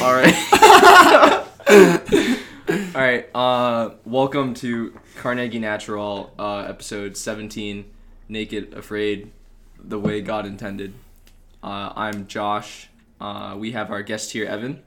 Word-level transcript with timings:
All 0.00 0.14
right. 0.14 0.34
All 2.68 3.00
right. 3.00 3.28
Uh, 3.34 3.90
welcome 4.06 4.54
to 4.54 4.98
Carnegie 5.16 5.58
Natural, 5.58 6.32
uh, 6.38 6.60
episode 6.60 7.16
17, 7.16 7.84
Naked 8.28 8.72
Afraid, 8.72 9.30
the 9.78 9.98
way 9.98 10.22
God 10.22 10.46
intended. 10.46 10.94
Uh, 11.62 11.92
I'm 11.94 12.26
Josh. 12.26 12.88
Uh, 13.20 13.56
we 13.58 13.72
have 13.72 13.90
our 13.90 14.02
guest 14.02 14.32
here, 14.32 14.46
Evan. 14.46 14.82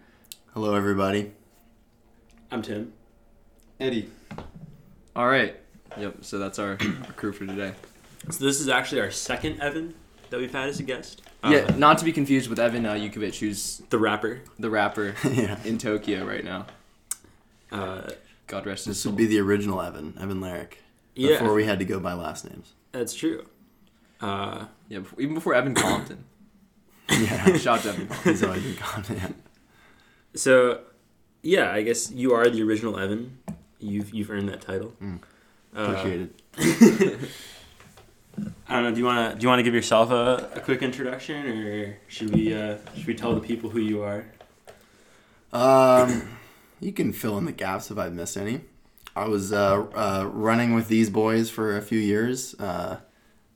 Hello, 0.54 0.74
everybody. 0.74 1.34
I'm 2.50 2.64
Tim. 2.64 2.92
Eddie. 3.80 4.10
All 5.16 5.28
right. 5.28 5.56
Yep. 5.98 6.18
So 6.22 6.40
that's 6.40 6.58
our, 6.58 6.72
our 6.72 7.14
crew 7.16 7.32
for 7.32 7.46
today. 7.46 7.74
So 8.32 8.44
this 8.44 8.60
is 8.60 8.70
actually 8.70 9.02
our 9.02 9.12
second 9.12 9.62
Evan 9.62 9.94
that 10.32 10.40
we've 10.40 10.52
had 10.52 10.70
as 10.70 10.80
a 10.80 10.84
guest. 10.84 11.22
Yeah. 11.52 11.58
Uh, 11.70 11.76
Not 11.78 11.98
to 12.00 12.06
be 12.06 12.12
confused 12.12 12.50
with 12.50 12.60
Evan 12.60 12.86
uh, 12.86 12.94
Yukovic, 12.94 13.38
who's 13.40 13.82
the 13.90 13.98
rapper. 14.00 14.42
the 14.60 14.70
rapper 14.70 15.16
yeah. 15.32 15.58
in 15.64 15.78
Tokyo 15.78 16.26
right 16.26 16.44
now. 16.44 16.66
Uh, 17.72 18.10
God 18.48 18.66
rest 18.66 18.86
his 18.86 18.96
This 18.96 19.04
soul. 19.04 19.12
would 19.14 19.18
be 19.18 19.26
the 19.26 19.40
original 19.40 19.82
Evan, 19.82 20.18
Evan 20.20 20.40
Lyric. 20.42 20.80
yeah, 21.16 21.40
Before 21.40 21.54
we 21.54 21.66
had 21.66 21.80
to 21.80 21.86
go 21.86 22.00
by 22.00 22.14
last 22.14 22.50
names. 22.50 22.74
that's 22.92 23.14
true. 23.14 23.46
Uh, 24.22 24.66
yeah. 24.88 25.00
Before, 25.00 25.22
even 25.22 25.34
before 25.36 25.54
Evan 25.56 25.74
Compton. 25.76 26.26
Yeah. 27.10 27.56
Shout 27.58 27.78
out 27.80 27.84
to 27.84 27.90
Evan 27.90 28.08
Compton. 28.08 28.32
He's 28.34 28.44
always 28.44 28.64
been 28.64 28.76
gone. 28.76 29.06
Yeah. 29.14 29.28
so, 30.36 30.82
yeah, 31.44 31.72
I 31.72 31.84
guess 31.84 32.10
you 32.12 32.34
are 32.34 32.50
the 32.50 32.64
original 32.64 32.98
Evan. 32.98 33.38
You've 33.80 34.12
you've 34.14 34.32
earned 34.32 34.50
that 34.50 34.62
title. 34.62 34.94
Mm. 35.02 35.20
Uh, 35.76 35.82
Appreciate 35.82 36.30
it. 36.58 37.20
I 38.68 38.74
don't 38.74 38.84
know. 38.84 38.92
Do 38.92 39.00
you 39.00 39.06
want 39.06 39.34
to 39.34 39.40
do 39.40 39.44
you 39.44 39.50
want 39.50 39.60
to 39.60 39.64
give 39.64 39.74
yourself 39.74 40.12
a, 40.12 40.52
a 40.56 40.60
quick 40.60 40.82
introduction, 40.82 41.48
or 41.48 41.98
should 42.08 42.34
we 42.34 42.54
uh, 42.54 42.78
should 42.96 43.08
we 43.08 43.16
tell 43.16 43.36
the 43.36 43.42
people 43.42 43.70
who 43.70 43.80
you 43.80 44.04
are? 44.04 44.26
Um, 45.54 46.38
you 46.80 46.92
can 46.92 47.14
fill 47.14 47.38
in 47.38 47.46
the 47.46 47.52
gaps 47.52 47.92
if 47.92 47.98
I've 47.98 48.14
missed 48.14 48.38
any. 48.38 48.62
I 49.16 49.30
was 49.30 49.54
uh, 49.54 49.86
uh, 49.96 50.30
running 50.30 50.74
with 50.74 50.90
these 50.90 51.10
boys 51.10 51.50
for 51.50 51.78
a 51.78 51.82
few 51.82 52.00
years, 52.00 52.54
uh, 52.60 52.98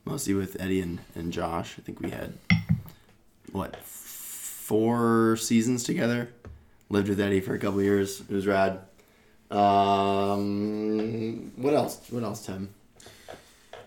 mostly 0.06 0.34
with 0.34 0.56
Eddie 0.62 0.80
and, 0.80 1.00
and 1.16 1.34
Josh. 1.34 1.76
I 1.78 1.82
think 1.82 2.00
we 2.00 2.12
had, 2.12 2.38
what, 3.52 3.76
four 3.76 5.36
seasons 5.36 5.84
together. 5.84 6.30
Lived 6.90 7.10
with 7.10 7.20
Eddie 7.20 7.42
for 7.42 7.54
a 7.54 7.60
couple 7.60 7.82
years. 7.82 8.22
It 8.22 8.30
was 8.30 8.48
rad. 8.48 8.80
Um, 9.52 11.52
what 11.58 11.74
else? 11.74 12.00
What 12.10 12.24
else, 12.24 12.46
Tim? 12.46 12.74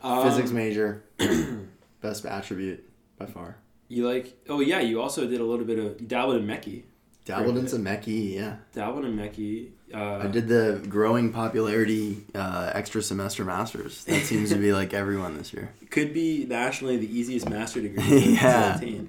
Physics 0.02 0.50
Um, 0.50 0.56
major. 0.56 1.04
Best 2.00 2.24
attribute 2.26 2.88
by 3.18 3.26
far. 3.26 3.56
You 3.88 4.08
like? 4.08 4.36
Oh 4.48 4.60
yeah, 4.60 4.80
you 4.80 5.00
also 5.00 5.26
did 5.26 5.40
a 5.40 5.44
little 5.44 5.64
bit 5.64 5.78
of 5.78 6.00
you 6.00 6.06
dabbled 6.06 6.36
in 6.36 6.46
Mechie. 6.46 6.84
Dabbled 7.24 7.56
in 7.56 7.68
some 7.68 7.84
Mechie, 7.84 8.34
yeah. 8.34 8.56
Dabbled 8.72 9.04
in 9.04 9.16
Mechie. 9.16 9.68
Uh, 9.94 10.24
I 10.24 10.26
did 10.26 10.48
the 10.48 10.84
growing 10.88 11.32
popularity 11.32 12.24
uh, 12.34 12.72
extra 12.74 13.00
semester 13.00 13.44
masters. 13.44 14.04
That 14.06 14.22
seems 14.24 14.50
to 14.50 14.56
be 14.56 14.72
like 14.80 14.92
everyone 14.92 15.36
this 15.38 15.52
year. 15.52 15.70
Could 15.90 16.12
be 16.14 16.46
nationally 16.46 16.96
the 16.96 17.06
easiest 17.16 17.48
master 17.48 17.80
degree 17.80 18.02
Yeah. 18.34 18.72
to 18.72 18.76
attain. 18.84 19.08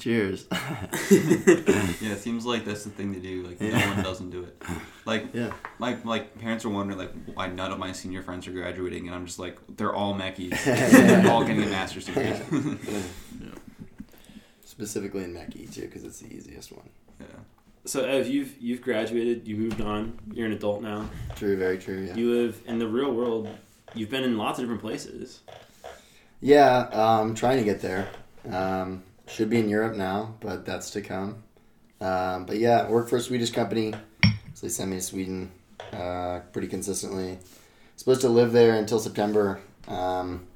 Cheers. 0.00 0.46
Yeah, 0.50 2.12
it 2.12 2.18
seems 2.18 2.44
like 2.44 2.64
that's 2.64 2.82
the 2.84 2.90
thing 2.90 3.14
to 3.14 3.20
do. 3.20 3.42
Like 3.46 3.60
no 3.60 3.70
one 3.88 4.02
doesn't 4.02 4.30
do 4.30 4.42
it. 4.42 4.60
Like 5.04 5.32
yeah. 5.32 5.52
my 5.78 5.96
like 6.04 6.36
parents 6.40 6.64
are 6.64 6.70
wondering 6.70 6.98
like 6.98 7.12
why 7.34 7.46
none 7.46 7.70
of 7.70 7.78
my 7.78 7.92
senior 7.92 8.22
friends 8.22 8.48
are 8.48 8.52
graduating, 8.52 9.06
and 9.06 9.14
I'm 9.14 9.26
just 9.26 9.38
like 9.38 9.58
they're 9.76 9.94
all 9.94 10.14
Meckies. 10.14 10.50
Yeah. 10.66 10.88
they're 11.20 11.30
all 11.30 11.44
getting 11.44 11.62
a 11.62 11.66
master's 11.66 12.06
degree. 12.06 12.32
Specifically 14.64 15.22
in 15.22 15.32
Mechie 15.34 15.72
too, 15.72 15.82
because 15.82 16.02
it's 16.02 16.18
the 16.20 16.34
easiest 16.34 16.72
one. 16.72 16.88
Yeah. 17.28 17.40
So 17.86 18.04
Ev, 18.04 18.28
you've 18.28 18.60
you've 18.60 18.80
graduated, 18.80 19.46
you 19.46 19.56
moved 19.56 19.80
on, 19.80 20.18
you're 20.32 20.46
an 20.46 20.52
adult 20.52 20.82
now. 20.82 21.08
True, 21.36 21.56
very 21.56 21.78
true. 21.78 22.06
Yeah. 22.06 22.14
You 22.14 22.32
live 22.32 22.62
in 22.66 22.78
the 22.78 22.88
real 22.88 23.12
world. 23.12 23.48
You've 23.94 24.10
been 24.10 24.24
in 24.24 24.38
lots 24.38 24.58
of 24.58 24.64
different 24.64 24.80
places. 24.80 25.40
Yeah, 26.40 26.88
um, 26.92 27.34
trying 27.34 27.58
to 27.58 27.64
get 27.64 27.80
there. 27.80 28.08
Um, 28.50 29.02
should 29.26 29.50
be 29.50 29.58
in 29.58 29.68
Europe 29.68 29.96
now, 29.96 30.34
but 30.40 30.64
that's 30.66 30.90
to 30.90 31.00
come. 31.00 31.42
Um, 32.00 32.44
but 32.46 32.58
yeah, 32.58 32.88
work 32.88 33.08
for 33.08 33.16
a 33.16 33.20
Swedish 33.20 33.50
company. 33.50 33.94
So 34.54 34.66
they 34.66 34.68
send 34.68 34.90
me 34.90 34.96
to 34.96 35.02
Sweden 35.02 35.50
uh, 35.92 36.40
pretty 36.52 36.68
consistently. 36.68 37.38
Supposed 37.96 38.20
to 38.22 38.28
live 38.28 38.52
there 38.52 38.74
until 38.74 38.98
September. 38.98 39.60
Um, 39.88 40.46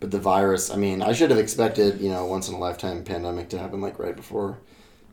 but 0.00 0.10
the 0.10 0.18
virus, 0.18 0.70
I 0.70 0.76
mean, 0.76 1.02
I 1.02 1.12
should 1.12 1.30
have 1.30 1.38
expected, 1.38 2.00
you 2.00 2.10
know, 2.10 2.26
once 2.26 2.48
in 2.48 2.54
a 2.54 2.58
lifetime 2.58 3.04
pandemic 3.04 3.48
to 3.50 3.58
happen 3.58 3.80
like 3.80 3.98
right 3.98 4.14
before. 4.14 4.58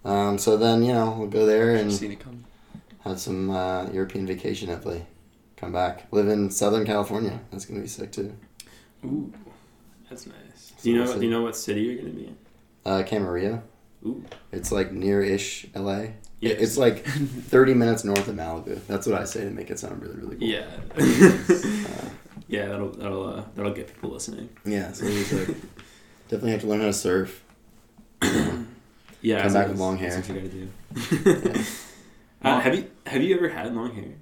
Um, 0.05 0.38
so 0.38 0.55
then, 0.55 0.83
you 0.83 0.93
know, 0.93 1.16
we'll 1.17 1.27
go 1.27 1.45
there 1.45 1.75
and 1.75 1.91
Seen 1.91 2.11
it 2.11 2.19
come. 2.19 2.45
have 3.01 3.19
some 3.19 3.49
uh, 3.49 3.89
European 3.91 4.25
vacation 4.27 4.69
hopefully. 4.69 5.05
Come 5.57 5.71
back. 5.73 6.07
Live 6.11 6.27
in 6.27 6.51
Southern 6.51 6.85
California. 6.85 7.39
That's 7.51 7.66
going 7.66 7.79
to 7.79 7.81
be 7.81 7.88
sick 7.88 8.11
too. 8.11 8.35
Ooh, 9.03 9.33
that's 10.09 10.27
nice. 10.27 10.73
Do 10.83 10.91
you 10.91 10.97
know? 11.03 11.11
Do 11.13 11.21
you 11.23 11.29
know 11.31 11.41
what 11.41 11.55
city 11.55 11.81
you're 11.81 11.95
gonna 11.95 12.09
be 12.09 12.25
in? 12.27 12.38
Uh, 12.85 13.03
Camarillo. 13.03 13.61
Ooh, 14.05 14.23
It's 14.51 14.71
like 14.71 14.91
near-ish 14.91 15.65
LA. 15.73 16.07
Yeah. 16.39 16.51
It's 16.53 16.77
like 16.77 17.03
30 17.05 17.73
minutes 17.73 18.03
north 18.03 18.27
of 18.27 18.35
Malibu. 18.35 18.79
That's 18.85 19.07
what 19.07 19.19
I 19.19 19.23
say 19.23 19.45
to 19.45 19.49
make 19.49 19.71
it 19.71 19.79
sound 19.79 20.01
really, 20.03 20.15
really 20.17 20.35
cool. 20.38 20.47
yeah, 20.47 20.65
Uh, 20.95 22.09
yeah. 22.47 22.67
That'll 22.67 22.89
that'll 22.91 23.27
uh, 23.27 23.44
that'll 23.55 23.73
get 23.73 23.88
people 23.88 24.11
listening. 24.11 24.49
yeah, 24.65 24.91
so 24.91 25.05
like, 25.05 25.47
definitely 26.29 26.51
have 26.51 26.61
to 26.61 26.67
learn 26.67 26.81
how 26.81 26.88
to 26.88 26.94
surf. 26.94 27.44
Yeah, 29.25 29.41
Come 29.44 29.53
back 29.53 29.68
with 29.69 29.78
that's- 29.78 29.80
long 29.80 29.97
that's 29.97 30.28
hair. 30.28 30.36
what 30.36 30.44
you 30.53 31.25
gotta 31.34 31.53
do. 31.53 31.66
uh, 32.44 32.59
have 32.59 32.75
you 32.75 32.90
have 33.08 33.22
you 33.24 33.36
ever 33.36 33.50
had 33.50 33.74
long 33.75 33.94
hair? 33.96 34.13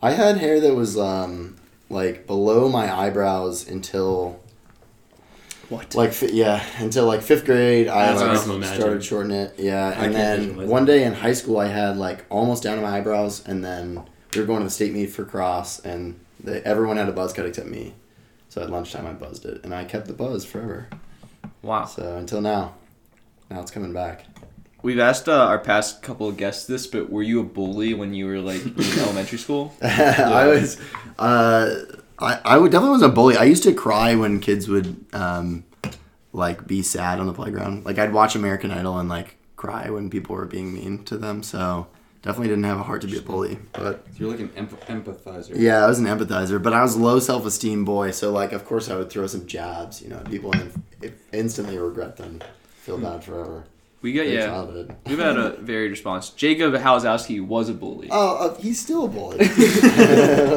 I 0.00 0.12
had 0.12 0.38
hair 0.38 0.58
that 0.60 0.74
was 0.74 0.96
um, 0.98 1.56
like 1.90 2.26
below 2.26 2.68
my 2.68 2.92
eyebrows 2.92 3.68
until 3.68 4.40
What? 5.68 5.94
like 5.94 6.14
yeah 6.32 6.64
until 6.78 7.06
like 7.06 7.20
fifth 7.22 7.44
grade. 7.44 7.88
I 7.88 8.14
like, 8.14 8.30
awesome 8.38 8.62
started 8.64 9.04
shortening 9.04 9.36
it. 9.38 9.54
Yeah, 9.58 9.90
and 10.02 10.14
then 10.14 10.66
one 10.68 10.84
day 10.86 11.04
in 11.04 11.12
high 11.12 11.34
school 11.34 11.58
I 11.58 11.66
had 11.68 11.96
like 11.98 12.24
almost 12.30 12.62
down 12.62 12.76
to 12.76 12.82
my 12.82 12.96
eyebrows, 12.98 13.46
and 13.46 13.62
then 13.64 14.02
we 14.34 14.40
were 14.40 14.46
going 14.46 14.60
to 14.60 14.64
the 14.64 14.70
state 14.70 14.92
meet 14.94 15.10
for 15.10 15.24
cross, 15.26 15.78
and 15.80 16.18
the, 16.42 16.66
everyone 16.66 16.96
had 16.96 17.08
a 17.08 17.12
buzz 17.12 17.32
cut 17.34 17.44
except 17.46 17.68
me. 17.68 17.92
So 18.48 18.62
at 18.62 18.70
lunchtime 18.70 19.06
I 19.06 19.12
buzzed 19.12 19.44
it, 19.44 19.62
and 19.62 19.74
I 19.74 19.84
kept 19.84 20.06
the 20.06 20.14
buzz 20.14 20.44
forever. 20.46 20.88
Wow. 21.62 21.84
So 21.84 22.16
until 22.16 22.40
now, 22.40 22.74
now 23.50 23.60
it's 23.60 23.70
coming 23.70 23.92
back. 23.92 24.24
We've 24.82 24.98
asked 24.98 25.28
uh, 25.28 25.32
our 25.46 25.58
past 25.60 26.02
couple 26.02 26.26
of 26.28 26.36
guests 26.36 26.66
this, 26.66 26.86
but 26.88 27.08
were 27.08 27.22
you 27.22 27.40
a 27.40 27.44
bully 27.44 27.94
when 27.94 28.14
you 28.14 28.26
were 28.26 28.38
like 28.40 28.64
in 28.64 28.74
elementary 28.98 29.38
school? 29.38 29.72
I 29.82 30.46
was, 30.48 30.80
uh, 31.18 31.84
I 32.18 32.40
I 32.44 32.58
would 32.58 32.72
definitely 32.72 32.94
was 32.94 33.02
a 33.02 33.08
bully. 33.08 33.36
I 33.36 33.44
used 33.44 33.62
to 33.62 33.72
cry 33.74 34.14
when 34.16 34.40
kids 34.40 34.66
would 34.68 35.04
um, 35.12 35.64
like 36.32 36.66
be 36.66 36.82
sad 36.82 37.20
on 37.20 37.26
the 37.26 37.32
playground. 37.32 37.84
Like 37.84 37.98
I'd 37.98 38.12
watch 38.12 38.34
American 38.34 38.70
Idol 38.72 38.98
and 38.98 39.08
like 39.08 39.36
cry 39.54 39.88
when 39.90 40.10
people 40.10 40.34
were 40.34 40.46
being 40.46 40.72
mean 40.74 41.04
to 41.04 41.16
them. 41.16 41.44
So 41.44 41.86
definitely 42.22 42.48
didn't 42.48 42.64
have 42.64 42.80
a 42.80 42.82
heart 42.82 43.02
to 43.02 43.06
be 43.06 43.18
a 43.18 43.22
bully. 43.22 43.58
But 43.74 44.04
You're 44.18 44.30
like 44.30 44.40
an 44.40 44.48
empath- 44.50 44.86
empathizer. 44.86 45.52
yeah, 45.54 45.84
I 45.84 45.86
was 45.86 46.00
an 46.00 46.06
empathizer. 46.06 46.60
But 46.60 46.72
I 46.72 46.82
was 46.82 46.96
low 46.96 47.20
self 47.20 47.46
esteem 47.46 47.84
boy. 47.84 48.10
So 48.10 48.32
like 48.32 48.50
of 48.52 48.64
course 48.64 48.90
I 48.90 48.96
would 48.96 49.10
throw 49.10 49.28
some 49.28 49.46
jabs, 49.46 50.02
you 50.02 50.08
know, 50.08 50.16
at 50.16 50.28
people 50.28 50.50
and 50.52 50.72
instantly 51.32 51.78
regret 51.78 52.16
them, 52.16 52.40
feel 52.82 52.98
bad 52.98 53.22
forever. 53.22 53.64
We 54.02 54.12
got 54.12 54.22
Great 54.22 54.34
yeah. 54.34 54.46
childhood. 54.46 54.96
We've 55.06 55.18
had 55.18 55.36
a 55.36 55.50
varied 55.60 55.92
response. 55.92 56.30
Jacob 56.30 56.74
Halzowski 56.74 57.40
was 57.44 57.68
a 57.68 57.74
bully. 57.74 58.08
Oh, 58.10 58.36
uh, 58.48 58.54
he's 58.60 58.80
still 58.80 59.04
a 59.04 59.08
bully. 59.08 59.38
What 59.38 59.56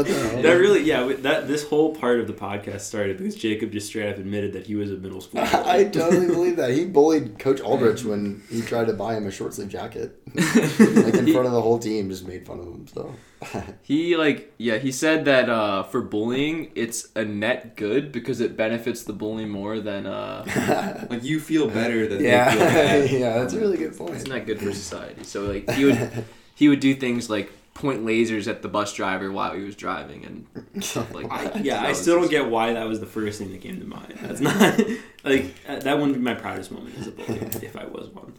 the 0.08 0.14
hell? 0.32 0.42
That 0.42 0.54
really, 0.54 0.82
yeah. 0.84 1.06
we- 1.06 1.14
That 1.16 1.48
this 1.48 1.64
whole 1.68 1.96
part 1.96 2.20
of 2.20 2.26
the 2.28 2.34
podcast 2.34 2.82
started 2.82 3.18
because 3.20 3.36
Jacob 3.36 3.72
just 3.72 3.88
straight 3.88 4.10
up 4.10 4.18
admitted 4.18 4.54
that 4.54 4.66
he 4.66 4.74
was 4.76 4.92
a 4.92 4.96
middle 4.96 5.22
school. 5.22 5.42
bully. 5.42 5.54
I 5.66 5.84
totally 5.86 6.26
believe 6.28 6.56
that. 6.58 6.72
He 6.72 6.86
bullied 6.86 7.38
Coach 7.40 7.62
Aldrich 7.62 8.04
when 8.04 8.42
he 8.50 8.62
tried 8.62 8.88
to 8.88 8.94
buy 8.94 9.16
him 9.16 9.28
a 9.28 9.32
short 9.32 9.54
sleeve 9.54 9.70
jacket. 9.70 10.20
like 10.36 11.16
in 11.16 11.32
front 11.32 11.46
of 11.46 11.52
the 11.54 11.62
whole 11.62 11.80
team, 11.80 12.10
just 12.10 12.28
made 12.28 12.46
fun 12.46 12.60
of 12.60 12.66
him. 12.66 12.88
So 12.88 13.14
He 13.84 14.18
like 14.18 14.54
yeah, 14.58 14.78
he 14.80 14.92
said 14.92 15.26
that 15.26 15.50
uh, 15.50 15.84
for 15.84 16.02
bullying 16.02 16.72
it's 16.76 17.10
a 17.16 17.24
net 17.24 17.76
good 17.78 18.12
because 18.12 18.42
it 18.42 18.58
benefits 18.58 19.04
the 19.04 19.14
bully 19.14 19.46
more 19.46 19.80
than 19.80 20.06
uh 20.08 21.06
Like 21.10 21.24
you 21.24 21.40
feel 21.40 21.68
better 21.70 22.08
than 22.08 22.22
yeah, 22.24 22.50
they 22.50 22.58
feel 22.58 22.68
bad. 22.68 23.12
yeah, 23.12 23.35
that's 23.40 23.54
a 23.54 23.60
really 23.60 23.78
good 23.78 23.98
point. 23.98 24.16
it's 24.16 24.28
not 24.28 24.46
good 24.46 24.60
for 24.60 24.72
society. 24.74 25.24
So 25.24 25.44
like 25.44 25.70
he 25.72 25.86
would 25.86 26.26
he 26.56 26.70
would 26.70 26.80
do 26.80 26.94
things 26.96 27.30
like 27.30 27.52
point 27.74 28.06
lasers 28.06 28.48
at 28.48 28.62
the 28.62 28.70
bus 28.70 28.94
driver 28.94 29.30
while 29.32 29.54
he 29.54 29.62
was 29.64 29.76
driving 29.76 30.24
and 30.26 30.84
stuff 30.84 31.14
like 31.14 31.28
that. 31.54 31.64
yeah, 31.66 31.82
That 31.82 31.90
I 31.90 31.94
still 31.94 32.20
don't 32.22 32.30
get 32.32 32.50
why 32.50 32.72
that 32.74 32.88
was 32.88 33.00
the 33.02 33.06
first 33.06 33.38
thing 33.40 33.52
that 33.52 33.62
came 33.62 33.80
to 33.80 33.86
mind. 33.86 34.18
That's 34.22 34.40
not 34.40 34.80
like 35.26 35.54
uh, 35.68 35.80
that 35.80 35.98
wouldn't 35.98 36.14
be 36.14 36.22
my 36.22 36.36
proudest 36.36 36.72
moment 36.72 36.98
as 36.98 37.08
a 37.08 37.12
bully 37.12 37.40
if 37.62 37.76
I 37.76 37.86
was 37.86 38.08
one. 38.10 38.34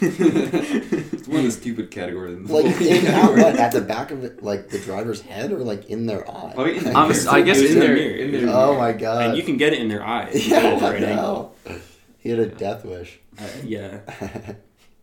It's 0.00 1.28
one 1.28 1.38
of 1.38 1.44
the 1.44 1.50
stupid 1.50 1.90
categories. 1.90 2.38
Like 2.50 2.66
in 2.80 3.06
at 3.06 3.30
what 3.30 3.56
at 3.56 3.72
the 3.72 3.80
back 3.80 4.10
of 4.10 4.22
it, 4.24 4.42
like 4.42 4.68
the 4.68 4.78
driver's 4.78 5.22
head, 5.22 5.50
or 5.52 5.58
like 5.60 5.86
in 5.86 6.04
their 6.06 6.28
eye. 6.30 6.52
I 6.58 6.64
mean, 6.64 6.86
I'm, 6.88 7.10
I 7.30 7.40
guess 7.42 7.58
It 7.58 7.62
was 7.62 7.70
in 7.70 7.72
in 7.72 7.78
there, 7.80 7.88
the 7.88 7.94
mirror. 7.94 8.16
in 8.16 8.32
there. 8.46 8.54
oh 8.54 8.76
my 8.78 8.92
god! 8.92 9.28
and 9.28 9.36
you 9.36 9.42
can 9.42 9.56
get 9.56 9.72
it 9.72 9.78
in 9.80 9.88
their 9.88 10.04
eye. 10.04 10.30
yeah, 10.34 10.48
get 10.60 10.64
it 10.64 10.72
at 10.74 10.78
the 10.78 10.84
what 10.84 10.92
right 10.94 11.02
angle. 11.02 11.54
hell? 11.66 11.76
He 12.24 12.30
had 12.30 12.40
a 12.40 12.46
death 12.46 12.84
wish. 12.84 13.20
Uh, 13.38 13.44
yeah. 13.64 13.98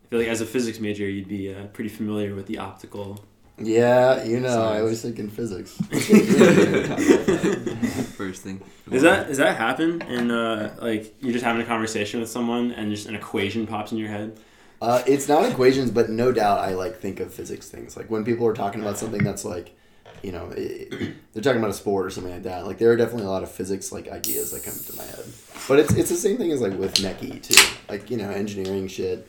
feel 0.10 0.20
like 0.20 0.28
as 0.28 0.42
a 0.42 0.46
physics 0.46 0.80
major, 0.80 1.08
you'd 1.08 1.30
be 1.30 1.54
uh, 1.54 1.68
pretty 1.68 1.90
familiar 1.90 2.36
with 2.36 2.48
the 2.48 2.58
optical. 2.58 3.24
Yeah, 3.60 4.24
you 4.24 4.40
know, 4.40 4.50
I 4.50 4.52
Science. 4.52 4.80
always 4.82 5.02
think 5.04 5.20
in 5.20 5.30
physics. 5.30 5.76
First 8.18 8.42
thing. 8.42 8.62
Does 8.90 9.04
that 9.04 9.28
does 9.28 9.38
that 9.38 9.56
happen? 9.56 10.02
And 10.02 10.32
uh, 10.32 10.72
like 10.82 11.14
you're 11.22 11.34
just 11.34 11.46
having 11.46 11.62
a 11.62 11.66
conversation 11.66 12.20
with 12.20 12.30
someone, 12.30 12.72
and 12.72 12.92
just 12.92 13.08
an 13.08 13.16
equation 13.16 13.68
pops 13.68 13.92
in 13.92 14.00
your 14.00 14.10
head. 14.10 14.40
Uh, 14.82 15.04
it's 15.06 15.28
not 15.28 15.46
equations, 15.46 15.92
but 15.92 16.10
no 16.10 16.32
doubt 16.32 16.60
I 16.60 16.74
like 16.74 16.98
think 16.98 17.20
of 17.20 17.32
physics 17.32 17.70
things. 17.70 17.96
Like 17.96 18.10
when 18.10 18.26
people 18.26 18.48
are 18.48 18.54
talking 18.54 18.82
about 18.82 18.98
something 18.98 19.24
that's 19.24 19.46
like, 19.46 19.76
you 20.24 20.32
know, 20.32 20.52
i 20.56 20.88
they're 21.34 21.42
talking 21.42 21.60
about 21.60 21.70
a 21.72 21.74
sport 21.74 22.06
or 22.06 22.10
something 22.10 22.34
like 22.34 22.44
that. 22.44 22.66
Like 22.66 22.78
there 22.78 22.92
are 22.92 22.98
definitely 22.98 23.26
a 23.26 23.30
lot 23.30 23.44
of 23.44 23.52
physics 23.52 23.92
like 23.92 24.08
ideas 24.10 24.52
that 24.52 24.64
come 24.64 24.74
to 24.74 24.96
my 24.98 25.04
head. 25.04 25.26
But 25.68 25.80
it's 25.80 25.94
it's 25.94 26.10
the 26.10 26.16
same 26.16 26.38
thing 26.38 26.52
as 26.52 26.62
like 26.62 26.78
with 26.78 26.96
Mechie 26.96 27.42
too. 27.42 27.76
Like 27.90 28.10
you 28.12 28.18
know, 28.18 28.30
engineering 28.30 28.88
shit. 28.88 29.28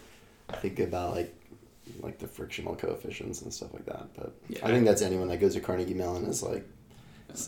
Think 0.61 0.81
about 0.81 1.15
like 1.15 1.35
like 2.00 2.19
the 2.19 2.27
frictional 2.27 2.75
coefficients 2.75 3.43
and 3.43 3.53
stuff 3.53 3.73
like 3.73 3.87
that. 3.87 4.09
But 4.15 4.35
Yeah. 4.49 4.61
I 4.67 4.69
think 4.69 4.85
that's 4.85 5.03
anyone 5.03 5.29
that 5.29 5.39
goes 5.39 5.55
to 5.55 5.61
Carnegie 5.61 5.94
Mellon 5.94 6.25
is 6.25 6.43
like, 6.43 6.67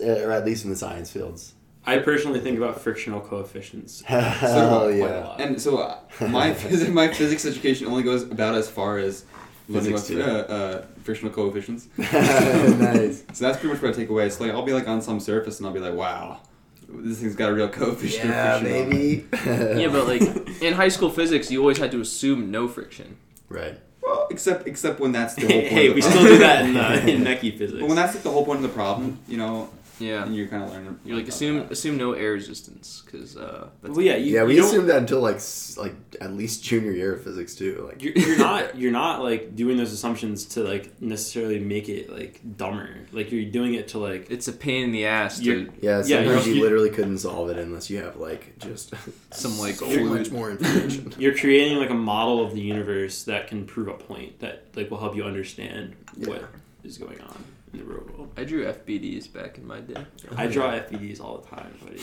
or 0.00 0.31
at 0.32 0.44
least 0.44 0.64
in 0.64 0.70
the 0.70 0.76
science 0.76 1.11
fields. 1.11 1.55
I 1.87 1.99
personally 1.99 2.41
think 2.41 2.56
about 2.56 2.81
frictional 2.81 3.20
coefficients. 3.20 4.00
Hell 4.06 4.87
quite 4.87 4.96
yeah. 4.96 5.37
And 5.38 5.61
so 5.61 5.79
uh, 5.79 5.99
my 6.20 6.50
phys- 6.55 6.91
my 6.93 7.08
physics 7.08 7.44
education 7.44 7.87
only 7.88 8.02
goes 8.02 8.23
about 8.23 8.55
as 8.55 8.70
far 8.70 8.99
as 8.99 9.25
learning 9.25 9.33
Physics 9.72 10.11
about 10.11 10.25
too. 10.25 10.31
uh, 10.31 10.55
uh, 10.55 10.87
frictional 11.02 11.32
coefficients. 11.32 11.88
nice. 11.99 13.25
So 13.32 13.44
that's 13.46 13.58
pretty 13.58 13.69
much 13.75 13.82
what 13.82 13.90
I 13.90 13.93
take 13.93 14.08
away. 14.11 14.26
It's 14.26 14.40
like 14.40 14.50
I'll 14.50 14.62
be 14.62 14.72
like 14.72 14.88
on 14.88 15.00
some 15.02 15.20
surface 15.20 15.58
and 15.58 15.66
I'll 15.66 15.72
be 15.72 15.81
like, 15.81 15.94
wow, 15.94 16.40
this 16.88 17.20
thing's 17.20 17.34
got 17.34 17.50
a 17.50 17.55
real 17.55 17.69
coefficient. 17.69 18.25
of 18.25 18.31
Yeah, 18.31 18.58
friction 18.61 18.82
on 18.84 18.90
baby. 18.90 19.26
Yeah, 19.82 19.88
but 19.88 20.06
like 20.06 20.62
in 20.62 20.75
high 20.75 20.88
school 20.88 21.11
physics, 21.11 21.50
you 21.50 21.61
always 21.61 21.78
had 21.78 21.90
to 21.93 22.00
assume 22.00 22.50
no 22.50 22.69
friction. 22.69 23.16
right. 23.49 23.78
Well, 24.02 24.26
except 24.31 24.69
except 24.69 25.00
when 25.00 25.12
that's 25.12 25.34
the 25.34 25.40
whole 25.46 25.49
point. 25.62 25.67
hey, 25.67 25.87
of 25.87 25.93
the 25.93 25.94
we 25.94 26.02
still 26.02 26.22
do 26.25 26.37
that 26.38 26.67
in, 26.67 26.76
uh, 26.76 27.02
in 27.10 27.22
Mechie 27.25 27.56
physics. 27.56 27.81
But 27.81 27.87
when 27.87 27.96
that's 27.96 28.12
like 28.14 28.22
the 28.22 28.31
whole 28.31 28.44
point 28.44 28.58
of 28.58 28.62
the 28.64 28.69
problem, 28.69 29.19
you 29.26 29.38
know, 29.38 29.70
Yeah. 30.00 30.25
and 30.25 30.35
you're 30.35 30.49
kind 30.49 30.64
of 30.64 30.70
learning. 30.70 30.99
You're 31.05 31.17
like 31.17 31.29
assume 31.29 31.58
that. 31.58 31.70
assume 31.73 31.96
no 31.96 32.12
air 32.12 32.32
resistance 32.32 33.02
because 33.05 33.37
uh, 33.37 33.69
that's 33.82 33.94
well, 33.96 34.05
yeah, 34.05 34.17
you, 34.17 34.35
yeah, 34.35 34.44
we 34.44 34.55
you 34.55 34.61
don't- 34.61 34.69
assumed 34.70 34.88
that 34.88 34.99
until 34.99 35.20
like 35.20 35.41
like 35.76 35.94
at 36.20 36.32
least 36.35 36.64
junior 36.64 36.91
year 36.93 37.14
of 37.14 37.23
physics 37.23 37.55
too. 37.55 37.85
Like 37.88 38.02
you're, 38.02 38.12
you're 38.14 38.38
not 38.38 38.76
you're 38.76 38.93
not 38.93 39.23
like 39.23 39.55
doing 39.55 39.76
those 39.76 39.93
assumptions 39.93 40.44
to 40.46 40.62
like 40.62 41.00
necessarily 41.00 41.58
make 41.61 41.88
it 41.88 42.11
like 42.11 42.41
dumber. 42.56 42.88
Like 43.12 43.31
you're 43.31 43.50
doing 43.50 43.75
it 43.75 43.88
to 43.88 43.99
like 43.99 44.31
it's 44.31 44.49
a 44.49 44.52
pain 44.52 44.85
in 44.85 44.93
the 44.93 45.06
ass 45.06 45.41
You're- 45.41 45.67
to 45.67 45.73
yeah, 45.81 46.02
Yeah, 46.05 46.17
sometimes 46.25 46.46
you're- 46.46 46.58
you 46.58 46.62
literally 46.64 46.91
couldn't 46.91 47.19
solve 47.19 47.50
it 47.50 47.58
unless 47.58 47.88
you 47.91 47.99
have 47.99 48.17
like 48.17 48.58
just 48.58 48.93
Some, 49.32 49.58
like, 49.58 49.75
so 49.76 49.87
much 50.05 50.31
more 50.31 50.50
information. 50.50 51.12
you're 51.19 51.37
creating 51.37 51.79
like 51.79 51.91
a 51.91 51.94
model 51.94 52.44
of 52.44 52.52
the 52.55 52.61
universe 52.61 53.25
that 53.25 53.49
can 53.49 53.64
prove 53.67 53.88
a 53.88 53.94
point 53.94 54.41
that 54.41 54.67
like 54.75 54.91
will 54.91 54.99
help 54.99 55.14
you 55.17 55.25
understand 55.25 55.94
Yeah. 56.17 56.29
what 56.29 56.44
is 56.82 56.99
going 56.99 57.20
on 57.20 57.44
in 57.63 57.63
the 57.79 57.85
real 57.85 58.05
world. 58.05 58.31
I 58.37 58.44
drew 58.44 58.65
FBDs 58.65 59.32
back 59.32 59.59
in 59.59 59.67
my 59.67 59.81
day. 59.81 60.05
I 60.37 60.47
draw 60.47 60.73
FBDs 60.73 61.21
all 61.21 61.38
the 61.38 61.49
time, 61.49 61.75
buddy. 61.85 62.03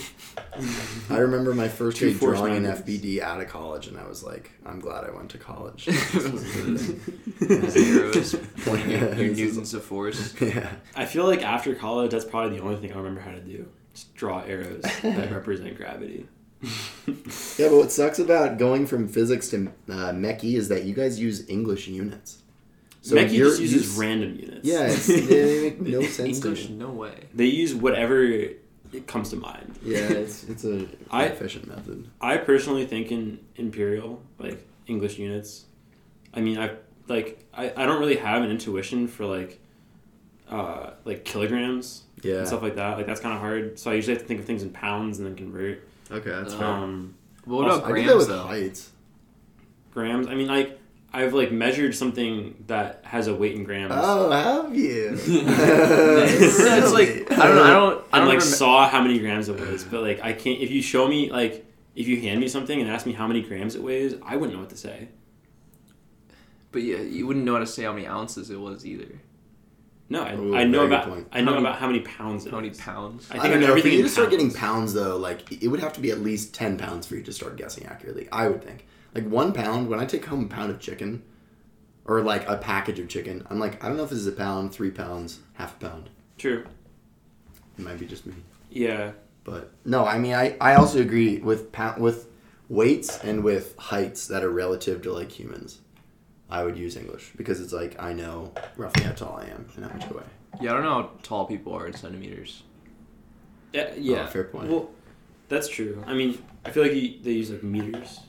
I 1.09 1.17
remember 1.17 1.53
my 1.53 1.67
first 1.67 1.97
Two 1.97 2.11
day 2.11 2.13
force 2.13 2.37
drawing 2.39 2.55
an 2.57 2.63
numbers. 2.63 2.81
FBD 2.81 3.19
out 3.21 3.41
of 3.41 3.47
college, 3.47 3.87
and 3.87 3.97
I 3.97 4.07
was 4.07 4.23
like, 4.23 4.51
I'm 4.65 4.79
glad 4.79 5.03
I 5.03 5.11
went 5.11 5.29
to 5.31 5.37
college. 5.37 5.85
Zeros, 7.41 8.35
pointing 8.65 8.89
your, 8.91 9.13
your 9.15 9.33
newtons 9.35 9.73
of 9.73 9.83
force. 9.83 10.33
yeah, 10.41 10.71
I 10.95 11.05
feel 11.05 11.25
like 11.25 11.43
after 11.43 11.75
college, 11.75 12.11
that's 12.11 12.25
probably 12.25 12.57
the 12.57 12.63
only 12.63 12.77
thing 12.77 12.93
I 12.93 12.97
remember 12.97 13.21
how 13.21 13.31
to 13.31 13.41
do. 13.41 13.67
Just 13.93 14.13
draw 14.15 14.41
arrows 14.41 14.83
that 15.01 15.31
represent 15.31 15.75
gravity. 15.77 16.27
yeah. 16.63 16.69
But 17.57 17.71
what 17.73 17.91
sucks 17.91 18.19
about 18.19 18.57
going 18.57 18.85
from 18.87 19.07
physics 19.07 19.49
to 19.49 19.67
uh, 19.89 20.11
Mechie 20.11 20.55
is 20.55 20.69
that 20.69 20.83
you 20.83 20.93
guys 20.93 21.19
use 21.19 21.49
English 21.49 21.87
units. 21.87 22.40
So 23.03 23.15
Mechie 23.15 23.33
you're- 23.33 23.49
just 23.49 23.61
uses 23.61 23.95
you- 23.95 24.01
random 24.01 24.35
units. 24.39 24.67
Yeah, 24.67 24.87
it's, 24.87 25.07
they 25.07 25.71
make 25.79 25.81
no 25.81 26.01
sense 26.03 26.37
English, 26.37 26.65
to 26.67 26.71
me. 26.71 26.77
no 26.77 26.89
way. 26.89 27.15
they 27.33 27.45
use 27.45 27.73
whatever 27.73 28.21
it 28.23 29.07
comes 29.07 29.29
to 29.31 29.37
mind. 29.37 29.75
Yeah, 29.83 29.97
it's 30.09 30.43
it's 30.43 30.63
a 30.65 30.85
I- 31.11 31.25
efficient 31.25 31.67
method. 31.67 32.07
I 32.21 32.37
personally 32.37 32.85
think 32.85 33.11
in 33.11 33.39
imperial, 33.55 34.21
like 34.37 34.65
English 34.87 35.17
units, 35.17 35.65
I 36.33 36.41
mean, 36.41 36.57
I 36.59 36.75
like 37.07 37.43
I, 37.53 37.73
I 37.75 37.85
don't 37.87 37.99
really 37.99 38.17
have 38.17 38.43
an 38.43 38.51
intuition 38.51 39.07
for 39.07 39.25
like 39.25 39.59
uh, 40.49 40.91
like 41.05 41.23
kilograms 41.25 42.03
Yeah. 42.21 42.39
and 42.39 42.47
stuff 42.47 42.61
like 42.61 42.75
that. 42.75 42.97
Like 42.97 43.07
that's 43.07 43.21
kind 43.21 43.33
of 43.33 43.39
hard. 43.41 43.79
So 43.79 43.89
I 43.89 43.95
usually 43.95 44.13
have 44.15 44.21
to 44.21 44.27
think 44.27 44.39
of 44.41 44.45
things 44.45 44.61
in 44.63 44.69
pounds 44.71 45.17
and 45.17 45.25
then 45.27 45.35
convert. 45.35 45.87
Okay, 46.11 46.29
that's 46.29 46.53
Uh, 46.53 46.57
fair. 46.59 46.67
Um, 46.67 47.15
Well, 47.47 47.59
what 47.59 47.71
Also, 47.71 47.79
about 47.85 47.91
I 47.93 47.95
do 47.95 48.01
that 48.01 48.05
grams 48.07 48.19
with 48.19 48.27
though? 48.27 48.43
heights. 48.43 48.91
grams. 49.93 50.27
I 50.27 50.35
mean, 50.35 50.47
like 50.47 50.77
I've 51.13 51.33
like 51.33 51.51
measured 51.51 51.93
something 51.93 52.63
that 52.67 53.01
has 53.03 53.27
a 53.27 53.35
weight 53.35 53.55
in 53.55 53.63
grams. 53.65 53.91
Oh, 53.95 54.31
have 54.31 54.73
you? 54.75 55.17
It's 55.27 56.91
like 56.93 57.31
I 57.37 57.47
don't 57.47 57.55
know. 57.55 57.63
I 57.63 57.69
don't. 57.73 57.97
I 58.13 58.17
and 58.19 58.25
don't 58.25 58.27
like 58.27 58.39
remem- 58.39 58.41
saw 58.57 58.87
how 58.87 59.01
many 59.01 59.19
grams 59.19 59.49
it 59.49 59.59
was, 59.59 59.83
but 59.83 60.01
like 60.01 60.21
I 60.23 60.33
can't. 60.33 60.61
If 60.61 60.71
you 60.71 60.81
show 60.81 61.07
me 61.07 61.29
like 61.31 61.65
if 61.95 62.07
you 62.07 62.21
hand 62.21 62.39
me 62.39 62.47
something 62.47 62.79
and 62.79 62.89
ask 62.89 63.05
me 63.05 63.11
how 63.13 63.27
many 63.27 63.41
grams 63.41 63.75
it 63.75 63.83
weighs, 63.83 64.15
I 64.25 64.37
wouldn't 64.37 64.53
know 64.55 64.61
what 64.61 64.69
to 64.69 64.77
say. 64.77 65.09
But 66.71 66.83
yeah, 66.83 66.97
you 67.01 67.27
wouldn't 67.27 67.43
know 67.45 67.53
how 67.53 67.59
to 67.59 67.67
say 67.67 67.83
how 67.83 67.91
many 67.93 68.07
ounces 68.07 68.49
it 68.49 68.59
was 68.59 68.85
either. 68.85 69.19
No, 70.07 70.23
I, 70.23 70.35
Ooh, 70.35 70.55
I 70.55 70.63
know 70.65 70.85
about 70.85 71.07
point. 71.07 71.27
I 71.31 71.39
know 71.41 71.47
How 71.47 71.51
many- 71.59 71.65
about 71.67 71.79
how 71.79 71.87
many 71.87 71.99
pounds. 72.01 72.45
It 72.45 72.51
How 72.51 72.57
many 72.59 72.71
pounds? 72.71 73.27
I 73.31 73.35
I, 73.37 73.39
think 73.39 73.43
don't 73.43 73.53
of 73.55 73.59
know. 73.61 73.65
For 73.67 73.71
everything 73.71 73.93
you 73.93 73.99
in 73.99 74.03
to 74.05 74.09
start 74.11 74.29
getting 74.29 74.47
pounds. 74.51 74.59
pounds, 74.59 74.93
though, 74.93 75.17
like 75.17 75.61
it 75.63 75.67
would 75.69 75.79
have 75.81 75.93
to 75.93 76.01
be 76.01 76.11
at 76.11 76.19
least 76.19 76.53
ten 76.53 76.77
pounds 76.77 77.07
for 77.07 77.15
you 77.15 77.23
to 77.23 77.31
start 77.33 77.55
guessing 77.57 77.85
accurately. 77.85 78.27
I 78.31 78.47
would 78.49 78.61
think. 78.63 78.85
Like 79.13 79.27
one 79.27 79.53
pound. 79.53 79.89
When 79.89 79.99
I 79.99 80.05
take 80.05 80.25
home 80.25 80.45
a 80.45 80.47
pound 80.47 80.71
of 80.71 80.79
chicken, 80.79 81.23
or 82.05 82.21
like 82.21 82.47
a 82.47 82.57
package 82.57 82.99
of 82.99 83.07
chicken, 83.07 83.45
I'm 83.49 83.59
like, 83.59 83.83
I 83.83 83.87
don't 83.87 83.97
know 83.97 84.03
if 84.03 84.09
this 84.09 84.19
is 84.19 84.27
a 84.27 84.31
pound, 84.31 84.73
three 84.73 84.91
pounds, 84.91 85.39
half 85.53 85.75
a 85.81 85.87
pound. 85.89 86.09
True. 86.37 86.65
It 87.77 87.83
might 87.83 87.99
be 87.99 88.05
just 88.05 88.25
me. 88.25 88.33
Yeah. 88.69 89.11
But 89.43 89.71
no, 89.85 90.05
I 90.05 90.17
mean, 90.17 90.33
I, 90.33 90.55
I 90.61 90.75
also 90.75 91.01
agree 91.01 91.39
with 91.39 91.71
pa- 91.71 91.95
with 91.97 92.27
weights 92.69 93.17
and 93.23 93.43
with 93.43 93.77
heights 93.77 94.27
that 94.27 94.43
are 94.43 94.49
relative 94.49 95.01
to 95.03 95.11
like 95.11 95.31
humans. 95.31 95.79
I 96.49 96.63
would 96.63 96.77
use 96.77 96.97
English 96.97 97.31
because 97.37 97.61
it's 97.61 97.73
like 97.73 98.01
I 98.01 98.13
know 98.13 98.53
roughly 98.75 99.03
how 99.03 99.11
tall 99.13 99.37
I 99.37 99.45
am 99.45 99.67
and 99.75 99.85
how 99.85 99.93
much 99.93 100.05
I 100.05 100.11
weigh. 100.11 100.23
Yeah, 100.59 100.71
I 100.71 100.73
don't 100.73 100.83
know 100.83 100.93
how 100.93 101.09
tall 101.23 101.45
people 101.45 101.73
are 101.73 101.87
in 101.87 101.93
centimeters. 101.93 102.63
Yeah. 103.73 103.93
Yeah. 103.97 104.23
Oh, 104.23 104.27
fair 104.27 104.43
point. 104.43 104.69
Well, 104.69 104.89
that's 105.47 105.67
true. 105.67 106.03
I 106.05 106.13
mean, 106.13 106.37
I 106.65 106.71
feel 106.71 106.83
like 106.83 106.93
you, 106.93 107.15
they 107.23 107.31
use 107.31 107.51
like 107.51 107.63
meters 107.63 108.19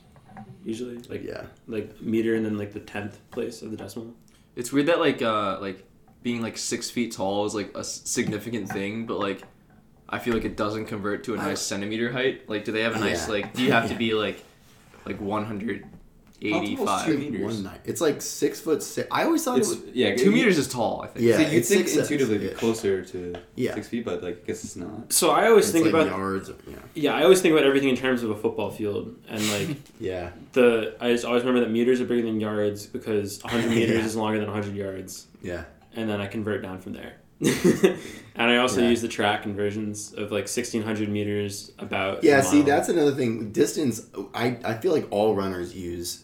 usually, 0.63 0.97
like 1.09 1.23
yeah, 1.23 1.43
like 1.67 2.01
meter 2.01 2.35
and 2.35 2.45
then 2.45 2.57
like 2.57 2.73
the 2.73 2.79
tenth 2.79 3.19
place 3.31 3.61
of 3.61 3.71
the 3.71 3.77
decimal. 3.77 4.13
It's 4.55 4.71
weird 4.71 4.87
that 4.87 4.99
like 4.99 5.21
uh 5.21 5.59
like 5.59 5.85
being 6.21 6.41
like 6.41 6.57
six 6.57 6.89
feet 6.89 7.11
tall 7.13 7.45
is 7.45 7.53
like 7.55 7.75
a 7.75 7.83
significant 7.83 8.69
thing, 8.69 9.05
but 9.05 9.19
like 9.19 9.43
I 10.09 10.19
feel 10.19 10.33
like 10.33 10.45
it 10.45 10.55
doesn't 10.57 10.85
convert 10.85 11.23
to 11.25 11.33
a 11.33 11.37
nice 11.37 11.59
centimeter 11.61 12.11
height. 12.11 12.47
Like, 12.49 12.65
do 12.65 12.71
they 12.71 12.81
have 12.81 12.95
a 12.95 12.99
nice 12.99 13.27
Yeah. 13.27 13.33
like? 13.33 13.53
Do 13.53 13.63
you 13.63 13.71
have 13.71 13.89
to 13.89 13.95
be 14.05 14.13
like 14.13 14.43
like 15.05 15.19
one 15.19 15.45
hundred 15.45 15.85
How 16.51 16.61
eighty 16.61 16.75
tall 16.75 16.83
is 16.85 16.89
five? 16.89 17.05
two 17.05 17.17
Like 17.17 17.31
meters? 17.31 17.41
one 17.55 17.63
night. 17.63 17.81
It's 17.85 18.01
like 18.01 18.21
six 18.21 18.59
foot 18.59 18.83
six. 18.83 19.07
I 19.11 19.23
always 19.23 19.43
thought 19.43 19.59
It's 19.59 19.71
it 19.71 19.85
was. 19.85 19.95
yeah, 19.95 20.15
Two 20.15 20.25
you- 20.25 20.31
meters 20.31 20.57
is 20.57 20.67
tall. 20.67 21.01
I 21.03 21.07
think. 21.07 21.25
Yeah, 21.25 21.35
So 21.37 21.41
you'd 21.41 21.65
think 21.65 21.87
six 21.87 21.95
intuitively 21.95 22.35
it'd 22.35 22.49
be 22.51 22.55
closer 22.55 23.03
to 23.05 23.35
Yeah. 23.55 23.73
six 23.75 23.87
feet, 23.87 24.05
but 24.05 24.21
like 24.23 24.43
I 24.43 24.47
guess 24.47 24.63
it's 24.63 24.75
not. 24.75 25.13
So 25.13 25.29
I 25.31 25.47
always 25.47 25.65
It's 25.65 25.73
think 25.73 25.85
like 25.85 25.93
about 25.93 26.07
yards. 26.07 26.49
Yeah, 26.67 26.75
yeah, 26.95 27.13
I 27.15 27.23
always 27.23 27.41
think 27.41 27.53
about 27.53 27.65
everything 27.65 27.89
in 27.89 27.95
terms 27.95 28.23
of 28.23 28.29
a 28.31 28.35
football 28.35 28.71
field 28.71 29.15
and 29.29 29.41
like 29.51 29.77
yeah. 29.99 30.31
the 30.53 30.95
I 30.99 31.11
just 31.11 31.25
always 31.25 31.43
remember 31.43 31.61
that 31.65 31.71
meters 31.71 32.01
are 32.01 32.05
bigger 32.05 32.23
than 32.23 32.39
yards 32.39 32.85
because 32.87 33.41
100 33.43 33.69
meters 33.75 33.97
Yeah. 33.99 34.05
is 34.05 34.15
longer 34.15 34.39
than 34.39 34.47
100 34.49 34.75
yards, 34.75 35.27
Yeah. 35.41 35.63
and 35.95 36.09
then 36.09 36.19
I 36.21 36.27
convert 36.27 36.61
down 36.61 36.79
from 36.79 36.93
there. 36.93 37.13
and 37.43 37.97
I 38.51 38.57
also 38.57 38.81
Yeah. 38.81 38.89
use 38.89 39.01
the 39.01 39.07
track 39.09 39.43
conversions 39.43 40.13
of 40.13 40.31
like 40.31 40.47
1600 40.47 41.09
meters 41.09 41.71
about. 41.79 42.23
Yeah, 42.23 42.41
see, 42.41 42.61
that's 42.61 42.87
another 42.89 43.11
thing. 43.13 43.51
Distance, 43.51 44.07
I, 44.33 44.57
I 44.63 44.75
feel 44.75 44.93
like 44.93 45.07
all 45.11 45.35
runners 45.35 45.75
use 45.75 46.23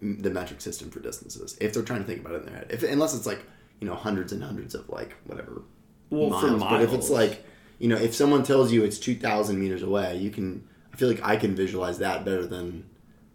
the 0.00 0.30
metric 0.30 0.60
system 0.60 0.90
for 0.90 1.00
distances 1.00 1.56
if 1.60 1.72
they're 1.74 1.82
trying 1.82 2.00
to 2.00 2.06
think 2.06 2.20
about 2.20 2.34
it 2.34 2.40
in 2.40 2.46
their 2.46 2.54
head. 2.56 2.66
If 2.70 2.82
unless 2.82 3.14
it's 3.14 3.26
like 3.26 3.40
you 3.80 3.86
know 3.86 3.94
hundreds 3.94 4.32
and 4.32 4.42
hundreds 4.42 4.74
of 4.74 4.88
like 4.88 5.14
whatever 5.24 5.62
well 6.10 6.30
miles. 6.30 6.42
for 6.42 6.50
miles. 6.56 6.70
But 6.72 6.82
if 6.82 6.92
it's 6.92 7.10
like 7.10 7.44
you 7.78 7.88
know 7.88 7.96
if 7.96 8.14
someone 8.14 8.42
tells 8.42 8.72
you 8.72 8.84
it's 8.84 8.98
two 8.98 9.14
thousand 9.16 9.58
meters 9.60 9.82
away, 9.82 10.16
you 10.16 10.30
can. 10.30 10.66
I 10.92 10.96
feel 10.96 11.08
like 11.08 11.22
I 11.22 11.36
can 11.36 11.54
visualize 11.54 11.98
that 11.98 12.24
better 12.24 12.46
than 12.46 12.88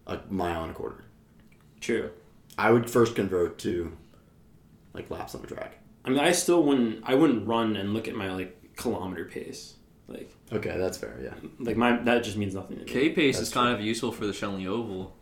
a 0.08 0.20
mile 0.30 0.64
and 0.64 0.72
a 0.72 0.74
quarter. 0.74 1.04
true. 1.80 2.12
I 2.58 2.72
would 2.72 2.90
first 2.90 3.16
convert 3.16 3.58
to 3.60 3.98
like 4.94 5.10
laps 5.10 5.34
on 5.34 5.42
the 5.42 5.48
track. 5.48 5.78
I 6.06 6.10
mean, 6.10 6.20
I 6.20 6.32
still 6.34 6.62
wouldn't. 6.64 7.04
I 7.04 7.16
wouldn't 7.16 7.48
run 7.48 7.76
and 7.76 7.94
look 7.94 8.08
at 8.08 8.16
my 8.16 8.32
like 8.34 8.76
kilometer 8.76 9.26
pace. 9.26 9.76
Like, 10.08 10.30
Okay, 10.52 10.78
that's 10.78 10.98
fair. 10.98 11.18
Yeah. 11.24 11.34
like 11.60 11.78
my 11.78 11.98
that 12.04 12.24
just 12.24 12.38
means 12.38 12.54
nothing 12.54 12.78
to 12.78 12.84
me. 12.86 12.92
K 12.92 13.10
pace 13.10 13.38
That's 13.38 13.48
is 13.48 13.54
kind 13.54 13.74
of 13.74 13.82
useful 13.82 14.12
for 14.12 14.26
the 14.28 14.34
Schenley 14.34 14.68
Oval. 14.68 15.16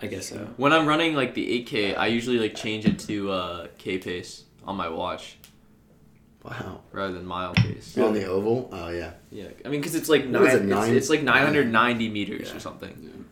I 0.00 0.06
guess 0.06 0.28
so. 0.28 0.48
When 0.56 0.72
I'm 0.72 0.86
running 0.86 1.14
like 1.14 1.34
the 1.34 1.64
8K, 1.64 1.96
I 1.96 2.06
usually 2.08 2.38
like 2.38 2.54
change 2.54 2.84
it 2.84 2.98
to 3.00 3.30
uh, 3.30 3.66
K 3.78 3.98
pace 3.98 4.44
on 4.66 4.76
my 4.76 4.88
watch 4.88 5.36
Wow. 6.42 6.80
rather 6.92 7.14
than 7.14 7.24
mile 7.24 7.54
pace. 7.54 7.96
On 7.96 8.12
the 8.12 8.24
oval. 8.26 8.68
Oh 8.72 8.88
yeah. 8.88 9.12
Yeah, 9.30 9.48
I 9.64 9.68
mean, 9.68 9.80
because 9.80 9.94
it's 9.94 10.08
like 10.10 10.26
nine, 10.26 10.42
it, 10.44 10.54
it's, 10.56 10.62
nine? 10.64 10.94
it's 10.94 11.08
like 11.10 11.22
990 11.22 12.08
meters 12.10 12.50
Yeah. 12.50 12.56
or 12.56 12.60
something. 12.60 13.24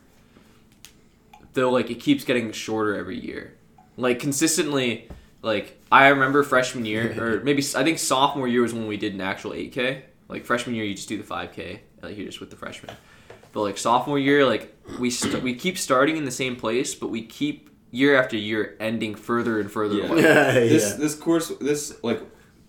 Though, 1.55 1.71
like, 1.71 1.91
it 1.91 1.97
keeps 2.01 2.25
getting 2.25 2.51
shorter 2.53 2.97
every 2.97 3.19
year. 3.19 3.55
Like 3.99 4.19
consistently, 4.21 5.09
like 5.43 5.79
I 5.91 6.09
remember 6.09 6.43
freshman 6.43 6.87
year 6.87 7.15
or 7.23 7.41
maybe 7.45 7.63
I 7.77 7.85
think 7.85 7.99
sophomore 7.99 8.49
year 8.49 8.63
was 8.63 8.73
when 8.73 8.87
we 8.87 8.97
did 8.97 9.13
an 9.13 9.21
actual 9.21 9.51
8K. 9.51 10.03
Like 10.29 10.47
freshman 10.47 10.75
year, 10.75 10.85
you 10.87 10.95
just 10.95 11.09
do 11.11 11.19
the 11.19 11.25
5K. 11.25 11.81
Like 12.01 12.17
you're 12.17 12.25
just 12.27 12.41
with 12.41 12.49
the 12.51 12.57
freshmen. 12.57 12.97
But 13.53 13.63
like 13.63 13.79
sophomore 13.79 14.19
year, 14.19 14.45
like 14.47 14.75
we 14.99 15.11
st- 15.11 15.43
we 15.43 15.55
keep 15.55 15.79
starting 15.79 16.17
in 16.17 16.25
the 16.25 16.31
same 16.31 16.57
place, 16.57 16.95
but 16.95 17.09
we 17.09 17.23
keep 17.23 17.71
year 17.91 18.17
after 18.21 18.37
year 18.37 18.77
ending 18.81 19.15
further 19.15 19.61
and 19.61 19.71
further 19.71 19.97
Yeah. 19.97 20.07
away. 20.07 20.23
Yeah, 20.23 20.53
This 20.55 20.91
yeah. 20.91 20.97
this 20.97 21.15
course 21.15 21.49
this 21.61 21.97
like 22.03 22.21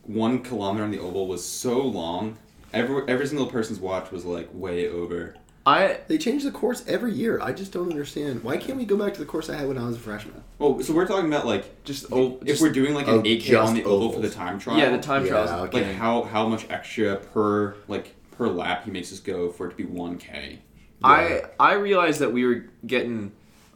one 0.04 0.40
kilometer 0.44 0.84
on 0.84 0.92
the 0.92 1.00
oval 1.00 1.28
was 1.28 1.44
so 1.46 1.80
long. 1.80 2.38
Every 2.74 3.04
every 3.08 3.28
single 3.28 3.48
person's 3.48 3.80
watch 3.80 4.12
was 4.12 4.26
like 4.26 4.50
way 4.54 4.90
over. 4.90 5.36
I 5.66 6.00
They 6.10 6.18
change 6.18 6.44
the 6.44 6.52
course 6.52 6.84
every 6.90 7.14
year. 7.14 7.40
I 7.42 7.54
just 7.54 7.72
don't 7.72 7.90
understand. 7.90 8.44
Why 8.44 8.58
can't 8.58 8.78
we 8.78 8.84
go 8.84 8.98
back 8.98 9.14
to 9.14 9.20
the 9.22 9.26
course 9.26 9.50
I 9.50 9.56
had 9.56 9.70
when 9.70 9.78
I 9.78 9.86
was 9.86 9.96
a 9.96 10.00
freshman? 10.00 10.44
Oh, 10.60 10.82
so 10.82 10.92
we're 10.94 11.08
talking 11.08 11.28
about 11.28 11.46
like 11.46 11.86
just 11.86 12.08
oh 12.12 12.38
if 12.42 12.48
just 12.48 12.62
we're 12.62 12.74
doing 12.74 12.94
like 12.94 13.08
oh, 13.08 13.20
an 13.20 13.24
8k 13.26 13.64
on 13.66 13.74
the 13.74 13.86
oval 13.86 14.12
for 14.12 14.20
the 14.20 14.30
time 14.30 14.60
trial. 14.60 14.78
yeah 14.78 14.90
the 14.90 14.98
time 15.02 15.24
Yeah, 15.24 15.32
trials. 15.32 15.52
okay. 15.70 15.78
Like 15.86 15.96
how 15.96 16.24
how 16.24 16.50
much 16.50 16.70
extra 16.70 17.16
per 17.16 17.76
like 17.88 18.14
per 18.32 18.48
lap 18.50 18.84
he 18.84 18.92
makes 18.92 19.14
us 19.14 19.22
go 19.22 19.50
for 19.52 19.68
it 19.68 19.70
to 19.70 19.76
be 19.78 19.86
1k. 19.86 20.58
I 21.04 21.44
I 21.60 21.74
realized 21.74 22.20
that 22.20 22.32
we 22.34 22.46
were 22.46 22.66
getting 22.86 23.32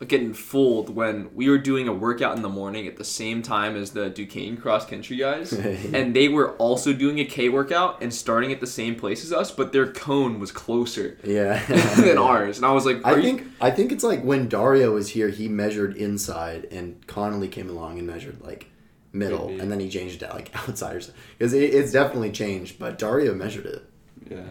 getting 0.07 0.31
fooled 0.31 0.95
when 0.95 1.27
we 1.33 1.49
were 1.49 1.57
doing 1.57 1.87
a 1.87 1.93
workout 1.93 2.35
in 2.35 2.43
the 2.43 2.49
morning 2.49 2.85
at 2.85 2.97
the 2.97 3.03
same 3.03 3.41
time 3.41 3.75
as 3.75 3.91
the 3.91 4.11
Duquesne 4.11 4.55
cross 4.55 4.85
country 4.85 5.17
guys, 5.17 5.51
and 5.93 6.15
they 6.15 6.27
were 6.27 6.51
also 6.57 6.93
doing 6.93 7.19
a 7.19 7.25
K 7.25 7.49
workout 7.49 8.01
and 8.03 8.13
starting 8.13 8.51
at 8.51 8.59
the 8.59 8.67
same 8.67 8.93
place 8.95 9.23
as 9.25 9.33
us, 9.33 9.49
but 9.49 9.73
their 9.73 9.91
cone 9.91 10.39
was 10.39 10.51
closer 10.51 11.17
Yeah. 11.23 11.63
than 11.99 12.17
ours, 12.31 12.57
and 12.57 12.65
I 12.65 12.73
was 12.73 12.85
like, 12.85 13.03
I 13.03 13.13
are 13.13 13.17
you- 13.17 13.23
think 13.23 13.47
I 13.59 13.71
think 13.71 13.91
it's 13.91 14.03
like 14.03 14.21
when 14.23 14.47
Dario 14.47 14.93
was 14.93 15.09
here, 15.09 15.29
he 15.29 15.47
measured 15.47 15.97
inside, 15.97 16.65
and 16.71 17.05
Connolly 17.07 17.47
came 17.47 17.67
along 17.67 17.97
and 17.97 18.05
measured 18.05 18.39
like 18.41 18.67
middle, 19.13 19.47
Could 19.47 19.55
be. 19.55 19.59
and 19.61 19.71
then 19.71 19.79
he 19.79 19.89
changed 19.89 20.21
it 20.21 20.27
to 20.27 20.31
like 20.33 20.55
outsiders 20.69 21.11
because 21.39 21.53
it, 21.53 21.73
it's 21.73 21.91
definitely 21.91 22.31
changed. 22.31 22.77
But 22.77 22.99
Dario 22.99 23.33
measured 23.33 23.65
it. 23.65 23.83
Yeah. 24.29 24.41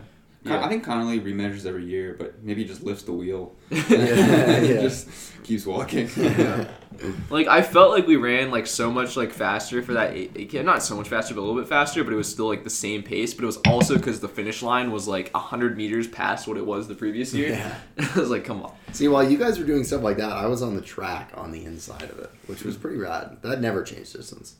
Yeah. 0.46 0.64
I 0.64 0.68
think 0.68 0.84
Connolly 0.84 1.20
remeasures 1.20 1.66
every 1.66 1.84
year, 1.84 2.14
but 2.18 2.42
maybe 2.42 2.62
he 2.62 2.68
just 2.68 2.82
lifts 2.82 3.02
the 3.04 3.12
wheel. 3.12 3.54
Yeah, 3.70 4.60
yeah. 4.60 4.80
just 4.80 5.08
keeps 5.42 5.64
walking. 5.66 6.08
like 7.30 7.46
I 7.46 7.62
felt 7.62 7.90
like 7.90 8.06
we 8.06 8.16
ran 8.16 8.50
like 8.50 8.66
so 8.66 8.90
much 8.90 9.16
like 9.16 9.32
faster 9.32 9.82
for 9.82 9.94
that 9.94 10.14
8 10.14 10.48
K, 10.48 10.62
not 10.62 10.82
so 10.82 10.96
much 10.96 11.08
faster, 11.08 11.34
but 11.34 11.40
a 11.40 11.44
little 11.44 11.60
bit 11.60 11.68
faster, 11.68 12.02
but 12.04 12.12
it 12.12 12.16
was 12.16 12.28
still 12.30 12.48
like 12.48 12.64
the 12.64 12.70
same 12.70 13.02
pace. 13.02 13.34
But 13.34 13.42
it 13.44 13.46
was 13.46 13.58
also 13.66 13.96
because 13.96 14.20
the 14.20 14.28
finish 14.28 14.62
line 14.62 14.90
was 14.90 15.06
like 15.06 15.32
hundred 15.34 15.76
meters 15.76 16.08
past 16.08 16.48
what 16.48 16.56
it 16.56 16.66
was 16.66 16.88
the 16.88 16.94
previous 16.94 17.32
year. 17.34 17.50
Yeah. 17.50 17.78
I 17.98 18.18
was 18.18 18.30
like, 18.30 18.44
come 18.44 18.62
on. 18.62 18.72
See, 18.92 19.08
while 19.08 19.28
you 19.28 19.38
guys 19.38 19.58
were 19.58 19.66
doing 19.66 19.84
stuff 19.84 20.02
like 20.02 20.16
that, 20.18 20.32
I 20.32 20.46
was 20.46 20.62
on 20.62 20.74
the 20.74 20.82
track 20.82 21.32
on 21.34 21.52
the 21.52 21.64
inside 21.64 22.02
of 22.04 22.18
it, 22.18 22.30
which 22.46 22.62
was 22.64 22.76
pretty 22.76 22.96
rad. 22.98 23.38
That 23.42 23.60
never 23.60 23.82
changed 23.82 24.14
distance. 24.14 24.56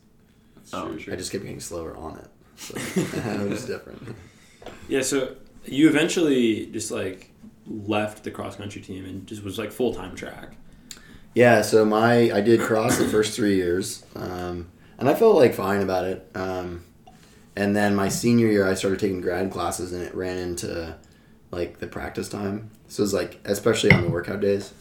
Oh, 0.73 0.89
True, 0.89 0.99
true. 0.99 1.13
I 1.13 1.17
just 1.17 1.31
kept 1.33 1.45
getting 1.45 1.61
slower 1.61 1.97
on 1.97 2.19
it. 2.19 2.29
So 2.57 2.75
it 2.77 3.49
was 3.51 3.67
different. 3.67 4.17
Yeah, 4.89 5.03
so 5.03 5.37
you 5.67 5.89
eventually 5.89 6.67
just 6.67 6.91
like 6.91 7.31
left 7.67 8.25
the 8.25 8.31
cross 8.31 8.57
country 8.57 8.81
team 8.81 9.05
and 9.05 9.27
just 9.27 9.43
was 9.43 9.59
like 9.59 9.73
full 9.73 9.95
time 9.95 10.15
track. 10.15 10.57
Yeah, 11.35 11.63
so 11.63 11.85
my 11.85 12.31
I 12.33 12.41
did 12.41 12.61
cross 12.61 12.99
the 12.99 13.09
first 13.09 13.37
three 13.37 13.57
years, 13.57 14.05
um, 14.15 14.69
and 14.99 15.09
I 15.09 15.15
felt 15.15 15.37
like 15.37 15.55
fine 15.55 15.83
about 15.83 16.05
it. 16.05 16.31
Um, 16.35 16.85
and 17.55 17.75
then 17.75 17.95
my 17.95 18.09
senior 18.09 18.49
year, 18.49 18.67
I 18.67 18.75
started 18.75 19.01
taking 19.01 19.21
grad 19.21 19.51
classes, 19.51 19.93
and 19.93 20.03
it 20.03 20.15
ran 20.15 20.39
into 20.39 20.97
like 21.51 21.79
the 21.79 21.87
practice 21.87 22.29
time. 22.29 22.71
So 22.89 23.03
it's 23.03 23.13
like, 23.13 23.41
especially 23.45 23.91
on 23.93 24.03
the 24.03 24.11
workout 24.11 24.41
days, 24.41 24.73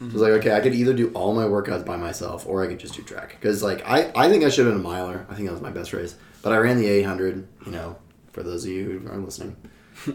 so 0.00 0.06
it 0.06 0.12
was 0.12 0.22
like, 0.22 0.32
okay, 0.32 0.52
I 0.54 0.60
could 0.60 0.74
either 0.74 0.92
do 0.92 1.10
all 1.14 1.34
my 1.34 1.44
workouts 1.44 1.86
by 1.86 1.96
myself, 1.96 2.46
or 2.46 2.64
I 2.64 2.66
could 2.66 2.78
just 2.78 2.94
do 2.94 3.02
track. 3.02 3.36
Because 3.40 3.62
like 3.62 3.82
I, 3.86 4.10
I 4.14 4.28
think 4.28 4.44
I 4.44 4.48
should 4.50 4.66
have 4.66 4.74
been 4.74 4.84
a 4.84 4.88
miler. 4.88 5.26
I 5.30 5.34
think 5.34 5.46
that 5.46 5.52
was 5.52 5.62
my 5.62 5.70
best 5.70 5.92
race, 5.92 6.16
but 6.42 6.52
I 6.52 6.56
ran 6.58 6.76
the 6.76 6.86
800. 6.86 7.46
You 7.64 7.72
know, 7.72 7.96
for 8.32 8.42
those 8.42 8.64
of 8.64 8.70
you 8.70 9.00
who 9.00 9.10
are 9.10 9.16
listening, 9.16 9.56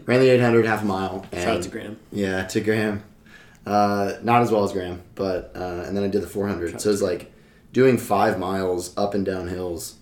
ran 0.05 0.19
the 0.19 0.29
800 0.29 0.65
half 0.65 0.81
a 0.81 0.85
mile. 0.85 1.25
And 1.31 1.41
Shout 1.43 1.57
out 1.57 1.63
to 1.63 1.69
Graham. 1.69 1.99
yeah, 2.11 2.45
to 2.45 2.61
Graham. 2.61 3.03
Uh, 3.65 4.13
not 4.23 4.41
as 4.41 4.51
well 4.51 4.63
as 4.63 4.71
Graham, 4.71 5.01
but 5.15 5.51
uh, 5.55 5.83
and 5.85 5.95
then 5.95 6.03
I 6.03 6.07
did 6.07 6.21
the 6.23 6.27
400. 6.27 6.79
So 6.81 6.89
it's 6.89 7.01
like 7.01 7.31
doing 7.73 7.97
five 7.97 8.39
miles 8.39 8.97
up 8.97 9.13
and 9.13 9.25
down 9.25 9.47
hills, 9.47 9.95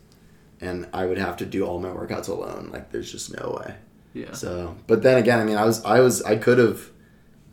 and 0.62 0.88
I 0.94 1.06
would 1.06 1.18
have 1.18 1.38
to 1.38 1.46
do 1.46 1.66
all 1.66 1.80
my 1.80 1.90
workouts 1.90 2.30
alone. 2.30 2.70
Like 2.72 2.92
there's 2.92 3.12
just 3.12 3.36
no 3.38 3.60
way. 3.60 3.76
Yeah. 4.14 4.34
So, 4.34 4.76
but 4.88 5.04
then 5.04 5.18
again, 5.18 5.40
I 5.40 5.44
mean, 5.44 5.58
I 5.58 5.66
was 5.66 5.84
I 5.84 6.00
was 6.00 6.22
I 6.22 6.38
could 6.38 6.60
have 6.60 6.90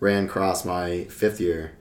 ran 0.01 0.29
cross 0.29 0.65
my 0.65 1.05
fifth 1.05 1.41
year, 1.41 1.73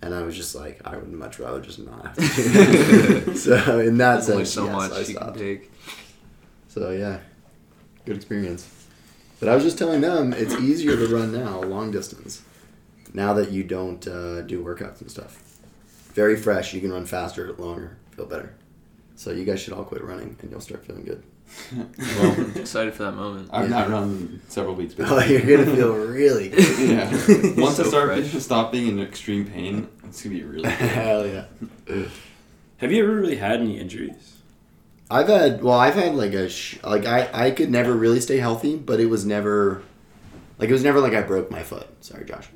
and 0.00 0.14
I 0.14 0.22
was 0.22 0.36
just 0.36 0.54
like, 0.54 0.80
I 0.86 0.96
would 0.96 1.12
much 1.12 1.38
rather 1.38 1.60
just 1.60 1.78
not. 1.80 2.06
Have 2.06 2.16
to 2.16 3.34
so 3.36 3.78
in 3.80 3.98
that 3.98 4.14
There's 4.16 4.30
only 4.30 4.44
sense, 4.44 4.54
so 4.54 4.64
yes, 4.66 4.72
much 4.74 4.92
I 4.92 4.98
you 5.00 5.04
can 5.04 5.14
stopped. 5.16 5.38
take. 5.38 5.70
So 6.68 6.90
yeah, 6.92 7.18
good 8.06 8.16
experience. 8.16 8.81
But 9.42 9.48
I 9.50 9.56
was 9.56 9.64
just 9.64 9.76
telling 9.76 10.02
them 10.02 10.32
it's 10.32 10.54
easier 10.54 10.94
to 10.96 11.06
run 11.12 11.32
now 11.32 11.60
long 11.62 11.90
distance. 11.90 12.42
Now 13.12 13.32
that 13.34 13.50
you 13.50 13.64
don't 13.64 14.06
uh, 14.06 14.42
do 14.42 14.62
workouts 14.64 15.00
and 15.00 15.10
stuff, 15.10 15.42
very 16.14 16.36
fresh. 16.36 16.72
You 16.72 16.80
can 16.80 16.92
run 16.92 17.06
faster, 17.06 17.52
longer, 17.54 17.96
feel 18.12 18.26
better. 18.26 18.54
So 19.16 19.32
you 19.32 19.44
guys 19.44 19.58
should 19.60 19.72
all 19.72 19.82
quit 19.82 20.04
running, 20.04 20.36
and 20.40 20.48
you'll 20.52 20.60
start 20.60 20.86
feeling 20.86 21.02
good. 21.02 21.24
Well, 21.98 22.50
excited 22.56 22.94
for 22.94 23.02
that 23.02 23.16
moment. 23.16 23.48
I've 23.52 23.68
Yeah. 23.68 23.78
not 23.80 23.90
run 23.90 24.40
several 24.46 24.76
weeks. 24.76 24.94
But 24.94 25.06
Oh, 25.10 25.18
you're 25.24 25.40
gonna 25.40 25.74
feel 25.74 25.92
really 25.96 26.48
good. 26.50 26.88
yeah. 26.90 27.10
Once 27.60 27.80
I 27.80 27.82
So 27.82 27.88
start 27.88 28.14
fresh. 28.16 28.30
stop 28.44 28.70
being 28.70 28.86
in 28.96 29.00
extreme 29.00 29.44
pain, 29.44 29.88
it's 30.04 30.22
gonna 30.22 30.36
be 30.36 30.44
really. 30.44 30.62
Good. 30.62 30.72
Hell 30.72 31.26
yeah. 31.26 31.44
Have 32.76 32.92
you 32.92 33.02
ever 33.02 33.12
really 33.16 33.36
had 33.36 33.60
any 33.60 33.76
injuries? 33.80 34.31
I've 35.12 35.28
had 35.28 35.62
well, 35.62 35.78
I've 35.78 35.94
had 35.94 36.14
like 36.14 36.32
a 36.32 36.48
sh- 36.48 36.78
like 36.82 37.04
I 37.04 37.28
I 37.32 37.50
could 37.50 37.70
never 37.70 37.92
really 37.92 38.20
stay 38.20 38.38
healthy, 38.38 38.76
but 38.76 38.98
it 38.98 39.06
was 39.06 39.26
never 39.26 39.82
like 40.58 40.70
it 40.70 40.72
was 40.72 40.82
never 40.82 41.00
like 41.00 41.12
I 41.12 41.22
broke 41.22 41.50
my 41.50 41.62
foot. 41.62 41.86
Sorry, 42.02 42.24
Josh. 42.24 42.48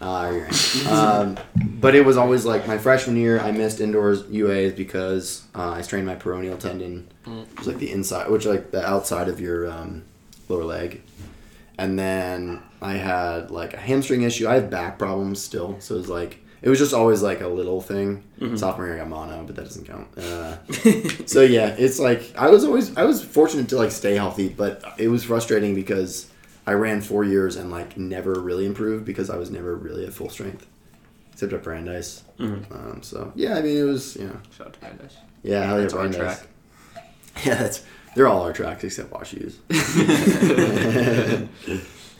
Uh, 0.00 0.30
you're 0.32 0.44
right. 0.44 0.86
um, 0.90 1.38
but 1.58 1.94
it 1.94 2.04
was 2.06 2.16
always 2.16 2.46
like 2.46 2.66
my 2.66 2.78
freshman 2.78 3.16
year, 3.16 3.38
I 3.38 3.52
missed 3.52 3.80
indoors 3.80 4.22
UAs 4.24 4.74
because 4.74 5.44
uh, 5.54 5.72
I 5.72 5.82
strained 5.82 6.06
my 6.06 6.16
peroneal 6.16 6.58
tendon, 6.58 7.10
which 7.26 7.60
is 7.60 7.66
like 7.66 7.78
the 7.78 7.92
inside, 7.92 8.30
which 8.30 8.46
like 8.46 8.70
the 8.70 8.82
outside 8.86 9.28
of 9.28 9.40
your 9.40 9.70
um, 9.70 10.04
lower 10.48 10.64
leg. 10.64 11.02
And 11.76 11.98
then 11.98 12.62
I 12.80 12.94
had 12.94 13.50
like 13.50 13.74
a 13.74 13.78
hamstring 13.78 14.22
issue. 14.22 14.48
I 14.48 14.54
have 14.54 14.70
back 14.70 14.98
problems 14.98 15.42
still, 15.42 15.76
so 15.80 15.96
it 15.96 15.98
was 15.98 16.08
like 16.08 16.39
it 16.62 16.68
was 16.68 16.78
just 16.78 16.92
always 16.92 17.22
like 17.22 17.40
a 17.40 17.48
little 17.48 17.80
thing. 17.80 18.22
Sophomore 18.56 18.86
year 18.86 18.96
I 18.96 18.98
got 18.98 19.08
mono, 19.08 19.44
but 19.44 19.56
that 19.56 19.64
doesn't 19.64 19.86
count. 19.86 20.08
Uh, 20.18 20.56
so 21.26 21.42
yeah, 21.42 21.74
it's 21.78 21.98
like 21.98 22.32
I 22.36 22.48
was 22.50 22.64
always 22.64 22.96
I 22.96 23.04
was 23.04 23.22
fortunate 23.24 23.68
to 23.70 23.76
like 23.76 23.90
stay 23.90 24.14
healthy, 24.14 24.48
but 24.48 24.82
it 24.98 25.08
was 25.08 25.24
frustrating 25.24 25.74
because 25.74 26.30
I 26.66 26.72
ran 26.72 27.00
four 27.00 27.24
years 27.24 27.56
and 27.56 27.70
like 27.70 27.96
never 27.96 28.34
really 28.40 28.66
improved 28.66 29.04
because 29.04 29.30
I 29.30 29.36
was 29.36 29.50
never 29.50 29.74
really 29.74 30.06
at 30.06 30.12
full 30.12 30.28
strength, 30.30 30.66
except 31.32 31.52
at 31.52 31.62
Brandeis. 31.62 32.22
Mhm. 32.38 32.70
Um, 32.74 33.02
so 33.02 33.32
yeah, 33.34 33.56
I 33.56 33.62
mean 33.62 33.76
it 33.76 33.82
was 33.84 34.16
you 34.16 34.26
know 34.28 34.36
Shout 34.56 34.66
out 34.68 34.72
to 34.74 34.80
Brandeis. 34.80 35.16
yeah 35.42 35.64
yeah 35.74 35.76
That's 35.80 35.94
our 35.94 36.08
track. 36.08 36.40
Yeah, 37.44 37.54
that's 37.54 37.84
they're 38.14 38.26
all 38.28 38.42
our 38.42 38.52
tracks 38.52 38.82
except 38.84 39.12
Wash 39.12 39.32
U's. 39.34 39.58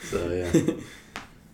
so 0.03 0.29
yeah, 0.31 0.51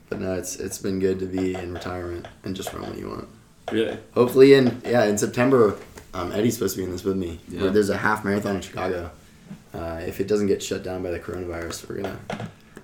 but 0.08 0.20
no, 0.20 0.34
it's 0.34 0.56
it's 0.56 0.78
been 0.78 0.98
good 0.98 1.18
to 1.20 1.26
be 1.26 1.54
in 1.54 1.72
retirement 1.74 2.26
and 2.44 2.54
just 2.56 2.72
run 2.72 2.82
what 2.88 2.98
you 2.98 3.08
want. 3.08 3.28
Really? 3.72 3.98
Hopefully 4.14 4.54
in 4.54 4.80
yeah 4.84 5.04
in 5.04 5.18
September, 5.18 5.76
um, 6.14 6.32
Eddie's 6.32 6.54
supposed 6.54 6.74
to 6.76 6.80
be 6.80 6.84
in 6.84 6.92
this 6.92 7.04
with 7.04 7.16
me. 7.16 7.40
Yeah. 7.48 7.68
There's 7.70 7.90
a 7.90 7.96
half 7.96 8.24
marathon 8.24 8.56
in 8.56 8.62
Chicago. 8.62 9.10
Uh, 9.74 10.00
if 10.06 10.20
it 10.20 10.28
doesn't 10.28 10.46
get 10.46 10.62
shut 10.62 10.82
down 10.82 11.02
by 11.02 11.10
the 11.10 11.18
coronavirus, 11.20 11.88
we're 11.88 11.96
gonna 11.96 12.18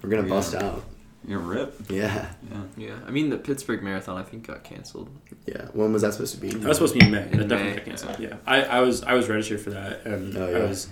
we're 0.02 0.10
gonna 0.10 0.22
Yeah. 0.22 0.28
bust 0.28 0.54
out. 0.54 0.84
You're 1.26 1.38
a 1.40 1.44
rip. 1.44 1.74
Yeah, 1.88 2.26
Yeah. 2.50 2.62
Yeah, 2.76 2.94
I 3.06 3.12
mean 3.12 3.30
the 3.30 3.36
Pittsburgh 3.38 3.80
Marathon 3.82 4.18
I 4.18 4.24
think 4.24 4.48
got 4.48 4.64
canceled. 4.64 5.08
yeah. 5.46 5.66
When 5.72 5.92
was 5.92 6.02
that 6.02 6.14
supposed 6.14 6.34
to 6.34 6.40
be? 6.40 6.50
That 6.50 6.66
was 6.66 6.78
supposed 6.78 6.94
to 6.94 6.98
be 6.98 7.06
in 7.06 7.12
May. 7.12 7.22
In 7.30 7.38
That 7.38 7.48
definitely 7.48 7.70
May, 7.70 7.76
got 7.76 7.84
canceled. 7.86 8.18
Yeah, 8.18 8.34
I, 8.46 8.62
I 8.64 8.80
was 8.80 9.04
I 9.04 9.14
was 9.14 9.28
registered 9.28 9.60
for 9.60 9.70
that, 9.70 10.04
and 10.04 10.36
Oh, 10.36 10.52
I 10.54 10.68
was. 10.68 10.88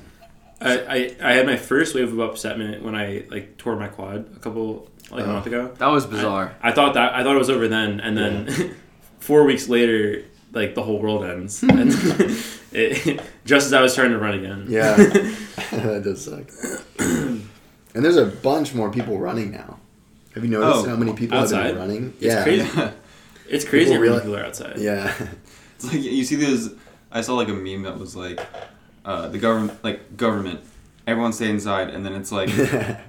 I, 0.63 0.79
I, 0.79 1.17
I 1.23 1.33
had 1.33 1.47
my 1.47 1.57
first 1.57 1.95
wave 1.95 2.13
of 2.13 2.19
upsetment 2.31 2.83
when 2.83 2.95
I 2.95 3.25
like 3.31 3.57
tore 3.57 3.77
my 3.77 3.89
quad 3.89 4.27
a 4.37 4.39
couple 4.39 4.90
like 5.11 5.25
a 5.25 5.29
Oh. 5.29 5.33
month 5.35 5.47
ago. 5.47 5.71
That 5.79 5.89
was 5.89 6.07
bizarre. 6.07 6.55
I 6.63 6.73
thought 6.73 6.95
that 6.95 7.15
I 7.15 7.23
thought 7.23 7.35
it 7.37 7.39
was 7.39 7.51
over 7.51 7.69
then, 7.69 8.01
and 8.01 8.17
then 8.17 8.75
four 9.21 9.45
weeks 9.45 9.69
later, 9.69 10.25
like 10.53 10.75
the 10.75 10.83
whole 10.83 11.01
world 11.01 11.25
ends, 11.25 11.63
and 11.63 11.91
it, 12.73 13.21
just 13.45 13.67
as 13.67 13.73
I 13.73 13.81
was 13.83 13.93
starting 13.93 14.13
to 14.15 14.19
run 14.19 14.35
again. 14.35 14.67
Yeah, 14.69 14.95
that 14.97 16.03
does 16.05 16.25
suck. 16.25 16.47
and 16.99 17.49
there's 17.95 18.17
a 18.17 18.27
bunch 18.27 18.75
more 18.75 18.91
people 18.91 19.19
running 19.19 19.51
now. 19.51 19.79
Have 20.35 20.45
you 20.45 20.51
noticed 20.51 20.87
Oh, 20.87 20.89
how 20.91 20.97
many 20.97 21.13
people 21.13 21.37
have 21.39 21.47
outside? 21.47 21.71
been 21.73 21.79
running? 21.79 22.15
It's 22.21 22.23
yeah, 22.35 22.43
crazy. 22.45 22.93
it's 23.49 23.65
crazy 23.65 23.91
People 23.91 23.95
how 23.95 24.01
many 24.01 24.11
really- 24.11 24.21
people 24.21 24.37
are 24.37 24.45
outside. 24.45 24.79
yeah, 24.79 25.13
It's 25.77 25.85
like 25.87 26.01
you 26.03 26.25
see 26.25 26.37
those. 26.37 26.75
I 27.13 27.21
saw 27.23 27.35
like 27.35 27.49
a 27.49 27.53
meme 27.53 27.83
that 27.83 27.99
was 27.99 28.15
like, 28.15 28.39
uh, 29.05 29.27
the 29.29 29.39
government, 29.39 29.83
like 29.83 30.17
government, 30.17 30.61
everyone 31.11 31.33
stay 31.33 31.51
inside, 31.51 31.91
and 31.91 32.05
then 32.07 32.15
it's 32.15 32.33
like 32.33 32.49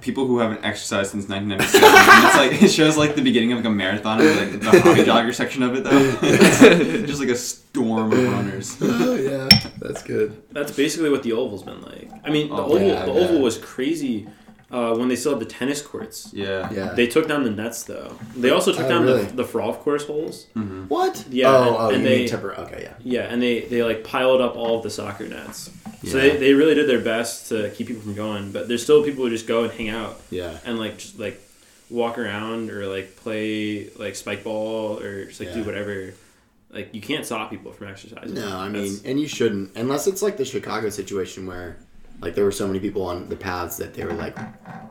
people 0.02 0.26
who 0.26 0.38
haven't 0.38 0.64
exercised 0.64 1.12
since 1.12 1.28
1997. 1.28 1.88
and 1.88 2.26
it's 2.26 2.36
like 2.36 2.62
it 2.62 2.68
shows 2.70 2.96
like 2.98 3.14
the 3.14 3.22
beginning 3.22 3.52
of 3.52 3.58
like 3.58 3.66
a 3.66 3.70
marathon, 3.70 4.20
and 4.20 4.36
like 4.36 4.60
the 4.60 4.80
hobby 4.82 5.00
jogger 5.10 5.34
section 5.34 5.62
of 5.62 5.74
it 5.74 5.84
though. 5.84 7.06
Just 7.06 7.20
like 7.20 7.30
a 7.30 7.36
storm 7.36 8.12
of 8.12 8.18
runners. 8.32 8.76
oh 8.82 9.14
yeah, 9.14 9.48
that's 9.78 10.02
good. 10.02 10.42
That's 10.52 10.74
basically 10.76 11.08
what 11.10 11.22
the 11.22 11.32
oval's 11.32 11.62
been 11.62 11.80
like. 11.82 12.10
I 12.24 12.30
mean, 12.30 12.48
the 12.48 12.54
Oh, 12.56 12.64
oval 12.74 12.80
yeah, 12.82 13.04
the 13.06 13.12
yeah. 13.12 13.20
oval 13.20 13.40
was 13.40 13.56
crazy 13.58 14.28
uh, 14.72 14.94
when 14.96 15.08
they 15.08 15.16
still 15.16 15.32
had 15.32 15.40
the 15.40 15.44
tennis 15.58 15.82
courts. 15.82 16.30
Yeah. 16.32 16.68
Yeah. 16.72 16.94
They 16.94 17.06
took 17.06 17.28
down 17.28 17.44
the 17.44 17.50
nets 17.50 17.82
though. 17.84 18.16
They 18.34 18.50
also 18.50 18.72
took 18.72 18.86
Oh, 18.86 18.88
down 18.88 19.04
really? 19.04 19.24
the 19.24 19.36
the 19.36 19.44
frolf 19.44 19.78
course 19.80 20.06
holes. 20.06 20.46
hmm 20.54 20.84
what? 20.88 21.24
Yeah, 21.30 21.50
Oh, 21.54 21.62
and- 21.62 21.76
oh, 21.76 21.88
and 21.90 22.02
you 22.02 22.08
they- 22.08 22.26
temper? 22.28 22.54
Okay, 22.64 22.80
yeah. 22.82 22.94
Yeah, 23.16 23.32
and 23.32 23.40
they 23.42 23.60
they 23.60 23.82
like 23.82 24.02
piled 24.04 24.40
up 24.40 24.56
all 24.56 24.78
of 24.78 24.82
the 24.82 24.90
soccer 24.90 25.28
nets. 25.28 25.70
So 26.04 26.16
Yeah. 26.16 26.22
they, 26.32 26.36
they 26.38 26.54
really 26.54 26.74
did 26.74 26.88
their 26.88 27.00
best 27.00 27.48
to 27.50 27.70
keep 27.76 27.86
people 27.86 28.02
from 28.02 28.14
going, 28.14 28.50
but 28.50 28.66
there's 28.66 28.82
still 28.82 29.04
people 29.04 29.22
who 29.24 29.30
just 29.30 29.46
go 29.46 29.62
and 29.64 29.72
hang 29.72 29.88
out 29.90 30.20
Yeah. 30.30 30.58
and 30.64 30.78
like 30.78 30.98
just 30.98 31.18
like 31.18 31.40
walk 31.90 32.16
around 32.18 32.70
or 32.70 32.86
like 32.86 33.14
play 33.16 33.88
like 33.96 34.16
spike 34.16 34.42
ball 34.42 34.98
or 34.98 35.26
just 35.26 35.38
like 35.40 35.52
do 35.52 35.60
Yeah. 35.60 35.66
whatever. 35.66 36.14
Like 36.70 36.94
you 36.94 37.02
can't 37.02 37.26
stop 37.26 37.50
people 37.50 37.70
from 37.72 37.88
exercising. 37.88 38.32
No, 38.34 38.56
I 38.56 38.68
mean, 38.70 38.84
That's- 38.84 39.02
and 39.04 39.20
you 39.20 39.28
shouldn't, 39.28 39.76
unless 39.76 40.06
it's 40.06 40.22
like 40.22 40.38
the 40.38 40.44
Chicago 40.46 40.88
situation 40.88 41.44
where, 41.46 41.76
like, 42.22 42.34
there 42.34 42.44
were 42.44 42.52
so 42.52 42.66
many 42.66 42.78
people 42.80 43.02
on 43.04 43.28
the 43.28 43.36
paths 43.36 43.76
that 43.78 43.92
they 43.94 44.04
were 44.04 44.12
like 44.14 44.36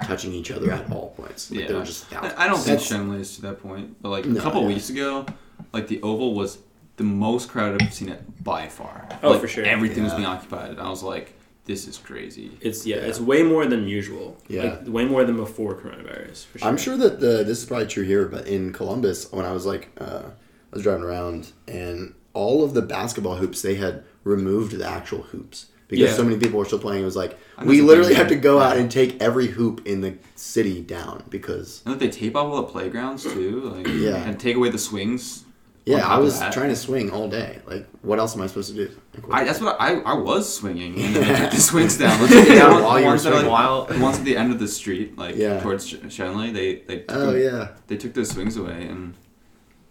touching 0.04 0.34
each 0.34 0.52
other 0.52 0.72
at 0.72 0.92
all 0.92 1.12
points. 1.18 1.50
Like, 1.50 1.62
Yeah. 1.62 1.68
they 1.68 1.74
were 1.74 1.84
just. 1.86 2.14
I 2.14 2.34
I 2.38 2.48
don't 2.48 2.58
think 2.58 2.80
That's- 2.80 2.90
Schenley 2.92 3.20
is 3.22 3.36
to 3.38 3.42
that 3.44 3.62
point, 3.64 4.02
but 4.02 4.10
like 4.10 4.26
No, 4.26 4.40
a 4.40 4.44
couple 4.44 4.62
yeah. 4.62 4.68
weeks 4.68 4.90
ago, 4.90 5.26
like 5.74 5.88
the 5.88 6.02
Oval 6.02 6.34
was 6.36 6.60
the 6.98 7.04
most 7.04 7.50
crowded 7.50 7.82
I've 7.82 7.94
seen 7.94 8.10
it 8.10 8.22
by 8.44 8.68
far. 8.68 9.08
Oh, 9.24 9.32
Like, 9.32 9.42
for 9.42 9.48
sure. 9.48 9.64
Everything 9.64 10.04
was 10.04 10.14
being 10.14 10.26
occupied. 10.26 10.72
And 10.72 10.80
I 10.80 10.90
was 10.90 11.02
like, 11.02 11.34
this 11.66 11.88
is 11.88 11.98
crazy. 11.98 12.52
it's 12.60 12.86
yeah, 12.86 12.98
Yeah. 12.98 13.04
it's 13.04 13.20
way 13.20 13.44
more 13.44 13.66
than 13.66 13.88
usual. 13.88 14.38
Yeah. 14.48 14.64
like, 14.64 14.88
way 14.88 15.06
more 15.06 15.24
than 15.24 15.38
before 15.38 15.74
coronavirus. 15.76 16.46
For 16.48 16.60
sure. 16.60 16.68
I'm 16.68 16.78
sure 16.78 16.98
that 16.98 17.20
the 17.20 17.44
this 17.44 17.60
is 17.60 17.66
probably 17.66 17.88
true 17.88 18.04
here, 18.04 18.26
but 18.26 18.46
in 18.48 18.74
Columbus, 18.74 19.32
when 19.32 19.46
I 19.46 19.52
was 19.54 19.66
like, 19.66 19.90
uh, 20.00 20.24
I 20.72 20.76
was 20.76 20.84
driving 20.84 21.04
around, 21.04 21.52
and 21.68 22.14
all 22.34 22.64
of 22.64 22.74
the 22.74 22.82
basketball 22.82 23.36
hoops 23.36 23.62
they 23.62 23.76
had 23.76 24.04
removed 24.24 24.72
the 24.78 24.86
actual 24.88 25.24
hoops 25.24 25.68
because 25.91 26.10
Yeah. 26.10 26.15
so 26.15 26.24
many 26.24 26.38
people 26.39 26.57
were 26.57 26.65
still 26.65 26.79
playing. 26.79 27.03
It 27.03 27.05
was 27.05 27.15
like 27.15 27.38
I 27.60 27.65
we 27.65 27.81
literally 27.81 28.15
things 28.15 28.17
have 28.17 28.29
to 28.29 28.36
go 28.38 28.60
out 28.60 28.77
and 28.77 28.89
take 28.89 29.21
every 29.21 29.45
hoop 29.48 29.86
in 29.86 30.01
the 30.01 30.15
city 30.36 30.81
down 30.81 31.24
because 31.29 31.83
And 31.86 31.93
that 31.93 32.00
they 32.00 32.10
tape 32.10 32.36
off 32.36 32.48
all 32.48 32.57
the 32.63 32.71
playgrounds 32.71 33.21
too, 33.24 33.71
like 33.75 33.88
Yeah. 34.07 34.15
and 34.15 34.39
take 34.39 34.55
away 34.55 34.69
the 34.69 34.79
swings. 34.79 35.45
yeah, 35.86 36.07
I 36.07 36.17
was 36.19 36.39
trying 36.51 36.69
to 36.69 36.75
swing 36.75 37.10
all 37.12 37.27
day. 37.27 37.60
Like, 37.65 37.88
what 38.03 38.19
else 38.19 38.36
am 38.36 38.41
I 38.43 38.48
supposed 38.48 38.69
to 38.69 38.75
do? 38.86 38.91
Like, 39.27 39.41
I, 39.41 39.43
that's 39.45 39.60
what 39.60 39.75
I, 39.81 40.00
I 40.01 40.13
was 40.13 40.43
swinging 40.60 40.93
and 41.03 41.15
then 41.15 41.50
the 41.50 41.57
swings 41.60 41.98
down. 41.98 42.19
Like, 42.21 42.29
Yeah, 42.31 42.67
the 42.67 42.74
one- 42.75 42.83
while 42.83 42.93
the 42.93 43.00
you 43.00 43.05
were 43.05 43.12
ones 43.13 43.24
that 43.24 43.33
are, 43.33 43.39
swinging. 43.41 43.51
like, 43.51 43.65
While- 43.65 43.86
the 43.86 44.00
ones 44.00 44.17
at 44.19 44.25
the 44.25 44.38
end 44.38 44.53
of 44.53 44.60
the 44.60 44.67
street, 44.67 45.17
like 45.17 45.36
Yeah. 45.36 45.60
towards 45.60 45.88
Sh- 45.88 45.95
Schenley, 46.15 46.53
they 46.53 46.67
they 46.88 46.98
took 47.00 47.17
oh 47.17 47.31
them- 47.33 47.41
yeah, 47.41 47.67
they 47.88 47.98
took 47.98 48.13
those 48.13 48.29
swings 48.29 48.55
away 48.57 48.79
and 48.91 49.15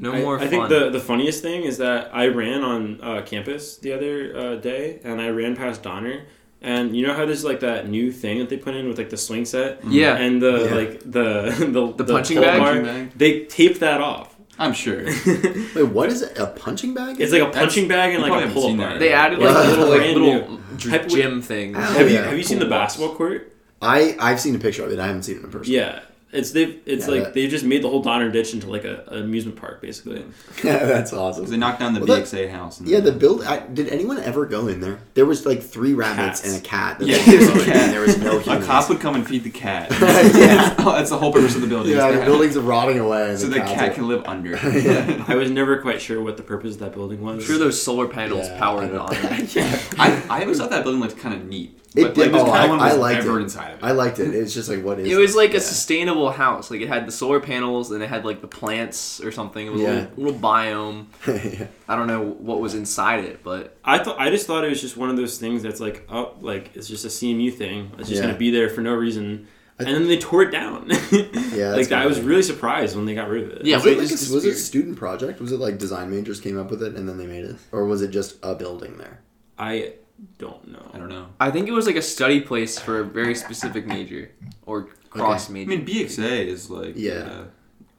No 0.00 0.12
I, 0.12 0.20
more 0.20 0.38
I 0.40 0.46
think 0.46 0.68
the 0.68 0.90
the 0.90 1.00
funniest 1.00 1.42
thing 1.42 1.62
is 1.70 1.76
that 1.78 2.10
I 2.12 2.26
ran 2.28 2.62
on 2.62 3.00
uh, 3.02 3.22
campus 3.22 3.76
the 3.76 3.92
other 3.92 4.36
uh, 4.36 4.56
day, 4.56 5.00
and 5.04 5.20
I 5.20 5.28
ran 5.28 5.54
past 5.56 5.82
Donner. 5.82 6.22
And 6.62 6.94
you 6.96 7.06
know 7.06 7.14
how 7.14 7.24
there's 7.24 7.42
like 7.44 7.60
that 7.60 7.88
new 7.88 8.12
thing 8.12 8.38
that 8.40 8.48
they 8.50 8.58
put 8.58 8.74
in 8.74 8.86
with 8.88 8.98
like 8.98 9.08
the 9.10 9.16
swing 9.16 9.44
set 9.46 9.82
yeah. 9.86 10.16
and 10.16 10.42
the 10.42 10.52
Yeah. 10.68 10.74
like 10.74 11.00
the 11.00 11.26
the, 11.96 12.04
The 12.04 12.12
punching 12.12 12.38
bag? 12.40 12.60
bar? 12.84 13.08
They 13.16 13.44
taped 13.46 13.80
that 13.80 14.00
off. 14.02 14.36
I'm 14.58 14.74
sure. 14.74 15.04
wait, 15.74 15.84
what 15.84 16.10
is 16.10 16.20
it? 16.20 16.36
A 16.38 16.46
punching 16.48 16.92
bag? 16.92 17.18
It's 17.18 17.32
like 17.32 17.40
a 17.40 17.48
punching 17.50 17.88
bag 17.88 18.12
and 18.14 18.22
like 18.22 18.44
a 18.46 18.52
pull-up 18.52 18.76
bar. 18.76 18.98
they 18.98 19.10
added 19.10 19.38
like 19.38 19.56
it's 19.56 19.76
little 19.78 19.88
like 19.88 20.00
little 20.16 20.58
new. 20.58 20.60
Type- 20.90 21.08
gym 21.08 21.40
things. 21.40 21.76
Ow. 21.78 21.80
Have 21.80 22.10
you 22.10 22.18
have 22.18 22.36
you 22.36 22.42
seen 22.42 22.58
the 22.58 22.66
basketball 22.66 23.14
court? 23.14 23.56
I 23.80 24.14
I've 24.20 24.38
seen 24.38 24.54
a 24.54 24.58
picture 24.58 24.84
of 24.84 24.92
it. 24.92 24.98
I 24.98 25.06
haven't 25.06 25.22
seen 25.22 25.36
it 25.38 25.44
in 25.44 25.50
person. 25.50 25.72
Yeah, 25.72 26.00
it's 26.32 26.52
they 26.52 26.64
it's 26.86 27.06
Yeah, 27.06 27.14
like 27.14 27.24
that- 27.24 27.34
they 27.34 27.46
just 27.48 27.64
made 27.64 27.82
the 27.82 27.88
whole 27.88 28.02
Donner 28.02 28.30
ditch 28.30 28.54
into 28.54 28.68
like 28.70 28.84
a, 28.84 29.04
an 29.08 29.24
amusement 29.24 29.56
park 29.56 29.80
basically. 29.82 30.24
That's 30.62 31.12
awesome. 31.12 31.46
they 31.46 31.56
knocked 31.56 31.80
down 31.80 31.94
the 31.94 32.00
Well, 32.00 32.06
that- 32.18 32.24
BXA 32.24 32.50
house. 32.50 32.80
Yeah, 32.80 33.00
the 33.00 33.12
build. 33.12 33.42
I, 33.44 33.66
did 33.66 33.88
anyone 33.88 34.18
ever 34.18 34.46
go 34.46 34.68
in 34.68 34.80
there? 34.80 35.00
There 35.14 35.26
was 35.26 35.44
like 35.44 35.62
three 35.62 35.92
rabbits 35.94 36.40
Cats. 36.42 36.46
and 36.54 36.64
a 36.64 36.66
cat. 36.66 36.98
that 37.00 37.08
Yeah, 37.08 37.18
they 37.24 37.36
there's 37.36 37.48
a 37.48 37.64
cat. 37.64 37.76
and 37.76 37.92
There 37.92 38.00
was 38.02 38.18
no 38.18 38.38
a 38.38 38.62
cop 38.64 38.88
would 38.88 39.00
come 39.00 39.14
and 39.16 39.26
feed 39.26 39.44
the 39.44 39.50
cat. 39.50 39.90
Yeah. 40.00 40.74
Oh, 40.78 40.92
that's 40.92 41.10
the 41.10 41.18
whole 41.18 41.32
purpose 41.32 41.54
of 41.56 41.60
the 41.62 41.66
building. 41.66 41.92
Yeah, 41.94 42.10
the 42.10 42.18
that- 42.18 42.26
buildings 42.26 42.56
are 42.56 42.60
rotting 42.62 42.98
away. 42.98 43.30
And 43.30 43.38
so 43.38 43.48
the 43.48 43.56
cats 43.58 43.72
cat 43.72 43.90
are- 43.90 43.94
can 43.94 44.08
live 44.08 44.22
under. 44.26 44.50
Yeah. 44.50 45.24
I 45.28 45.34
was 45.34 45.50
never 45.50 45.78
quite 45.82 46.00
sure 46.00 46.22
what 46.22 46.36
the 46.36 46.42
purpose 46.42 46.74
of 46.74 46.80
that 46.80 46.92
building 46.94 47.20
was. 47.22 47.34
I'm 47.36 47.40
sure 47.42 47.58
those 47.58 47.80
solar 47.82 48.06
panels 48.08 48.46
Yeah, 48.48 48.58
powered 48.58 48.88
it 48.90 48.94
on. 48.96 49.14
yeah. 49.52 49.80
I, 49.98 50.22
I 50.30 50.40
always 50.42 50.58
thought 50.58 50.70
that 50.70 50.84
building 50.84 51.00
looked 51.00 51.16
kind 51.18 51.34
of 51.34 51.44
neat. 51.46 51.76
It 51.96 52.02
But 52.04 52.14
did- 52.14 52.30
like, 52.32 52.40
oh, 52.42 52.44
kind 52.46 52.56
I- 52.56 52.64
of 52.64 52.70
one 52.70 52.80
I 52.80 52.92
liked 52.92 53.24
it. 53.24 53.28
inside 53.28 53.72
of 53.72 53.78
it. 53.80 53.84
I 53.84 53.90
liked 53.90 54.20
it. 54.20 54.32
It's 54.32 54.54
just 54.54 54.68
like 54.68 54.84
what 54.84 55.00
is 55.00 55.10
It 55.10 55.16
was 55.16 55.34
like 55.34 55.50
Yeah. 55.50 55.56
a 55.56 55.60
sustainable 55.60 56.30
house. 56.30 56.70
Like 56.70 56.80
it 56.82 56.88
had 56.88 57.04
the 57.06 57.10
solar 57.10 57.40
panels 57.40 57.90
and 57.90 58.00
it 58.00 58.08
had 58.08 58.24
like 58.24 58.40
the 58.40 58.46
plants 58.46 59.20
or 59.20 59.32
something. 59.32 59.66
It 59.66 59.72
was 59.72 59.82
a 59.82 59.84
little, 59.84 60.08
little 60.16 60.40
biome. 60.40 61.06
yeah. 61.58 61.66
I 61.88 61.96
don't 61.96 62.06
know 62.06 62.22
what 62.22 62.60
was 62.60 62.74
inside 62.76 63.24
it, 63.24 63.42
but 63.42 63.76
I 63.84 63.98
thought 63.98 64.20
I 64.20 64.30
just 64.30 64.46
thought 64.46 64.62
it 64.64 64.68
was 64.68 64.80
just 64.80 64.96
one 64.96 65.10
of 65.10 65.16
those 65.16 65.38
things 65.38 65.64
that's 65.64 65.80
like 65.80 66.06
oh 66.08 66.34
like 66.40 66.70
it's 66.74 66.86
just 66.86 67.04
a 67.04 67.08
CMU 67.08 67.52
thing. 67.52 67.90
It's 67.98 68.08
just 68.08 68.20
Yeah. 68.22 68.28
gonna 68.28 68.38
be 68.38 68.52
there 68.52 68.68
for 68.70 68.82
no 68.82 68.94
reason. 68.94 69.48
I- 69.80 69.84
and 69.84 69.94
then 69.96 70.06
they 70.08 70.18
tore 70.18 70.42
it 70.42 70.52
down. 70.52 70.90
Yeah, 71.52 71.70
like 71.74 71.90
I 71.90 72.06
was 72.06 72.18
kinda- 72.18 72.28
really 72.30 72.42
surprised 72.42 72.94
when 72.94 73.04
they 73.06 73.14
got 73.16 73.28
rid 73.28 73.42
of 73.44 73.50
it. 73.50 73.66
Yeah, 73.66 73.76
was 73.76 73.86
it 73.86 73.92
it 73.94 73.98
like 73.98 74.08
a, 74.10 74.12
was 74.12 74.44
it 74.44 74.52
a 74.52 74.54
student 74.54 74.96
project? 74.96 75.40
Was 75.40 75.50
it 75.50 75.58
like 75.58 75.78
design 75.78 76.10
majors 76.10 76.38
came 76.40 76.56
up 76.58 76.70
with 76.70 76.82
it 76.84 76.94
and 76.94 77.08
then 77.08 77.18
they 77.18 77.26
made 77.26 77.44
it, 77.44 77.56
or 77.72 77.84
was 77.86 78.00
it 78.00 78.10
just 78.12 78.36
a 78.44 78.54
building 78.54 78.98
there? 78.98 79.20
I 79.58 79.94
don't 80.38 80.68
know. 80.68 80.90
I 80.94 80.98
don't 80.98 81.08
know. 81.08 81.26
I 81.40 81.50
think 81.50 81.68
it 81.68 81.72
was 81.72 81.86
like 81.86 81.96
a 81.96 82.02
study 82.02 82.40
place 82.40 82.78
for 82.78 83.00
a 83.00 83.04
very 83.04 83.34
specific 83.34 83.86
major 83.86 84.30
or 84.66 84.84
cross 85.10 85.48
I 85.50 85.52
major. 85.52 85.72
I 85.72 85.76
mean, 85.76 85.86
BXA 85.86 86.46
is 86.46 86.70
like 86.70 86.94
Yeah. 86.96 87.12
uh, 87.12 87.44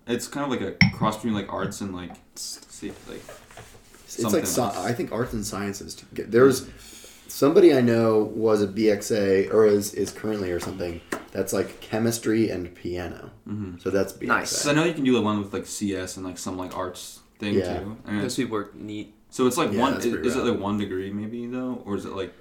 it's 0.08 0.28
kind 0.28 0.46
of 0.46 0.52
like 0.52 0.62
a 0.82 0.90
cross 0.98 1.16
between 1.18 1.34
like 1.34 1.52
arts 1.52 1.82
and 1.82 1.96
like 1.96 2.12
see 2.36 2.90
like 3.10 3.22
It's 4.06 4.22
like 4.24 4.46
Something. 4.46 4.82
I 4.82 4.94
think 4.94 5.12
arts 5.12 5.34
and 5.34 5.46
sciences. 5.46 5.96
There 6.14 6.44
was 6.44 6.68
somebody 7.28 7.74
I 7.74 7.82
know 7.82 8.24
was 8.36 8.62
a 8.62 8.68
BXA 8.68 9.54
or 9.54 9.66
is 9.66 9.94
is 9.94 10.12
currently 10.12 10.52
or 10.52 10.60
something. 10.60 11.00
That's 11.32 11.54
like 11.54 11.80
chemistry 11.80 12.50
and 12.50 12.74
piano. 12.76 13.32
Mm-hmm. 13.48 13.78
So 13.80 13.90
that's 13.90 14.12
BXA. 14.14 14.28
Nice. 14.28 14.50
So 14.52 14.72
I 14.72 14.74
know 14.74 14.84
you 14.84 14.94
can 14.94 15.06
do 15.06 15.14
the 15.14 15.22
one 15.22 15.40
with 15.42 15.54
like 15.54 15.66
CS 15.66 16.18
and 16.18 16.26
like 16.26 16.38
some 16.38 16.58
like 16.58 16.76
arts 16.78 17.22
thing 17.40 17.54
Yeah. 17.56 17.80
too. 17.80 17.98
And 18.06 18.22
Those 18.22 18.36
people 18.36 18.58
are 18.58 18.70
neat. 18.74 19.16
So 19.32 19.48
it's 19.48 19.58
like 19.58 19.72
Yeah, 19.72 19.80
one. 19.82 19.94
Is, 19.98 20.06
is 20.06 20.36
it 20.36 20.44
like 20.46 20.60
one 20.60 20.78
degree 20.78 21.12
maybe 21.12 21.48
though, 21.48 21.82
or 21.86 21.96
is 21.96 22.06
it 22.06 22.14
like? 22.14 22.32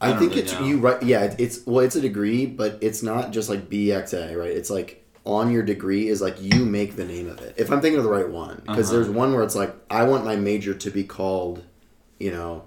I, 0.00 0.08
don't 0.12 0.18
think 0.18 0.30
really 0.30 0.42
it's 0.44 0.52
know. 0.54 0.64
you 0.64 0.78
right. 0.78 1.02
Yeah, 1.02 1.34
it's 1.38 1.66
well, 1.66 1.80
it's 1.84 1.94
a 1.96 2.00
degree, 2.00 2.46
but 2.46 2.78
it's 2.80 3.02
not 3.02 3.32
just 3.32 3.50
like 3.50 3.68
BXA, 3.68 4.34
right? 4.34 4.50
It's 4.50 4.70
like 4.70 5.04
on 5.26 5.50
your 5.52 5.62
degree 5.62 6.08
is 6.08 6.22
like 6.22 6.40
you 6.40 6.64
make 6.64 6.96
the 6.96 7.04
name 7.04 7.28
of 7.28 7.38
it. 7.42 7.54
If 7.58 7.70
I'm 7.70 7.82
thinking 7.82 7.98
of 7.98 8.04
the 8.04 8.10
right 8.10 8.26
one, 8.30 8.62
because 8.66 8.88
Uh-huh. 8.88 8.96
there's 9.02 9.10
one 9.10 9.34
where 9.34 9.42
it's 9.42 9.54
like 9.54 9.74
I 9.90 10.04
want 10.04 10.24
my 10.24 10.36
major 10.36 10.72
to 10.72 10.90
be 10.90 11.04
called, 11.04 11.62
you 12.18 12.30
know, 12.30 12.64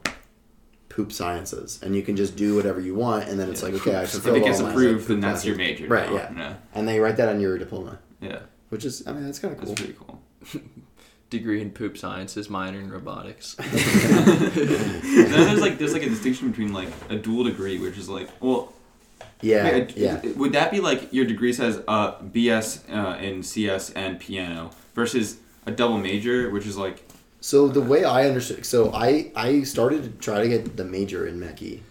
poop 0.89 1.11
sciences, 1.11 1.79
and 1.81 1.95
you 1.95 2.03
can 2.03 2.15
just 2.15 2.35
do 2.35 2.55
whatever 2.55 2.79
you 2.79 2.93
want, 2.93 3.27
and 3.27 3.39
then 3.39 3.49
it's 3.49 3.61
Yeah. 3.63 3.69
like 3.69 3.81
okay, 3.81 3.95
I 3.95 4.03
If 4.03 4.27
it 4.27 4.43
gets 4.43 4.59
approved, 4.59 5.07
then 5.07 5.19
that's 5.19 5.43
your 5.43 5.55
major. 5.55 5.87
Right, 5.87 6.07
now. 6.11 6.15
yeah. 6.15 6.33
Yeah. 6.37 6.53
and 6.75 6.87
they 6.87 6.99
write 6.99 7.17
that 7.17 7.29
on 7.29 7.39
your 7.39 7.57
diploma, 7.57 7.97
Yeah. 8.21 8.41
which 8.69 8.85
is 8.85 9.07
I 9.07 9.11
mean 9.13 9.25
that's 9.25 9.39
kind 9.39 9.53
of 9.53 9.59
cool. 9.59 9.69
That's 9.69 9.81
pretty 9.81 9.97
cool. 9.99 10.21
Degree 11.33 11.61
in 11.61 11.71
poop 11.71 11.97
sciences, 11.97 12.49
minor 12.49 12.79
in 12.79 12.89
robotics. 12.91 13.55
then 13.59 13.71
there's 15.31 15.61
like 15.61 15.77
there's 15.77 15.93
like 15.93 16.03
a 16.03 16.09
distinction 16.09 16.49
between 16.49 16.73
like 16.73 16.89
a 17.09 17.15
dual 17.15 17.43
degree, 17.43 17.77
which 17.79 17.97
is 17.97 18.07
like 18.09 18.29
well 18.39 18.71
Yeah, 19.41 19.63
Wait, 19.63 19.97
yeah. 19.97 20.21
Would 20.37 20.53
that 20.53 20.71
be 20.71 20.79
like 20.79 21.11
your 21.11 21.25
degree 21.25 21.51
says 21.53 21.81
uh, 21.87 22.13
BS 22.21 22.89
uh, 22.93 23.17
in 23.17 23.43
CS 23.43 23.89
and 23.91 24.19
piano 24.19 24.71
versus 24.95 25.37
a 25.65 25.71
double 25.71 25.97
major, 25.97 26.49
which 26.49 26.65
is 26.65 26.77
like 26.77 27.03
So 27.41 27.67
the 27.67 27.81
way 27.81 28.03
I 28.05 28.25
understood, 28.27 28.65
so 28.65 28.91
I 28.93 29.31
I 29.35 29.63
started 29.63 30.03
to 30.03 30.09
try 30.25 30.41
to 30.41 30.47
get 30.47 30.77
the 30.77 30.85
major 30.85 31.27
in 31.27 31.39
Mechie, 31.39 31.81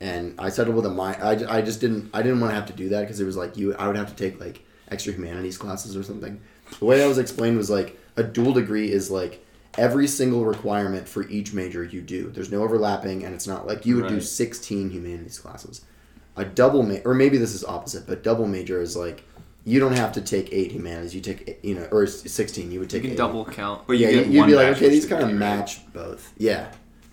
and 0.00 0.34
I 0.38 0.50
settled 0.50 0.76
with 0.76 0.86
a 0.86 0.90
my 0.90 1.14
I, 1.22 1.58
I 1.58 1.62
just 1.62 1.80
didn't 1.80 2.10
I 2.12 2.22
didn't 2.22 2.40
want 2.40 2.50
to 2.50 2.54
have 2.54 2.66
to 2.66 2.72
do 2.74 2.88
that 2.90 3.00
because 3.02 3.20
it 3.20 3.24
was 3.24 3.36
like 3.36 3.56
you 3.56 3.74
I 3.76 3.86
would 3.86 3.96
have 3.96 4.14
to 4.14 4.16
take 4.16 4.40
like 4.40 4.64
extra 4.90 5.12
humanities 5.12 5.56
classes 5.56 5.96
or 5.96 6.02
something. 6.02 6.40
The 6.78 6.84
way 6.84 7.02
I 7.02 7.06
was 7.06 7.18
explained 7.18 7.56
was 7.56 7.70
like 7.70 7.98
a 8.16 8.22
dual 8.22 8.52
degree 8.52 8.90
is 8.90 9.10
like 9.10 9.44
every 9.78 10.06
single 10.06 10.44
requirement 10.44 11.08
for 11.08 11.28
each 11.28 11.52
major 11.52 11.84
you 11.84 12.00
do. 12.02 12.30
There's 12.30 12.50
no 12.50 12.62
overlapping, 12.62 13.24
and 13.24 13.34
it's 13.34 13.46
not 13.46 13.66
like 13.66 13.86
you 13.86 13.96
would 13.96 14.08
do 14.08 14.20
16 14.20 14.90
humanities 14.90 15.38
classes. 15.38 15.82
A 16.36 16.44
double 16.44 16.82
ma- 16.82 16.98
or 17.04 17.14
maybe 17.14 17.36
this 17.38 17.54
is 17.54 17.64
opposite, 17.64 18.06
but 18.06 18.22
double 18.22 18.46
major 18.46 18.80
is 18.80 18.96
like 18.96 19.24
you 19.64 19.78
don't 19.78 19.96
have 19.96 20.12
to 20.12 20.20
take 20.22 20.48
eight 20.52 20.72
humanities. 20.72 21.14
You 21.14 21.20
take 21.20 21.60
you 21.62 21.74
know 21.74 21.86
or 21.92 22.06
16. 22.06 22.70
You 22.72 22.78
would 22.80 22.92
You 22.92 22.98
take 22.98 23.02
can 23.02 23.12
eight 23.12 23.16
double 23.18 23.44
count. 23.44 23.86
but 23.86 23.94
you 23.94 24.06
yeah, 24.06 24.12
get 24.12 24.26
you'd 24.28 24.38
one 24.40 24.48
be 24.48 24.54
like, 24.54 24.68
okay, 24.76 24.88
these 24.88 25.06
kind 25.06 25.22
of 25.22 25.28
degree, 25.28 25.44
right? 25.46 25.56
match 25.58 25.92
both. 25.92 26.32
Yeah. 26.38 26.72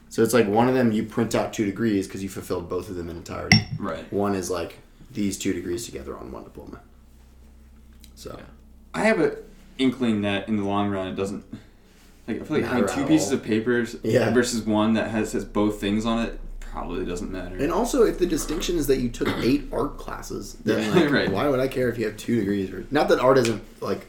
So 0.10 0.24
it's 0.24 0.34
like 0.34 0.48
one 0.48 0.70
of 0.70 0.74
them 0.76 0.92
you 0.94 1.04
print 1.04 1.36
out 1.36 1.52
two 1.52 1.66
degrees 1.66 2.08
because 2.08 2.24
you 2.24 2.30
fulfilled 2.30 2.70
both 2.70 2.90
of 2.90 2.96
them 2.96 3.10
in 3.10 3.18
entirety. 3.18 3.60
Right. 3.78 4.12
One 4.14 4.34
is 4.36 4.50
like 4.50 4.78
these 5.12 5.38
two 5.38 5.52
degrees 5.52 5.86
together 5.86 6.18
on 6.18 6.32
one 6.32 6.44
diploma. 6.46 6.80
So 8.16 8.36
Yeah. 8.38 8.46
I 8.94 9.04
have 9.04 9.20
a 9.20 9.38
inkling 9.78 10.22
that 10.22 10.48
in 10.48 10.58
the 10.58 10.64
long 10.64 10.90
run 10.90 11.08
it 11.08 11.16
doesn't. 11.16 11.44
Like 12.28 12.42
I 12.42 12.44
feel 12.44 12.58
like 12.58 12.66
Matter 12.66 12.76
having 12.88 12.96
two 12.96 13.02
at 13.04 13.08
pieces 13.08 13.32
of 13.32 13.44
papers 13.44 13.96
Yeah. 14.04 14.34
versus 14.34 14.62
one 14.64 14.94
that 14.96 15.10
has 15.12 15.32
has 15.34 15.46
both 15.46 15.80
things 15.80 16.06
on 16.06 16.26
it 16.26 16.40
probably 16.60 17.06
doesn't 17.06 17.32
matter. 17.32 17.56
And 17.56 17.72
also, 17.72 18.04
if 18.04 18.20
the 18.20 18.26
distinction 18.26 18.78
is 18.78 18.86
that 18.88 18.98
you 19.00 19.10
took 19.10 19.28
eight 19.38 19.64
art 19.72 19.98
classes, 19.98 20.56
then 20.66 20.84
Yeah, 20.96 21.02
like, 21.04 21.12
right. 21.12 21.32
why 21.32 21.48
would 21.48 21.60
I 21.60 21.68
care 21.68 21.90
if 21.90 21.98
you 21.98 22.06
have 22.06 22.18
two 22.18 22.36
degrees? 22.40 22.70
Or 22.72 22.86
not 22.92 23.08
that 23.10 23.20
art 23.20 23.38
isn't 23.38 23.64
like 23.82 24.08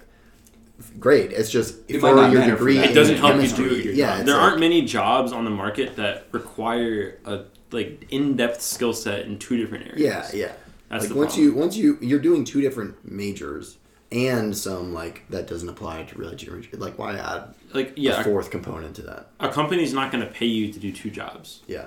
great. 0.99 1.33
It's 1.33 1.51
just 1.51 1.77
It 1.89 2.01
for 2.01 2.15
might 2.15 2.31
your 2.33 2.41
matter 2.41 2.53
for 2.57 2.59
degree. 2.67 2.79
it 2.79 2.93
doesn't 2.95 3.17
help 3.17 3.41
you 3.41 3.49
do 3.49 3.75
your 3.77 3.95
yeah, 3.95 4.19
job. 4.19 4.27
There 4.27 4.35
like- 4.35 4.43
aren't 4.45 4.61
many 4.61 4.83
jobs 4.83 5.33
on 5.33 5.45
the 5.45 5.51
market 5.51 5.97
that 5.97 6.27
require 6.33 7.19
a 7.25 7.45
like 7.71 8.07
in-depth 8.11 8.61
skill 8.63 8.93
set 8.93 9.27
in 9.27 9.39
two 9.39 9.57
different 9.57 9.87
areas. 9.87 10.01
Yeah, 10.01 10.29
yeah. 10.47 10.53
That's 10.91 11.05
like 11.05 11.09
the 11.11 11.15
once 11.17 11.35
problem. 11.35 11.45
you 11.53 11.55
once 11.55 11.77
you 11.77 11.99
you're 12.01 12.19
doing 12.21 12.45
two 12.45 12.61
different 12.61 12.97
majors 13.11 13.78
and 14.11 14.57
some 14.57 14.93
like 14.95 15.25
that 15.31 15.47
doesn't 15.47 15.69
apply 15.69 16.05
to 16.05 16.19
really 16.19 16.37
geometry. 16.37 16.79
Like 16.79 16.99
why 16.99 17.15
add 17.17 17.55
like 17.75 17.97
a 17.97 18.01
yeah, 18.01 18.23
fourth 18.23 18.51
component 18.51 18.97
to 18.97 19.03
that? 19.03 19.29
a 19.41 19.49
company's 19.51 19.93
not 19.93 20.11
going 20.13 20.25
to 20.27 20.31
pay 20.33 20.47
you 20.47 20.73
to 20.73 20.79
do 20.79 20.93
two 20.93 21.11
jobs. 21.11 21.61
Yeah, 21.67 21.87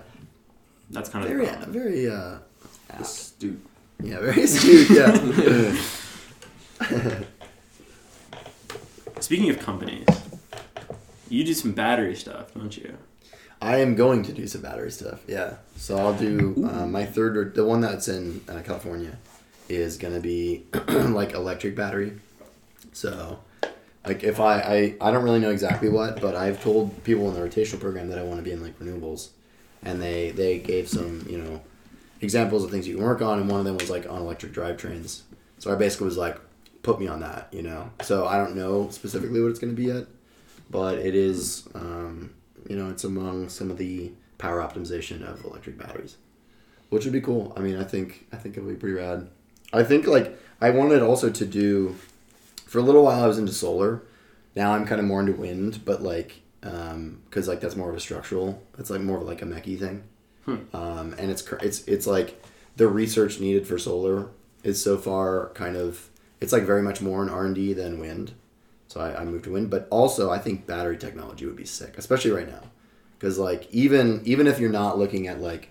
That's 0.89 1.09
kind 1.09 1.25
of 1.25 1.31
very 1.31 1.45
the 1.45 1.51
problem. 1.51 1.71
very 1.73 2.09
uh 2.09 2.37
Astute. 2.89 3.59
yeah 4.03 4.19
very 4.19 4.43
astute. 4.47 4.89
Yeah. 4.89 5.75
Speaking 9.19 9.49
of 9.49 9.59
companies, 9.59 10.07
you 11.29 11.43
do 11.43 11.53
some 11.53 11.73
battery 11.73 12.15
stuff, 12.15 12.53
don't 12.55 12.75
you? 12.75 12.97
I 13.61 13.77
am 13.77 13.93
going 13.95 14.23
to 14.23 14.33
do 14.33 14.47
some 14.47 14.61
battery 14.61 14.89
stuff. 14.91 15.19
Yeah, 15.27 15.55
so 15.75 15.97
I'll 15.97 16.15
do 16.15 16.67
uh, 16.67 16.87
my 16.87 17.05
third 17.05 17.37
or 17.37 17.45
the 17.49 17.63
one 17.65 17.81
that's 17.81 18.07
in 18.07 18.41
uh, 18.49 18.61
California 18.65 19.17
is 19.75 19.97
gonna 19.97 20.19
be 20.19 20.65
like 20.87 21.33
electric 21.33 21.75
battery. 21.75 22.13
So, 22.93 23.39
like 24.05 24.23
if 24.23 24.39
I, 24.39 24.59
I 24.59 25.09
I 25.09 25.11
don't 25.11 25.23
really 25.23 25.39
know 25.39 25.51
exactly 25.51 25.89
what, 25.89 26.21
but 26.21 26.35
I've 26.35 26.61
told 26.61 27.03
people 27.03 27.27
in 27.29 27.33
the 27.33 27.47
rotational 27.47 27.79
program 27.79 28.09
that 28.09 28.19
I 28.19 28.23
want 28.23 28.37
to 28.37 28.43
be 28.43 28.51
in 28.51 28.61
like 28.61 28.77
renewables, 28.79 29.29
and 29.83 30.01
they 30.01 30.31
they 30.31 30.59
gave 30.59 30.89
some 30.89 31.25
you 31.29 31.37
know 31.37 31.61
examples 32.21 32.63
of 32.63 32.71
things 32.71 32.87
you 32.87 32.95
can 32.95 33.03
work 33.03 33.21
on, 33.21 33.39
and 33.39 33.49
one 33.49 33.59
of 33.59 33.65
them 33.65 33.77
was 33.77 33.89
like 33.89 34.09
on 34.09 34.21
electric 34.21 34.53
drivetrains. 34.53 35.21
So 35.59 35.71
I 35.71 35.75
basically 35.75 36.05
was 36.05 36.17
like, 36.17 36.39
put 36.83 36.99
me 36.99 37.07
on 37.07 37.19
that, 37.21 37.49
you 37.51 37.61
know. 37.61 37.91
So 38.01 38.25
I 38.25 38.37
don't 38.37 38.55
know 38.55 38.89
specifically 38.89 39.41
what 39.41 39.49
it's 39.49 39.59
gonna 39.59 39.73
be 39.73 39.85
yet, 39.85 40.05
but 40.69 40.97
it 40.97 41.15
is. 41.15 41.67
Um, 41.75 42.33
you 42.69 42.75
know, 42.75 42.89
it's 42.89 43.03
among 43.03 43.49
some 43.49 43.71
of 43.71 43.77
the 43.77 44.11
power 44.37 44.59
optimization 44.59 45.23
of 45.23 45.43
electric 45.45 45.77
batteries, 45.77 46.17
which 46.89 47.05
would 47.05 47.13
be 47.13 47.21
cool. 47.21 47.53
I 47.55 47.61
mean, 47.61 47.77
I 47.77 47.83
think 47.83 48.27
I 48.31 48.37
think 48.37 48.57
it 48.57 48.63
would 48.63 48.75
be 48.75 48.79
pretty 48.79 48.95
rad. 48.95 49.29
I 49.73 49.83
think 49.83 50.07
like 50.07 50.37
I 50.59 50.69
wanted 50.69 51.01
also 51.01 51.29
to 51.29 51.45
do 51.45 51.95
for 52.65 52.79
a 52.79 52.81
little 52.81 53.03
while. 53.03 53.23
I 53.23 53.27
was 53.27 53.37
into 53.37 53.53
solar. 53.53 54.01
Now 54.55 54.73
I'm 54.73 54.85
kind 54.85 54.99
of 54.99 55.05
more 55.07 55.19
into 55.21 55.33
wind, 55.33 55.81
but 55.85 56.01
like 56.03 56.41
um 56.63 57.21
because 57.29 57.47
like 57.47 57.61
that's 57.61 57.75
more 57.75 57.89
of 57.89 57.95
a 57.95 57.99
structural. 57.99 58.61
It's 58.77 58.89
like 58.89 59.01
more 59.01 59.17
of 59.17 59.23
like 59.23 59.41
a 59.41 59.45
mechy 59.45 59.77
thing, 59.79 60.03
Hmm. 60.45 60.57
um, 60.73 61.15
and 61.17 61.31
it's 61.31 61.41
cr- 61.41 61.55
it's 61.61 61.83
it's 61.87 62.05
like 62.07 62.41
the 62.77 62.87
research 62.87 63.39
needed 63.39 63.65
for 63.67 63.77
solar 63.77 64.27
is 64.63 64.81
so 64.83 64.97
far 64.97 65.49
kind 65.53 65.75
of 65.75 66.09
it's 66.39 66.53
like 66.53 66.63
very 66.63 66.81
much 66.81 67.01
more 67.01 67.23
in 67.23 67.29
R 67.29 67.45
and 67.45 67.55
D 67.55 67.73
than 67.73 67.99
wind. 67.99 68.33
So 68.87 68.99
I, 68.99 69.21
I 69.21 69.23
moved 69.25 69.45
to 69.45 69.51
wind, 69.53 69.69
but 69.69 69.87
also 69.89 70.29
I 70.29 70.37
think 70.37 70.67
battery 70.67 70.97
technology 70.97 71.45
would 71.45 71.55
be 71.55 71.65
sick, 71.65 71.97
especially 71.97 72.31
right 72.31 72.47
now, 72.47 72.63
because 73.17 73.39
like 73.39 73.67
even 73.71 74.21
even 74.25 74.47
if 74.47 74.59
you're 74.59 74.69
not 74.69 74.99
looking 74.99 75.27
at 75.27 75.39
like, 75.39 75.69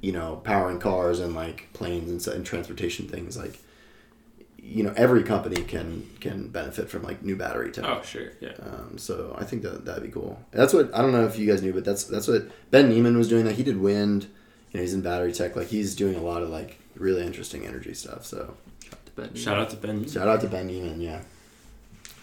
you 0.00 0.12
know, 0.12 0.36
powering 0.44 0.78
cars 0.78 1.20
and 1.20 1.34
like 1.34 1.68
planes 1.72 2.26
and, 2.26 2.36
and 2.36 2.46
transportation 2.46 3.06
things, 3.08 3.36
like, 3.36 3.58
you 4.58 4.82
know, 4.82 4.92
every 4.96 5.22
company 5.22 5.62
can 5.62 6.08
can 6.20 6.48
benefit 6.48 6.88
from 6.90 7.02
like 7.02 7.22
new 7.22 7.36
battery 7.36 7.72
tech. 7.72 7.84
Oh, 7.84 8.02
sure, 8.02 8.32
yeah. 8.40 8.52
Um, 8.62 8.98
so 8.98 9.34
I 9.38 9.44
think 9.44 9.62
that 9.62 9.84
that'd 9.84 10.02
be 10.02 10.10
cool. 10.10 10.38
That's 10.52 10.72
what 10.72 10.94
I 10.94 11.02
don't 11.02 11.12
know 11.12 11.24
if 11.26 11.38
you 11.38 11.46
guys 11.46 11.62
knew, 11.62 11.72
but 11.72 11.84
that's 11.84 12.04
that's 12.04 12.28
what 12.28 12.48
Ben 12.70 12.90
Neiman 12.92 13.16
was 13.16 13.28
doing. 13.28 13.44
That 13.44 13.54
he 13.56 13.62
did 13.62 13.78
wind. 13.78 14.24
You 14.70 14.78
know, 14.78 14.82
he's 14.82 14.94
in 14.94 15.00
battery 15.00 15.32
tech. 15.32 15.56
Like 15.56 15.68
he's 15.68 15.96
doing 15.96 16.14
a 16.14 16.20
lot 16.22 16.42
of 16.42 16.50
like 16.50 16.78
really 16.94 17.22
interesting 17.26 17.66
energy 17.66 17.94
stuff. 17.94 18.24
So 18.24 18.54
Shout 19.34 19.58
out 19.58 19.70
to 19.70 19.76
Ben. 19.76 20.06
shout 20.08 20.28
out 20.28 20.40
to 20.42 20.46
Ben 20.48 20.68
Neiman. 20.68 21.02
Yeah. 21.02 21.22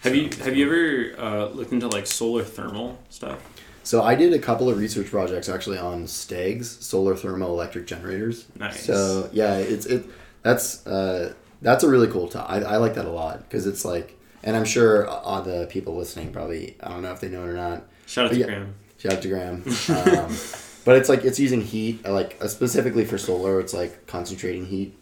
Have 0.02 0.14
you 0.16 0.30
have 0.44 0.56
you 0.56 0.66
ever 0.66 1.20
uh, 1.22 1.46
looked 1.48 1.72
into 1.72 1.88
like 1.88 2.06
solar 2.06 2.44
thermal 2.44 2.98
stuff? 3.10 3.40
So 3.88 4.02
I 4.02 4.16
did 4.16 4.34
a 4.34 4.38
couple 4.38 4.68
of 4.68 4.76
research 4.76 5.06
projects 5.10 5.48
actually 5.48 5.78
on 5.78 6.04
STEGs, 6.04 6.66
solar 6.82 7.16
thermal 7.16 7.48
electric 7.48 7.86
generators. 7.86 8.44
Nice. 8.54 8.84
So 8.84 9.30
yeah, 9.32 9.56
it's 9.56 9.86
it 9.86 10.04
that's 10.42 10.86
uh, 10.86 11.32
that's 11.62 11.84
a 11.84 11.88
really 11.88 12.06
cool 12.08 12.28
topic. 12.28 12.66
I, 12.66 12.74
I 12.74 12.76
like 12.76 12.96
that 12.96 13.06
a 13.06 13.10
lot 13.10 13.38
because 13.38 13.66
it's 13.66 13.86
like, 13.86 14.14
and 14.42 14.54
I'm 14.54 14.66
sure 14.66 15.08
all 15.08 15.40
the 15.40 15.68
people 15.70 15.96
listening 15.96 16.32
probably 16.32 16.76
I 16.82 16.90
don't 16.90 17.00
know 17.00 17.12
if 17.12 17.20
they 17.20 17.30
know 17.30 17.44
it 17.44 17.48
or 17.48 17.54
not. 17.54 17.84
Shout 18.04 18.26
out 18.26 18.32
to 18.32 18.38
Yeah. 18.38 18.44
Graham. 18.44 18.74
Shout 18.98 19.12
out 19.14 19.22
to 19.22 19.28
Graham. 19.28 19.64
Um, 19.88 20.36
but 20.84 20.96
it's 20.96 21.08
like 21.08 21.24
it's 21.24 21.40
using 21.40 21.62
heat, 21.62 22.04
uh, 22.04 22.12
like 22.12 22.36
uh, 22.42 22.48
specifically 22.48 23.06
for 23.06 23.16
solar. 23.16 23.58
It's 23.58 23.72
like 23.72 24.06
concentrating 24.06 24.66
heat 24.66 24.98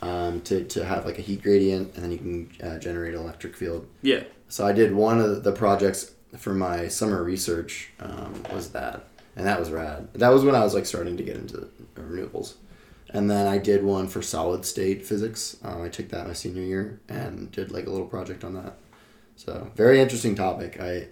um, 0.00 0.40
to 0.48 0.64
to 0.64 0.82
have 0.86 1.04
like 1.04 1.18
a 1.18 1.22
heat 1.22 1.42
gradient, 1.42 1.94
and 1.94 2.02
then 2.02 2.10
you 2.10 2.16
can 2.16 2.50
uh, 2.66 2.78
generate 2.78 3.12
an 3.12 3.20
electric 3.20 3.54
field. 3.54 3.86
Yeah. 4.00 4.22
So 4.48 4.66
I 4.66 4.72
did 4.72 4.94
one 4.94 5.20
of 5.20 5.44
the 5.44 5.52
projects 5.52 6.12
for 6.36 6.54
my 6.54 6.88
summer 6.88 7.22
research 7.22 7.90
um, 8.00 8.42
was 8.52 8.70
that, 8.70 9.04
and 9.36 9.46
that 9.46 9.58
was 9.58 9.70
rad. 9.70 10.08
That 10.14 10.30
was 10.30 10.44
when 10.44 10.54
I 10.54 10.64
was 10.64 10.74
like 10.74 10.86
starting 10.86 11.16
to 11.16 11.22
get 11.22 11.36
into 11.36 11.68
renewables, 11.94 12.54
and 13.10 13.30
then 13.30 13.46
I 13.46 13.58
did 13.58 13.84
one 13.84 14.08
for 14.08 14.22
solid 14.22 14.64
state 14.64 15.04
physics. 15.04 15.56
Um, 15.62 15.82
I 15.82 15.88
took 15.88 16.08
that 16.10 16.26
my 16.26 16.32
senior 16.32 16.62
year 16.62 17.00
and 17.08 17.50
did 17.50 17.72
like 17.72 17.86
a 17.86 17.90
little 17.90 18.06
project 18.06 18.44
on 18.44 18.54
that. 18.54 18.74
So 19.36 19.70
very 19.74 20.00
interesting 20.00 20.34
topic. 20.34 20.80
I, 20.80 21.08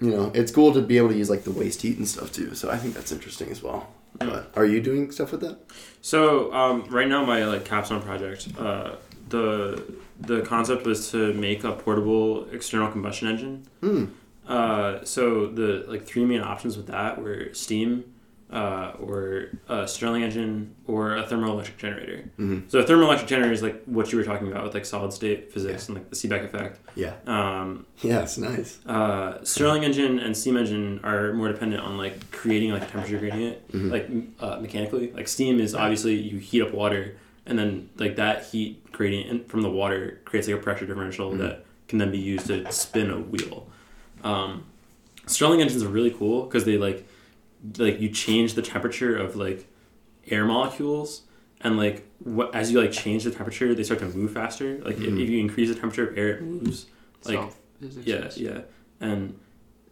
you 0.00 0.10
know, 0.10 0.30
it's 0.34 0.52
cool 0.52 0.72
to 0.74 0.80
be 0.80 0.96
able 0.96 1.08
to 1.08 1.16
use 1.16 1.28
like 1.28 1.44
the 1.44 1.50
waste 1.50 1.82
heat 1.82 1.98
and 1.98 2.06
stuff 2.06 2.32
too. 2.32 2.54
So 2.54 2.70
I 2.70 2.76
think 2.76 2.94
that's 2.94 3.12
interesting 3.12 3.50
as 3.50 3.62
well. 3.62 3.88
But 4.18 4.50
are 4.54 4.64
you 4.64 4.80
doing 4.80 5.10
stuff 5.10 5.32
with 5.32 5.40
that? 5.42 5.58
So 6.00 6.52
um, 6.54 6.84
right 6.88 7.08
now, 7.08 7.24
my 7.24 7.44
like 7.44 7.64
capstone 7.64 8.00
project, 8.00 8.48
uh, 8.58 8.96
the 9.28 9.82
the 10.20 10.40
concept 10.42 10.86
was 10.86 11.10
to 11.10 11.32
make 11.34 11.64
a 11.64 11.72
portable 11.72 12.46
external 12.50 12.90
combustion 12.90 13.28
engine. 13.28 13.66
Hmm. 13.80 14.04
Uh, 14.46 15.04
so 15.04 15.46
the 15.48 15.84
like 15.88 16.04
three 16.06 16.24
main 16.24 16.40
options 16.40 16.76
with 16.76 16.86
that 16.86 17.20
were 17.20 17.52
steam, 17.52 18.04
uh, 18.52 18.92
or 19.00 19.48
a 19.68 19.88
Stirling 19.88 20.22
engine, 20.22 20.72
or 20.86 21.16
a 21.16 21.24
thermoelectric 21.24 21.76
generator. 21.78 22.30
Mhm. 22.38 22.70
So 22.70 22.78
a 22.78 22.84
thermoelectric 22.84 23.26
generator 23.26 23.52
is 23.52 23.60
like 23.60 23.82
what 23.86 24.12
you 24.12 24.18
were 24.18 24.24
talking 24.24 24.46
about 24.46 24.62
with 24.62 24.72
like 24.72 24.84
solid 24.86 25.12
state 25.12 25.52
physics 25.52 25.88
and 25.88 25.98
like 25.98 26.10
the 26.10 26.14
Seebeck 26.14 26.44
effect. 26.44 26.78
Yeah. 26.94 27.14
Um, 27.26 27.86
Yes. 28.02 28.38
Nice. 28.38 28.78
uh, 28.86 29.42
Stirling 29.42 29.82
engine 29.82 30.20
and 30.20 30.36
steam 30.36 30.56
engine 30.56 31.00
are 31.02 31.32
more 31.32 31.48
dependent 31.48 31.82
on 31.82 31.98
like 31.98 32.30
creating 32.30 32.70
like 32.70 32.82
a 32.82 32.86
temperature 32.86 33.18
gradient, 33.18 33.68
Mhm. 33.72 33.90
like 33.90 34.08
uh, 34.38 34.60
mechanically. 34.60 35.10
Like 35.12 35.26
steam 35.26 35.58
is 35.58 35.74
obviously 35.74 36.14
you 36.14 36.38
heat 36.38 36.62
up 36.62 36.72
water, 36.72 37.16
and 37.46 37.58
then 37.58 37.88
like 37.96 38.16
that 38.16 38.44
heat 38.46 38.90
gradient 38.92 39.48
from 39.48 39.62
the 39.62 39.70
water 39.70 40.20
creates 40.24 40.48
like 40.48 40.56
a 40.56 40.60
pressure 40.60 40.86
differential 40.86 41.30
Mhm. 41.32 41.38
that 41.38 41.64
can 41.88 41.98
then 41.98 42.10
be 42.10 42.18
used 42.18 42.46
to 42.48 42.70
spin 42.72 43.10
a 43.10 43.20
wheel. 43.20 43.68
Um, 44.24 44.64
Stirling 45.26 45.60
engines 45.60 45.82
are 45.82 45.88
really 45.88 46.10
cool 46.12 46.44
because 46.44 46.64
they 46.64 46.78
like 46.78 47.06
like 47.78 48.00
you 48.00 48.08
change 48.08 48.54
the 48.54 48.62
temperature 48.62 49.16
of 49.16 49.34
like 49.34 49.66
air 50.30 50.44
molecules 50.44 51.22
and 51.60 51.76
like 51.76 52.06
what 52.20 52.54
as 52.54 52.70
you 52.70 52.80
like 52.80 52.92
change 52.92 53.24
the 53.24 53.30
temperature 53.32 53.74
they 53.74 53.82
start 53.82 53.98
to 54.00 54.06
move 54.06 54.30
faster 54.32 54.78
like 54.84 54.98
if, 54.98 55.02
Mhm. 55.12 55.22
if 55.22 55.28
you 55.28 55.38
increase 55.40 55.68
the 55.68 55.74
temperature 55.74 56.06
of 56.08 56.16
air 56.16 56.36
it 56.36 56.42
moves 56.42 56.86
like 57.24 57.34
Self 57.38 57.58
yeah, 58.04 58.30
yeah, 58.36 58.60
and 59.00 59.34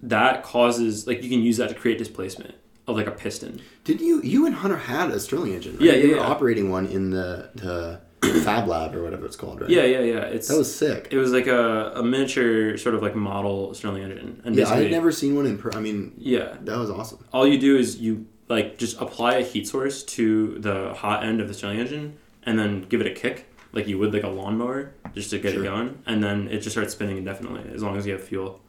that 0.03 0.43
causes 0.45 1.07
like 1.09 1.23
you 1.25 1.29
can 1.31 1.41
use 1.43 1.57
that 1.57 1.69
to 1.71 1.75
create 1.75 1.99
displacement 1.99 2.55
of 2.87 2.97
like 2.97 3.07
a 3.07 3.11
piston. 3.13 3.61
Did 3.85 4.01
you 4.01 4.21
you 4.23 4.47
and 4.47 4.55
Hunter 4.55 4.77
had 4.77 5.11
a 5.11 5.19
Stirling 5.21 5.53
engine? 5.55 5.73
Right? 5.75 5.83
Yeah, 5.83 5.93
You 5.95 6.11
were 6.11 6.17
yeah. 6.17 6.23
operating 6.23 6.71
one 6.71 6.87
in 6.87 7.11
the 7.11 7.51
the 7.55 8.01
Fab 8.43 8.67
Lab 8.69 8.95
or 8.95 9.03
whatever 9.03 9.27
it's 9.27 9.37
called, 9.37 9.61
right? 9.61 9.71
Yeah, 9.71 9.85
yeah, 9.85 10.01
yeah. 10.01 10.21
It's 10.23 10.49
That 10.49 10.57
was 10.59 10.75
sick. 10.75 11.09
it 11.11 11.19
was 11.19 11.31
like 11.33 11.47
a, 11.47 11.93
a 11.97 12.03
miniature 12.03 12.77
sort 12.79 12.95
of 12.95 13.03
like 13.03 13.15
model 13.15 13.75
Stirling 13.75 14.03
engine, 14.03 14.41
and 14.45 14.57
Yeah, 14.57 14.69
I 14.69 14.77
had 14.83 14.91
never 14.91 15.13
seen 15.13 15.35
one 15.37 15.47
in. 15.47 15.59
Per- 15.59 15.73
I 15.73 15.81
mean, 15.81 16.13
yeah. 16.19 16.57
that 16.63 16.79
was 16.79 16.91
awesome. 16.91 17.25
All 17.33 17.47
you 17.47 17.59
do 17.59 17.77
is 17.77 17.97
you 17.99 18.27
like 18.49 18.79
just 18.79 19.01
apply 19.01 19.37
a 19.37 19.43
heat 19.45 19.67
source 19.69 20.03
to 20.03 20.59
the 20.59 20.93
hot 20.95 21.25
end 21.25 21.41
of 21.41 21.49
the 21.49 21.55
Stirling 21.55 21.81
engine, 21.81 22.17
and 22.45 22.59
then 22.59 22.83
give 22.83 23.01
it 23.01 23.07
a 23.07 23.15
kick 23.15 23.47
like 23.73 23.89
you 23.89 23.99
would 23.99 24.13
like 24.15 24.23
a 24.23 24.29
lawnmower 24.29 24.93
just 25.15 25.31
to 25.31 25.39
get 25.39 25.53
Sure. 25.53 25.63
it 25.63 25.65
going, 25.67 25.99
and 26.07 26.23
then 26.23 26.49
it 26.49 26.59
just 26.59 26.71
starts 26.73 26.93
spinning 26.93 27.17
indefinitely 27.19 27.65
as 27.75 27.83
long 27.83 27.97
as 27.97 28.07
you 28.07 28.13
have 28.13 28.23
fuel. 28.23 28.61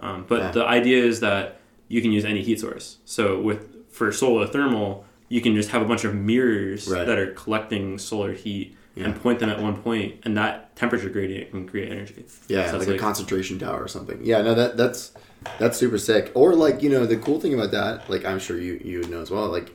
Um, 0.00 0.24
but 0.28 0.38
Yeah. 0.40 0.50
the 0.52 0.64
idea 0.66 1.04
is 1.04 1.20
that 1.20 1.60
you 1.94 2.02
can 2.02 2.10
use 2.10 2.24
any 2.24 2.42
heat 2.42 2.58
source. 2.58 2.98
So 3.04 3.40
with 3.40 3.60
for 3.92 4.10
solar 4.10 4.46
thermal, 4.48 5.04
you 5.28 5.40
can 5.40 5.54
just 5.54 5.70
have 5.70 5.80
a 5.80 5.84
bunch 5.84 6.02
of 6.04 6.12
mirrors 6.14 6.88
Right. 6.88 7.06
that 7.06 7.18
are 7.18 7.30
collecting 7.32 7.98
solar 7.98 8.32
heat 8.32 8.76
Yeah. 8.96 9.04
and 9.04 9.22
point 9.22 9.38
them 9.38 9.48
at 9.48 9.60
one 9.62 9.76
point, 9.76 10.16
and 10.24 10.36
that 10.36 10.74
temperature 10.74 11.08
gradient 11.08 11.52
can 11.52 11.68
create 11.68 11.90
energy. 11.92 12.24
Yeah, 12.48 12.68
So 12.70 12.78
like, 12.78 12.88
it's 12.88 12.96
a 12.96 12.98
concentration 12.98 13.58
tower 13.60 13.80
or 13.80 13.86
something. 13.96 14.18
Yeah, 14.24 14.42
no, 14.42 14.54
that 14.54 14.76
that's 14.76 15.12
that's 15.60 15.76
super 15.78 15.98
sick. 15.98 16.32
Or 16.34 16.54
like 16.56 16.82
you 16.82 16.90
know 16.90 17.06
the 17.06 17.16
cool 17.16 17.38
thing 17.40 17.54
about 17.54 17.70
that, 17.70 18.10
like 18.10 18.24
I'm 18.24 18.40
sure 18.40 18.58
you 18.58 18.80
you 18.84 18.98
would 19.00 19.10
know 19.10 19.20
as 19.22 19.30
well. 19.30 19.48
Like 19.48 19.68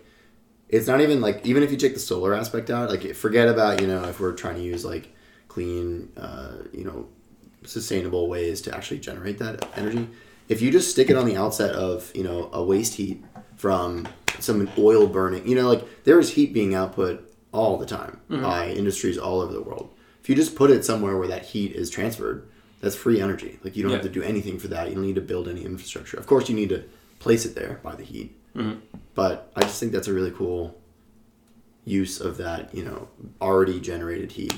it's 0.68 0.88
not 0.88 1.00
even 1.00 1.22
like 1.22 1.38
even 1.46 1.64
if 1.64 1.72
you 1.72 1.78
take 1.78 1.94
the 1.94 2.00
solar 2.12 2.34
aspect 2.36 2.70
out, 2.70 2.90
like 2.90 3.04
forget 3.16 3.48
about 3.48 3.80
you 3.82 3.88
know 3.88 4.04
if 4.12 4.20
we're 4.20 4.34
trying 4.44 4.56
to 4.56 4.66
use 4.74 4.84
like 4.84 5.06
clean, 5.48 6.10
uh, 6.18 6.52
you 6.74 6.84
know, 6.84 7.08
sustainable 7.64 8.28
ways 8.28 8.60
to 8.66 8.76
actually 8.76 9.00
generate 9.00 9.38
that 9.40 9.56
energy. 9.78 10.08
If 10.50 10.62
you 10.62 10.72
just 10.72 10.90
stick 10.92 11.10
it 11.10 11.16
on 11.16 11.26
the 11.26 11.38
outset 11.38 11.74
of 11.76 12.12
you 12.14 12.24
know 12.24 12.50
a 12.52 12.62
waste 12.64 12.96
heat 12.96 13.24
from 13.56 14.08
some 14.40 14.70
oil 14.78 15.06
burning. 15.08 15.48
You 15.48 15.56
know, 15.56 15.68
like 15.68 16.04
there 16.06 16.20
is 16.20 16.32
heat 16.34 16.54
being 16.54 16.74
output 16.74 17.30
all 17.52 17.78
the 17.78 17.86
time 17.86 18.20
Mm-hmm. 18.30 18.44
by 18.44 18.70
industries 18.70 19.18
all 19.18 19.42
over 19.42 19.52
the 19.52 19.62
world. 19.62 19.90
If 20.22 20.30
you 20.30 20.36
just 20.36 20.56
put 20.56 20.70
it 20.72 20.86
somewhere 20.86 21.18
where 21.18 21.28
that 21.28 21.46
heat 21.46 21.74
is 21.74 21.90
transferred, 21.90 22.48
that's 22.80 22.96
free 22.96 23.20
energy. 23.20 23.60
Like 23.64 23.76
you 23.76 23.84
don't 23.84 23.92
have 23.92 24.04
to 24.04 24.10
do 24.10 24.22
anything 24.22 24.60
for 24.60 24.68
that. 24.70 24.88
You 24.90 24.96
don't 24.96 25.06
need 25.06 25.16
to 25.16 25.22
build 25.22 25.48
any 25.50 25.66
infrastructure. 25.66 26.18
Of 26.18 26.26
course, 26.28 26.48
you 26.48 26.56
need 26.56 26.70
to 26.70 26.84
place 27.20 27.46
it 27.46 27.56
there 27.56 27.80
by 27.84 27.96
the 27.96 28.04
heat. 28.04 28.36
Mhm. 28.56 28.80
But 29.16 29.52
I 29.56 29.62
just 29.62 29.80
think 29.80 29.92
that's 29.92 30.08
a 30.08 30.14
really 30.14 30.32
cool 30.32 30.76
use 31.86 32.20
of 32.22 32.38
that. 32.38 32.74
You 32.74 32.86
know, 32.86 33.08
already 33.42 33.80
generated 33.80 34.32
heat. 34.34 34.54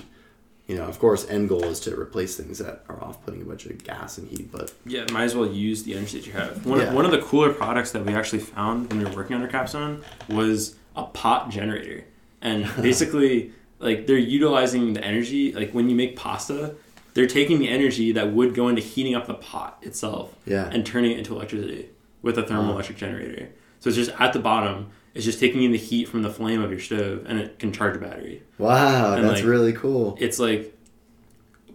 You 0.72 0.78
know, 0.78 0.86
of 0.86 1.00
course, 1.00 1.28
end 1.30 1.50
goal 1.50 1.66
is 1.66 1.82
to 1.82 2.00
replace 2.00 2.38
things 2.38 2.60
that 2.60 2.86
are 2.88 3.04
off 3.04 3.22
putting 3.26 3.42
a 3.42 3.46
bunch 3.46 3.66
of 3.66 3.84
gas 3.84 4.18
and 4.18 4.30
heat. 4.30 4.50
But 4.54 4.72
Yeah, 4.86 5.06
might 5.12 5.26
as 5.26 5.36
well 5.36 5.46
use 5.52 5.84
the 5.84 5.96
energy 5.96 6.18
that 6.18 6.26
you 6.26 6.32
have. 6.32 6.66
One, 6.66 6.80
Yeah. 6.80 6.94
one 6.94 7.04
of 7.04 7.12
the 7.12 7.18
cooler 7.20 7.52
products 7.52 7.92
that 7.92 8.06
we 8.06 8.14
actually 8.14 8.40
found 8.40 8.88
when 8.90 9.00
we 9.00 9.04
were 9.04 9.12
working 9.12 9.36
on 9.36 9.42
our 9.42 9.50
capstone 9.50 10.02
was 10.30 10.78
a 10.96 11.04
pot 11.04 11.50
generator. 11.50 12.06
And 12.42 12.70
basically, 12.82 13.52
like 13.80 14.08
they're 14.08 14.16
utilizing 14.18 14.94
the 14.94 15.04
energy, 15.04 15.52
like 15.52 15.74
when 15.74 15.90
you 15.90 15.96
make 15.98 16.16
pasta, 16.16 16.76
they're 17.16 17.28
taking 17.28 17.60
the 17.60 17.68
energy 17.68 18.14
that 18.14 18.32
would 18.32 18.56
go 18.56 18.70
into 18.70 18.82
heating 18.82 19.14
up 19.14 19.28
the 19.28 19.34
pot 19.34 19.78
itself 19.82 20.34
yeah, 20.46 20.70
and 20.72 20.86
turning 20.86 21.12
it 21.12 21.18
into 21.18 21.36
electricity 21.36 21.90
with 22.22 22.38
a 22.38 22.44
Wow. 22.44 22.48
thermoelectric 22.48 22.96
generator. 22.96 23.50
So 23.82 23.90
it's 23.90 23.98
just 23.98 24.12
at 24.22 24.32
the 24.32 24.40
bottom, 24.40 24.88
it's 25.14 25.26
just 25.26 25.40
taking 25.40 25.64
in 25.64 25.72
the 25.72 25.78
heat 25.78 26.08
from 26.08 26.22
the 26.22 26.30
flame 26.30 26.62
of 26.62 26.72
your 26.72 26.80
stove 26.80 27.26
and 27.28 27.40
it 27.40 27.60
can 27.60 27.72
charge 27.74 27.96
a 27.96 28.00
battery. 28.00 28.44
wow, 28.58 29.14
And, 29.16 29.24
that's 29.26 29.42
like, 29.42 29.50
really 29.50 29.74
cool. 29.74 30.18
It's 30.20 30.40
like 30.40 30.78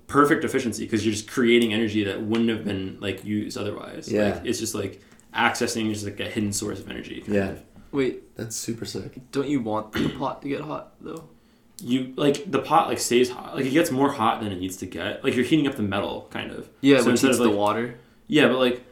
perfect 0.06 0.44
efficiency 0.44 0.84
because 0.84 1.04
you're 1.04 1.12
just 1.14 1.28
creating 1.28 1.72
energy 1.74 2.04
that 2.04 2.22
wouldn't 2.22 2.48
have 2.48 2.64
been 2.64 2.98
like 3.00 3.24
used 3.24 3.58
otherwise. 3.58 4.10
Yeah. 4.10 4.34
Like, 4.34 4.46
it's 4.46 4.58
just 4.58 4.74
like 4.74 5.02
accessing 5.34 5.92
just 5.92 6.04
like 6.04 6.20
a 6.20 6.24
hidden 6.30 6.52
source 6.52 6.80
of 6.80 6.88
energy. 6.90 7.24
Yeah. 7.26 7.50
of. 7.50 7.62
Wait, 7.92 8.36
That's 8.36 8.56
super 8.56 8.84
sick. 8.84 9.18
don't 9.32 9.48
you 9.48 9.60
want 9.60 9.92
the 9.92 10.08
pot 10.18 10.42
to 10.42 10.48
get 10.48 10.60
hot 10.60 10.94
though? 11.00 11.28
You 11.82 12.14
like 12.16 12.50
the 12.50 12.60
pot 12.60 12.88
like 12.88 12.98
stays 12.98 13.30
hot. 13.30 13.54
Like 13.54 13.66
it 13.66 13.70
gets 13.70 13.90
more 13.90 14.10
hot 14.10 14.42
than 14.42 14.50
it 14.50 14.58
needs 14.58 14.78
to 14.78 14.86
get. 14.86 15.22
Like 15.22 15.34
you're 15.34 15.44
heating 15.44 15.66
up 15.66 15.76
the 15.76 15.82
metal 15.82 16.26
kind 16.30 16.50
of. 16.52 16.68
Yeah, 16.80 16.98
So 16.98 17.04
which 17.04 17.10
instead 17.12 17.28
heats 17.28 17.38
of, 17.38 17.44
the 17.44 17.50
water. 17.56 17.98
Yeah, 18.28 18.48
but 18.48 18.58
like 18.58 18.82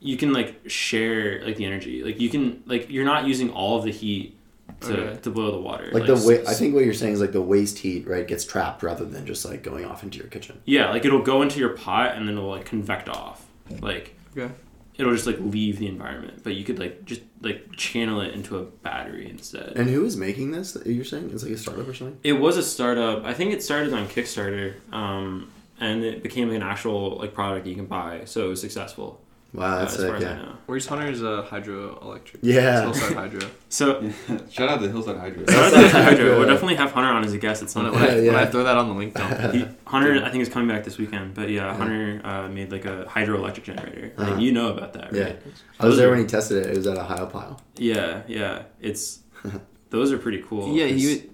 you 0.00 0.16
can 0.16 0.32
like 0.32 0.60
share 0.68 1.44
like 1.44 1.56
the 1.56 1.64
energy. 1.64 2.02
Like 2.02 2.20
you 2.20 2.30
can 2.30 2.62
like 2.66 2.90
you're 2.90 3.04
not 3.04 3.26
using 3.26 3.50
all 3.50 3.78
of 3.78 3.84
the 3.84 3.92
heat 3.92 4.36
to, 4.80 4.92
Okay. 5.10 5.20
to 5.22 5.30
boil 5.30 5.52
the 5.52 5.60
water. 5.60 5.90
Like 5.92 6.06
the 6.06 6.14
s- 6.14 6.26
way 6.26 6.44
I 6.46 6.54
think 6.54 6.74
what 6.74 6.84
you're 6.84 6.94
saying 6.94 7.12
is 7.14 7.20
like 7.20 7.32
the 7.32 7.42
waste 7.42 7.78
heat, 7.78 8.06
right, 8.08 8.26
gets 8.26 8.44
trapped 8.44 8.82
rather 8.82 9.04
than 9.04 9.26
just 9.26 9.44
like 9.44 9.62
going 9.62 9.84
off 9.84 10.02
into 10.02 10.18
your 10.18 10.28
kitchen. 10.28 10.60
Yeah, 10.64 10.90
like 10.90 11.04
it'll 11.04 11.22
go 11.22 11.42
into 11.42 11.58
your 11.58 11.70
pot 11.70 12.14
and 12.16 12.26
then 12.26 12.36
it'll 12.36 12.48
like 12.50 12.64
convect 12.64 13.08
off. 13.08 13.44
Like 13.80 14.14
Okay. 14.36 14.52
it'll 14.96 15.12
just 15.12 15.26
like 15.26 15.38
leave 15.40 15.78
the 15.78 15.86
environment. 15.86 16.42
But 16.42 16.54
you 16.54 16.64
could 16.64 16.78
like 16.78 17.04
just 17.04 17.20
like 17.42 17.70
channel 17.76 18.22
it 18.22 18.32
into 18.32 18.56
a 18.58 18.62
battery 18.62 19.28
instead. 19.28 19.74
And 19.76 19.90
who 19.90 20.04
is 20.06 20.16
making 20.16 20.52
this? 20.52 20.72
That 20.72 20.86
you're 20.86 21.04
saying 21.04 21.30
it's 21.34 21.42
like 21.42 21.52
a 21.52 21.58
startup 21.58 21.86
or 21.86 21.92
something? 21.92 22.18
It 22.24 22.34
was 22.34 22.56
a 22.56 22.62
startup. 22.62 23.24
I 23.24 23.34
think 23.34 23.52
it 23.52 23.62
started 23.62 23.92
on 23.92 24.06
Kickstarter, 24.08 24.74
um, 24.92 25.50
and 25.78 26.04
it 26.04 26.22
became 26.22 26.50
an 26.50 26.62
actual 26.62 27.16
like 27.18 27.34
product 27.34 27.66
you 27.66 27.74
can 27.74 27.86
buy. 27.86 28.22
So 28.24 28.46
it 28.46 28.48
was 28.48 28.60
successful. 28.62 29.20
Wow, 29.52 29.64
uh, 29.66 29.78
that's 29.80 29.94
as 29.94 29.98
sick. 30.00 30.06
far 30.08 30.16
as 30.16 30.24
I 30.24 30.28
Yeah. 30.28 30.36
know. 30.42 30.52
Where's 30.66 30.86
Hunter's 30.86 31.22
uh, 31.24 31.44
hydroelectric? 31.50 32.38
Yeah. 32.42 32.88
It's 32.88 32.98
Hillside 33.00 33.16
Hydro. 33.16 33.40
So 33.68 34.10
Shout 34.50 34.68
out 34.68 34.80
to 34.80 34.88
Hillside 34.88 35.16
Hydro. 35.18 35.44
shout 35.46 35.74
out 35.74 35.80
to 35.80 35.88
Hydro. 35.88 36.38
We'll 36.38 36.46
definitely 36.48 36.76
have 36.76 36.92
Hunter 36.92 37.08
on 37.10 37.24
as 37.24 37.32
a 37.32 37.38
guest 37.38 37.62
at 37.62 37.70
some 37.70 37.84
When 37.84 37.92
I, 37.94 37.98
point. 37.98 38.10
when, 38.14 38.24
Yeah. 38.24 38.32
when 38.32 38.42
I 38.42 38.46
throw 38.46 38.62
that 38.64 38.76
on 38.76 38.88
the 38.88 38.94
link 38.94 39.14
dump. 39.14 39.54
He, 39.54 39.66
Hunter, 39.86 40.24
I 40.24 40.30
think 40.30 40.42
is 40.42 40.48
coming 40.48 40.68
back 40.68 40.84
this 40.84 40.98
weekend. 40.98 41.34
But 41.34 41.50
yeah, 41.50 41.74
Hunter 41.74 42.20
uh, 42.24 42.48
made 42.48 42.70
like 42.72 42.84
a 42.84 43.06
hydroelectric 43.08 43.64
generator. 43.64 44.12
Like, 44.16 44.28
Uh-huh. 44.28 44.40
you 44.40 44.52
know 44.52 44.72
about 44.72 44.92
that, 44.94 45.12
Yeah. 45.12 45.22
right? 45.24 45.42
I 45.80 45.86
was 45.86 45.94
Those 45.94 45.96
there 45.98 46.08
are- 46.08 46.10
when 46.12 46.20
he 46.20 46.26
tested 46.26 46.66
it. 46.66 46.70
It 46.72 46.76
was 46.76 46.86
at 46.86 46.96
a 46.98 47.02
high 47.02 47.24
pile. 47.24 47.60
Yeah, 47.76 48.22
yeah. 48.28 48.62
It's 48.80 49.20
those 49.90 50.12
are 50.12 50.18
pretty 50.18 50.42
cool. 50.48 50.76
yeah, 50.76 50.88
'cause- 50.88 51.00
he 51.00 51.24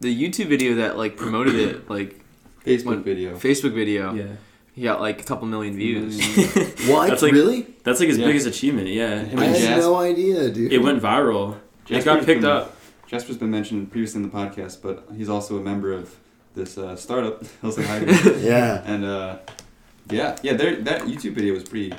the 0.00 0.14
YouTube 0.30 0.48
video 0.48 0.76
that 0.76 0.96
like 0.96 1.16
promoted 1.16 1.54
it, 1.56 1.90
like 1.90 2.20
Facebook 2.64 2.84
When- 2.86 3.02
video. 3.02 3.36
Facebook 3.36 3.74
video, 3.74 4.14
Yeah, 4.14 4.24
he 4.78 4.84
got 4.84 5.00
like 5.00 5.20
a 5.20 5.24
couple 5.24 5.46
million 5.48 5.74
views. 5.74 6.18
What? 6.88 7.08
That's 7.08 7.22
like- 7.22 7.32
really? 7.32 7.66
that's 7.82 7.98
like 8.00 8.08
his 8.08 8.18
Yeah. 8.18 8.26
biggest 8.26 8.46
achievement. 8.46 8.86
Yeah, 8.88 9.18
Him 9.24 9.38
I 9.40 9.44
and 9.46 9.56
had 9.56 9.74
Jas- 9.76 9.84
no 9.84 9.96
idea, 9.96 10.50
dude. 10.50 10.72
it 10.72 10.78
went 10.78 11.02
viral. 11.02 11.56
It 11.88 12.04
got 12.04 12.24
picked 12.24 12.42
been- 12.42 12.50
up. 12.50 12.76
Jasper's 13.08 13.38
been 13.38 13.50
mentioned 13.50 13.90
previously 13.90 14.22
in 14.22 14.28
the 14.30 14.34
podcast, 14.36 14.82
but 14.82 15.08
he's 15.16 15.28
also 15.30 15.56
a 15.56 15.60
member 15.60 15.92
of 15.92 16.14
this 16.54 16.76
uh, 16.78 16.94
startup, 16.94 17.42
Hillside 17.62 17.86
Hydro. 17.86 18.36
Yeah. 18.52 18.82
and 18.84 19.04
uh, 19.04 19.38
yeah, 20.10 20.36
yeah, 20.42 20.52
there 20.54 20.76
that 20.82 21.02
YouTube 21.02 21.32
video 21.34 21.54
was 21.54 21.64
pretty, 21.64 21.92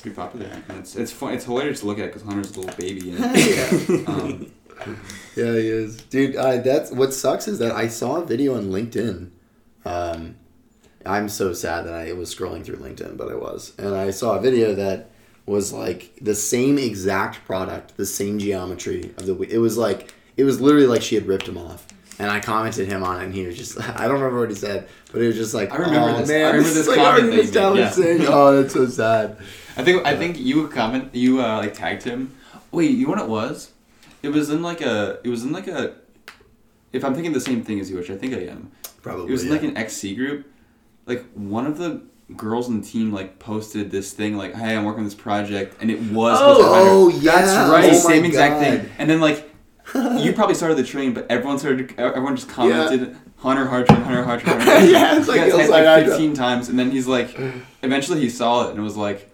pretty 0.00 0.14
popular. 0.16 0.46
And 0.68 0.78
it's 0.78 0.96
it's 0.96 1.12
fun. 1.12 1.34
It's 1.34 1.44
hilarious 1.44 1.80
to 1.80 1.86
look 1.86 1.98
at 1.98 2.06
because 2.06 2.22
Hunter's 2.22 2.56
a 2.56 2.60
little 2.60 2.76
baby 2.76 3.10
in 3.10 3.16
it. 3.18 4.00
yeah. 4.00 4.12
Um, 4.12 4.46
Yeah, 5.36 5.52
he 5.52 5.68
is, 5.68 5.96
dude. 6.12 6.36
I, 6.36 6.58
that's 6.58 6.90
what 6.90 7.12
sucks 7.14 7.46
is 7.48 7.58
that 7.60 7.72
I 7.72 7.88
saw 7.88 8.16
a 8.22 8.24
video 8.26 8.56
on 8.56 8.64
LinkedIn. 8.70 9.30
I'm 11.06 11.28
so 11.28 11.52
sad 11.52 11.86
that 11.86 11.94
I 11.94 12.12
was 12.12 12.34
scrolling 12.34 12.64
through 12.64 12.76
LinkedIn, 12.76 13.16
but 13.16 13.30
I 13.30 13.34
was, 13.34 13.72
and 13.78 13.94
I 13.94 14.10
saw 14.10 14.36
a 14.36 14.40
video 14.40 14.74
that 14.74 15.10
was 15.46 15.72
like 15.72 16.12
the 16.20 16.34
same 16.34 16.78
exact 16.78 17.44
product, 17.44 17.96
the 17.96 18.06
same 18.06 18.38
geometry 18.38 19.14
of 19.16 19.26
the. 19.26 19.40
It 19.42 19.58
was 19.58 19.78
like 19.78 20.12
it 20.36 20.44
was 20.44 20.60
literally 20.60 20.86
like 20.86 21.02
she 21.02 21.14
had 21.14 21.26
ripped 21.26 21.48
him 21.48 21.56
off, 21.56 21.86
and 22.18 22.30
I 22.30 22.40
commented 22.40 22.88
him 22.88 23.02
on 23.02 23.20
it, 23.20 23.24
and 23.26 23.34
he 23.34 23.46
was 23.46 23.56
just 23.56 23.80
I 23.98 24.04
don't 24.04 24.14
remember 24.14 24.40
what 24.40 24.50
he 24.50 24.56
said, 24.56 24.88
but 25.12 25.22
it 25.22 25.26
was 25.26 25.36
just 25.36 25.54
like 25.54 25.72
I 25.72 25.76
remember 25.76 26.10
oh, 26.10 26.18
this- 26.18 26.28
Man, 26.28 26.44
I 26.44 26.46
remember 26.48 26.68
is 26.68 26.74
this 26.74 26.88
like 26.88 26.96
comment 26.96 27.24
everything 27.24 27.30
that 27.30 27.36
you 27.36 27.42
this 27.42 27.54
made, 27.54 27.60
town 27.60 27.78
is 27.78 27.98
yeah. 27.98 28.04
saying. 28.04 28.26
Oh, 28.28 28.62
that's 28.62 28.74
so 28.74 28.86
sad. 28.86 29.38
I 29.76 29.84
think 29.84 30.06
I 30.06 30.16
think 30.16 30.38
you 30.38 30.68
comment 30.68 31.14
you 31.14 31.40
uh, 31.40 31.58
like 31.58 31.74
tagged 31.74 32.02
him. 32.02 32.34
Wait, 32.72 32.90
you 32.90 33.04
know 33.04 33.10
what 33.10 33.20
it 33.20 33.28
was? 33.28 33.72
It 34.22 34.30
was 34.30 34.50
in 34.50 34.62
like 34.62 34.80
a 34.80 35.20
it 35.22 35.28
was 35.28 35.44
in 35.44 35.52
like 35.52 35.68
a 35.68 35.94
if 36.92 37.04
I'm 37.04 37.14
thinking 37.14 37.32
the 37.32 37.40
same 37.40 37.62
thing 37.62 37.78
as 37.78 37.90
you, 37.90 37.96
which 37.96 38.10
I 38.10 38.16
think 38.16 38.34
I 38.34 38.46
am. 38.46 38.72
Probably. 39.02 39.28
It 39.28 39.32
was 39.32 39.42
in 39.42 39.48
yeah. 39.48 39.54
like 39.54 39.62
an 39.62 39.76
XC 39.76 40.16
group. 40.16 40.46
Like 41.06 41.24
one 41.34 41.66
of 41.66 41.78
the 41.78 42.02
girls 42.36 42.68
in 42.68 42.80
the 42.80 42.86
team 42.86 43.12
like 43.12 43.38
posted 43.38 43.90
this 43.90 44.12
thing 44.12 44.36
like, 44.36 44.54
"Hey, 44.54 44.76
I'm 44.76 44.84
working 44.84 45.00
on 45.00 45.04
this 45.04 45.14
project," 45.14 45.76
and 45.80 45.90
it 45.90 46.00
was. 46.02 46.38
Oh, 46.40 46.58
oh 46.58 47.08
yeah, 47.08 47.42
That's 47.42 47.70
right. 47.70 47.90
Oh 47.90 47.94
same 47.94 48.24
exact 48.24 48.54
God. 48.54 48.64
thing. 48.64 48.90
And 48.98 49.08
then 49.08 49.20
like 49.20 49.48
you 49.94 50.32
probably 50.32 50.54
started 50.54 50.76
the 50.76 50.84
train, 50.84 51.14
but 51.14 51.26
everyone 51.30 51.58
started. 51.58 51.94
Everyone 51.98 52.34
just 52.34 52.48
commented 52.48 53.16
Hunter 53.36 53.66
Hartran, 53.66 54.02
Hunter 54.02 54.24
Hartran. 54.24 54.42
Hunter 54.42 54.64
Hartran. 54.64 54.90
Yeah, 54.90 55.18
it's 55.18 55.28
like 55.28 55.40
tagged, 55.40 55.54
Hillside 55.54 55.84
like 55.84 56.06
15 56.06 56.34
times, 56.34 56.68
and 56.68 56.78
then 56.78 56.90
he's 56.90 57.06
like, 57.06 57.38
eventually 57.82 58.20
he 58.20 58.28
saw 58.28 58.68
it 58.68 58.74
and 58.74 58.82
was 58.82 58.96
like, 58.96 59.30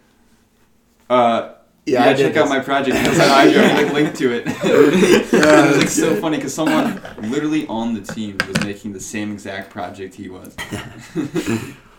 uh. 1.08 1.54
Yeah, 1.85 2.05
Yeah, 2.05 2.11
I 2.11 2.12
did 2.12 2.27
check 2.29 2.37
out 2.37 2.42
this. 2.45 2.51
my 2.51 2.61
project. 2.61 2.97
Hillside 2.97 3.29
Hydro, 3.29 3.62
and 3.62 3.83
like 3.85 3.92
linked 3.92 4.16
to 4.18 4.33
it. 4.33 4.47
Yeah, 5.33 5.64
it 5.64 5.68
was 5.68 5.79
like 5.79 5.88
so 5.88 6.11
good. 6.11 6.21
funny 6.21 6.37
because 6.37 6.55
someone 6.55 7.01
literally 7.23 7.66
on 7.66 7.95
the 7.95 8.01
team 8.01 8.38
was 8.47 8.62
making 8.64 8.92
the 8.92 9.01
same 9.01 9.33
exact 9.33 9.71
project 9.71 10.14
he 10.14 10.29
was. 10.29 10.55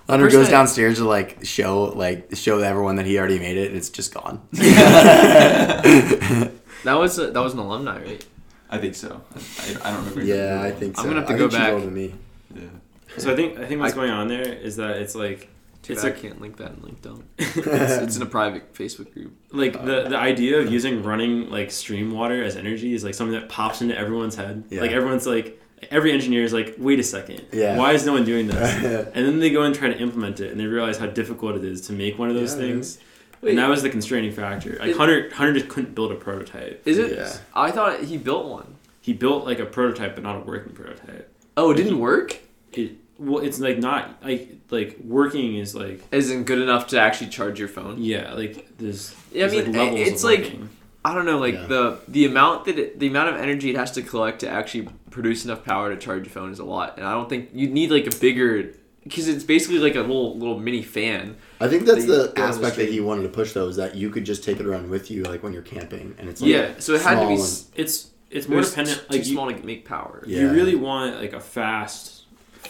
Hunter 0.10 0.26
First 0.26 0.36
goes 0.36 0.50
downstairs 0.50 0.98
to 0.98 1.06
like 1.06 1.40
show 1.46 1.84
like 1.96 2.30
show 2.36 2.60
everyone 2.60 2.96
that 2.98 3.06
he 3.06 3.18
already 3.18 3.40
made 3.40 3.58
it, 3.58 3.68
and 3.70 3.78
it's 3.78 3.90
just 3.90 4.14
gone. 4.14 4.42
That 6.84 6.96
was 7.00 7.18
a, 7.18 7.32
that 7.32 7.40
was 7.40 7.54
an 7.54 7.60
alumni, 7.60 8.02
right? 8.04 8.26
I 8.70 8.78
think 8.78 8.96
so. 8.96 9.22
I, 9.36 9.76
I 9.88 9.92
don't 9.94 10.00
remember. 10.10 10.24
yeah, 10.24 10.62
I 10.62 10.72
think 10.72 10.98
so. 10.98 11.04
I'm 11.04 11.08
gonna 11.10 11.22
have 11.22 11.30
to 11.30 11.36
I 11.36 11.38
go 11.38 11.48
think 11.50 11.62
back. 11.64 11.72
older 11.74 11.86
than 11.86 11.94
me. 11.94 12.14
Yeah. 12.54 12.62
So 13.18 13.32
I 13.32 13.36
think 13.38 13.58
I 13.60 13.66
think 13.66 13.80
what's 13.80 13.94
I- 13.94 13.96
going 13.96 14.10
on 14.12 14.28
there 14.28 14.42
is 14.42 14.76
that 14.76 14.98
it's 14.98 15.16
like 15.16 15.48
Too 15.84 15.94
It's 15.94 16.02
bad 16.04 16.14
a- 16.14 16.16
I 16.18 16.20
can't 16.20 16.42
link 16.42 16.58
that 16.58 16.72
in 16.76 16.82
link 16.82 17.02
dump. 17.02 17.26
It's, 17.38 17.58
it's 17.58 18.16
in 18.16 18.22
a 18.22 18.26
private 18.26 18.74
Facebook 18.74 19.14
group. 19.14 19.34
like 19.52 19.74
the 19.74 20.06
uh, 20.06 20.10
the 20.10 20.18
idea 20.18 20.60
of 20.60 20.72
using 20.72 21.04
running 21.04 21.50
like 21.52 21.70
stream 21.72 22.12
water 22.12 22.42
as 22.44 22.56
energy 22.56 22.94
is 22.94 23.04
like 23.04 23.14
something 23.14 23.38
that 23.40 23.50
pops 23.50 23.82
into 23.82 23.96
everyone's 23.98 24.36
head. 24.36 24.64
Yeah. 24.70 24.82
Like 24.82 24.92
everyone's 24.92 25.28
like 25.28 25.60
every 25.92 26.12
engineer 26.14 26.44
is 26.44 26.54
like, 26.54 26.76
wait 26.78 27.00
a 27.00 27.04
second, 27.04 27.46
Yeah. 27.52 27.78
why 27.78 27.92
is 27.92 28.06
no 28.06 28.14
one 28.14 28.24
doing 28.24 28.48
this? 28.48 28.82
yeah, 28.82 29.12
and 29.14 29.26
then 29.26 29.40
they 29.40 29.50
go 29.52 29.64
and 29.64 29.76
try 29.76 29.90
to 29.90 29.98
implement 30.00 30.40
it, 30.40 30.50
and 30.52 30.60
they 30.60 30.66
realize 30.66 30.98
how 30.98 31.08
difficult 31.08 31.58
it 31.58 31.66
is 31.66 31.82
to 31.88 31.94
make 31.94 32.18
one 32.18 32.30
of 32.30 32.36
those 32.36 32.54
Yeah, 32.56 32.62
things. 32.62 33.00
Wait, 33.42 33.50
and 33.50 33.60
that 33.60 33.68
was 33.68 33.82
the 33.84 33.90
constraining 33.90 34.32
factor. 34.32 34.78
Like 34.80 34.92
Is- 34.92 34.98
Hunter, 34.98 35.30
Hunter 35.34 35.54
just 35.54 35.68
couldn't 35.68 35.94
build 35.94 36.14
a 36.14 36.16
prototype. 36.16 36.82
is 36.88 36.98
it? 36.98 37.18
Yeah. 37.18 37.34
I 37.54 37.72
thought 37.72 38.00
he 38.06 38.18
built 38.18 38.46
one. 38.48 38.76
He 39.02 39.12
built 39.12 39.44
like 39.44 39.60
a 39.60 39.66
prototype, 39.66 40.16
but 40.16 40.24
not 40.24 40.38
a 40.38 40.40
working 40.40 40.72
prototype. 40.72 41.30
Oh, 41.58 41.72
it 41.72 41.76
didn't 41.76 42.00
work. 42.00 42.40
It 42.72 42.94
well, 43.20 43.44
it's 43.44 43.60
like 43.60 43.78
not 43.80 44.24
like 44.24 44.63
like 44.74 44.98
working 45.04 45.56
is 45.56 45.74
like 45.76 46.02
Isn't 46.12 46.44
good 46.44 46.60
enough 46.60 46.88
to 46.88 47.00
actually 47.00 47.30
charge 47.30 47.60
your 47.60 47.70
phone. 47.70 47.96
yeah, 48.02 48.34
like 48.34 48.54
there's. 48.78 49.16
Yeah, 49.32 49.46
I 49.46 49.50
mean, 49.50 49.66
like, 49.66 49.76
levels 49.76 50.08
it's 50.08 50.24
of 50.24 50.30
like- 50.30 50.40
working. 50.44 50.70
I 51.06 51.14
don't 51.14 51.26
know, 51.26 51.38
like 51.38 51.56
Yeah. 51.56 51.68
the 51.68 52.00
the 52.08 52.24
amount 52.26 52.64
that 52.66 52.80
it, 52.80 52.98
the 53.00 53.08
amount 53.08 53.28
of 53.36 53.42
energy 53.42 53.70
it 53.72 53.76
has 53.76 53.92
to 53.92 54.02
collect 54.02 54.40
to 54.40 54.48
actually 54.50 54.88
produce 55.10 55.44
enough 55.44 55.66
power 55.66 55.94
to 55.94 55.98
charge 56.00 56.24
your 56.26 56.32
phone 56.32 56.50
is 56.52 56.60
a 56.60 56.64
lot, 56.64 56.98
and 56.98 57.06
I 57.06 57.12
don't 57.12 57.28
think 57.30 57.50
you 57.54 57.68
need 57.68 57.92
like 57.92 58.08
a 58.08 58.16
bigger 58.16 58.74
because 59.04 59.28
it's 59.28 59.44
basically 59.44 59.80
like 59.80 59.96
a 59.96 60.00
little 60.00 60.38
little 60.38 60.58
mini 60.58 60.82
fan. 60.82 61.36
I 61.60 61.68
think 61.68 61.84
that's 61.86 62.06
the 62.06 62.28
go 62.28 62.42
the 62.42 62.42
aspect 62.42 62.78
that 62.78 62.88
he 62.88 63.02
wanted 63.02 63.24
to 63.24 63.30
push 63.40 63.52
though, 63.52 63.68
is 63.68 63.76
that 63.76 63.96
you 63.96 64.10
could 64.12 64.24
just 64.24 64.46
take 64.46 64.62
it 64.62 64.66
around 64.66 64.90
with 64.90 65.12
you, 65.12 65.24
like 65.24 65.44
when 65.44 65.52
you're 65.52 65.62
camping, 65.76 66.16
and 66.20 66.30
it's 66.30 66.40
like 66.42 66.50
yeah, 66.52 66.72
so 66.80 66.94
it 66.94 67.02
had 67.02 67.20
to 67.20 67.28
be. 67.28 67.36
small 67.36 67.44
s- 67.48 67.68
it's 67.76 68.10
it's 68.32 68.48
more 68.48 68.60
was 68.60 68.70
dependent. 68.70 69.00
too 69.00 69.06
Like 69.10 69.26
you, 69.28 69.34
small 69.34 69.52
to 69.52 69.66
make 69.66 69.84
power. 69.84 70.24
Yeah. 70.26 70.40
you 70.44 70.52
really 70.52 70.76
want 70.76 71.20
like 71.20 71.34
a 71.34 71.42
fast 71.42 72.13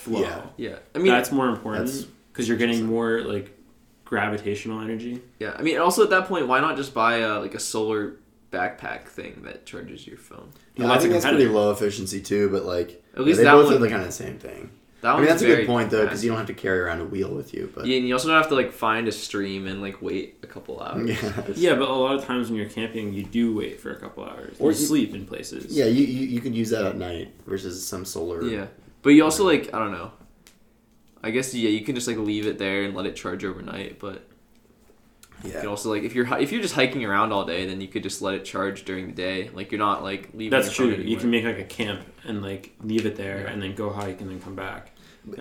flow. 0.03 0.21
Yeah. 0.21 0.41
Yeah, 0.57 0.75
I 0.95 0.97
mean, 0.99 1.11
that's 1.11 1.31
more 1.31 1.49
important 1.49 2.07
because 2.31 2.47
you're 2.47 2.57
getting 2.57 2.85
more 2.85 3.21
like 3.21 3.57
gravitational 4.05 4.79
energy. 4.81 5.21
yeah, 5.39 5.55
I 5.57 5.61
mean, 5.61 5.79
also 5.79 6.03
at 6.03 6.09
that 6.11 6.27
point, 6.27 6.47
why 6.47 6.59
not 6.59 6.77
just 6.77 6.93
buy 6.93 7.17
a, 7.17 7.39
like 7.39 7.55
a 7.55 7.59
solar 7.59 8.15
backpack 8.51 9.05
thing 9.05 9.41
that 9.45 9.65
charges 9.65 10.05
your 10.05 10.17
phone. 10.17 10.49
Yeah, 10.75 10.83
Well, 10.83 10.91
I 10.91 10.95
that's 10.95 11.05
a 11.05 11.07
think 11.09 11.21
that's 11.23 11.33
pretty 11.35 11.49
low 11.49 11.71
efficiency 11.71 12.21
too, 12.21 12.49
but 12.49 12.65
like 12.65 13.03
At 13.15 13.21
least 13.21 13.37
they 13.37 13.43
that 13.45 13.53
both 13.53 13.65
one- 13.65 13.75
are 13.75 13.79
the 13.79 13.89
kind 13.89 14.03
of 14.03 14.13
same 14.13 14.37
thing. 14.37 14.69
That 15.01 15.15
I 15.15 15.17
mean, 15.17 15.25
that's 15.25 15.41
a 15.41 15.45
good 15.47 15.67
point 15.67 15.89
though, 15.89 16.03
because 16.05 16.23
you 16.23 16.29
don't 16.29 16.37
have 16.37 16.47
to 16.47 16.53
carry 16.53 16.79
around 16.79 17.01
a 17.01 17.05
wheel 17.05 17.29
with 17.33 17.53
you. 17.53 17.69
But 17.75 17.87
Yeah, 17.87 17.97
and 17.97 18.07
you 18.07 18.13
also 18.13 18.29
don't 18.29 18.37
have 18.37 18.47
to 18.49 18.55
like 18.55 18.71
find 18.71 19.05
a 19.07 19.11
stream 19.11 19.67
and 19.67 19.81
like 19.81 20.01
wait 20.01 20.37
a 20.43 20.47
couple 20.47 20.79
hours. 20.85 21.09
yeah, 21.09 21.43
Yeah, 21.55 21.75
but 21.75 21.89
a 21.89 21.93
lot 21.93 22.15
of 22.15 22.23
times 22.23 22.49
when 22.49 22.57
you're 22.57 22.69
camping, 22.69 23.11
you 23.13 23.23
do 23.23 23.53
wait 23.53 23.81
for 23.81 23.91
a 23.91 23.97
couple 23.97 24.23
hours. 24.23 24.55
Or 24.59 24.71
you 24.71 24.77
you- 24.77 24.85
sleep 24.85 25.13
in 25.13 25.25
places. 25.25 25.75
yeah, 25.75 25.85
you, 25.85 26.05
you 26.05 26.27
you 26.27 26.39
could 26.39 26.55
use 26.55 26.69
that 26.69 26.85
at 26.85 26.95
night 26.97 27.33
versus 27.45 27.85
some 27.85 28.05
solar. 28.05 28.43
Yeah, 28.43 28.67
but 29.03 29.11
you 29.11 29.23
also 29.23 29.45
like 29.45 29.71
I 29.73 29.79
don't 29.79 29.91
know. 29.91 30.11
I 31.21 31.29
guess 31.31 31.53
yeah, 31.53 31.69
you 31.69 31.81
can 31.85 31.95
just 31.95 32.07
like 32.07 32.17
leave 32.17 32.47
it 32.47 32.57
there 32.57 32.83
and 32.83 32.95
let 32.95 33.05
it 33.05 33.15
charge 33.15 33.45
overnight. 33.45 33.99
But 33.99 34.27
you 35.43 35.51
can 35.51 35.67
also 35.67 35.89
like 35.89 36.03
if 36.03 36.15
you're 36.15 36.25
if 36.37 36.51
you're 36.51 36.61
just 36.61 36.73
hiking 36.73 37.05
around 37.05 37.31
all 37.31 37.45
day, 37.45 37.65
then 37.65 37.79
you 37.81 37.87
could 37.87 38.01
just 38.03 38.21
let 38.21 38.33
it 38.33 38.43
charge 38.45 38.83
during 38.85 39.07
the 39.07 39.13
day. 39.13 39.49
Like 39.53 39.71
you're 39.71 39.79
not 39.79 40.03
like 40.03 40.29
leaving. 40.33 40.49
That's 40.49 40.77
your 40.77 40.87
phone 40.87 40.95
true. 40.95 41.05
You 41.05 41.17
can 41.17 41.29
make 41.29 41.43
like 41.45 41.59
a 41.59 41.63
camp 41.63 42.01
and 42.25 42.41
like 42.41 42.73
leave 42.81 43.05
it 43.05 43.15
there 43.15 43.41
Yeah. 43.41 43.51
and 43.51 43.61
then 43.61 43.75
go 43.75 43.89
hike 43.91 44.19
and 44.21 44.29
then 44.29 44.39
come 44.41 44.55
back. 44.55 44.91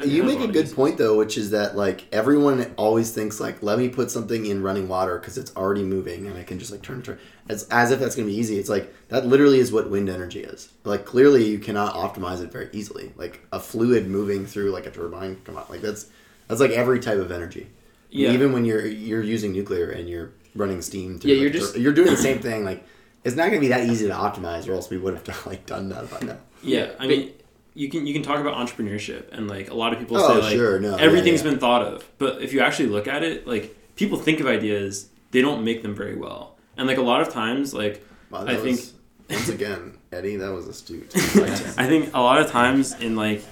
You 0.05 0.23
make 0.23 0.37
a 0.37 0.39
lot 0.39 0.41
a 0.43 0.45
of 0.49 0.53
good 0.53 0.61
uses. 0.61 0.75
point 0.75 0.97
though, 0.99 1.17
which 1.19 1.37
is 1.37 1.51
that 1.51 1.77
like 1.77 2.07
everyone 2.13 2.73
always 2.77 3.11
thinks 3.11 3.41
like, 3.41 3.63
let 3.63 3.79
me 3.79 3.89
put 3.89 4.11
something 4.13 4.47
in 4.47 4.63
running 4.63 4.87
water 4.89 5.19
because 5.19 5.37
it's 5.37 5.55
already 5.57 5.83
moving 5.83 6.27
and 6.29 6.39
I 6.39 6.45
can 6.45 6.59
just 6.61 6.71
like 6.71 6.83
turn 6.83 7.01
it 7.01 7.05
turn. 7.05 7.19
It's 7.49 7.65
as 7.65 7.91
if 7.91 7.99
that's 7.99 8.15
gonna 8.15 8.29
be 8.29 8.37
easy. 8.37 8.59
It's 8.59 8.69
like 8.69 8.95
that 9.09 9.27
literally 9.27 9.59
is 9.59 9.73
what 9.73 9.91
wind 9.91 10.09
energy 10.09 10.41
is. 10.45 10.69
Like 10.85 11.05
clearly 11.05 11.45
you 11.49 11.59
cannot 11.59 11.95
optimize 11.95 12.41
it 12.43 12.53
very 12.53 12.69
easily. 12.73 13.13
Like 13.17 13.45
a 13.53 13.59
fluid 13.59 14.07
moving 14.07 14.47
through 14.47 14.71
like 14.71 14.87
a 14.87 14.91
turbine, 14.93 15.41
come 15.45 15.57
on, 15.57 15.65
like 15.69 15.81
that's 15.81 16.07
that's 16.47 16.61
like 16.61 16.71
every 16.71 17.01
type 17.01 17.19
of 17.19 17.33
energy. 17.33 17.67
Yeah. 18.11 18.31
Even 18.31 18.53
when 18.53 18.65
you're 18.65 18.87
you're 18.87 19.23
using 19.23 19.53
nuclear 19.53 19.91
and 19.91 20.09
you're 20.09 20.31
running 20.55 20.81
steam. 20.83 21.19
Through 21.19 21.33
Yeah, 21.33 21.37
like, 21.37 21.43
you're 21.43 21.53
tur- 21.53 21.59
just- 21.59 21.77
you're 21.79 21.93
doing 21.93 22.11
the 22.11 22.17
same 22.17 22.39
thing. 22.39 22.65
Like 22.65 22.85
it's 23.25 23.35
not 23.35 23.49
gonna 23.49 23.59
be 23.61 23.69
that 23.69 23.89
easy 23.89 24.07
to 24.07 24.15
optimize, 24.15 24.69
or 24.69 24.75
else 24.75 24.91
we 24.91 24.99
would 24.99 25.15
have 25.15 25.25
done, 25.25 25.37
like 25.47 25.67
done 25.67 25.89
that 25.89 26.09
by 26.09 26.21
now. 26.25 26.39
Yeah, 26.63 26.93
I 27.01 27.07
But- 27.07 27.09
mean, 27.09 27.33
you 27.75 27.89
can 27.89 28.07
you 28.07 28.13
can 28.13 28.23
talk 28.23 28.39
about 28.41 28.55
entrepreneurship 28.57 29.31
and 29.33 29.49
like 29.49 29.71
a 29.71 29.75
lot 29.75 29.93
of 29.93 29.99
people 29.99 30.17
Oh, 30.19 30.35
say 30.41 30.41
like 30.47 30.53
sure, 30.57 30.79
no, 30.81 30.97
yeah, 30.97 31.03
everything's 31.03 31.43
yeah. 31.43 31.51
been 31.51 31.59
thought 31.59 31.83
of, 31.83 32.09
but 32.19 32.43
if 32.43 32.53
you 32.53 32.61
actually 32.61 32.89
look 32.89 33.07
at 33.09 33.23
it, 33.23 33.47
like 33.47 33.77
people 33.97 34.19
think 34.19 34.41
of 34.41 34.47
ideas, 34.47 35.09
they 35.31 35.41
don't 35.41 35.65
make 35.65 35.83
them 35.83 35.95
very 35.95 36.17
well, 36.17 36.57
and 36.77 36.87
like 36.87 36.99
a 36.99 37.03
lot 37.03 37.21
of 37.21 37.31
times, 37.31 37.73
like 37.75 38.05
Wow, 38.31 38.45
I 38.47 38.55
think- 38.57 38.79
was- 38.79 38.95
once 39.31 39.49
again, 39.49 39.97
Eddie, 40.13 40.37
that 40.37 40.51
was 40.53 40.67
astute. 40.69 41.11
I 41.17 41.87
think 41.87 42.11
a 42.13 42.21
lot 42.21 42.39
of 42.41 42.51
times 42.51 42.93
in 43.01 43.17
like 43.17 43.43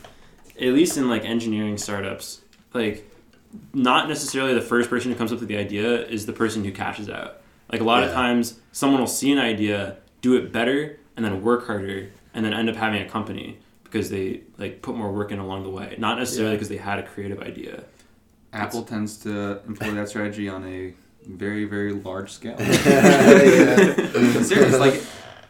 at 0.60 0.74
least 0.74 0.98
in 0.98 1.08
like 1.08 1.24
engineering 1.24 1.78
startups, 1.78 2.42
like 2.74 3.10
not 3.72 4.08
necessarily 4.08 4.52
the 4.52 4.60
first 4.60 4.90
person 4.90 5.10
who 5.10 5.16
comes 5.16 5.32
up 5.32 5.40
with 5.40 5.48
the 5.48 5.56
idea 5.56 6.06
is 6.06 6.26
the 6.26 6.32
person 6.34 6.62
who 6.64 6.70
cashes 6.72 7.08
out. 7.08 7.40
Like 7.72 7.80
a 7.80 7.84
lot 7.84 8.02
of 8.04 8.12
times 8.12 8.60
someone 8.72 9.00
will 9.00 9.06
see 9.06 9.32
an 9.32 9.38
idea, 9.38 9.96
do 10.20 10.36
it 10.36 10.52
better, 10.52 10.98
and 11.16 11.24
then 11.24 11.40
work 11.42 11.66
harder, 11.66 12.10
and 12.34 12.44
then 12.44 12.52
end 12.52 12.68
up 12.68 12.76
having 12.76 13.00
a 13.00 13.08
company 13.08 13.58
because 13.90 14.10
they 14.10 14.42
like 14.58 14.82
put 14.82 14.94
more 14.96 15.12
work 15.12 15.32
in 15.32 15.38
along 15.38 15.64
the 15.64 15.70
way. 15.70 15.96
Not 15.98 16.18
necessarily 16.18 16.52
Yeah. 16.52 16.56
because 16.56 16.68
they 16.68 16.76
had 16.76 16.98
a 16.98 17.02
creative 17.02 17.40
idea. 17.40 17.84
Apple 18.52 18.82
tends 18.82 19.16
to 19.18 19.60
employ 19.66 19.92
that 19.92 20.08
strategy 20.08 20.48
on 20.48 20.64
a 20.66 20.92
very, 21.26 21.64
very 21.64 21.92
large 21.92 22.30
scale. 22.32 22.56
yeah. 22.58 24.42
Serious, 24.42 24.78
like 24.78 25.02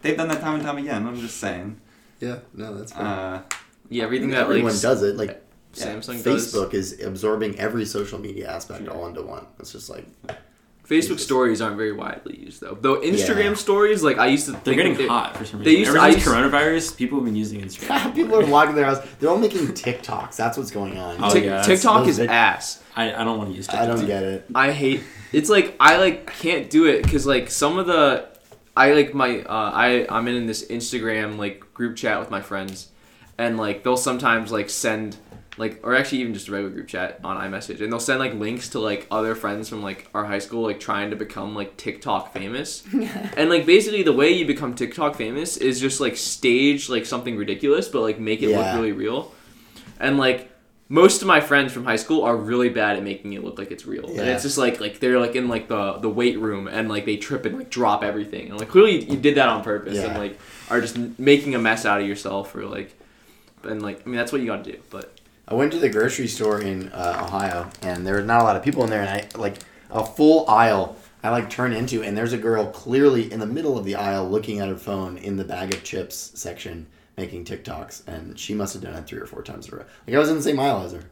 they've 0.03 0.17
done 0.17 0.29
that 0.29 0.41
time 0.41 0.55
and 0.55 0.63
time 0.63 0.79
again. 0.79 1.07
I'm 1.07 1.17
just 1.21 1.39
saying. 1.39 1.81
yeah, 2.21 2.39
no, 2.55 2.77
that's 2.77 2.93
fair. 2.93 3.03
Uh, 3.05 3.43
yeah 3.89 4.05
everything 4.05 4.31
that 4.31 4.39
like 4.49 4.57
everyone 4.57 4.79
does 4.81 5.03
it. 5.03 5.17
Like 5.17 5.43
Samsung 5.75 6.23
does. 6.23 6.53
Facebook 6.53 6.75
is 6.75 7.01
absorbing 7.03 7.59
every 7.59 7.85
social 7.85 8.19
media 8.19 8.51
aspect 8.51 8.89
all 8.89 9.07
into 9.07 9.23
one. 9.23 9.47
It's 9.59 9.73
just 9.73 9.89
like 9.91 10.07
Facebook 10.91 11.21
stories 11.21 11.61
aren't 11.63 11.77
very 11.77 11.93
widely 11.93 12.37
used 12.39 12.61
though. 12.61 12.77
Though 12.81 13.01
Instagram 13.01 13.45
Yeah. 13.51 13.55
stories, 13.55 14.03
like 14.03 14.19
I 14.19 14.27
used 14.27 14.47
to, 14.47 14.53
They're 14.65 14.75
getting 14.75 14.97
they- 14.97 15.07
hot 15.07 15.37
for 15.37 15.45
some 15.45 15.61
reason. 15.61 15.73
they 15.73 15.79
used- 15.79 15.91
Ever 15.95 16.01
since 16.01 16.17
used- 16.17 16.27
coronavirus, 16.29 16.97
people 16.97 17.19
have 17.19 17.25
been 17.27 17.37
using 17.37 17.61
Instagram. 17.61 18.13
people 18.21 18.35
are 18.41 18.47
walking 18.47 18.75
their 18.75 18.87
house. 18.87 18.99
They're 19.21 19.31
all 19.31 19.39
making 19.39 19.69
TikToks. 19.69 20.35
That's 20.35 20.59
what's 20.59 20.73
going 20.73 20.99
on. 20.99 21.17
Oh, 21.23 21.31
Tik- 21.33 21.45
yeah, 21.45 21.63
TikTok 21.63 22.09
is 22.09 22.19
big- 22.19 22.29
ass. 22.29 22.83
I, 22.97 23.15
I 23.15 23.23
don't 23.25 23.39
want 23.39 23.51
to 23.51 23.57
use 23.57 23.69
TikTok. 23.69 23.83
I 23.85 23.87
don't 23.87 24.05
get 24.07 24.25
it. 24.25 24.47
I 24.55 24.73
hate. 24.73 25.03
It's 25.33 25.49
like 25.49 25.77
I 25.79 25.97
like 25.99 26.27
can't 26.41 26.69
do 26.69 26.87
it 26.87 27.05
because 27.05 27.25
like 27.25 27.51
some 27.51 27.79
of 27.79 27.87
the, 27.87 28.27
I 28.77 28.93
like 28.95 29.15
my 29.15 29.43
uh, 29.43 29.71
I 29.73 30.07
I'm 30.11 30.27
in 30.27 30.47
this 30.47 30.67
Instagram 30.67 31.39
like 31.39 31.73
group 31.73 31.95
chat 31.97 32.19
with 32.19 32.31
my 32.33 32.41
friends, 32.41 32.89
and 33.39 33.57
like 33.57 33.85
they'll 33.85 33.97
sometimes 33.97 34.51
like 34.51 34.69
send 34.69 35.17
like 35.57 35.81
or 35.83 35.95
actually 35.95 36.19
even 36.21 36.33
just 36.33 36.49
a 36.49 36.53
regular 36.53 36.73
group 36.73 36.89
chat 36.89 37.21
on 37.25 37.37
iMessage, 37.37 37.81
and 37.81 37.93
they'll 37.93 38.01
send 38.01 38.19
like 38.21 38.35
links 38.35 38.69
to 38.71 38.79
like 38.79 39.07
other 39.11 39.35
friends 39.35 39.69
from 39.69 39.83
like 39.83 40.09
our 40.15 40.25
high 40.25 40.39
school 40.39 40.63
like 40.63 40.81
trying 40.81 41.11
to 41.11 41.17
become 41.17 41.55
like 41.55 41.77
TikTok 41.77 42.33
famous, 42.33 42.85
and 43.37 43.51
like 43.51 43.67
basically 43.67 44.03
the 44.03 44.13
way 44.13 44.31
you 44.31 44.47
become 44.47 44.75
TikTok 44.75 45.17
famous 45.17 45.57
is 45.57 45.81
just 45.81 46.01
like 46.01 46.17
stage 46.17 46.89
like 46.89 47.05
something 47.05 47.37
ridiculous, 47.37 47.89
but 47.89 48.01
like 48.03 48.19
make 48.21 48.43
it 48.43 48.51
Yeah. 48.51 48.59
look 48.59 48.75
really 48.77 48.93
real, 48.93 49.33
and 49.99 50.19
like. 50.19 50.49
Most 50.93 51.23
of 51.23 51.29
my 51.29 51.41
friends 51.41 51.73
from 51.73 51.85
high 51.85 51.95
school 51.95 52.25
are 52.25 52.35
really 52.35 52.69
bad 52.69 52.97
at 52.97 53.05
making 53.05 53.33
it 53.35 53.45
look 53.45 53.61
like 53.61 53.71
it's 53.71 53.87
real, 53.87 54.11
Yeah. 54.11 54.23
and 54.23 54.31
it's 54.31 54.43
just 54.43 54.59
like 54.59 54.81
like 54.81 54.99
they're 54.99 55.21
like 55.21 55.37
in 55.37 55.47
like 55.47 55.69
the 55.69 55.93
the 55.99 56.09
weight 56.11 56.37
room 56.41 56.67
and 56.67 56.89
like 56.89 57.05
they 57.05 57.17
trip 57.17 57.47
and 57.47 57.57
like 57.57 57.71
drop 57.71 58.03
everything, 58.03 58.51
and 58.51 58.59
like 58.59 58.71
clearly 58.71 58.99
you, 59.05 59.13
you 59.13 59.17
did 59.17 59.37
that 59.37 59.49
on 59.49 59.63
purpose, 59.63 59.97
and 59.99 60.19
like 60.19 60.37
are 60.69 60.81
just 60.81 60.97
making 61.17 61.55
a 61.55 61.61
mess 61.61 61.87
out 61.87 62.01
of 62.01 62.09
yourself 62.09 62.57
or 62.57 62.65
like, 62.67 62.93
and 63.63 63.81
like 63.83 64.03
I 64.05 64.09
mean 64.09 64.17
that's 64.17 64.33
what 64.33 64.41
you 64.41 64.49
got 64.49 64.65
to 64.65 64.73
do, 64.73 64.79
but 64.91 65.20
I 65.51 65.55
went 65.55 65.73
to 65.73 65.79
the 65.79 65.89
grocery 65.89 66.29
store 66.29 66.61
in 66.63 66.91
uh, 66.91 67.23
Ohio, 67.27 67.69
and 67.83 68.07
there 68.07 68.17
was 68.17 68.25
not 68.25 68.41
a 68.41 68.45
lot 68.45 68.57
of 68.57 68.63
people 68.63 68.85
in 68.85 68.91
there, 68.91 69.01
and 69.03 69.09
I 69.11 69.39
like 69.39 69.57
a 69.91 70.05
full 70.07 70.49
aisle. 70.49 70.97
I 71.23 71.31
like 71.31 71.51
turn 71.51 71.73
into, 71.73 72.03
and 72.03 72.17
there's 72.17 72.33
a 72.33 72.39
girl 72.39 72.67
clearly 72.67 73.31
in 73.33 73.41
the 73.41 73.47
middle 73.47 73.77
of 73.77 73.85
the 73.85 73.97
aisle 73.97 74.29
looking 74.31 74.61
at 74.61 74.69
her 74.69 74.77
phone 74.77 75.19
in 75.19 75.37
the 75.37 75.45
bag 75.45 75.75
of 75.75 75.83
chips 75.83 76.33
section, 76.35 76.87
making 77.17 77.45
TikToks, 77.45 78.07
and 78.07 78.39
she 78.39 78.55
must 78.55 78.75
have 78.75 78.83
done 78.83 78.95
it 78.95 79.07
three 79.07 79.19
or 79.19 79.27
four 79.27 79.43
times 79.43 79.67
in 79.69 79.75
a 79.75 79.77
row. 79.79 79.85
Like 80.07 80.17
I 80.17 80.19
was 80.21 80.31
in 80.31 80.37
the 80.37 80.43
same 80.43 80.61
aisle 80.61 80.85
as 80.85 80.93
her, 80.93 81.03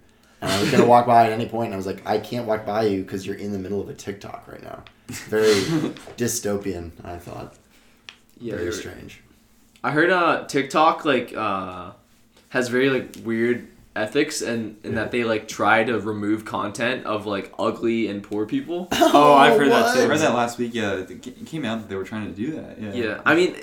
and 0.40 0.50
I 0.52 0.60
was 0.60 0.70
gonna 0.70 0.86
walk 0.86 1.06
by 1.06 1.26
at 1.26 1.32
any 1.32 1.46
point, 1.46 1.66
and 1.66 1.74
I 1.74 1.76
was 1.76 1.86
like, 1.86 2.06
I 2.06 2.18
can't 2.18 2.46
walk 2.46 2.64
by 2.64 2.84
you 2.84 3.02
because 3.02 3.26
you're 3.26 3.36
in 3.36 3.50
the 3.52 3.58
middle 3.58 3.80
of 3.80 3.88
a 3.88 3.94
TikTok 3.94 4.46
right 4.46 4.62
now. 4.62 4.84
Very 5.08 5.52
dystopian, 6.16 6.92
I 7.04 7.16
thought. 7.18 7.54
yeah. 8.40 8.54
Very 8.54 8.72
strange. 8.72 9.20
I 9.82 9.90
heard 9.90 10.10
uh 10.10 10.44
TikTok 10.46 11.04
like 11.04 11.34
uh 11.36 11.90
has 12.50 12.68
very 12.68 12.88
like 12.90 13.16
weird 13.24 13.68
ethics 13.98 14.40
and 14.42 14.76
and 14.84 14.96
that 14.96 15.10
they 15.10 15.24
like 15.24 15.48
try 15.48 15.84
to 15.84 15.98
remove 16.00 16.44
content 16.44 17.04
of 17.06 17.26
like 17.26 17.52
ugly 17.58 18.08
and 18.08 18.22
poor 18.22 18.46
people. 18.46 18.88
Oh, 19.00 19.34
I've 19.34 19.58
heard 19.58 19.70
that 19.70 19.94
too. 19.94 20.00
I 20.00 20.04
too. 20.04 20.10
read 20.10 20.20
that 20.20 20.34
last 20.34 20.58
week. 20.58 20.72
Yeah, 20.74 20.94
it 20.96 21.46
came 21.46 21.64
out 21.64 21.80
that 21.80 21.88
they 21.88 21.96
were 21.96 22.04
trying 22.04 22.26
to 22.26 22.32
do 22.34 22.52
that. 22.56 22.80
Yeah. 22.80 22.92
Yeah, 22.92 23.20
I 23.24 23.34
mean, 23.34 23.56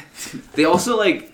they 0.54 0.64
also 0.64 0.96
like 0.96 1.32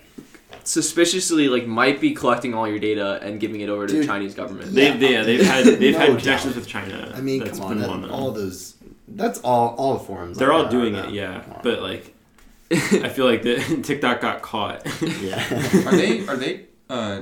suspiciously 0.63 1.47
like 1.47 1.65
might 1.67 1.99
be 2.01 2.13
collecting 2.13 2.53
all 2.53 2.67
your 2.67 2.79
data 2.79 3.19
and 3.21 3.39
giving 3.39 3.61
it 3.61 3.69
over 3.69 3.87
to 3.87 3.93
Dude, 3.93 4.03
the 4.03 4.07
Chinese 4.07 4.35
government. 4.35 4.73
They, 4.73 4.91
they, 4.97 5.13
yeah, 5.13 5.23
they've 5.23 5.45
had 5.45 5.65
they've 5.65 5.93
No 5.93 5.99
had 5.99 6.07
doubt. 6.09 6.19
connections 6.19 6.55
with 6.55 6.67
China. 6.67 7.11
I 7.15 7.21
mean, 7.21 7.43
That's 7.43 7.59
come 7.59 7.67
on, 7.67 7.73
been 7.73 7.81
that- 7.81 7.89
one 7.89 8.03
of 8.05 8.11
all 8.11 8.31
those. 8.31 8.75
That's 9.09 9.39
all. 9.39 9.69
All 9.77 9.93
the 9.93 9.99
forums. 10.03 10.37
They're 10.37 10.49
like 10.49 10.57
all 10.57 10.63
that 10.63 10.71
doing 10.71 10.95
are 10.95 10.99
it, 10.99 11.07
now. 11.07 11.11
yeah. 11.11 11.39
Come 11.41 11.53
on. 11.53 11.59
But 11.63 11.81
like, 11.81 12.13
I 12.71 13.09
feel 13.09 13.25
like 13.25 13.41
the 13.43 13.55
TikTok 13.83 14.19
got 14.19 14.41
caught. 14.41 14.85
yeah. 15.21 15.41
Are 15.87 15.95
they 15.95 16.27
are 16.27 16.35
they 16.35 16.65
uh, 16.89 17.21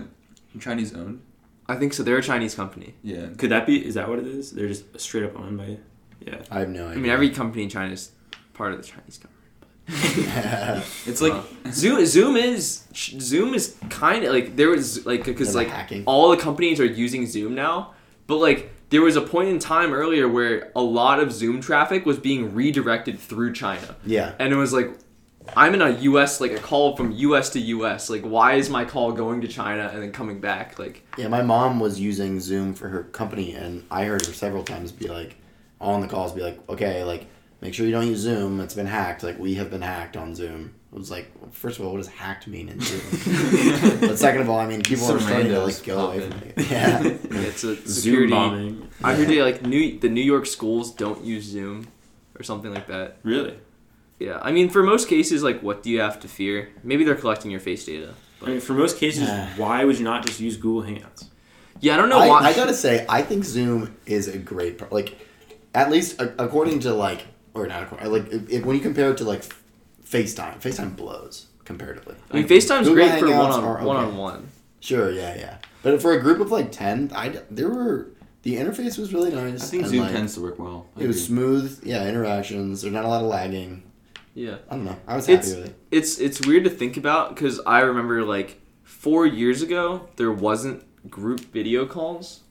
Chinese 0.59 0.93
owned? 0.95 1.21
I 1.67 1.75
think 1.75 1.93
so. 1.93 2.03
They're 2.03 2.17
a 2.17 2.23
Chinese 2.23 2.53
company. 2.55 2.93
Yeah. 3.03 3.27
Could 3.37 3.49
that 3.51 3.65
be? 3.65 3.85
Is 3.85 3.95
that 3.95 4.07
what 4.07 4.19
it 4.19 4.27
is? 4.27 4.51
They're 4.51 4.67
just 4.67 4.99
straight 4.99 5.23
up 5.23 5.39
owned 5.39 5.57
by. 5.57 5.77
Yeah. 6.25 6.41
I 6.51 6.59
have 6.59 6.69
no 6.69 6.85
idea. 6.85 6.97
I 6.97 7.01
mean, 7.01 7.11
every 7.11 7.29
company 7.29 7.63
in 7.63 7.69
China 7.69 7.91
is 7.93 8.11
part 8.53 8.71
of 8.73 8.77
the 8.77 8.83
Chinese 8.87 9.17
government. 9.17 9.31
It's 11.05 11.21
like 11.21 11.33
Uh, 11.33 11.43
Zoom, 11.71 12.05
Zoom 12.05 12.35
is 12.37 12.83
Zoom 12.93 13.53
is 13.53 13.75
kind 13.89 14.23
of 14.23 14.33
like 14.33 14.55
there 14.55 14.69
was 14.69 15.05
like 15.05 15.25
because 15.25 15.53
like 15.55 15.67
hacking. 15.69 16.03
all 16.05 16.29
the 16.29 16.37
companies 16.37 16.79
are 16.79 16.85
using 16.85 17.25
Zoom 17.27 17.53
now, 17.53 17.93
but 18.27 18.37
like 18.37 18.71
there 18.89 19.01
was 19.01 19.15
a 19.15 19.21
point 19.21 19.49
in 19.49 19.59
time 19.59 19.93
earlier 19.93 20.27
where 20.27 20.71
a 20.75 20.81
lot 20.81 21.19
of 21.19 21.31
Zoom 21.31 21.61
traffic 21.61 22.05
was 22.05 22.17
being 22.17 22.53
redirected 22.55 23.19
through 23.19 23.53
China, 23.53 23.95
yeah. 24.05 24.33
and 24.39 24.51
it 24.53 24.57
was 24.57 24.73
like. 24.73 24.91
I'm 25.55 25.73
in 25.73 25.81
a 25.81 25.89
U.S. 26.01 26.41
like 26.41 26.51
a 26.51 26.59
call 26.59 26.95
from 26.95 27.11
U.S. 27.11 27.49
to 27.51 27.59
U.S. 27.59 28.09
Like, 28.09 28.23
why 28.23 28.53
is 28.53 28.69
my 28.69 28.85
call 28.85 29.11
going 29.11 29.41
to 29.41 29.47
China 29.47 29.89
and 29.93 30.01
then 30.01 30.11
coming 30.11 30.39
back? 30.39 30.79
Like, 30.79 31.05
Yeah, 31.17 31.27
my 31.27 31.41
mom 31.41 31.79
was 31.79 31.99
using 31.99 32.39
Zoom 32.39 32.73
for 32.73 32.87
her 32.89 33.03
company, 33.03 33.53
and 33.53 33.85
I 33.91 34.05
heard 34.05 34.25
her 34.25 34.33
several 34.33 34.63
times 34.63 34.91
be 34.91 35.07
like, 35.07 35.35
on 35.79 36.01
the 36.01 36.07
calls, 36.07 36.33
be 36.33 36.41
like, 36.41 36.59
okay, 36.69 37.03
like, 37.03 37.27
make 37.61 37.73
sure 37.73 37.85
you 37.85 37.91
don't 37.91 38.07
use 38.07 38.19
Zoom. 38.19 38.59
It's 38.59 38.73
been 38.73 38.85
hacked. 38.87 39.23
Like, 39.23 39.37
we 39.39 39.55
have 39.55 39.69
been 39.69 39.81
hacked 39.81 40.17
on 40.17 40.33
Zoom. 40.35 40.73
I 40.91 40.97
was 40.97 41.11
like, 41.11 41.29
well, 41.41 41.51
first 41.51 41.77
of 41.77 41.85
all, 41.85 41.91
what 41.91 41.97
does 41.97 42.07
hacked 42.07 42.47
mean 42.47 42.69
in 42.69 42.79
Zoom? 42.79 43.01
but 43.99 44.17
second 44.17 44.41
of 44.41 44.49
all, 44.49 44.59
I 44.59 44.65
mean, 44.65 44.81
people 44.81 45.05
Some 45.05 45.17
are 45.17 45.19
starting 45.19 45.49
to, 45.49 45.59
like, 45.59 45.83
go 45.83 46.07
away 46.07 46.21
from 46.21 46.39
it. 46.43 46.53
Yeah. 46.71 47.01
it's 47.03 47.63
a 47.65 47.75
Zoom 47.75 47.85
security. 47.87 48.31
bombing. 48.31 48.87
I 49.03 49.13
heard 49.13 49.27
they 49.27 49.41
like 49.41 49.61
New 49.61 49.99
the 49.99 50.07
New 50.09 50.21
York 50.21 50.45
schools 50.45 50.93
don't 50.93 51.23
use 51.23 51.43
Zoom, 51.43 51.87
or 52.39 52.43
something 52.43 52.73
like 52.73 52.87
that. 52.87 53.17
Really? 53.23 53.57
Yeah, 54.19 54.39
I 54.41 54.51
mean, 54.51 54.69
for 54.69 54.81
most 54.81 55.07
cases, 55.09 55.43
like, 55.43 55.61
what 55.61 55.83
do 55.83 55.89
you 55.89 55.99
have 55.99 56.19
to 56.21 56.27
fear? 56.27 56.69
Maybe 56.83 57.03
they're 57.03 57.15
collecting 57.15 57.51
your 57.51 57.59
face 57.59 57.85
data. 57.85 58.13
I 58.41 58.47
mean, 58.49 58.59
for 58.61 58.73
most 58.73 58.97
cases, 58.97 59.23
Yeah. 59.23 59.49
why 59.57 59.83
would 59.83 59.97
you 59.97 60.03
not 60.05 60.25
just 60.25 60.39
use 60.39 60.55
Google 60.57 60.83
Hangouts? 60.89 61.25
Yeah, 61.81 61.95
I 61.95 61.97
don't 61.97 62.09
know 62.09 62.19
I, 62.19 62.27
why. 62.29 62.39
I 62.41 62.53
gotta 62.53 62.73
say, 62.73 63.05
I 63.09 63.21
think 63.21 63.43
Zoom 63.43 63.95
is 64.05 64.27
a 64.27 64.37
great, 64.37 64.77
pro- 64.77 64.87
like, 64.91 65.17
at 65.73 65.91
least 65.91 66.21
a- 66.21 66.33
according 66.41 66.79
to, 66.81 66.93
like, 66.93 67.25
or 67.53 67.67
not 67.67 67.83
according, 67.83 68.11
like, 68.11 68.31
if, 68.31 68.49
if, 68.49 68.65
when 68.65 68.75
you 68.77 68.81
compare 68.81 69.11
it 69.11 69.17
to, 69.17 69.25
like, 69.25 69.43
FaceTime. 70.05 70.61
FaceTime 70.61 70.95
blows 70.95 71.47
comparatively. 71.65 72.15
I 72.31 72.35
mean, 72.35 72.47
FaceTime's 72.47 72.87
Google 72.87 72.93
great 73.07 73.19
for 73.19 73.25
Hangouts 73.27 73.49
one 73.49 73.63
are 73.63 73.69
on 73.69 73.75
okay. 73.77 73.85
one 73.85 73.97
on 73.97 74.17
one. 74.17 74.47
Sure, 74.79 75.11
yeah, 75.11 75.35
yeah. 75.35 75.57
But 75.83 76.01
for 76.01 76.13
a 76.13 76.21
group 76.21 76.39
of 76.39 76.51
like 76.51 76.71
ten, 76.71 77.11
I 77.13 77.29
d- 77.29 77.39
there 77.49 77.69
were 77.69 78.07
the 78.43 78.55
interface 78.55 78.97
was 78.99 79.13
really 79.13 79.31
nice. 79.31 79.63
I 79.63 79.65
think 79.65 79.83
and, 79.83 79.91
Zoom 79.91 79.99
like, 80.03 80.11
tends 80.11 80.35
to 80.35 80.41
work 80.41 80.59
well. 80.59 80.85
I 80.95 81.01
It 81.01 81.07
was 81.07 81.25
smooth, 81.25 81.81
yeah. 81.83 82.07
Interactions. 82.07 82.81
There's 82.83 82.93
not 82.93 83.03
a 83.03 83.07
lot 83.07 83.23
of 83.23 83.27
lagging. 83.29 83.81
Yeah. 84.35 84.57
I 84.69 84.75
don't 84.75 84.85
know. 84.85 84.97
I 85.07 85.15
was 85.15 85.25
happy 85.25 85.39
It's 85.39 85.55
with 85.55 85.65
it. 85.67 85.75
it's 85.91 86.19
it's 86.19 86.45
weird 86.45 86.65
to 86.65 86.69
think 86.69 86.97
about 86.97 87.33
because 87.33 87.59
I 87.65 87.79
remember 87.79 88.23
like 88.23 88.61
four 88.83 89.25
years 89.25 89.61
ago 89.63 90.07
there 90.17 90.31
wasn't 90.31 90.83
group 91.09 91.39
video 91.51 91.85
calls 91.87 92.41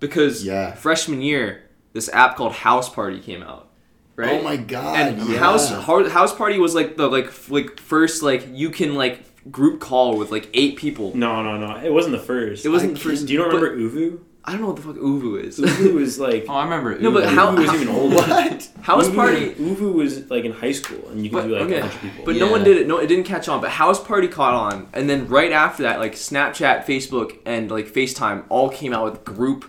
because 0.00 0.44
Yeah. 0.44 0.72
freshman 0.74 1.20
year 1.20 1.64
this 1.92 2.08
app 2.14 2.36
called 2.36 2.52
House 2.52 2.88
Party 2.88 3.20
came 3.20 3.42
out. 3.42 3.68
Right. 4.16 4.40
Oh 4.40 4.42
my 4.42 4.56
god! 4.56 4.96
and 5.14 5.28
yeah. 5.28 5.38
house 5.38 5.68
house 5.70 6.34
party 6.34 6.58
was 6.58 6.74
like 6.74 6.96
the 6.96 7.08
like 7.08 7.26
f- 7.26 7.50
like 7.50 7.80
first 7.80 8.22
like 8.22 8.46
you 8.52 8.68
can 8.70 8.94
like 8.94 9.24
group 9.50 9.80
call 9.80 10.16
with 10.18 10.30
like 10.30 10.48
eight 10.54 10.76
people. 10.76 11.12
No, 11.16 11.42
no, 11.42 11.56
no. 11.58 11.76
It 11.82 11.92
wasn't 11.92 12.12
the 12.16 12.22
first. 12.22 12.64
It 12.64 12.68
wasn't 12.68 12.92
I- 12.92 12.94
the 12.94 13.00
first, 13.00 13.26
Do 13.26 13.32
you 13.32 13.38
not 13.40 13.50
but- 13.50 13.60
remember 13.62 13.78
ooVoo? 13.98 14.18
I 14.44 14.52
don't 14.52 14.60
know 14.62 14.66
what 14.68 14.76
the 14.76 14.82
fuck 14.82 14.96
ooVoo 14.96 15.40
is. 15.44 15.58
ooVoo 15.60 15.94
was 15.94 16.18
like. 16.18 16.46
Oh, 16.48 16.54
I 16.54 16.64
remember. 16.64 16.98
No, 16.98 17.12
but 17.12 17.24
how- 17.28 17.54
ooVoo 17.54 17.58
was 17.70 17.74
even 17.80 17.88
older. 17.94 18.16
What? 18.16 18.70
House 18.82 19.08
ooVoo- 19.08 19.14
party. 19.14 19.50
ooVoo 19.54 19.92
was 19.94 20.28
like 20.30 20.44
in 20.44 20.52
high 20.52 20.72
school, 20.72 21.08
and 21.10 21.22
you 21.24 21.30
could 21.30 21.42
But, 21.42 21.46
do 21.48 21.52
like 21.54 21.62
okay, 21.62 21.78
a 21.78 21.80
bunch 21.82 21.94
of 21.94 22.00
people. 22.00 22.24
but 22.24 22.36
no 22.36 22.50
one 22.50 22.64
did 22.64 22.76
it. 22.78 22.86
No, 22.88 22.98
it 22.98 23.06
didn't 23.06 23.24
catch 23.24 23.48
on. 23.48 23.60
But 23.60 23.70
House 23.70 24.02
Party 24.02 24.26
caught 24.28 24.54
on, 24.54 24.88
and 24.92 25.08
then 25.08 25.28
right 25.28 25.52
after 25.52 25.84
that, 25.84 26.00
like 26.00 26.14
Snapchat, 26.14 26.84
Facebook, 26.84 27.38
and 27.46 27.70
like 27.70 27.86
FaceTime 27.86 28.44
all 28.48 28.68
came 28.68 28.92
out 28.92 29.04
with 29.10 29.24
group 29.24 29.64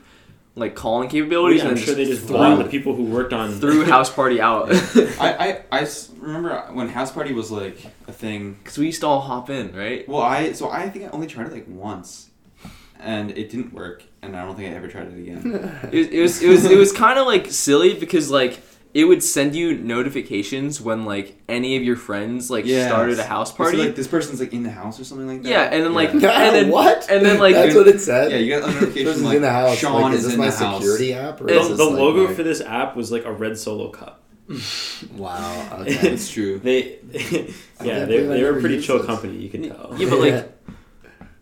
like 0.55 0.75
calling 0.75 1.09
capabilities. 1.09 1.61
I'm 1.61 1.69
and 1.69 1.77
then 1.77 1.83
sure 1.83 1.95
they 1.95 2.05
just 2.05 2.25
threw, 2.27 2.37
bought 2.37 2.57
the 2.57 2.65
people 2.69 2.95
who 2.95 3.05
worked 3.05 3.33
on 3.33 3.53
threw 3.53 3.85
House 3.95 4.11
Party 4.11 4.39
out 4.39 4.69
I 5.19 5.61
I 5.71 5.87
remember 6.19 6.59
when 6.73 6.89
House 6.89 7.11
Party 7.11 7.33
was 7.33 7.49
like 7.51 7.77
a 8.07 8.11
thing. 8.11 8.57
because 8.63 8.77
we 8.77 8.85
used 8.87 9.01
to 9.01 9.07
all 9.07 9.19
hop 9.21 9.49
in, 9.49 9.75
right? 9.75 10.07
Well, 10.07 10.21
I 10.21 10.51
so 10.53 10.69
I 10.69 10.89
think 10.89 11.05
I 11.05 11.07
only 11.09 11.25
tried 11.27 11.47
it 11.47 11.53
like 11.53 11.65
once, 11.67 12.29
and 13.03 13.31
it 13.31 13.49
didn't 13.49 13.73
work, 13.73 14.03
and 14.21 14.35
I 14.35 14.43
don't 14.45 14.55
think 14.55 14.71
I 14.71 14.75
ever 14.75 14.87
tried 14.87 15.07
it 15.07 15.17
again. 15.19 15.79
It, 15.91 16.11
it 16.13 16.21
was 16.21 16.41
it 16.41 16.49
was 16.49 16.65
it 16.65 16.77
was 16.77 16.91
kind 16.91 17.19
of 17.19 17.27
like 17.27 17.51
silly 17.51 17.93
because 17.93 18.29
like 18.31 18.61
it 18.93 19.05
would 19.05 19.23
send 19.23 19.55
you 19.55 19.75
notifications 19.75 20.79
when 20.79 21.03
like 21.03 21.35
any 21.49 21.75
of 21.77 21.83
your 21.83 21.95
friends 21.95 22.51
like 22.51 22.63
Yes. 22.65 22.87
started 22.87 23.17
a 23.17 23.23
house 23.23 23.51
party. 23.51 23.77
So, 23.77 23.83
like 23.85 23.95
this 23.95 24.07
person's 24.07 24.39
like 24.39 24.53
in 24.53 24.61
the 24.63 24.69
house 24.69 24.99
or 24.99 25.03
something 25.03 25.27
like 25.27 25.41
that. 25.43 25.49
yeah, 25.49 25.63
and 25.63 25.83
then 25.83 25.93
like 25.95 26.13
Yeah. 26.13 26.29
and 26.47 26.55
then 26.55 26.69
what? 26.77 27.09
And 27.09 27.25
then 27.25 27.39
like 27.39 27.55
that's 27.55 27.73
what 27.75 27.87
it 27.87 27.99
said. 28.01 28.31
yeah, 28.31 28.37
you 28.37 28.59
got 28.59 28.69
a 28.69 28.71
notification 28.73 29.23
like 29.23 29.35
in 29.37 29.41
the 29.41 29.49
house. 29.51 29.77
Sean 29.79 30.01
like, 30.03 30.13
is 30.13 30.19
is 30.19 30.25
this 30.25 30.33
in 30.35 30.39
my 30.39 30.49
the 30.51 30.55
house. 30.57 30.75
security 30.81 31.13
app? 31.13 31.41
Or 31.41 31.45
The, 31.45 31.59
is 31.59 31.75
the 31.77 31.83
like, 31.85 31.99
logo 31.99 32.27
my- 32.27 32.33
for 32.35 32.43
this 32.43 32.61
app 32.61 32.95
was 32.95 33.11
like 33.11 33.25
a 33.25 33.31
red 33.31 33.57
solo 33.57 33.89
cup. 33.89 34.21
Wow. 35.15 35.79
Okay. 35.81 36.09
It's 36.11 36.31
true. 36.31 36.59
They, 36.59 36.99
yeah, 37.11 37.19
can't 37.19 37.49
they, 37.79 38.17
believe 38.17 38.29
they 38.29 38.43
were 38.43 38.57
a 38.57 38.61
pretty 38.61 38.81
chill 38.81 38.97
this. 38.97 39.05
company. 39.07 39.37
You 39.37 39.49
can 39.49 39.69
tell. 39.69 39.93
Yeah, 39.97 40.09
but 40.09 40.19
like, 40.19 40.52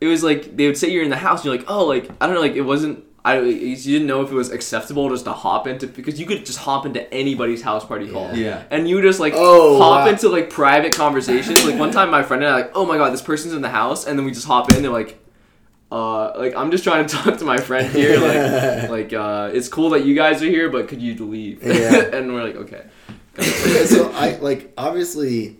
it 0.02 0.08
was 0.08 0.24
like 0.24 0.58
they 0.58 0.66
would 0.68 0.78
say 0.78 0.89
you're 0.89 1.04
in 1.04 1.10
the 1.12 1.16
house. 1.16 1.39
And 1.39 1.45
you're 1.45 1.58
like, 1.58 1.70
oh, 1.70 1.86
like 1.86 2.10
I 2.20 2.26
don't 2.26 2.36
know, 2.36 2.41
like 2.41 2.56
it 2.56 2.62
wasn't. 2.64 3.06
I 3.24 3.39
you 3.39 3.76
didn't 3.76 4.08
know 4.08 4.24
if 4.24 4.32
it 4.32 4.34
was 4.34 4.49
acceptable 4.52 5.08
just 5.10 5.26
to 5.26 5.32
hop 5.32 5.68
into 5.68 5.86
because 5.86 6.20
you 6.20 6.26
could 6.26 6.43
just 6.43 6.58
hop 6.58 6.88
into 6.88 7.02
anybody's 7.14 7.62
house 7.62 7.86
party 7.86 8.12
hall. 8.12 8.36
Yeah. 8.36 8.64
And 8.72 8.89
you 8.89 8.99
just 9.04 9.20
like 9.20 9.34
Oh, 9.36 9.78
hop 9.78 10.06
wow. 10.06 10.12
into 10.12 10.28
like 10.28 10.49
private 10.49 10.95
conversations. 10.95 11.64
like 11.64 11.78
one 11.78 11.91
time, 11.91 12.10
my 12.10 12.24
friend 12.24 12.43
and 12.43 12.52
I 12.52 12.56
like, 12.62 12.72
oh 12.74 12.84
my 12.84 12.97
god, 12.97 13.14
this 13.14 13.22
person's 13.22 13.54
in 13.54 13.62
the 13.62 13.70
house, 13.70 14.08
and 14.08 14.18
then 14.18 14.26
we 14.26 14.32
just 14.32 14.47
hop 14.47 14.72
in. 14.74 14.82
They're 14.82 14.91
like, 14.91 15.20
uh, 15.91 16.34
like 16.36 16.56
I'm 16.56 16.72
just 16.72 16.84
trying 16.84 17.06
to 17.06 17.16
talk 17.16 17.38
to 17.38 17.45
my 17.45 17.58
friend 17.58 17.88
here. 17.93 18.20
Like, 18.20 18.89
like 18.89 19.14
uh, 19.14 19.52
it's 19.54 19.68
cool 19.68 19.91
that 19.91 20.04
you 20.04 20.16
guys 20.16 20.41
are 20.41 20.47
here, 20.49 20.72
but 20.72 20.88
could 20.88 20.99
you 20.99 21.14
leave? 21.24 21.62
Yeah. 21.62 22.06
and 22.14 22.34
we're 22.34 22.43
like, 22.43 22.56
okay. 22.56 22.86
okay, 23.38 23.86
so 23.86 24.12
I 24.14 24.38
like 24.38 24.74
obviously 24.80 25.60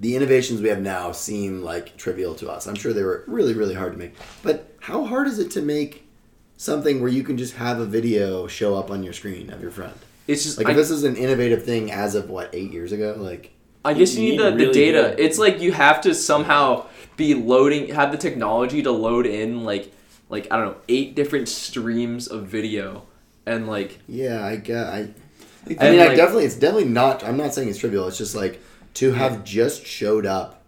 the 0.00 0.16
innovations 0.16 0.60
we 0.62 0.68
have 0.70 0.80
now 0.80 1.12
seem 1.12 1.62
like 1.62 1.96
trivial 1.96 2.34
to 2.36 2.50
us. 2.50 2.66
I'm 2.66 2.74
sure 2.74 2.92
they 2.92 3.02
were 3.04 3.22
really, 3.26 3.52
really 3.54 3.74
hard 3.74 3.92
to 3.92 3.98
make. 3.98 4.14
But 4.42 4.74
how 4.80 5.04
hard 5.04 5.28
is 5.28 5.38
it 5.38 5.50
to 5.52 5.62
make 5.62 6.08
something 6.56 7.00
where 7.00 7.10
you 7.10 7.22
can 7.22 7.36
just 7.36 7.54
have 7.56 7.78
a 7.80 7.86
video 7.86 8.46
show 8.46 8.74
up 8.74 8.90
on 8.90 9.02
your 9.02 9.12
screen 9.12 9.50
of 9.50 9.60
your 9.60 9.70
friend? 9.70 9.94
It's 10.26 10.42
just 10.42 10.58
Like 10.58 10.68
I, 10.68 10.72
this 10.72 10.90
is 10.90 11.04
an 11.04 11.16
innovative 11.16 11.64
thing 11.64 11.90
as 11.92 12.14
of 12.14 12.30
what 12.30 12.50
eight 12.54 12.72
years 12.72 12.92
ago, 12.92 13.14
like 13.18 13.52
I 13.84 13.94
guess 13.94 14.14
you 14.14 14.24
You 14.24 14.30
need, 14.32 14.38
need 14.56 14.60
the, 14.60 14.66
the 14.66 14.72
data. 14.72 15.02
good- 15.16 15.20
It's 15.20 15.38
like 15.38 15.60
you 15.60 15.72
have 15.72 16.00
to 16.02 16.14
somehow 16.14 16.86
be 17.16 17.34
loading, 17.34 17.88
have 17.94 18.10
the 18.12 18.18
technology 18.18 18.82
to 18.82 18.90
load 18.92 19.26
in 19.26 19.64
like, 19.64 19.92
like 20.28 20.46
I 20.50 20.56
don't 20.56 20.66
know, 20.66 20.76
eight 20.88 21.14
different 21.14 21.48
streams 21.48 22.26
of 22.28 22.46
video, 22.46 23.06
and 23.44 23.66
like 23.66 23.98
yeah, 24.08 24.44
I 24.44 24.56
get 24.56 24.86
I. 24.86 25.08
I 25.78 25.90
mean, 25.90 26.00
I 26.00 26.14
definitely 26.14 26.44
it's 26.44 26.56
definitely 26.56 26.88
not. 26.88 27.22
I'm 27.24 27.36
not 27.36 27.52
saying 27.52 27.68
it's 27.68 27.78
trivial. 27.78 28.06
It's 28.08 28.16
just 28.16 28.34
like 28.34 28.62
to 28.94 29.12
have 29.12 29.44
just 29.44 29.86
showed 29.86 30.26
up 30.26 30.62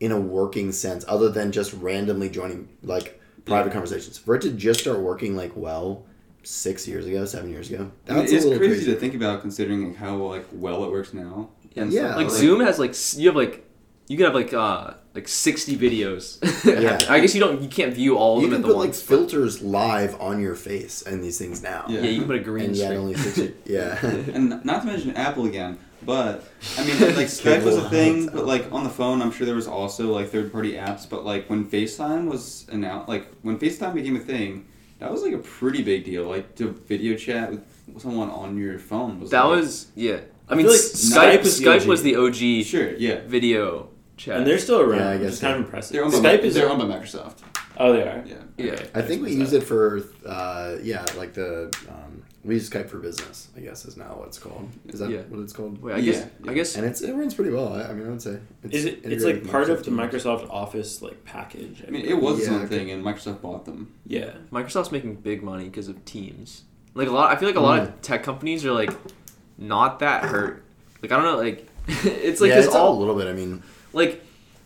in 0.00 0.12
a 0.12 0.20
working 0.20 0.72
sense, 0.72 1.04
other 1.08 1.28
than 1.28 1.52
just 1.52 1.72
randomly 1.74 2.28
joining 2.28 2.68
like 2.82 3.20
private 3.44 3.72
conversations. 3.72 4.18
For 4.18 4.34
it 4.34 4.42
to 4.42 4.50
just 4.52 4.80
start 4.80 5.00
working 5.00 5.36
like 5.36 5.52
well 5.54 6.04
six 6.42 6.86
years 6.86 7.06
ago, 7.06 7.24
seven 7.24 7.50
years 7.50 7.70
ago, 7.70 7.90
that's 8.04 8.30
it's 8.32 8.44
a 8.44 8.48
little 8.48 8.58
crazy, 8.58 8.74
crazy. 8.84 8.92
to 8.92 8.98
think 9.00 9.14
about 9.14 9.40
considering 9.40 9.88
like, 9.88 9.96
how 9.96 10.16
like 10.16 10.46
well 10.52 10.84
it 10.84 10.90
works 10.90 11.14
now. 11.14 11.50
and 11.76 11.92
Yeah, 11.92 12.16
like 12.16 12.26
like- 12.26 12.30
Zoom 12.36 12.60
has 12.60 12.78
like 12.78 12.94
you 13.16 13.28
have 13.28 13.36
like 13.36 13.64
you 14.08 14.16
can 14.18 14.26
have 14.26 14.34
like 14.34 14.52
uh 14.52 14.94
like 15.14 15.26
sixty 15.28 15.76
videos. 15.76 16.38
Yeah. 16.64 16.98
I 17.08 17.20
guess 17.20 17.34
you 17.34 17.40
don't 17.40 17.62
you 17.62 17.68
can't 17.68 17.94
view 17.94 18.16
all 18.18 18.38
of 18.38 18.42
You 18.42 18.50
them 18.50 18.62
can 18.62 18.64
at 18.64 18.68
the 18.68 18.74
put 18.74 18.78
like 18.78 18.88
once. 18.88 19.00
but- 19.02 19.08
filters 19.16 19.62
live 19.62 20.20
on 20.20 20.40
your 20.40 20.54
face 20.54 21.02
and 21.02 21.22
these 21.22 21.38
things 21.38 21.62
now. 21.62 21.84
Yeah. 21.88 22.00
yeah, 22.00 22.10
you 22.10 22.18
can 22.18 22.26
put 22.26 22.36
a 22.36 22.40
green 22.40 22.66
and 22.66 22.76
yet 22.76 22.86
screen. 22.88 23.00
only 23.00 23.14
six. 23.14 23.54
yeah. 23.66 24.04
And 24.04 24.62
not 24.64 24.80
to 24.82 24.86
mention 24.86 25.16
Apple 25.16 25.46
again, 25.46 25.78
but 26.04 26.44
I 26.78 26.84
mean, 26.84 26.98
like 27.16 27.26
Skype 27.40 27.62
was 27.64 27.76
a 27.76 27.88
thing, 27.90 28.26
but 28.26 28.46
like 28.46 28.70
on 28.72 28.84
the 28.84 28.90
phone, 28.90 29.22
I'm 29.22 29.30
sure 29.30 29.46
there 29.46 29.54
was 29.54 29.66
also 29.66 30.12
like 30.12 30.28
third-party 30.28 30.72
apps. 30.72 31.08
But 31.08 31.24
like 31.24 31.48
when 31.48 31.66
FaceTime 31.66 32.28
was 32.30 32.66
announced, 32.70 33.08
like 33.08 33.26
when 33.42 33.58
FaceTime 33.58 33.94
became 33.94 34.16
a 34.16 34.20
thing, 34.20 34.66
that 34.98 35.10
was 35.10 35.22
like 35.22 35.32
a 35.32 35.38
pretty 35.38 35.82
big 35.82 36.04
deal. 36.04 36.24
Like 36.24 36.54
to 36.56 36.68
video 36.68 37.16
chat 37.16 37.50
with 37.50 37.64
someone 37.98 38.30
on 38.30 38.56
your 38.56 38.78
phone 38.78 39.20
was 39.20 39.30
that 39.30 39.42
like, 39.42 39.60
was 39.60 39.88
yeah. 39.94 40.20
I, 40.48 40.52
I 40.52 40.56
mean, 40.56 40.66
feel 40.66 40.72
like 40.72 40.80
Skype 40.80 41.38
Skype 41.38 41.42
was 41.42 41.58
the 41.58 41.64
Skype 41.64 41.80
OG. 41.80 41.86
was 41.86 42.02
the 42.02 42.16
OG 42.16 42.64
sure, 42.66 42.94
yeah. 42.96 43.20
video 43.26 43.88
chat. 44.16 44.38
and 44.38 44.46
they're 44.46 44.58
still 44.58 44.80
around. 44.80 45.00
Yeah, 45.00 45.08
I 45.08 45.12
which 45.14 45.22
guess 45.22 45.32
is 45.34 45.40
kind 45.40 45.54
of 45.54 45.60
impressive. 45.60 45.92
They're 45.94 46.04
owned, 46.04 46.14
Skype 46.14 46.42
Mi- 46.42 46.48
is 46.48 46.54
they're 46.54 46.68
owned 46.68 46.80
by 46.86 46.96
Microsoft. 46.98 47.38
Oh, 47.76 47.92
they 47.92 48.02
are. 48.02 48.22
Yeah. 48.26 48.34
yeah. 48.56 48.72
Okay. 48.72 48.90
I 48.94 49.02
think 49.02 49.22
we 49.22 49.32
use 49.32 49.52
it 49.52 49.64
for, 49.64 50.04
uh, 50.24 50.76
yeah, 50.82 51.04
like 51.16 51.34
the 51.34 51.74
um, 51.88 52.03
we 52.44 52.54
use 52.54 52.68
Skype 52.68 52.88
for 52.88 52.98
business. 52.98 53.48
I 53.56 53.60
guess 53.60 53.84
is 53.86 53.96
now 53.96 54.14
what 54.16 54.28
it's 54.28 54.38
called. 54.38 54.68
Is 54.88 55.00
that 55.00 55.10
Yeah. 55.10 55.22
what 55.28 55.40
it's 55.40 55.52
called? 55.52 55.80
Wait, 55.82 55.94
I 55.94 56.00
guess 56.00 56.16
Yeah, 56.16 56.26
yeah. 56.44 56.50
I 56.50 56.54
guess 56.54 56.76
And 56.76 56.84
it's 56.86 57.00
it 57.00 57.12
runs 57.14 57.34
pretty 57.34 57.50
well. 57.50 57.72
I, 57.72 57.84
I 57.84 57.92
mean, 57.94 58.06
I 58.06 58.10
would 58.10 58.22
say. 58.22 58.38
It's 58.62 58.74
Is 58.74 58.84
it? 58.84 59.00
It's 59.04 59.24
like 59.24 59.48
part 59.48 59.70
of 59.70 59.78
the 59.78 59.84
Teams. 59.84 59.96
Microsoft 59.98 60.48
Office 60.50 61.00
like 61.02 61.24
package. 61.24 61.82
I 61.86 61.90
mean, 61.90 62.04
it 62.04 62.20
was 62.20 62.40
Yeah, 62.40 62.46
something, 62.46 62.80
okay. 62.82 62.90
and 62.90 63.04
Microsoft 63.04 63.40
bought 63.40 63.64
them. 63.64 63.92
Yeah. 64.06 64.32
Microsoft's 64.52 64.92
making 64.92 65.16
big 65.16 65.42
money 65.42 65.64
because 65.64 65.88
of 65.88 66.04
Teams. 66.04 66.62
Like 66.94 67.08
a 67.08 67.12
lot, 67.12 67.32
I 67.34 67.36
feel 67.38 67.48
like 67.48 67.56
a 67.56 67.60
lot 67.60 67.80
Mm. 67.80 67.88
of 67.88 68.00
tech 68.02 68.22
companies 68.22 68.64
are 68.64 68.72
like 68.72 68.92
not 69.58 69.98
that 70.00 70.24
hurt. 70.24 70.62
Like 71.02 71.12
I 71.12 71.16
don't 71.16 71.24
know, 71.24 71.38
like 71.38 71.68
it's 71.88 72.40
like 72.40 72.50
yeah, 72.50 72.58
it's 72.58 72.68
all 72.68 72.88
all 72.88 72.96
a 72.96 72.98
little 72.98 73.14
bit. 73.16 73.26
I 73.26 73.32
mean, 73.32 73.62
like 73.92 74.22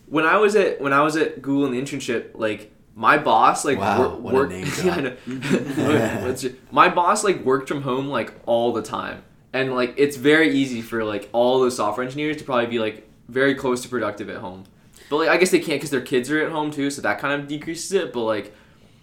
when 0.07 0.25
I 0.25 0.37
was 0.39 0.57
at 0.57 0.81
when 0.81 0.93
I 0.93 1.03
was 1.03 1.17
at 1.17 1.43
Google 1.43 1.67
in 1.67 1.73
the 1.73 1.81
internship, 1.81 2.31
like 2.35 2.73
my 2.99 3.17
boss 3.17 3.65
like 3.65 3.79
Wow, 3.79 3.99
wor- 4.11 4.17
what 4.19 4.35
a 4.35 4.37
worked. 4.39 4.53
name 4.53 4.67
Yeah, 4.85 5.01
know. 5.01 5.17
What's 6.27 6.45
my 6.73 6.89
boss 6.89 7.23
like 7.23 7.45
worked 7.45 7.69
from 7.69 7.83
home 7.83 8.09
like 8.09 8.35
all 8.45 8.73
the 8.73 8.83
time, 8.83 9.23
and 9.53 9.73
like 9.75 9.95
it's 9.97 10.17
very 10.17 10.51
easy 10.53 10.83
for 10.83 11.05
like 11.05 11.29
all 11.33 11.61
those 11.61 11.77
software 11.77 12.05
engineers 12.05 12.37
to 12.39 12.45
probably 12.45 12.67
be 12.67 12.79
like 12.81 13.09
very 13.29 13.55
close 13.55 13.83
to 13.83 13.89
productive 13.89 14.29
at 14.29 14.39
home. 14.39 14.65
But 15.11 15.17
like 15.19 15.29
I 15.29 15.37
guess 15.37 15.51
they 15.51 15.61
can't 15.61 15.79
because 15.81 15.91
their 15.91 16.01
kids 16.01 16.29
are 16.31 16.45
at 16.45 16.51
home 16.51 16.71
too, 16.73 16.91
so 16.91 17.01
that 17.03 17.19
kind 17.21 17.41
of 17.41 17.47
decreases 17.49 17.93
it. 17.93 18.13
But 18.13 18.25
like 18.25 18.55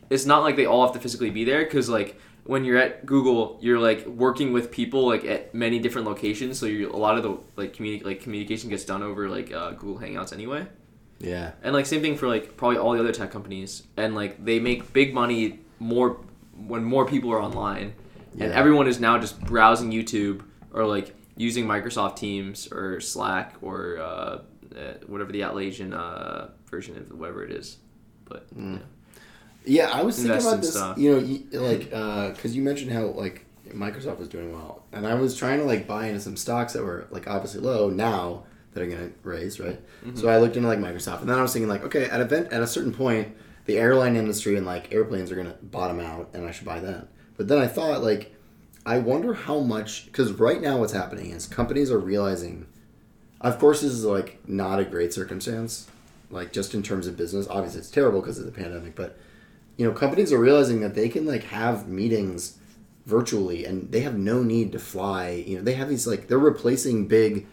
it's 0.09 0.25
not 0.25 0.43
like 0.43 0.55
they 0.57 0.65
all 0.65 0.83
have 0.85 0.93
to 0.93 0.99
physically 0.99 1.29
be 1.29 1.45
there 1.45 1.63
because 1.63 1.87
like 1.89 2.19
when 2.43 2.63
you're 2.65 2.77
at 2.77 3.05
Google, 3.07 3.57
you're 3.61 3.79
like 3.79 4.05
working 4.05 4.51
with 4.53 4.69
people 4.71 5.07
like 5.07 5.23
at 5.25 5.55
many 5.55 5.79
different 5.79 6.05
locations, 6.05 6.59
so 6.59 6.65
you 6.65 6.91
a 6.91 6.97
lot 6.97 7.17
of 7.17 7.23
the 7.23 7.37
like 7.55 7.73
communi- 7.73 8.03
like 8.03 8.19
communication 8.21 8.69
gets 8.69 8.83
done 8.85 9.01
over 9.01 9.29
like 9.29 9.51
uh, 9.53 9.71
Google 9.71 9.99
Hangouts 10.05 10.33
anyway. 10.33 10.67
Yeah, 11.19 11.51
And 11.63 11.73
like 11.73 11.85
same 11.85 12.01
thing 12.01 12.17
for 12.17 12.27
like 12.27 12.57
probably 12.57 12.77
all 12.77 12.91
the 12.93 12.99
other 12.99 13.11
tech 13.13 13.31
companies, 13.31 13.83
and 13.97 14.15
like 14.15 14.43
they 14.43 14.59
make 14.59 14.91
big 14.93 15.13
money 15.13 15.59
more 15.79 16.17
when 16.67 16.83
more 16.83 17.05
people 17.05 17.31
are 17.31 17.41
online, 17.41 17.93
and 18.39 18.51
everyone 18.51 18.87
is 18.87 18.99
now 18.99 19.17
just 19.17 19.39
browsing 19.41 19.91
YouTube 19.91 20.43
or 20.73 20.85
like 20.85 21.15
using 21.37 21.65
Microsoft 21.65 22.17
Teams 22.17 22.67
or 22.71 22.99
Slack 23.01 23.55
or 23.61 23.97
uh, 23.97 24.03
uh, 24.03 24.41
whatever 25.07 25.31
the 25.31 25.41
Atlassian 25.41 25.93
uh, 25.93 26.47
version 26.69 26.97
of 26.97 27.11
whatever 27.17 27.43
it 27.43 27.51
is. 27.51 27.77
But 28.25 28.53
Mm. 28.57 28.81
yeah. 29.65 29.87
yeah. 29.87 29.97
I 29.97 30.03
was 30.03 30.15
thinking 30.17 30.31
about 30.41 30.61
this. 30.61 30.71
stuff. 30.73 30.97
You 30.97 31.11
know, 31.51 31.61
like 31.61 31.89
because 32.35 32.55
you 32.55 32.61
mentioned 32.61 32.91
how 32.91 33.05
like 33.07 33.45
Microsoft 33.69 34.19
was 34.19 34.27
doing 34.29 34.51
well, 34.53 34.83
and 34.91 35.07
I 35.07 35.13
was 35.15 35.35
trying 35.37 35.59
to 35.59 35.65
like 35.65 35.87
buy 35.87 36.07
into 36.07 36.19
some 36.19 36.35
stocks 36.37 36.73
that 36.73 36.83
were 36.83 37.07
like 37.09 37.27
obviously 37.27 37.61
low 37.61 37.89
now 37.89 38.43
that 38.75 38.83
are 38.83 38.87
going 38.87 39.09
to 39.09 39.13
raise, 39.23 39.59
right? 39.59 39.81
Mm-hmm. 40.05 40.15
So 40.15 40.27
I 40.27 40.37
looked 40.37 40.55
into 40.55 40.67
like 40.67 40.77
Microsoft, 40.77 41.21
and 41.21 41.29
then 41.29 41.39
I 41.39 41.41
was 41.41 41.51
thinking 41.51 41.69
like, 41.69 41.83
okay, 41.85 42.05
at 42.05 42.21
event 42.21 42.53
at 42.53 42.61
a 42.61 42.67
certain 42.67 42.93
point, 42.93 43.35
the 43.65 43.79
airline 43.79 44.15
industry 44.15 44.55
and 44.55 44.65
like 44.67 44.93
airplanes 44.93 45.31
are 45.31 45.35
going 45.35 45.47
to 45.47 45.57
bottom 45.63 45.99
out, 45.99 46.29
and 46.33 46.45
I 46.45 46.51
should 46.51 46.65
buy 46.65 46.79
that. 46.81 47.07
But 47.35 47.47
then 47.47 47.57
I 47.57 47.65
thought 47.65 48.03
like, 48.03 48.35
I 48.85 48.99
wonder 48.99 49.33
how 49.33 49.61
much 49.61 50.05
because 50.05 50.31
right 50.33 50.61
now 50.61 50.77
what's 50.77 50.93
happening 50.93 51.31
is 51.31 51.47
companies 51.47 51.89
are 51.89 51.97
realizing 51.97 52.67
of 53.41 53.59
course, 53.59 53.81
this 53.81 53.91
is 53.91 54.05
like 54.05 54.39
not 54.47 54.79
a 54.79 54.85
great 54.85 55.13
circumstance, 55.13 55.87
like 56.29 56.51
just 56.51 56.73
in 56.73 56.81
terms 56.81 57.05
of 57.05 57.17
business. 57.17 57.47
Obviously, 57.47 57.79
it's 57.79 57.91
terrible 57.91 58.21
because 58.21 58.39
of 58.39 58.45
the 58.45 58.51
pandemic, 58.51 58.95
but 58.95 59.17
you 59.77 59.85
know, 59.85 59.93
companies 59.93 60.31
are 60.31 60.39
realizing 60.39 60.79
that 60.81 60.95
they 60.95 61.09
can 61.09 61.25
like 61.25 61.43
have 61.43 61.87
meetings 61.87 62.57
virtually, 63.05 63.65
and 63.65 63.91
they 63.91 63.99
have 64.01 64.17
no 64.17 64.41
need 64.41 64.71
to 64.71 64.79
fly. 64.79 65.29
You 65.29 65.57
know, 65.57 65.63
they 65.63 65.73
have 65.73 65.89
these 65.89 66.07
like 66.07 66.27
they're 66.27 66.39
replacing 66.39 67.07
big, 67.07 67.45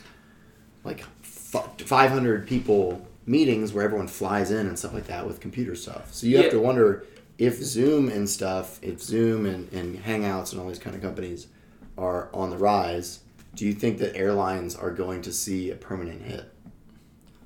like 0.84 1.04
five 1.22 2.10
hundred 2.10 2.46
people 2.46 3.06
meetings 3.26 3.72
where 3.72 3.84
everyone 3.84 4.08
flies 4.08 4.50
in 4.50 4.66
and 4.66 4.78
stuff 4.78 4.92
like 4.92 5.06
that 5.06 5.26
with 5.26 5.40
computer 5.40 5.74
stuff. 5.74 6.12
So 6.12 6.26
you 6.26 6.36
have 6.38 6.46
Yeah. 6.46 6.52
to 6.52 6.60
wonder 6.60 7.04
if 7.38 7.62
Zoom 7.62 8.08
and 8.08 8.28
stuff, 8.28 8.78
if 8.82 9.00
Zoom 9.02 9.46
and, 9.46 9.72
and 9.72 9.98
Hangouts 10.04 10.52
and 10.52 10.60
all 10.60 10.68
these 10.68 10.78
kind 10.78 10.94
of 10.96 11.02
companies 11.02 11.46
are 11.96 12.28
on 12.34 12.50
the 12.50 12.56
rise, 12.58 13.20
do 13.54 13.64
you 13.66 13.72
think 13.74 13.98
that 13.98 14.16
airlines 14.16 14.74
are 14.74 14.90
going 14.90 15.22
to 15.22 15.32
see 15.32 15.70
a 15.70 15.76
permanent 15.76 16.22
hit? 16.22 16.50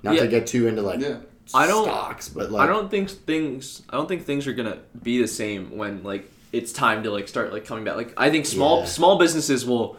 Not 0.03 0.15
Yeah. 0.15 0.23
to 0.23 0.29
get 0.29 0.47
too 0.47 0.67
into 0.67 0.83
like 0.83 1.01
Yeah. 1.01 1.19
I 1.55 1.67
don't- 1.67 1.85
stocks, 1.85 2.29
but 2.29 2.51
like 2.51 2.69
I 2.69 2.73
don't 2.73 2.91
think 2.91 3.09
things. 3.11 3.83
I 3.91 3.97
don't 3.97 4.09
think 4.09 4.25
things 4.25 4.47
are 4.47 4.53
gonna 4.55 4.79
be 5.03 5.21
the 5.21 5.29
same 5.29 5.77
when 5.77 6.03
like 6.03 6.31
it's 6.53 6.73
time 6.73 7.03
to 7.03 7.11
like 7.11 7.29
start 7.29 7.53
like 7.53 7.67
coming 7.67 7.85
back. 7.85 7.97
Like 7.97 8.13
I 8.17 8.31
think 8.31 8.47
small 8.47 8.81
Yeah. 8.81 8.85
small 8.87 9.19
businesses 9.19 9.65
will 9.67 9.97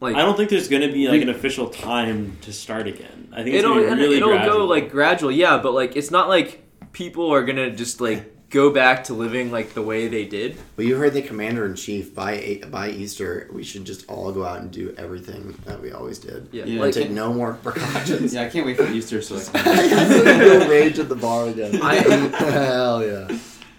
like 0.00 0.16
I 0.16 0.20
don't 0.22 0.36
think 0.36 0.50
there's 0.50 0.68
going 0.68 0.82
to 0.82 0.92
be 0.92 1.08
like 1.08 1.22
an 1.22 1.28
official 1.30 1.68
time 1.68 2.36
to 2.42 2.52
start 2.52 2.86
again. 2.86 3.28
I 3.32 3.42
think 3.42 3.54
it's 3.56 3.64
it'll 3.64 3.74
going 3.76 3.90
to 3.90 3.96
be 3.96 4.02
really 4.02 4.16
it'll 4.16 4.28
gradual. 4.30 4.58
go 4.58 4.64
like 4.66 4.90
gradual, 4.90 5.30
yeah. 5.32 5.58
But 5.58 5.72
like 5.74 5.96
it's 5.96 6.10
not 6.10 6.28
like 6.28 6.62
people 6.92 7.32
are 7.32 7.44
gonna 7.44 7.70
just 7.70 8.00
like 8.00 8.30
go 8.50 8.70
back 8.70 9.02
to 9.04 9.14
living 9.14 9.50
like 9.50 9.74
the 9.74 9.82
way 9.82 10.06
they 10.06 10.24
did. 10.24 10.56
Well, 10.76 10.86
you 10.86 10.94
heard 10.96 11.12
the 11.12 11.22
commander 11.22 11.66
in 11.66 11.74
chief 11.74 12.14
by 12.14 12.60
by 12.70 12.90
Easter. 12.90 13.48
We 13.52 13.64
should 13.64 13.84
just 13.84 14.08
all 14.08 14.30
go 14.30 14.44
out 14.44 14.60
and 14.60 14.70
do 14.70 14.94
everything 14.96 15.58
that 15.64 15.80
we 15.82 15.90
always 15.90 16.18
did. 16.20 16.48
Yeah, 16.52 16.64
Yeah, 16.64 16.80
like 16.80 16.94
Take 16.94 17.10
no 17.10 17.32
more 17.32 17.54
precautions. 17.54 18.32
Yeah, 18.34 18.42
I 18.42 18.48
can't 18.48 18.64
wait 18.66 18.76
for 18.76 18.86
Easter 18.86 19.20
so 19.22 19.36
I 19.58 19.58
can. 19.64 20.24
Go 20.40 20.68
rage 20.68 20.98
at 21.00 21.08
the 21.08 21.16
bar 21.16 21.48
again. 21.48 21.80
I- 21.82 21.94
Hell 22.38 23.04
yeah. 23.04 23.36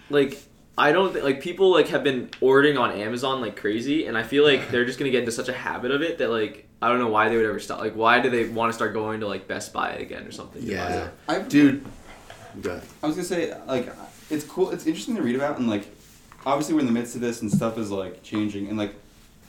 like 0.10 0.42
I 0.78 0.92
don't 0.92 1.14
think 1.14 1.24
like 1.24 1.42
people 1.42 1.72
like 1.72 1.88
have 1.90 2.04
been 2.04 2.30
ordering 2.42 2.78
on 2.78 2.92
Amazon 2.92 3.42
like 3.42 3.56
crazy, 3.56 4.08
and 4.08 4.18
I 4.18 4.24
feel 4.24 4.44
like 4.44 4.70
they're 4.72 4.86
just 4.86 5.00
gonna 5.00 5.12
get 5.12 5.20
into 5.20 5.32
such 5.32 5.50
a 5.50 5.54
habit 5.54 5.92
of 5.92 6.02
it 6.02 6.18
that 6.18 6.30
like 6.30 6.68
I 6.82 6.90
don't 6.90 7.00
know 7.00 7.08
why 7.08 7.30
they 7.30 7.38
would 7.38 7.46
ever 7.46 7.60
stop. 7.60 7.80
Like 7.80 7.96
why 7.96 8.20
do 8.20 8.30
they 8.30 8.46
want 8.46 8.72
to 8.72 8.76
start 8.76 8.94
going 8.94 9.22
to 9.22 9.28
like 9.28 9.48
Best 9.48 9.74
Buy 9.74 9.92
again 9.92 10.26
or 10.26 10.32
something? 10.32 10.62
Yeah. 10.64 11.10
I, 11.28 11.40
Dude. 11.40 11.86
Good. 12.62 12.82
I 13.02 13.08
was 13.08 13.16
gonna 13.16 13.28
say 13.28 13.58
like 13.66 13.94
it's 14.30 14.46
cool. 14.46 14.72
It's 14.72 14.86
interesting 14.86 15.16
to 15.16 15.22
read 15.22 15.36
about 15.36 15.58
and 15.58 15.70
like 15.70 15.88
obviously 16.46 16.76
we're 16.76 16.82
in 16.82 16.86
the 16.86 16.92
midst 16.92 17.16
of 17.16 17.22
this 17.22 17.42
and 17.42 17.52
stuff 17.52 17.78
is 17.78 17.92
like 17.92 18.22
changing 18.22 18.68
and 18.68 18.78
like 18.78 18.94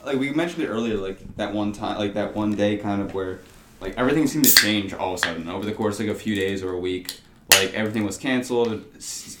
like 0.03 0.17
we 0.17 0.31
mentioned 0.31 0.63
it 0.63 0.67
earlier 0.67 0.97
like 0.97 1.19
that 1.35 1.53
one 1.53 1.71
time 1.71 1.97
like 1.99 2.15
that 2.15 2.35
one 2.35 2.55
day 2.55 2.77
kind 2.77 3.01
of 3.01 3.13
where 3.13 3.39
like 3.79 3.97
everything 3.97 4.25
seemed 4.27 4.45
to 4.45 4.55
change 4.55 4.93
all 4.93 5.13
of 5.13 5.19
a 5.19 5.23
sudden 5.25 5.49
over 5.49 5.65
the 5.65 5.71
course 5.71 5.99
of, 5.99 6.07
like 6.07 6.15
a 6.15 6.19
few 6.19 6.35
days 6.35 6.63
or 6.63 6.73
a 6.73 6.79
week. 6.79 7.19
Like 7.59 7.73
everything 7.73 8.03
was 8.05 8.17
canceled. 8.17 8.83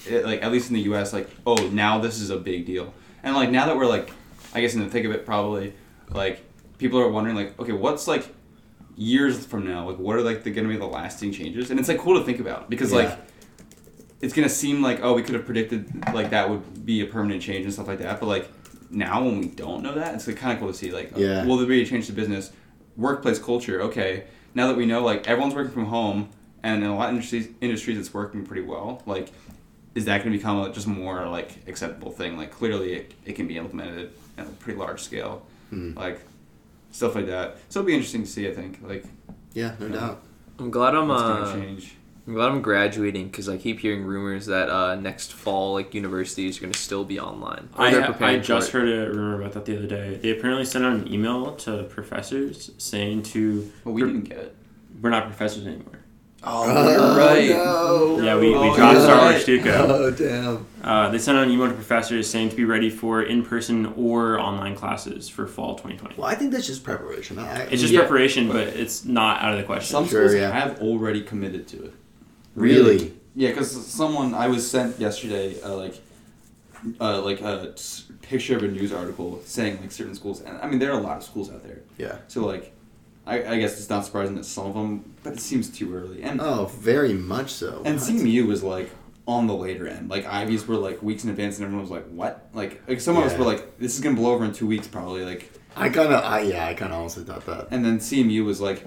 It, 0.07 0.25
like 0.25 0.41
at 0.43 0.51
least 0.51 0.69
in 0.69 0.75
the 0.75 0.81
U.S. 0.81 1.13
Like 1.13 1.29
oh 1.45 1.67
now 1.69 1.99
this 1.99 2.19
is 2.19 2.29
a 2.29 2.37
big 2.37 2.65
deal. 2.65 2.93
And 3.23 3.35
like 3.35 3.49
now 3.49 3.65
that 3.67 3.75
we're 3.77 3.85
like 3.87 4.11
I 4.53 4.61
guess 4.61 4.73
in 4.73 4.81
the 4.81 4.89
thick 4.89 5.05
of 5.05 5.11
it 5.11 5.25
probably 5.25 5.73
like 6.09 6.43
people 6.77 6.99
are 6.99 7.09
wondering 7.09 7.35
like 7.35 7.59
okay 7.59 7.73
what's 7.73 8.07
like 8.07 8.33
years 8.95 9.45
from 9.45 9.67
now 9.67 9.87
like 9.89 9.99
what 9.99 10.15
are 10.15 10.21
like 10.21 10.43
the 10.43 10.49
gonna 10.51 10.67
be 10.67 10.77
the 10.77 10.85
lasting 10.85 11.31
changes 11.31 11.69
and 11.69 11.79
it's 11.79 11.87
like 11.89 11.99
cool 11.99 12.17
to 12.17 12.25
think 12.25 12.39
about 12.39 12.69
because 12.69 12.91
Yeah. 12.91 12.97
like 12.99 13.19
it's 14.21 14.33
gonna 14.33 14.49
seem 14.49 14.81
like 14.81 14.99
oh 15.03 15.13
we 15.13 15.21
could 15.21 15.35
have 15.35 15.45
predicted 15.45 15.87
like 16.13 16.31
that 16.31 16.49
would 16.49 16.85
be 16.85 17.01
a 17.01 17.05
permanent 17.05 17.41
change 17.43 17.65
and 17.65 17.73
stuff 17.73 17.87
like 17.87 17.99
that 17.99 18.19
but 18.19 18.25
like 18.25 18.49
now 18.89 19.23
when 19.23 19.37
we 19.39 19.47
don't 19.49 19.83
know 19.83 19.93
that 19.93 20.15
it's 20.15 20.25
like, 20.27 20.37
kind 20.37 20.53
of 20.53 20.59
cool 20.59 20.69
to 20.69 20.73
see 20.73 20.91
like 20.91 21.11
Yeah. 21.15 21.45
will 21.45 21.57
there 21.57 21.67
be 21.67 21.81
a 21.81 21.85
change 21.85 22.07
to 22.07 22.13
business 22.13 22.51
workplace 22.95 23.37
culture 23.37 23.81
okay 23.83 24.23
now 24.55 24.65
that 24.67 24.75
we 24.77 24.85
know 24.87 25.03
like 25.03 25.27
everyone's 25.27 25.53
working 25.53 25.73
from 25.73 25.85
home 25.85 26.29
and 26.63 26.83
in 26.83 26.89
a 26.89 26.95
lot 26.95 27.09
of 27.09 27.15
industries 27.15 27.49
industries 27.61 27.97
it's 27.97 28.13
working 28.13 28.45
pretty 28.45 28.61
well 28.63 29.01
like 29.05 29.29
is 29.95 30.05
that 30.05 30.19
going 30.23 30.31
to 30.31 30.37
become 30.37 30.61
a 30.61 30.71
just 30.71 30.87
more 30.87 31.27
like 31.27 31.67
acceptable 31.67 32.11
thing 32.11 32.37
like 32.37 32.51
clearly 32.51 32.93
it, 32.93 33.13
it 33.25 33.33
can 33.33 33.47
be 33.47 33.57
implemented 33.57 34.11
at 34.37 34.45
a 34.47 34.49
pretty 34.51 34.77
large 34.79 35.01
scale 35.01 35.43
Hmm. 35.69 35.93
like 35.97 36.21
stuff 36.91 37.13
like 37.15 37.25
that 37.27 37.57
so 37.67 37.79
it'll 37.81 37.87
be 37.87 37.93
interesting 37.93 38.23
to 38.23 38.29
see 38.29 38.47
i 38.47 38.53
think 38.53 38.79
like 38.87 39.03
Yeah, 39.53 39.75
no 39.79 39.87
Yeah. 39.87 39.93
doubt. 39.93 40.23
I'm 40.59 40.71
glad 40.71 40.95
I'm 40.95 41.11
uh, 41.11 41.51
change 41.53 41.95
I'm 42.25 42.33
glad 42.33 42.47
I'm 42.51 42.61
graduating 42.61 43.27
because 43.29 43.47
I 43.47 43.57
keep 43.57 43.79
hearing 43.79 44.03
rumors 44.03 44.47
that 44.47 44.69
uh, 44.69 44.95
next 44.95 45.31
fall 45.33 45.73
like 45.73 45.93
universities 45.93 46.57
are 46.57 46.61
gonna 46.61 46.73
still 46.73 47.05
be 47.05 47.19
online. 47.19 47.69
I, 47.77 47.91
ha- 47.91 48.15
I 48.19 48.37
just 48.39 48.71
heard 48.71 48.89
a 48.89 49.09
rumor 49.13 49.39
about 49.39 49.53
that 49.53 49.63
the 49.63 49.77
other 49.77 49.87
day. 49.87 50.17
They 50.21 50.31
apparently 50.31 50.65
sent 50.65 50.83
out 50.83 50.93
an 50.93 51.07
email 51.13 51.55
to 51.55 51.83
professors 51.83 52.71
saying 52.77 53.23
to 53.33 53.71
Well, 53.85 53.93
we 53.93 54.01
didn't 54.01 54.23
get 54.23 54.37
it 54.39 54.55
we're 55.01 55.09
not 55.11 55.23
professors 55.25 55.65
anymore. 55.67 55.96
Oh, 56.43 56.65
no. 57.47 58.21
Yeah, 58.23 58.35
we, 58.37 58.49
we 58.49 58.55
Oh, 58.55 58.75
dropped 58.75 58.93
you're 58.93 59.01
Star 59.03 59.21
Wars 59.31 59.47
right. 59.47 59.65
Oh, 59.67 60.11
damn. 60.11 60.65
Uh, 60.83 61.09
they 61.09 61.17
sent 61.17 61.37
out 61.37 61.45
an 61.45 61.51
email 61.51 61.67
to 61.67 61.73
professors 61.73 62.29
saying 62.29 62.49
to 62.49 62.55
be 62.55 62.63
ready 62.63 62.89
for 62.89 63.23
in-person 63.23 63.87
or 63.97 64.39
online 64.39 64.75
classes 64.75 65.27
for 65.27 65.47
fall 65.47 65.75
2020. 65.75 66.15
Well, 66.15 66.27
I 66.29 66.35
think 66.35 66.51
that's 66.51 66.67
just 66.67 66.83
preparation. 66.83 67.39
I, 67.39 67.63
It's 67.63 67.81
just 67.81 67.91
Yeah. 67.93 68.01
preparation, 68.01 68.47
but 68.47 68.67
it's 68.67 69.03
not 69.03 69.41
out 69.41 69.53
of 69.53 69.57
the 69.59 69.65
question. 69.65 69.91
some 69.91 70.07
Sure, 70.07 70.27
schools 70.27 70.39
yeah. 70.41 70.51
have 70.51 70.79
already 70.81 71.21
committed 71.21 71.67
to 71.69 71.83
it 71.85 71.93
really. 72.55 73.13
Yeah, 73.35 73.49
because 73.49 73.69
someone 73.85 74.33
I 74.33 74.47
was 74.47 74.69
sent 74.69 74.99
yesterday, 74.99 75.59
uh, 75.61 75.75
like, 75.75 75.95
uh, 76.99 77.21
like 77.21 77.41
a 77.41 77.71
s- 77.73 78.05
picture 78.21 78.55
of 78.57 78.63
a 78.63 78.67
news 78.67 78.91
article 78.91 79.41
saying 79.45 79.79
like 79.81 79.91
certain 79.91 80.15
schools, 80.15 80.41
and 80.41 80.57
I 80.61 80.67
mean 80.67 80.79
there 80.79 80.91
are 80.91 80.99
a 80.99 81.03
lot 81.03 81.17
of 81.17 81.23
schools 81.23 81.51
out 81.51 81.63
there. 81.63 81.81
Yeah. 81.97 82.17
So 82.27 82.45
like, 82.45 82.73
I, 83.27 83.53
I 83.53 83.59
guess 83.59 83.77
it's 83.79 83.89
not 83.89 84.05
surprising 84.05 84.35
that 84.35 84.45
some 84.45 84.67
of 84.67 84.73
them, 84.73 85.13
but 85.23 85.33
it 85.33 85.39
seems 85.39 85.69
too 85.69 85.93
early. 85.93 86.23
And 86.23 86.39
Oh, 86.41 86.65
very 86.65 87.13
much 87.13 87.51
so. 87.51 87.81
and 87.85 87.99
What? 87.99 88.09
CMU 88.09 88.47
was 88.47 88.63
like 88.63 88.89
on 89.27 89.45
the 89.47 89.53
later 89.53 89.87
end. 89.87 90.09
Like 90.09 90.25
Ivies 90.25 90.65
were 90.67 90.75
like 90.77 91.03
weeks 91.03 91.23
in 91.25 91.29
advance, 91.29 91.57
and 91.57 91.65
everyone 91.65 91.83
was 91.83 91.91
like, 91.91 92.05
"What?" 92.07 92.47
Like, 92.53 92.81
like 92.87 93.01
some 93.01 93.17
of 93.17 93.23
us 93.25 93.37
were 93.37 93.43
like, 93.45 93.77
"This 93.77 93.95
is 93.95 93.99
gonna 94.01 94.15
blow 94.15 94.31
over 94.33 94.45
in 94.45 94.53
two 94.53 94.65
weeks, 94.67 94.87
probably." 94.87 95.25
Like, 95.25 95.51
I 95.75 95.89
kind 95.89 96.13
of, 96.13 96.23
I 96.23 96.41
yeah, 96.41 96.65
I 96.65 96.73
kind 96.73 96.93
of 96.93 96.99
also 96.99 97.21
thought 97.23 97.45
that. 97.45 97.67
and 97.71 97.83
then 97.83 97.99
CMU 97.99 98.45
was 98.45 98.61
like 98.61 98.85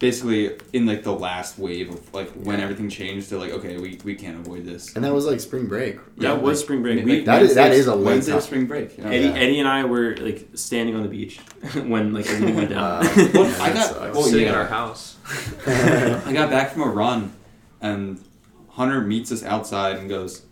basically 0.00 0.50
in 0.72 0.86
like 0.86 1.02
the 1.04 1.12
last 1.12 1.58
wave 1.58 1.88
of 1.90 2.12
like 2.14 2.28
when 2.32 2.58
Yeah. 2.58 2.64
everything 2.64 2.88
changed 2.90 3.28
to 3.28 3.38
like 3.38 3.52
okay 3.52 3.78
we, 3.78 3.98
we 4.04 4.14
can't 4.16 4.36
avoid 4.38 4.64
this 4.66 4.94
And 4.96 5.04
that 5.04 5.14
was 5.14 5.24
like 5.24 5.38
spring 5.40 5.66
break. 5.66 5.98
that 6.16 6.42
was 6.42 6.58
Like, 6.58 6.64
spring 6.64 6.82
break. 6.82 6.96
Like, 6.98 7.06
We, 7.06 7.24
That 7.24 7.42
is- 7.42 7.54
that 7.54 7.68
Wednesday- 7.70 7.78
is 7.80 7.86
a 7.86 7.94
late 7.94 8.04
Wednesday 8.04 8.32
time. 8.32 8.40
spring 8.40 8.66
break 8.66 8.98
you 8.98 9.04
know? 9.04 9.10
Eddie, 9.10 9.24
Yeah. 9.26 9.34
Eddie 9.34 9.58
and 9.60 9.68
I 9.68 9.84
were 9.84 10.16
like 10.16 10.48
standing 10.54 10.96
on 10.96 11.02
the 11.04 11.08
beach 11.08 11.38
when 11.74 12.12
like 12.12 12.26
everything 12.26 12.56
went 12.56 12.70
down. 12.70 12.82
Uh, 13.06 13.28
Well, 13.34 13.62
I 13.62 13.72
got- 13.72 13.86
sucks. 13.88 14.14
well, 14.14 14.22
sitting 14.24 14.42
yeah. 14.42 14.48
in 14.50 14.54
our 14.56 14.66
house. 14.66 15.16
I 15.66 16.32
got 16.32 16.50
back 16.50 16.72
from 16.72 16.82
a 16.82 16.88
run, 16.88 17.32
and 17.80 18.22
Hunter 18.70 19.00
meets 19.00 19.30
us 19.32 19.42
outside 19.42 19.96
and 19.96 20.08
goes, 20.08 20.42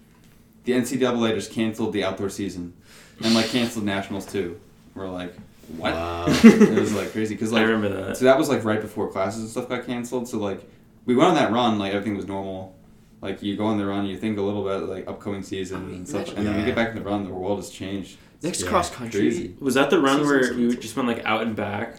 "The 0.65 0.73
NCAA 0.73 1.35
just 1.35 1.51
canceled 1.53 1.93
the 1.93 2.05
outdoor 2.05 2.31
season, 2.31 2.73
and 3.23 3.35
like 3.35 3.47
canceled 3.47 3.85
nationals 3.85 4.25
too." 4.25 4.59
We're 4.95 5.09
like, 5.09 5.35
"What?" 5.77 5.93
Wow. 5.95 6.25
it 6.29 6.79
was 6.79 6.95
like 6.95 7.13
crazy 7.13 7.35
because 7.35 7.53
I 7.53 7.57
like 7.57 7.67
remember 7.67 7.89
that. 8.07 8.17
so 8.17 8.25
that 8.27 8.39
was 8.39 8.49
like 8.49 8.65
right 8.65 8.81
before 8.81 9.11
classes 9.11 9.41
and 9.43 9.51
stuff 9.51 9.69
got 9.69 9.87
canceled. 9.87 10.29
So 10.29 10.39
like 10.39 10.61
we 11.07 11.15
went 11.15 11.29
on 11.31 11.35
that 11.37 11.53
run, 11.53 11.79
like 11.79 11.93
everything 11.93 12.17
was 12.17 12.27
normal. 12.27 12.75
Like 13.21 13.43
you 13.43 13.57
go 13.57 13.67
on 13.67 13.79
the 13.79 13.87
run, 13.87 14.07
you 14.07 14.17
think 14.19 14.39
a 14.39 14.43
little 14.43 14.65
bit 14.65 14.89
like 14.89 15.07
upcoming 15.09 15.43
season 15.43 15.77
I 15.77 15.81
mean, 15.87 15.95
and 15.97 16.09
stuff, 16.09 16.23
imagine- 16.29 16.39
and 16.39 16.47
then 16.47 16.55
we 16.55 16.61
Yeah. 16.61 16.67
get 16.67 16.77
back 16.77 16.89
in 16.91 16.97
the 16.97 17.03
run, 17.03 17.25
the 17.25 17.31
world 17.33 17.59
has 17.59 17.71
changed. 17.71 18.17
Next 18.43 18.63
Yeah, 18.63 18.69
cross 18.69 18.91
country. 18.91 19.21
crazy. 19.21 19.55
Was 19.61 19.75
that 19.75 19.91
the 19.91 20.01
run 20.01 20.19
Season's 20.19 20.27
where 20.29 20.41
we 20.41 20.63
canceled. 20.65 20.81
just 20.83 20.97
went 20.97 21.09
like 21.09 21.25
out 21.25 21.43
and 21.43 21.55
back? 21.55 21.97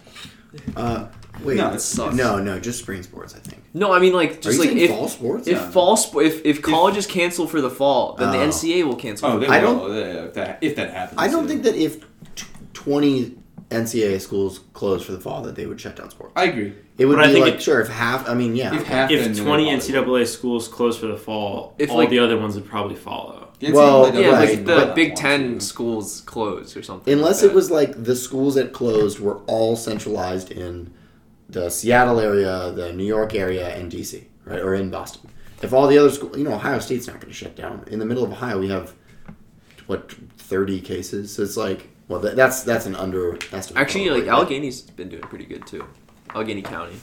Uh, 0.76 1.06
wait. 1.42 1.56
No, 1.56 1.72
it 1.72 1.80
sucks. 1.80 2.14
No, 2.14 2.38
no, 2.38 2.60
just 2.60 2.78
spring 2.80 3.02
sports. 3.02 3.34
I 3.34 3.38
think. 3.38 3.62
No, 3.72 3.92
I 3.92 3.98
mean 3.98 4.12
like 4.12 4.32
Are 4.32 4.40
just 4.40 4.58
you 4.62 4.68
like 4.68 4.76
if 4.76 4.90
fall 4.90 5.08
sports? 5.08 5.48
if 5.48 5.56
Yeah. 5.56 5.70
fall 5.70 5.96
sp- 5.96 6.20
if 6.22 6.44
if 6.44 6.60
college 6.62 6.96
is 6.98 7.06
canceled 7.06 7.50
for 7.50 7.60
the 7.62 7.70
fall, 7.70 8.14
then 8.18 8.30
the 8.30 8.38
Oh. 8.38 8.46
NCAA 8.48 8.84
will 8.86 8.94
cancel. 8.94 9.30
Oh, 9.30 9.38
they 9.38 9.46
the 9.46 9.52
I 9.52 9.60
don't- 9.60 9.90
if 10.28 10.34
that 10.34 10.58
if 10.60 10.76
that 10.76 10.90
happens. 10.92 11.18
I 11.20 11.28
don't 11.28 11.42
yeah. 11.44 11.48
think 11.48 11.62
that 11.64 11.74
if 11.74 12.00
t- 12.36 12.44
twenty 12.74 13.36
NCAA 13.74 14.20
schools 14.20 14.60
close 14.72 15.04
for 15.04 15.12
the 15.12 15.20
fall, 15.20 15.42
that 15.42 15.54
they 15.56 15.66
would 15.66 15.80
shut 15.80 15.96
down 15.96 16.10
sports. 16.10 16.32
I 16.36 16.44
agree. 16.44 16.72
It 16.96 17.06
would 17.06 17.16
But 17.16 17.24
I 17.24 17.26
be 17.28 17.32
think 17.34 17.44
like 17.44 17.54
it- 17.54 17.62
sure 17.62 17.80
if 17.80 17.88
half. 17.88 18.28
I 18.28 18.34
mean, 18.34 18.54
yeah. 18.56 18.74
If 18.74 18.84
half 18.84 19.10
If 19.10 19.24
then 19.24 19.34
20 19.44 19.64
they're 19.64 20.02
probably- 20.02 20.22
NCAA 20.22 20.26
schools 20.28 20.68
close 20.68 20.96
for 20.98 21.06
the 21.06 21.16
fall, 21.16 21.74
If, 21.78 21.90
all 21.90 21.96
like- 21.98 22.10
the 22.10 22.18
other 22.20 22.38
ones 22.38 22.54
would 22.54 22.66
probably 22.66 22.96
follow. 22.96 23.48
The 23.60 23.72
Well, 23.72 24.06
NCAA 24.06 24.20
Yeah, 24.22 24.30
Right, 24.30 24.48
like 24.50 24.58
the 24.64 24.74
but- 24.76 24.94
Big 24.94 25.14
Ten 25.14 25.60
schools 25.60 26.22
closed 26.26 26.76
or 26.76 26.82
something. 26.82 27.12
Unless 27.12 27.42
like 27.42 27.50
it 27.50 27.54
was 27.54 27.70
like 27.70 28.04
the 28.04 28.16
schools 28.16 28.54
that 28.56 28.72
closed 28.72 29.20
were 29.20 29.38
all 29.46 29.76
centralized 29.76 30.50
in 30.50 30.90
the 31.48 31.68
Seattle 31.70 32.18
area, 32.20 32.72
the 32.74 32.92
New 32.92 33.04
York 33.04 33.34
area, 33.34 33.68
and 33.76 33.90
DC, 33.90 34.24
right, 34.44 34.60
or 34.60 34.74
in 34.74 34.90
Boston. 34.90 35.30
If 35.62 35.72
all 35.72 35.86
the 35.86 35.96
other 35.98 36.10
schools, 36.10 36.36
you 36.36 36.44
know, 36.44 36.54
Ohio 36.54 36.78
State's 36.78 37.06
not 37.06 37.16
going 37.20 37.28
to 37.28 37.34
shut 37.34 37.54
down. 37.56 37.84
In 37.90 37.98
the 37.98 38.04
middle 38.04 38.24
of 38.24 38.32
Ohio, 38.32 38.58
we 38.58 38.68
have 38.68 38.92
what 39.86 40.12
thirty 40.36 40.80
cases. 40.80 41.32
So 41.34 41.42
it's 41.42 41.56
like, 41.56 41.88
well, 42.08 42.20
that, 42.20 42.36
that's 42.36 42.62
that's 42.62 42.86
an 42.86 42.94
underestimate. 42.96 43.80
Actually, 43.80 44.10
like 44.10 44.24
probably, 44.26 44.30
but- 44.30 44.36
Allegheny's 44.52 44.82
been 44.82 45.08
doing 45.08 45.22
pretty 45.22 45.46
good 45.46 45.66
too. 45.66 45.84
Allegheny 46.34 46.62
County. 46.62 46.96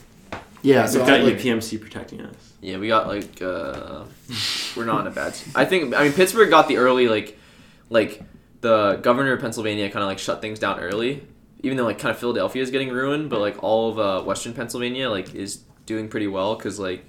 Yeah, 0.64 0.86
so 0.86 1.00
We've 1.00 1.08
got 1.08 1.22
like, 1.22 1.38
UPMC 1.38 1.82
protecting 1.82 2.22
us. 2.22 2.54
Yeah, 2.62 2.78
we 2.78 2.88
got 2.88 3.08
like 3.08 3.42
uh 3.42 4.04
we're 4.76 4.86
not 4.86 5.02
in 5.02 5.08
a 5.08 5.12
bad. 5.12 5.34
I 5.56 5.66
think 5.66 5.96
I 5.96 6.04
mean 6.04 6.14
Pittsburgh 6.14 6.50
got 6.52 6.68
the 6.68 6.78
early 6.78 7.08
like 7.08 7.38
like 7.90 8.22
the 8.62 8.98
governor 9.02 9.34
of 9.34 9.42
Pennsylvania 9.42 9.90
kind 9.90 10.04
of 10.04 10.08
like 10.08 10.20
shut 10.20 10.40
things 10.42 10.60
down 10.60 10.80
early. 10.80 11.26
Even 11.64 11.78
though 11.78 11.86
like 11.86 11.98
kind 12.00 12.12
of 12.14 12.20
Philadelphia 12.20 12.62
is 12.62 12.70
getting 12.70 12.90
ruined, 12.90 13.30
but 13.32 13.40
like 13.40 13.64
all 13.64 13.90
of 13.90 14.00
uh, 14.00 14.22
Western 14.24 14.54
Pennsylvania 14.54 15.10
like 15.10 15.34
is 15.34 15.62
doing 15.88 16.08
pretty 16.10 16.28
well 16.28 16.56
because 16.56 16.78
like 16.80 17.04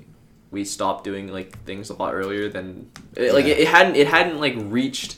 we 0.51 0.65
stopped 0.65 1.05
doing 1.05 1.29
like 1.31 1.59
things 1.65 1.91
a 1.91 1.95
lot 1.95 2.15
earlier 2.15 2.49
than 2.49 2.91
it, 3.17 3.35
like 3.35 3.45
Yeah. 3.45 3.53
it, 3.55 3.61
it 3.61 3.69
hadn't 3.69 3.97
it 3.97 4.07
hadn't 4.09 4.41
like 4.41 4.55
reached 4.57 5.17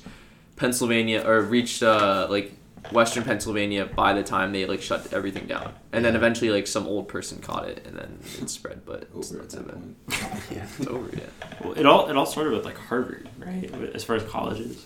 Pennsylvania 0.57 1.22
or 1.25 1.41
reached 1.43 1.83
uh 1.85 2.27
like 2.31 2.53
Western 2.93 3.24
Pennsylvania 3.24 3.87
by 3.87 4.12
the 4.12 4.22
time 4.22 4.53
they 4.53 4.66
like 4.66 4.82
shut 4.82 5.12
everything 5.12 5.47
down, 5.47 5.72
and 5.93 6.05
then 6.05 6.14
eventually 6.16 6.51
like 6.51 6.66
some 6.66 6.87
old 6.87 7.09
person 7.09 7.39
caught 7.41 7.68
it 7.68 7.85
and 7.87 7.97
then 7.97 8.18
it 8.41 8.51
spread, 8.51 8.85
but 8.85 9.09
it's, 9.16 9.32
Over 9.32 9.41
at 9.41 9.45
it's, 9.47 9.55
that 9.55 9.74
yeah. 10.55 10.66
it's 10.78 10.87
over. 10.87 11.09
Yeah. 11.16 11.22
Well, 11.62 11.72
it 11.72 11.87
all 11.87 12.09
it 12.11 12.16
all 12.16 12.26
started 12.26 12.53
with 12.53 12.64
like 12.64 12.76
Harvard, 12.78 13.28
right? 13.39 13.72
As 13.95 14.05
far 14.05 14.16
as 14.16 14.22
colleges, 14.24 14.85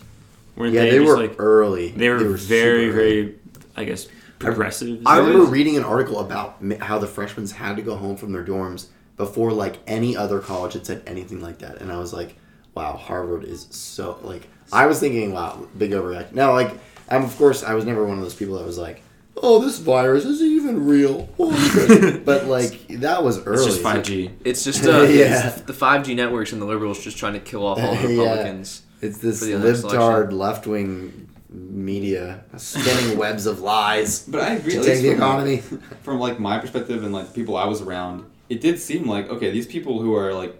weren't 0.55 0.73
Yeah, 0.73 0.81
they, 0.83 0.91
they, 0.91 0.97
just 0.99 1.07
were 1.09 1.17
like 1.17 1.35
early. 1.39 1.89
they 1.91 2.09
were, 2.09 2.19
very 2.19 2.37
super 2.37 2.99
early. 2.99 3.21
very, 3.21 3.35
I 3.75 3.83
guess, 3.83 4.07
progressive. 4.39 4.87
I 5.05 5.19
Is 5.19 5.25
that 5.25 5.31
remember 5.31 5.51
reading 5.51 5.75
an 5.77 5.83
article 5.83 6.19
about 6.19 6.57
how 6.81 6.99
the 6.99 7.07
freshmen 7.07 7.47
had 7.47 7.75
to 7.75 7.81
go 7.81 7.95
home 7.95 8.15
from 8.15 8.31
their 8.31 8.45
dorms 8.45 8.87
before 9.17 9.51
like 9.51 9.77
any 9.87 10.15
other 10.15 10.39
college 10.39 10.73
had 10.73 10.85
said 10.85 11.03
anything 11.05 11.41
like 11.41 11.59
that, 11.59 11.81
and 11.81 11.91
I 11.91 11.97
was 11.97 12.13
like, 12.13 12.37
"Wow, 12.75 12.95
Harvard 12.95 13.43
is 13.43 13.67
so 13.71 14.17
like." 14.21 14.47
I 14.71 14.85
was 14.85 14.99
thinking, 14.99 15.33
"Wow, 15.33 15.67
big 15.77 15.91
overreaction." 15.91 16.33
Now, 16.33 16.53
like, 16.53 16.71
I'm 17.09 17.23
of 17.23 17.35
course 17.37 17.63
I 17.63 17.73
was 17.73 17.85
never 17.85 18.05
one 18.05 18.17
of 18.17 18.23
those 18.23 18.35
people 18.35 18.57
that 18.57 18.65
was 18.65 18.77
like, 18.77 19.01
"Oh, 19.37 19.59
this 19.59 19.79
virus 19.79 20.25
is 20.25 20.41
even 20.41 20.85
real," 20.85 21.27
but 21.37 22.45
like 22.45 22.87
that 22.99 23.23
was 23.23 23.39
early. 23.45 23.57
It's 23.57 23.65
just 23.65 23.81
five 23.81 24.03
G. 24.03 24.31
It's 24.45 24.63
just 24.63 24.85
uh, 24.87 25.01
Yeah. 25.03 25.49
it's 25.49 25.61
the 25.61 25.73
five 25.73 26.05
G 26.05 26.13
networks 26.15 26.51
and 26.53 26.61
the 26.61 26.65
liberals 26.65 27.03
just 27.03 27.17
trying 27.17 27.33
to 27.33 27.39
kill 27.39 27.65
off 27.65 27.79
all 27.79 27.95
the 27.95 28.01
Yeah. 28.13 28.21
Republicans. 28.21 28.83
It's 29.01 29.17
this 29.19 29.39
for 29.39 29.45
the 29.45 29.53
libtard 29.53 30.31
left 30.33 30.67
wing 30.67 31.27
media 31.49 32.43
spinning 32.57 33.17
webs 33.17 33.45
of 33.47 33.59
lies 33.59 34.19
But 34.27 34.41
I 34.41 34.53
agree. 34.55 34.73
to 34.73 34.77
take 34.83 34.87
least 34.87 35.01
the 35.03 35.09
from, 35.13 35.17
economy. 35.17 35.57
from 36.03 36.19
like 36.19 36.39
my 36.39 36.59
perspective 36.59 37.03
and 37.03 37.11
like 37.11 37.27
the 37.27 37.33
people 37.33 37.57
I 37.57 37.65
was 37.65 37.81
around, 37.81 38.25
it 38.49 38.61
did 38.61 38.79
seem 38.79 39.07
like 39.07 39.29
okay, 39.29 39.49
these 39.51 39.65
people 39.65 39.99
who 40.01 40.15
are 40.15 40.33
like 40.33 40.59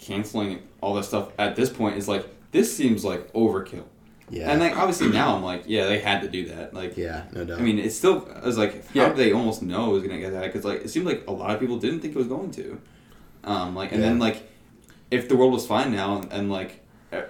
canceling 0.00 0.60
all 0.80 0.94
this 0.94 1.08
stuff 1.08 1.28
at 1.38 1.54
this 1.56 1.70
point 1.70 1.96
is 1.96 2.08
like 2.08 2.26
this 2.52 2.74
seems 2.74 3.04
like 3.04 3.32
overkill. 3.32 3.84
Yeah, 4.32 4.50
And 4.50 4.60
like 4.60 4.76
obviously 4.78 5.08
now 5.10 5.36
I'm 5.36 5.42
like, 5.42 5.64
yeah, 5.66 5.84
they 5.84 5.98
had 5.98 6.22
to 6.22 6.28
do 6.28 6.46
that. 6.48 6.72
Like, 6.72 6.96
yeah, 6.96 7.24
no 7.32 7.44
doubt. 7.44 7.58
I 7.58 7.62
mean, 7.62 7.78
it's 7.78 7.94
still. 7.96 8.26
I 8.34 8.46
was 8.46 8.56
like, 8.56 8.72
how 8.88 8.90
Yeah. 8.94 9.08
did 9.08 9.16
they 9.18 9.32
almost 9.32 9.62
know 9.62 9.90
it 9.90 9.92
was 9.92 10.02
gonna 10.02 10.18
get 10.18 10.32
that? 10.32 10.44
Because 10.44 10.64
like 10.64 10.80
it 10.84 10.88
seemed 10.88 11.04
like 11.06 11.24
a 11.28 11.32
lot 11.32 11.50
of 11.50 11.60
people 11.60 11.76
didn't 11.78 12.00
think 12.00 12.14
it 12.14 12.18
was 12.18 12.28
going 12.28 12.50
to. 12.52 12.80
Um, 13.44 13.74
like, 13.74 13.92
and 13.92 14.02
then 14.02 14.18
like, 14.18 14.48
if 15.10 15.28
the 15.28 15.36
world 15.36 15.52
was 15.52 15.66
fine 15.66 15.92
now 15.92 16.16
and, 16.16 16.32
and 16.32 16.50
like, 16.50 16.80
uh, 17.12 17.22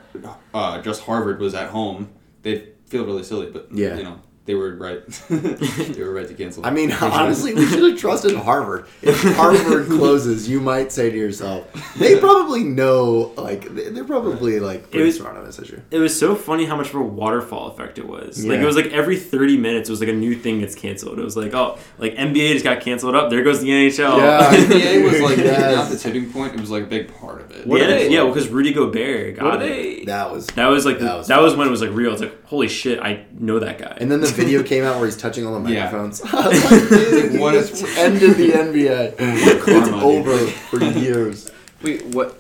uh, 0.55 0.81
just 0.83 1.03
Harvard 1.03 1.41
was 1.41 1.55
at 1.55 1.71
home, 1.71 2.11
they'd 2.43 2.69
feel 2.87 3.05
really 3.05 3.25
silly. 3.25 3.51
But 3.51 3.69
Yeah. 3.73 3.97
you 3.97 4.05
know, 4.05 4.21
they 4.45 4.55
were 4.55 4.75
right. 4.75 5.07
they 5.31 6.03
were 6.03 6.13
right 6.13 6.27
to 6.27 6.35
cancel. 6.35 6.67
I 6.67 6.71
mean, 6.71 6.91
honestly, 6.93 7.55
we 7.55 7.67
should 7.67 7.93
have 7.93 7.99
trusted 8.01 8.35
Harvard. 8.37 8.87
If 9.01 9.23
Harvard 9.37 9.87
closes, 9.89 10.49
you 10.49 10.61
might 10.61 10.91
say 10.91 11.11
to 11.11 11.17
yourself, 11.17 11.69
they 11.97 12.19
probably 12.19 12.65
know, 12.65 13.33
like, 13.37 13.73
they- 13.75 13.91
they're 13.91 14.05
probably, 14.05 14.59
like, 14.59 14.91
pretty 14.91 15.07
was- 15.07 15.17
smart 15.17 15.37
on 15.37 15.45
this 15.45 15.59
issue. 15.61 15.81
It 15.93 15.99
was 15.99 16.19
so 16.19 16.35
funny 16.35 16.65
how 16.65 16.77
much 16.77 16.89
of 16.89 16.97
a 16.97 17.03
waterfall 17.03 17.69
effect 17.69 17.99
it 17.99 18.07
was. 18.09 18.45
Like 18.45 18.59
it 18.61 18.65
was 18.67 18.75
like 18.77 18.87
every 18.87 19.17
thirty 19.19 19.57
minutes, 19.57 19.89
it 19.89 19.93
was 19.93 20.01
like 20.01 20.09
a 20.09 20.13
new 20.15 20.35
thing 20.35 20.61
gets 20.61 20.75
canceled. 20.75 21.19
It 21.19 21.25
was 21.25 21.37
like, 21.37 21.55
oh, 21.55 21.79
like 21.99 22.15
NBA 22.17 22.53
just 22.55 22.65
got 22.65 22.81
canceled 22.81 23.15
up. 23.15 23.31
There 23.31 23.43
goes 23.45 23.61
the 23.61 23.69
NHL. 23.69 24.19
Yeah. 24.19 24.51
NBA 24.53 25.05
was 25.05 25.21
like 25.21 25.37
Yes. 25.39 25.77
not 25.77 25.91
the 25.91 25.99
tipping 25.99 26.33
point. 26.33 26.55
It 26.55 26.61
was 26.61 26.71
like 26.71 26.85
a 26.85 26.87
big 26.87 27.15
part 27.15 27.41
of 27.43 27.51
it. 27.53 27.67
What 27.67 27.81
yeah, 27.81 27.87
they- 27.89 28.11
yeah, 28.11 28.27
because 28.27 28.49
Rudy 28.49 28.73
Gobert 28.73 29.37
got 29.37 29.45
What 29.45 29.55
it. 29.63 29.69
they? 29.69 30.05
That 30.07 30.31
was. 30.33 30.47
That 30.49 30.67
was 30.67 30.85
like 30.85 30.99
That 30.99 31.27
that 31.29 31.41
was 31.41 31.53
was, 31.53 31.57
when 31.57 31.69
it 31.69 31.71
was 31.71 31.81
like 31.83 31.91
real. 31.91 32.13
It's 32.13 32.23
like 32.23 32.45
holy 32.47 32.69
shit, 32.69 32.99
I 33.01 33.25
know 33.39 33.59
that 33.61 33.79
guy. 33.79 33.97
And 34.01 34.11
then 34.11 34.21
the 34.21 34.32
video 34.37 34.63
came 34.73 34.85
out 34.85 34.97
where 34.97 35.07
he's 35.07 35.17
touching 35.17 35.47
all 35.47 35.61
the 35.61 35.71
Yeah. 35.73 35.85
microphones. 35.85 36.21
I 36.33 36.49
was 36.49 36.65
like, 36.71 36.89
dude, 36.89 37.41
What 37.41 37.55
you 37.55 37.61
is- 37.61 37.83
ended 37.99 38.37
the 38.37 38.51
NBA. 38.51 39.15
it's 39.19 39.65
Karma, 39.65 39.85
dude. 39.87 39.95
over 40.03 40.37
for 40.47 40.83
years. 40.85 41.51
Wait, 41.83 42.05
what? 42.07 42.39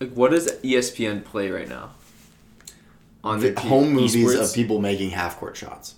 Like, 0.00 0.12
what 0.14 0.30
does 0.32 0.50
ESPN 0.62 1.24
play 1.24 1.50
right 1.50 1.68
now? 1.68 1.90
On 3.24 3.38
The 3.38 3.46
their 3.50 3.54
t- 3.54 3.68
home 3.68 3.92
movies 3.92 4.16
esports? 4.16 4.48
of 4.50 4.54
people 4.54 4.80
making 4.80 5.10
half 5.10 5.38
court 5.38 5.56
shots. 5.56 5.94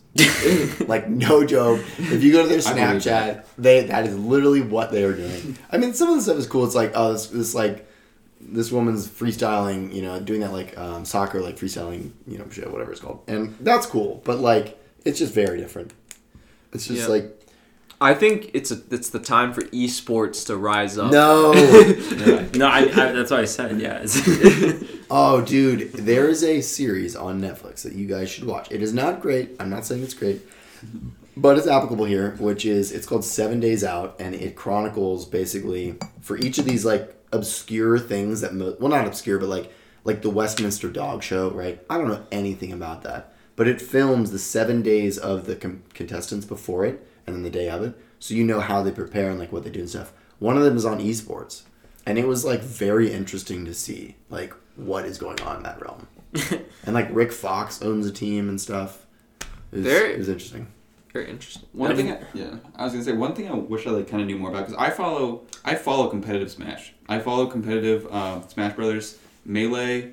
like 0.86 1.08
no 1.08 1.44
joke. 1.44 1.80
If 1.98 2.22
you 2.22 2.32
go 2.32 2.42
to 2.42 2.48
their 2.48 2.58
I 2.66 2.74
believe 2.74 3.02
Snapchat, 3.02 3.44
they 3.56 3.84
that 3.86 4.06
is 4.06 4.16
literally 4.18 4.60
what 4.60 4.92
they 4.92 5.02
are 5.04 5.14
doing. 5.14 5.56
I 5.70 5.78
mean, 5.78 5.94
some 5.94 6.10
of 6.10 6.16
the 6.16 6.22
stuff 6.22 6.36
is 6.36 6.46
cool. 6.46 6.64
It's 6.66 6.74
like 6.74 6.92
oh, 6.94 7.12
this, 7.14 7.26
this 7.28 7.54
like 7.54 7.88
this 8.46 8.70
woman's 8.70 9.08
freestyling, 9.08 9.92
you 9.94 10.02
know, 10.02 10.20
doing 10.20 10.40
that 10.40 10.52
like 10.52 10.76
um, 10.78 11.04
soccer 11.04 11.40
like 11.40 11.56
freestyling, 11.56 12.10
you 12.26 12.38
know, 12.38 12.48
shit, 12.50 12.70
whatever 12.70 12.92
it's 12.92 13.00
called, 13.00 13.22
and 13.26 13.56
that's 13.60 13.86
cool. 13.86 14.22
But 14.24 14.38
like, 14.38 14.78
it's 15.04 15.18
just 15.18 15.32
very 15.34 15.58
different. 15.58 15.92
It's 16.72 16.86
just 16.86 17.02
Yeah. 17.02 17.06
like 17.08 17.40
I 18.00 18.12
think 18.12 18.50
it's 18.54 18.70
a, 18.70 18.80
it's 18.90 19.10
the 19.10 19.20
time 19.20 19.52
for 19.52 19.62
esports 19.62 20.44
to 20.46 20.56
rise 20.56 20.98
up. 20.98 21.12
no. 21.12 21.54
Yeah. 21.54 22.46
no, 22.54 22.66
I, 22.66 22.80
I, 22.80 23.12
that's 23.12 23.30
what 23.30 23.40
I 23.40 23.44
said. 23.44 23.80
Yeah. 23.80 24.04
Oh, 25.10 25.42
dude, 25.42 25.92
there 25.92 26.28
is 26.28 26.42
a 26.42 26.60
series 26.62 27.14
on 27.14 27.40
Netflix 27.40 27.82
that 27.82 27.92
you 27.92 28.08
guys 28.08 28.30
should 28.30 28.44
watch. 28.44 28.72
It 28.72 28.82
is 28.82 28.92
not 28.92 29.20
great. 29.20 29.50
I'm 29.60 29.68
not 29.70 29.84
saying 29.84 30.02
it's 30.02 30.14
great, 30.14 30.40
but 31.36 31.56
it's 31.58 31.68
applicable 31.68 32.06
here. 32.06 32.34
Which 32.40 32.64
is 32.64 32.90
it's 32.90 33.06
called 33.06 33.24
Seven 33.24 33.60
Days 33.60 33.84
Out, 33.84 34.16
and 34.18 34.34
it 34.34 34.56
chronicles 34.56 35.26
basically 35.26 35.96
for 36.20 36.36
each 36.38 36.58
of 36.58 36.64
these 36.64 36.84
like 36.86 37.14
obscure 37.34 37.98
things 37.98 38.40
that 38.40 38.54
mo- 38.54 38.76
well 38.78 38.90
not 38.90 39.06
obscure, 39.06 39.38
but 39.38 39.48
like 39.48 39.72
like 40.04 40.22
the 40.22 40.30
Westminster 40.30 40.88
Dog 40.90 41.22
Show, 41.22 41.50
right? 41.50 41.80
I 41.88 41.98
don't 41.98 42.08
know 42.08 42.26
anything 42.30 42.72
about 42.72 43.02
that, 43.02 43.32
but 43.56 43.66
it 43.68 43.80
films 43.80 44.30
the 44.30 44.38
seven 44.38 44.82
days 44.82 45.16
of 45.18 45.46
the 45.46 45.56
com- 45.56 45.82
contestants 45.94 46.44
before 46.46 46.84
it 46.84 47.06
and 47.26 47.34
then 47.34 47.42
the 47.42 47.50
day 47.50 47.68
of 47.70 47.82
it, 47.82 47.94
so 48.18 48.34
you 48.34 48.44
know 48.44 48.60
how 48.60 48.82
they 48.82 48.90
prepare 48.90 49.30
and 49.30 49.38
like 49.38 49.50
what 49.52 49.64
they 49.64 49.70
do 49.70 49.80
and 49.80 49.88
stuff. 49.90 50.12
One 50.38 50.56
of 50.58 50.62
them 50.64 50.76
is 50.76 50.84
on 50.84 50.98
esports, 51.00 51.62
and 52.06 52.18
it 52.18 52.26
was 52.28 52.44
like 52.44 52.60
very 52.62 53.10
interesting 53.12 53.64
to 53.64 53.72
see 53.74 54.16
like 54.30 54.52
what 54.76 55.04
is 55.06 55.16
going 55.18 55.40
on 55.42 55.56
in 55.58 55.62
that 55.62 55.80
realm. 55.80 56.06
and 56.84 56.94
like 56.94 57.08
Rick 57.12 57.32
Fox 57.32 57.80
owns 57.80 58.06
a 58.06 58.12
team 58.12 58.48
and 58.48 58.60
stuff. 58.60 59.06
It 59.72 59.76
was, 59.78 59.84
There- 59.84 60.10
it 60.10 60.18
was 60.18 60.28
interesting. 60.28 60.66
Very 61.12 61.30
interesting. 61.30 61.62
One 61.72 61.92
I 61.92 61.94
thing, 61.94 62.06
mean, 62.06 62.14
I, 62.16 62.20
yeah, 62.34 62.56
I 62.74 62.82
was 62.82 62.92
gonna 62.92 63.04
say 63.04 63.12
one 63.12 63.34
thing 63.36 63.48
I 63.48 63.54
wish 63.54 63.86
I 63.86 63.90
like 63.90 64.08
kind 64.08 64.20
of 64.20 64.26
knew 64.26 64.36
more 64.36 64.50
about 64.50 64.66
because 64.66 64.74
I 64.82 64.90
follow 64.90 65.42
I 65.64 65.76
follow 65.76 66.08
competitive 66.08 66.50
Smash. 66.50 66.92
I 67.08 67.18
follow 67.18 67.46
competitive 67.46 68.06
uh, 68.10 68.46
Smash 68.48 68.74
Brothers, 68.74 69.18
Melee. 69.44 70.12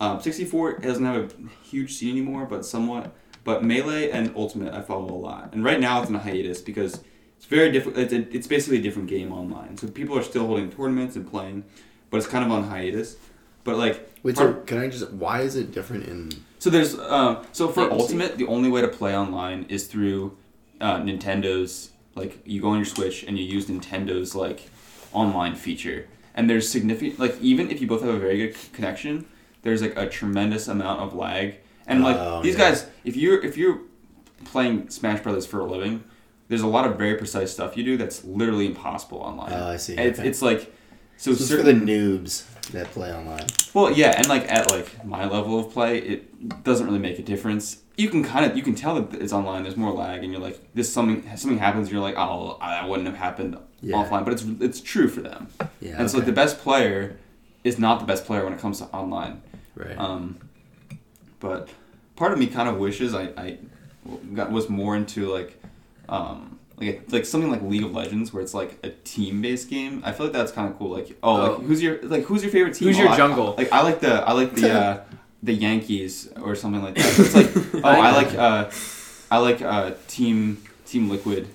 Um, 0.00 0.20
64 0.20 0.78
doesn't 0.78 1.04
have 1.04 1.16
a 1.34 1.66
huge 1.66 1.92
scene 1.94 2.10
anymore, 2.16 2.46
but 2.46 2.64
somewhat. 2.64 3.12
But 3.44 3.64
Melee 3.64 4.10
and 4.10 4.32
Ultimate 4.36 4.72
I 4.74 4.82
follow 4.82 5.10
a 5.12 5.16
lot, 5.16 5.50
and 5.52 5.64
right 5.64 5.80
now 5.80 6.00
it's 6.00 6.10
in 6.10 6.16
a 6.16 6.18
hiatus 6.18 6.60
because 6.60 7.00
it's 7.36 7.46
very 7.46 7.70
different. 7.72 7.98
It's, 7.98 8.12
a- 8.12 8.34
it's 8.36 8.46
basically 8.46 8.78
a 8.78 8.82
different 8.82 9.08
game 9.08 9.32
online, 9.32 9.76
so 9.78 9.88
people 9.88 10.16
are 10.18 10.22
still 10.22 10.46
holding 10.46 10.70
tournaments 10.70 11.16
and 11.16 11.28
playing, 11.30 11.64
but 12.10 12.18
it's 12.18 12.26
kind 12.26 12.44
of 12.44 12.50
on 12.50 12.64
hiatus. 12.64 13.16
But 13.64 13.76
like, 13.76 14.10
Wait, 14.22 14.36
part- 14.36 14.56
so 14.56 14.60
can 14.64 14.78
I 14.78 14.88
just? 14.88 15.10
Why 15.12 15.40
is 15.40 15.56
it 15.56 15.72
different 15.72 16.06
in? 16.06 16.32
so 16.58 16.68
there's 16.70 16.98
um, 16.98 17.46
so 17.52 17.68
for 17.68 17.82
Yeah. 17.84 17.90
Ultimate, 17.92 18.36
the 18.38 18.46
only 18.46 18.68
way 18.70 18.80
to 18.82 18.88
play 18.88 19.16
online 19.16 19.64
is 19.70 19.86
through 19.86 20.36
uh, 20.80 20.98
Nintendo's 21.00 21.90
like 22.14 22.40
you 22.46 22.60
go 22.60 22.68
on 22.70 22.76
your 22.76 22.84
Switch 22.86 23.22
and 23.24 23.38
you 23.38 23.44
use 23.44 23.66
Nintendo's 23.66 24.34
like 24.34 24.68
online 25.12 25.54
feature. 25.54 26.06
And 26.34 26.48
there's 26.48 26.68
significant 26.68 27.18
like 27.18 27.36
even 27.40 27.70
if 27.70 27.80
you 27.80 27.86
both 27.86 28.02
have 28.02 28.14
a 28.14 28.18
very 28.18 28.38
good 28.38 28.56
c- 28.56 28.68
connection, 28.72 29.26
there's 29.62 29.82
like 29.82 29.96
a 29.96 30.08
tremendous 30.08 30.68
amount 30.68 31.00
of 31.00 31.14
lag. 31.14 31.56
And 31.86 32.02
like 32.02 32.16
Oh, 32.16 32.42
these 32.42 32.54
yeah. 32.54 32.70
guys, 32.70 32.86
if 33.04 33.16
you're 33.16 33.44
if 33.44 33.56
you're 33.56 33.80
playing 34.44 34.88
Smash 34.90 35.20
Brothers 35.22 35.46
for 35.46 35.60
a 35.60 35.64
living, 35.64 36.04
there's 36.48 36.62
a 36.62 36.66
lot 36.66 36.86
of 36.86 36.96
very 36.96 37.16
precise 37.16 37.52
stuff 37.52 37.76
you 37.76 37.84
do 37.84 37.96
that's 37.96 38.24
literally 38.24 38.66
impossible 38.66 39.18
online. 39.18 39.52
Oh, 39.52 39.68
I 39.68 39.76
see. 39.76 39.96
And 39.96 40.06
It's, 40.06 40.18
Okay. 40.18 40.28
it's 40.28 40.42
like 40.42 40.72
so, 41.16 41.32
So 41.32 41.32
it's 41.32 41.40
for 41.50 41.56
certain 41.58 41.84
the 41.84 41.92
noobs 41.92 42.44
that 42.72 42.88
play 42.92 43.12
online. 43.12 43.46
well, 43.74 43.90
yeah, 43.92 44.14
and 44.16 44.28
like 44.28 44.50
at 44.50 44.70
like 44.70 45.04
my 45.04 45.24
level 45.26 45.58
of 45.58 45.72
play, 45.72 45.98
it 45.98 46.62
doesn't 46.64 46.86
really 46.86 46.98
make 46.98 47.18
a 47.18 47.22
difference. 47.22 47.82
You 47.96 48.08
can 48.08 48.22
kind 48.24 48.44
of 48.50 48.56
you 48.56 48.62
can 48.62 48.74
tell 48.74 49.00
that 49.00 49.20
it's 49.20 49.32
online. 49.32 49.62
There's 49.64 49.76
more 49.76 49.92
lag, 49.92 50.22
and 50.24 50.32
you're 50.32 50.40
like, 50.40 50.60
this 50.74 50.92
something 50.92 51.24
something 51.36 51.58
happens. 51.58 51.90
You're 51.90 52.00
like, 52.00 52.16
oh, 52.16 52.58
that 52.60 52.88
wouldn't 52.88 53.06
have 53.08 53.16
happened 53.16 53.56
Yeah. 53.80 53.96
offline, 53.96 54.24
but 54.24 54.32
it's 54.32 54.44
it's 54.60 54.80
true 54.80 55.08
for 55.08 55.20
them. 55.20 55.48
Yeah. 55.80 55.96
and 55.98 56.10
so 56.10 56.18
like 56.18 56.26
the 56.26 56.32
best 56.32 56.58
player 56.58 57.16
is 57.64 57.78
not 57.78 58.00
the 58.00 58.06
best 58.06 58.24
player 58.24 58.44
when 58.44 58.52
it 58.54 58.58
comes 58.60 58.78
to 58.78 58.84
online. 58.86 59.42
right. 59.74 59.98
Um, 59.98 60.38
but 61.40 61.68
part 62.16 62.32
of 62.32 62.38
me 62.38 62.46
kind 62.46 62.68
of 62.68 62.76
wishes 62.76 63.14
I, 63.14 63.24
I 63.36 63.58
got 64.34 64.50
was 64.50 64.68
more 64.68 64.96
into 64.96 65.26
like 65.32 65.60
um, 66.08 66.58
like 66.80 67.04
like 67.12 67.24
something 67.24 67.50
like 67.50 67.62
League 67.62 67.82
of 67.84 67.92
Legends 67.92 68.32
where 68.32 68.42
it's 68.42 68.54
like 68.54 68.78
a 68.82 68.90
team 68.90 69.42
based 69.42 69.68
game. 69.70 70.02
I 70.04 70.12
feel 70.12 70.26
like 70.26 70.32
that's 70.32 70.52
kind 70.52 70.68
of 70.70 70.78
cool. 70.78 70.90
Like 70.90 71.16
oh, 71.22 71.36
Oh. 71.40 71.52
like 71.52 71.62
who's 71.66 71.82
your 71.82 72.00
like 72.02 72.24
who's 72.24 72.42
your 72.42 72.50
favorite 72.52 72.74
team? 72.74 72.88
Who's 72.88 72.98
your 72.98 73.08
Oh, 73.08 73.12
I- 73.12 73.16
jungle? 73.16 73.54
like 73.56 73.72
I 73.72 73.82
like 73.82 74.00
the 74.00 74.14
I 74.28 74.32
like 74.32 74.54
the 74.54 74.72
uh, 74.72 75.04
the 75.42 75.52
Yankees 75.54 76.28
or 76.40 76.54
something 76.54 76.82
like 76.82 76.94
that. 76.96 77.04
So 77.04 77.22
it's 77.22 77.34
like 77.34 77.50
oh 77.84 77.88
I 77.88 78.12
like 78.12 78.34
uh, 78.34 78.70
I 79.30 79.38
like 79.38 79.62
uh, 79.62 79.92
team 80.08 80.62
Team 80.86 81.08
Liquid. 81.10 81.48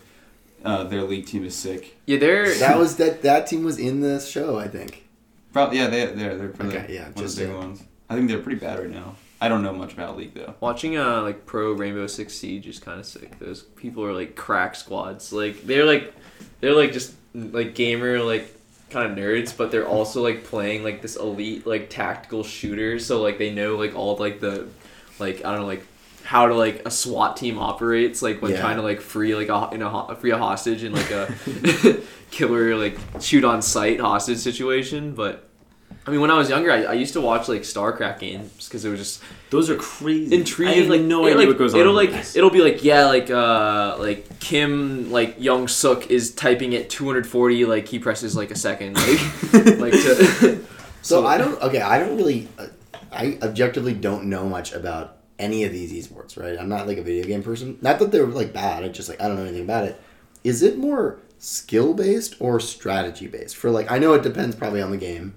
Uh, 0.64 0.84
their 0.84 1.04
league 1.04 1.28
team 1.28 1.46
is 1.46 1.54
sick. 1.54 1.96
yeah, 2.08 2.18
they're 2.18 2.52
that 2.56 2.78
was 2.84 2.96
that. 2.96 3.22
That 3.22 3.46
team 3.46 3.64
was 3.64 3.78
in 3.78 4.02
the 4.02 4.20
show, 4.20 4.58
I 4.58 4.68
think. 4.68 5.06
Probably 5.54 5.78
yeah 5.78 5.88
they 5.88 6.08
they're 6.08 6.36
they're 6.38 6.50
probably 6.50 6.78
Okay, 6.80 6.94
yeah, 6.96 7.04
one 7.06 7.14
just 7.16 7.38
of 7.38 7.44
the 7.48 7.54
big 7.54 7.58
ones. 7.64 7.84
I 8.10 8.16
think 8.16 8.30
they're 8.30 8.40
pretty 8.40 8.60
bad 8.60 8.80
right 8.80 8.90
now. 8.90 9.16
I 9.46 9.50
don't 9.50 9.62
know 9.62 9.74
much 9.74 9.94
about 9.94 10.18
league 10.18 10.34
though. 10.34 10.56
watching 10.60 10.98
uh 10.98 11.22
like 11.22 11.46
pro 11.46 11.72
Rainbow 11.74 12.08
Six 12.08 12.34
Siege 12.34 12.66
is 12.68 12.80
kind 12.80 13.00
of 13.00 13.06
sick. 13.06 13.38
Those 13.38 13.62
people 13.62 14.04
are 14.04 14.14
like 14.14 14.36
crack 14.36 14.76
squads. 14.76 15.32
Like 15.32 15.62
they're 15.68 15.86
like 15.86 16.14
they're 16.62 16.74
like 16.76 16.92
just 16.92 17.14
like 17.34 17.76
gamer 17.76 18.20
like 18.20 18.52
kind 18.90 19.12
of 19.12 19.18
nerds, 19.18 19.56
but 19.56 19.72
they're 19.72 19.88
also 19.88 20.24
like 20.24 20.44
playing 20.46 20.84
like 20.84 21.02
this 21.02 21.16
elite 21.16 21.68
like 21.68 21.90
tactical 21.90 22.44
shooter. 22.44 22.98
So 22.98 23.22
like 23.22 23.38
they 23.38 23.54
know 23.54 23.76
like 23.76 23.94
all 23.96 24.16
like 24.18 24.40
the 24.40 24.68
like 25.20 25.46
I 25.46 25.52
don't 25.52 25.62
know 25.62 25.68
like 25.68 25.86
how 26.24 26.48
to 26.48 26.56
like 26.56 26.82
a 26.88 26.90
SWAT 26.92 27.38
team 27.38 27.60
operates 27.60 28.24
like 28.24 28.42
when 28.42 28.52
Yeah. 28.54 28.62
trying 28.62 28.78
to 28.78 28.82
like 28.82 29.00
free 29.00 29.36
like 29.36 29.50
a 29.50 29.70
you 29.74 29.78
know 29.78 29.90
ho- 29.90 30.16
free 30.16 30.32
a 30.32 30.38
hostage 30.40 30.84
in 30.84 30.92
like 30.94 31.12
a 31.12 31.32
killer 32.32 32.76
like 32.76 32.98
shoot 33.22 33.44
on 33.44 33.62
sight 33.62 34.00
hostage 34.00 34.40
situation. 34.40 35.14
But 35.14 35.48
I 36.08 36.12
mean, 36.12 36.22
when 36.22 36.30
I 36.30 36.38
was 36.38 36.50
younger, 36.50 36.72
I, 36.72 36.84
I 36.84 36.94
used 36.94 37.14
to 37.14 37.22
watch 37.22 37.48
like 37.48 37.62
StarCraft 37.62 38.20
games 38.20 38.66
because 38.68 38.86
it 38.86 38.90
was 38.90 39.00
just 39.00 39.24
Those 39.50 39.70
are 39.72 39.76
crazy. 39.76 40.36
intriguing. 40.36 40.74
I 40.74 40.78
have 40.82 40.90
like 40.90 41.02
no 41.02 41.26
idea 41.26 41.38
like, 41.40 41.48
what 41.48 41.58
goes 41.58 41.74
on. 41.74 41.80
It'll 41.80 41.94
like 41.94 42.12
this. 42.12 42.36
it'll 42.36 42.52
be 42.52 42.62
like 42.62 42.84
yeah, 42.84 43.06
like 43.06 43.32
uh, 43.32 43.96
like 43.98 44.40
Kim 44.40 45.12
like 45.12 45.36
Young 45.40 45.68
Suk 45.68 46.12
is 46.12 46.34
typing 46.36 46.76
at 46.76 46.90
240. 46.90 47.66
Like 47.66 47.88
he 47.88 47.98
presses 47.98 48.36
like 48.36 48.52
a 48.52 48.56
second. 48.56 48.96
Like 48.98 49.20
like 49.80 49.94
to, 49.94 50.64
So 51.02 51.26
I 51.26 51.38
don't. 51.38 51.60
Okay, 51.62 51.82
I 51.82 52.00
don't 52.00 52.18
really. 52.18 52.48
Uh, 52.58 52.68
I 53.12 53.38
objectively 53.42 53.94
don't 53.94 54.26
know 54.26 54.48
much 54.50 54.74
about 54.74 55.18
any 55.40 55.64
of 55.64 55.72
these 55.72 55.92
esports. 55.92 56.38
Right, 56.42 56.60
I'm 56.60 56.70
not 56.70 56.88
like 56.88 56.98
a 56.98 57.04
video 57.04 57.24
game 57.26 57.42
person. 57.42 57.78
Not 57.82 58.00
that 58.00 58.12
they're 58.12 58.26
like 58.28 58.54
bad. 58.54 58.84
I 58.84 58.90
just 58.90 59.10
like 59.10 59.22
I 59.22 59.28
don't 59.28 59.38
know 59.38 59.44
anything 59.44 59.64
about 59.64 59.86
it. 59.86 60.00
Is 60.44 60.62
it 60.62 60.78
more 60.78 61.18
skill 61.40 61.94
based 61.94 62.36
or 62.40 62.60
strategy 62.60 63.28
based? 63.28 63.56
For 63.56 63.70
like, 63.72 63.92
I 63.92 63.98
know 63.98 64.14
it 64.14 64.24
depends 64.24 64.56
probably 64.56 64.82
on 64.82 64.92
the 64.92 64.98
game, 64.98 65.36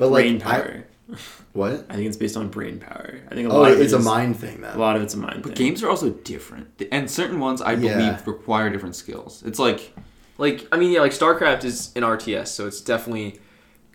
but 0.00 0.10
like 0.10 0.24
brain 0.24 0.42
I- 0.42 0.60
power. 0.60 0.86
what? 1.52 1.86
I, 1.90 1.94
think 1.96 2.06
it's 2.06 2.16
based 2.16 2.36
on 2.36 2.48
brain 2.48 2.78
power. 2.78 3.20
I 3.30 3.34
think 3.34 3.48
a 3.48 3.52
Oh, 3.52 3.60
lot 3.62 3.72
of 3.72 3.80
it 3.80 3.82
it's 3.84 3.92
a 3.92 3.98
mind 3.98 4.38
thing 4.38 4.62
A 4.64 4.78
lot 4.78 4.94
of 4.96 5.02
it's 5.02 5.14
a 5.14 5.16
mind 5.16 5.32
thing. 5.34 5.42
But 5.42 5.56
thing. 5.56 5.66
games 5.66 5.82
are 5.82 5.88
also 5.90 6.10
different, 6.10 6.68
and 6.92 7.10
certain 7.10 7.40
ones 7.40 7.60
I 7.60 7.72
Yeah. 7.72 7.96
believe 7.96 8.26
require 8.26 8.70
different 8.70 8.94
skills. 8.96 9.42
It's 9.44 9.58
like 9.58 9.92
like 10.38 10.66
I 10.72 10.76
mean 10.78 10.92
yeah, 10.92 11.00
like 11.00 11.12
StarCraft 11.12 11.64
is 11.64 11.90
an 11.96 12.02
RTS, 12.04 12.48
so 12.48 12.66
it's 12.68 12.80
definitely 12.80 13.40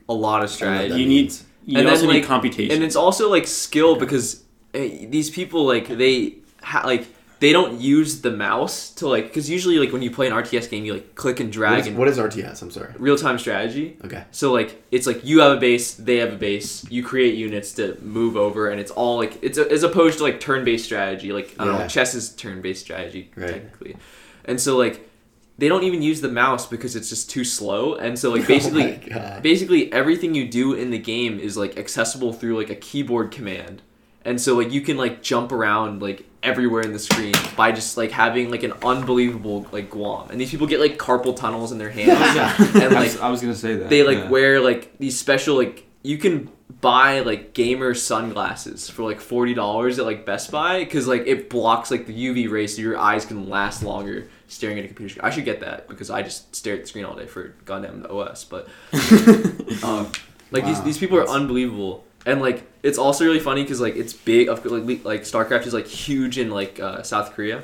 a 0.09 0.13
lot 0.13 0.43
of 0.43 0.49
strategy. 0.49 0.99
you 1.01 1.07
need. 1.07 1.21
means. 1.23 1.43
You 1.67 1.79
And 1.79 1.87
then, 1.87 1.93
also 1.95 2.05
like- 2.07 2.15
need 2.17 2.25
computation. 2.25 2.75
and 2.75 2.83
it's 2.83 2.95
also 2.95 3.29
like 3.31 3.47
skill 3.47 3.95
because 3.95 4.43
eh, 4.75 5.07
these 5.09 5.29
people 5.31 5.65
like 5.65 5.87
they 5.87 6.35
ha- 6.61 6.83
like 6.85 7.07
they 7.39 7.51
don't 7.51 7.81
use 7.81 8.21
the 8.21 8.31
mouse 8.31 8.89
to 8.91 9.07
like 9.07 9.25
because 9.25 9.49
usually 9.49 9.77
like 9.77 9.91
when 9.91 10.01
you 10.01 10.09
play 10.11 10.27
an 10.27 10.33
RTS 10.33 10.69
game 10.69 10.85
you 10.85 10.93
like 10.93 11.15
click 11.15 11.39
and 11.39 11.51
drag 11.51 11.79
is, 11.81 11.87
and 11.87 11.97
what 11.97 12.07
is 12.07 12.17
RTS? 12.17 12.61
I'm 12.61 12.71
sorry. 12.71 12.93
real 12.97 13.17
time 13.17 13.37
strategy. 13.37 13.97
Okay. 14.05 14.23
So 14.31 14.51
like 14.53 14.81
it's 14.91 15.05
like 15.05 15.25
you 15.25 15.39
have 15.41 15.57
a 15.57 15.59
base, 15.59 15.93
they 15.93 16.17
have 16.17 16.33
a 16.33 16.37
base. 16.37 16.89
You 16.89 17.03
create 17.03 17.35
units 17.35 17.73
to 17.73 17.97
move 18.01 18.37
over, 18.37 18.69
and 18.69 18.79
it's 18.79 18.91
all 18.91 19.17
like 19.17 19.37
it's 19.43 19.57
a, 19.57 19.69
as 19.71 19.83
opposed 19.83 20.17
to 20.19 20.23
like 20.23 20.39
turn 20.39 20.63
based 20.63 20.85
strategy. 20.85 21.31
Like 21.33 21.55
I 21.59 21.65
don't 21.65 21.73
Yeah. 21.75 21.81
know, 21.81 21.87
chess 21.87 22.15
is 22.15 22.29
turn 22.35 22.61
based 22.61 22.81
strategy 22.81 23.31
Right. 23.35 23.51
technically, 23.51 23.97
and 24.45 24.59
so 24.61 24.77
like 24.77 25.09
they 25.57 25.69
don't 25.69 25.83
even 25.83 26.01
use 26.01 26.19
the 26.19 26.27
mouse 26.29 26.65
because 26.67 26.97
it's 26.97 27.07
just 27.09 27.29
too 27.29 27.43
slow. 27.45 27.95
And 27.95 28.19
so 28.19 28.29
like 28.31 28.41
Oh 28.45 28.47
basically, 28.47 28.91
God. 29.09 29.41
basically 29.41 29.91
everything 29.93 30.35
you 30.35 30.47
do 30.49 30.73
in 30.73 30.89
the 30.91 30.99
game 30.99 31.39
is 31.39 31.55
like 31.55 31.77
accessible 31.77 32.33
through 32.33 32.57
like 32.57 32.69
a 32.69 32.75
keyboard 32.75 33.31
command. 33.31 33.81
And 34.25 34.41
so 34.41 34.55
like 34.57 34.71
you 34.71 34.81
can 34.81 34.97
like 34.97 35.21
jump 35.21 35.51
around 35.53 36.01
like 36.01 36.25
everywhere 36.45 36.81
in 36.81 36.93
the 36.93 36.99
screen 36.99 37.33
by 37.57 37.71
just 37.71 37.97
like 37.97 38.11
having 38.11 38.51
like 38.51 38.63
an 38.63 38.73
unbelievable 38.83 39.65
like 39.71 39.89
Guam. 39.89 40.29
And 40.29 40.39
these 40.39 40.51
people 40.51 40.67
get 40.67 40.79
like 40.79 40.97
carpal 40.97 41.35
tunnels 41.35 41.71
in 41.71 41.77
their 41.77 41.89
hands 41.89 42.09
and 42.75 42.83
I 42.83 42.87
like 42.87 43.03
was, 43.03 43.19
I 43.19 43.29
was 43.29 43.41
gonna 43.41 43.55
say 43.55 43.75
that 43.75 43.89
they 43.89 44.03
like 44.03 44.17
yeah. 44.19 44.29
wear 44.29 44.61
like 44.61 44.97
these 44.97 45.19
special 45.19 45.55
like 45.55 45.85
you 46.03 46.17
can 46.17 46.49
buy 46.81 47.19
like 47.21 47.53
gamer 47.53 47.93
sunglasses 47.93 48.89
for 48.89 49.03
like 49.03 49.19
forty 49.19 49.53
dollars 49.53 49.97
at 49.99 50.05
like 50.05 50.25
Best 50.25 50.51
Buy 50.51 50.83
because 50.83 51.07
like 51.07 51.23
it 51.25 51.49
blocks 51.49 51.89
like 51.91 52.05
the 52.05 52.13
UV 52.13 52.49
rays 52.49 52.75
so 52.75 52.81
your 52.81 52.97
eyes 52.97 53.25
can 53.25 53.49
last 53.49 53.83
longer 53.83 54.27
staring 54.47 54.77
at 54.77 54.85
a 54.85 54.87
computer 54.87 55.09
screen. 55.09 55.25
I 55.25 55.31
should 55.31 55.45
get 55.45 55.61
that 55.61 55.87
because 55.87 56.09
I 56.09 56.21
just 56.21 56.55
stare 56.55 56.75
at 56.75 56.81
the 56.81 56.87
screen 56.87 57.05
all 57.05 57.15
day 57.15 57.25
for 57.25 57.55
goddamn 57.65 58.01
the 58.03 58.11
OS. 58.11 58.43
But 58.43 58.67
um, 59.83 60.11
like 60.51 60.65
these 60.65 60.77
Wow. 60.77 60.83
these 60.83 60.97
people 60.97 61.17
are 61.17 61.27
unbelievable. 61.27 62.03
And 62.25 62.41
like 62.41 62.63
it's 62.81 62.97
also 62.97 63.25
really 63.25 63.39
funny 63.39 63.63
because 63.63 63.79
like 63.79 63.95
it's 63.95 64.13
big. 64.13 64.49
Of 64.49 64.65
like 64.65 65.05
like 65.05 65.21
StarCraft 65.21 65.67
is 65.67 65.73
like 65.73 65.87
huge 65.87 66.37
in 66.37 66.49
like 66.49 66.79
uh, 66.79 67.03
South 67.03 67.33
Korea, 67.33 67.63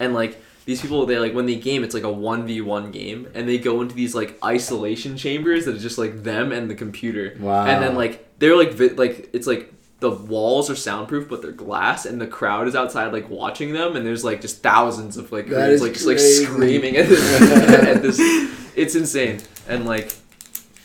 and 0.00 0.14
like 0.14 0.40
these 0.64 0.80
people 0.80 1.04
they 1.06 1.18
like 1.18 1.34
when 1.34 1.46
they 1.46 1.56
game 1.56 1.82
it's 1.84 1.94
like 1.94 2.04
a 2.04 2.12
one 2.12 2.46
v 2.46 2.60
one 2.60 2.90
game, 2.90 3.28
and 3.34 3.48
they 3.48 3.58
go 3.58 3.80
into 3.82 3.94
these 3.94 4.14
like 4.14 4.42
isolation 4.44 5.16
chambers 5.16 5.64
that 5.64 5.74
are 5.74 5.78
just 5.78 5.98
like 5.98 6.22
them 6.22 6.52
and 6.52 6.70
the 6.70 6.74
computer. 6.74 7.36
Wow. 7.38 7.66
And 7.66 7.82
then 7.82 7.94
like 7.94 8.38
they're 8.38 8.56
like 8.56 8.72
vi- 8.72 8.94
like 8.94 9.30
it's 9.32 9.46
like 9.46 9.72
the 10.00 10.10
walls 10.10 10.70
are 10.70 10.76
soundproof 10.76 11.28
but 11.28 11.42
they're 11.42 11.52
glass, 11.52 12.06
and 12.06 12.20
the 12.20 12.26
crowd 12.26 12.68
is 12.68 12.74
outside 12.74 13.12
like 13.12 13.28
watching 13.28 13.72
them, 13.72 13.96
and 13.96 14.06
there's 14.06 14.24
like 14.24 14.40
just 14.40 14.62
thousands 14.62 15.16
of 15.16 15.32
like 15.32 15.46
That 15.48 15.54
Koreans 15.54 15.72
is 15.74 15.82
like 15.82 15.92
just 15.94 16.06
like 16.06 16.18
screaming 16.18 16.96
at 16.96 17.08
this, 17.08 17.40
at 17.72 18.02
this. 18.02 18.18
It's 18.76 18.94
insane, 18.94 19.40
and 19.68 19.86
like 19.86 20.14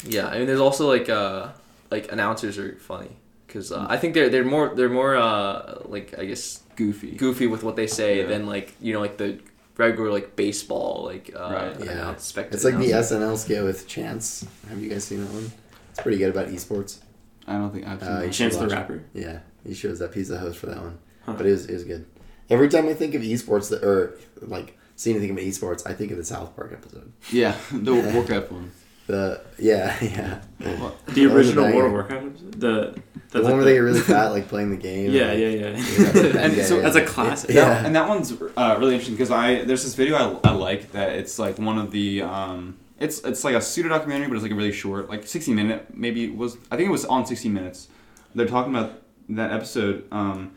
yeah, 0.05 0.27
I 0.27 0.37
mean, 0.39 0.47
there's 0.47 0.59
also 0.59 0.87
like 0.87 1.09
uh 1.09 1.49
like 1.95 2.05
announcers 2.15 2.55
are 2.61 2.71
funny 2.91 3.13
because 3.45 3.67
uh, 3.71 3.85
I 3.95 3.97
think 4.01 4.13
they're 4.15 4.29
they're 4.33 4.49
more 4.55 4.67
they're 4.77 4.95
more 5.01 5.15
uh 5.15 5.81
like 5.95 6.07
I 6.21 6.25
guess 6.31 6.43
goofy. 6.75 7.11
goofy 7.25 7.47
with 7.53 7.63
what 7.67 7.75
they 7.75 7.87
say 7.99 8.11
Yeah. 8.19 8.27
than 8.31 8.41
like 8.55 8.67
you 8.85 8.91
know 8.93 8.99
like 9.05 9.17
the 9.23 9.29
regular 9.77 10.09
like 10.17 10.35
baseball 10.43 10.93
like 11.11 11.25
uh 11.35 11.49
Right. 11.57 11.85
Yeah. 11.85 12.11
It's 12.11 12.35
like 12.37 12.49
the 12.51 12.57
announcing. 12.91 13.19
SNL 13.19 13.37
skit 13.37 13.63
with 13.69 13.79
Chance. 13.95 14.25
Have 14.69 14.79
you 14.81 14.89
guys 14.89 15.03
seen 15.09 15.19
that 15.23 15.31
one? 15.39 15.51
It's 15.91 16.01
pretty 16.01 16.17
good 16.17 16.29
about 16.35 16.47
esports. 16.55 16.99
I 17.47 17.53
don't 17.59 17.71
think 17.73 17.85
I've 17.89 17.99
seen 17.99 18.09
Uh, 18.09 18.19
that. 18.19 18.25
you 18.27 18.31
should 18.31 18.37
Chance 18.43 18.55
the 18.55 18.63
watch 18.63 18.71
it. 18.71 18.75
Rapper. 18.75 19.03
Yeah, 19.13 19.39
he 19.67 19.73
shows 19.73 20.01
up. 20.01 20.13
He's 20.13 20.29
the 20.29 20.39
host 20.39 20.57
for 20.57 20.67
that 20.67 20.79
one. 20.87 20.97
Huh. 21.25 21.33
But 21.37 21.45
it 21.45 21.51
was, 21.51 21.65
it 21.71 21.73
was 21.73 21.83
good. 21.83 22.05
Every 22.49 22.69
time 22.69 22.85
I 22.87 22.95
think 23.01 23.13
of 23.15 23.21
esports 23.21 23.69
that, 23.71 23.83
or 23.83 24.17
like 24.41 24.77
see 24.95 25.11
anything 25.11 25.31
about 25.31 25.43
esports, 25.43 25.81
I 25.85 25.93
think 25.93 26.09
of 26.11 26.17
the 26.17 26.23
South 26.35 26.55
Park 26.55 26.71
episode. 26.73 27.11
Yeah, 27.31 27.55
the 27.71 27.93
Warcraft 28.13 28.51
one. 28.51 28.71
The 29.07 29.41
yeah 29.59 29.97
yeah 30.01 30.39
The 30.59 30.69
That 30.69 30.91
was 31.07 31.17
a 31.17 31.35
original 31.35 31.63
banger. 31.65 31.75
World 31.75 31.85
of 31.87 31.91
Warcraft 31.91 32.25
episode? 32.25 32.59
The, 32.61 33.01
the 33.31 33.41
one 33.41 33.43
like 33.43 33.53
where 33.53 33.57
the- 33.59 33.65
they 33.65 33.73
get 33.73 33.79
really 33.79 33.99
fat 34.13 34.27
like 34.29 34.47
playing 34.47 34.69
the 34.69 34.77
game. 34.77 35.11
Yeah, 35.11 35.31
and, 35.31 35.41
yeah, 35.41 35.67
like, 35.69 36.15
yeah. 36.15 36.41
And 36.43 36.53
yeah, 36.57 36.63
so 36.63 36.75
yeah. 36.77 36.81
that's 36.83 36.95
a 36.95 37.05
classic. 37.05 37.49
Yeah. 37.49 37.65
That- 37.65 37.85
and 37.85 37.95
that 37.95 38.07
one's 38.07 38.31
uh, 38.55 38.75
really 38.79 38.93
interesting 38.93 39.15
because 39.15 39.31
I 39.31 39.63
there's 39.65 39.83
this 39.83 39.95
video 39.95 40.39
I, 40.43 40.49
I 40.49 40.51
like 40.53 40.91
that 40.93 41.09
it's 41.13 41.37
like 41.37 41.57
one 41.59 41.77
of 41.77 41.91
the 41.91 42.21
um 42.21 42.77
it's 42.99 43.19
it's 43.23 43.43
like 43.43 43.55
a 43.55 43.61
pseudo 43.61 43.89
documentary 43.89 44.27
but 44.27 44.35
it's 44.35 44.43
like 44.43 44.51
a 44.51 44.55
really 44.55 44.71
short 44.71 45.09
like 45.09 45.25
60 45.27 45.53
minute 45.53 45.87
maybe 45.95 46.29
was 46.29 46.57
I 46.71 46.77
think 46.77 46.87
it 46.87 46.91
was 46.91 47.05
on 47.05 47.25
60 47.25 47.49
minutes 47.49 47.89
they're 48.35 48.47
talking 48.47 48.73
about 48.73 49.01
that 49.29 49.51
episode 49.51 50.05
um 50.11 50.51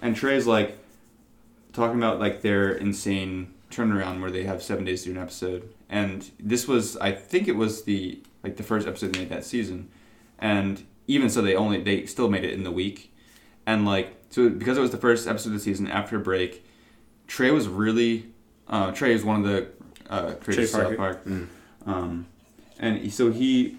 and 0.00 0.16
Trey's 0.16 0.46
like 0.46 0.76
talking 1.72 1.98
about 1.98 2.18
like 2.18 2.42
their 2.42 2.72
insane 2.72 3.52
turnaround 3.70 4.20
where 4.20 4.30
they 4.30 4.42
have 4.44 4.62
seven 4.62 4.84
days 4.84 5.02
to 5.04 5.10
do 5.10 5.16
an 5.16 5.22
episode 5.22 5.68
and 5.92 6.30
this 6.40 6.66
was 6.66 6.96
I 6.96 7.12
think 7.12 7.46
it 7.46 7.54
was 7.54 7.84
the 7.84 8.20
like 8.42 8.56
the 8.56 8.62
first 8.62 8.88
episode 8.88 9.12
they 9.12 9.20
made 9.20 9.28
that 9.28 9.44
season. 9.44 9.90
And 10.38 10.84
even 11.06 11.28
so 11.28 11.42
they 11.42 11.54
only 11.54 11.82
they 11.82 12.06
still 12.06 12.30
made 12.30 12.44
it 12.44 12.54
in 12.54 12.64
the 12.64 12.70
week. 12.70 13.14
And 13.66 13.84
like 13.84 14.16
so 14.30 14.48
because 14.48 14.78
it 14.78 14.80
was 14.80 14.90
the 14.90 14.96
first 14.96 15.28
episode 15.28 15.50
of 15.50 15.54
the 15.54 15.60
season 15.60 15.86
after 15.86 16.16
a 16.16 16.20
break 16.20 16.64
trey 17.26 17.50
was 17.50 17.68
really 17.68 18.26
uh, 18.68 18.90
trey 18.92 19.12
is 19.12 19.22
one 19.22 19.44
of 19.44 19.46
the 19.46 19.68
uh, 20.08 20.32
creators 20.36 20.74
of 20.74 20.80
south 20.80 20.96
park. 20.96 21.24
Mm. 21.26 21.48
um, 21.86 22.26
and 22.78 22.98
he, 22.98 23.10
so 23.10 23.30
he 23.30 23.76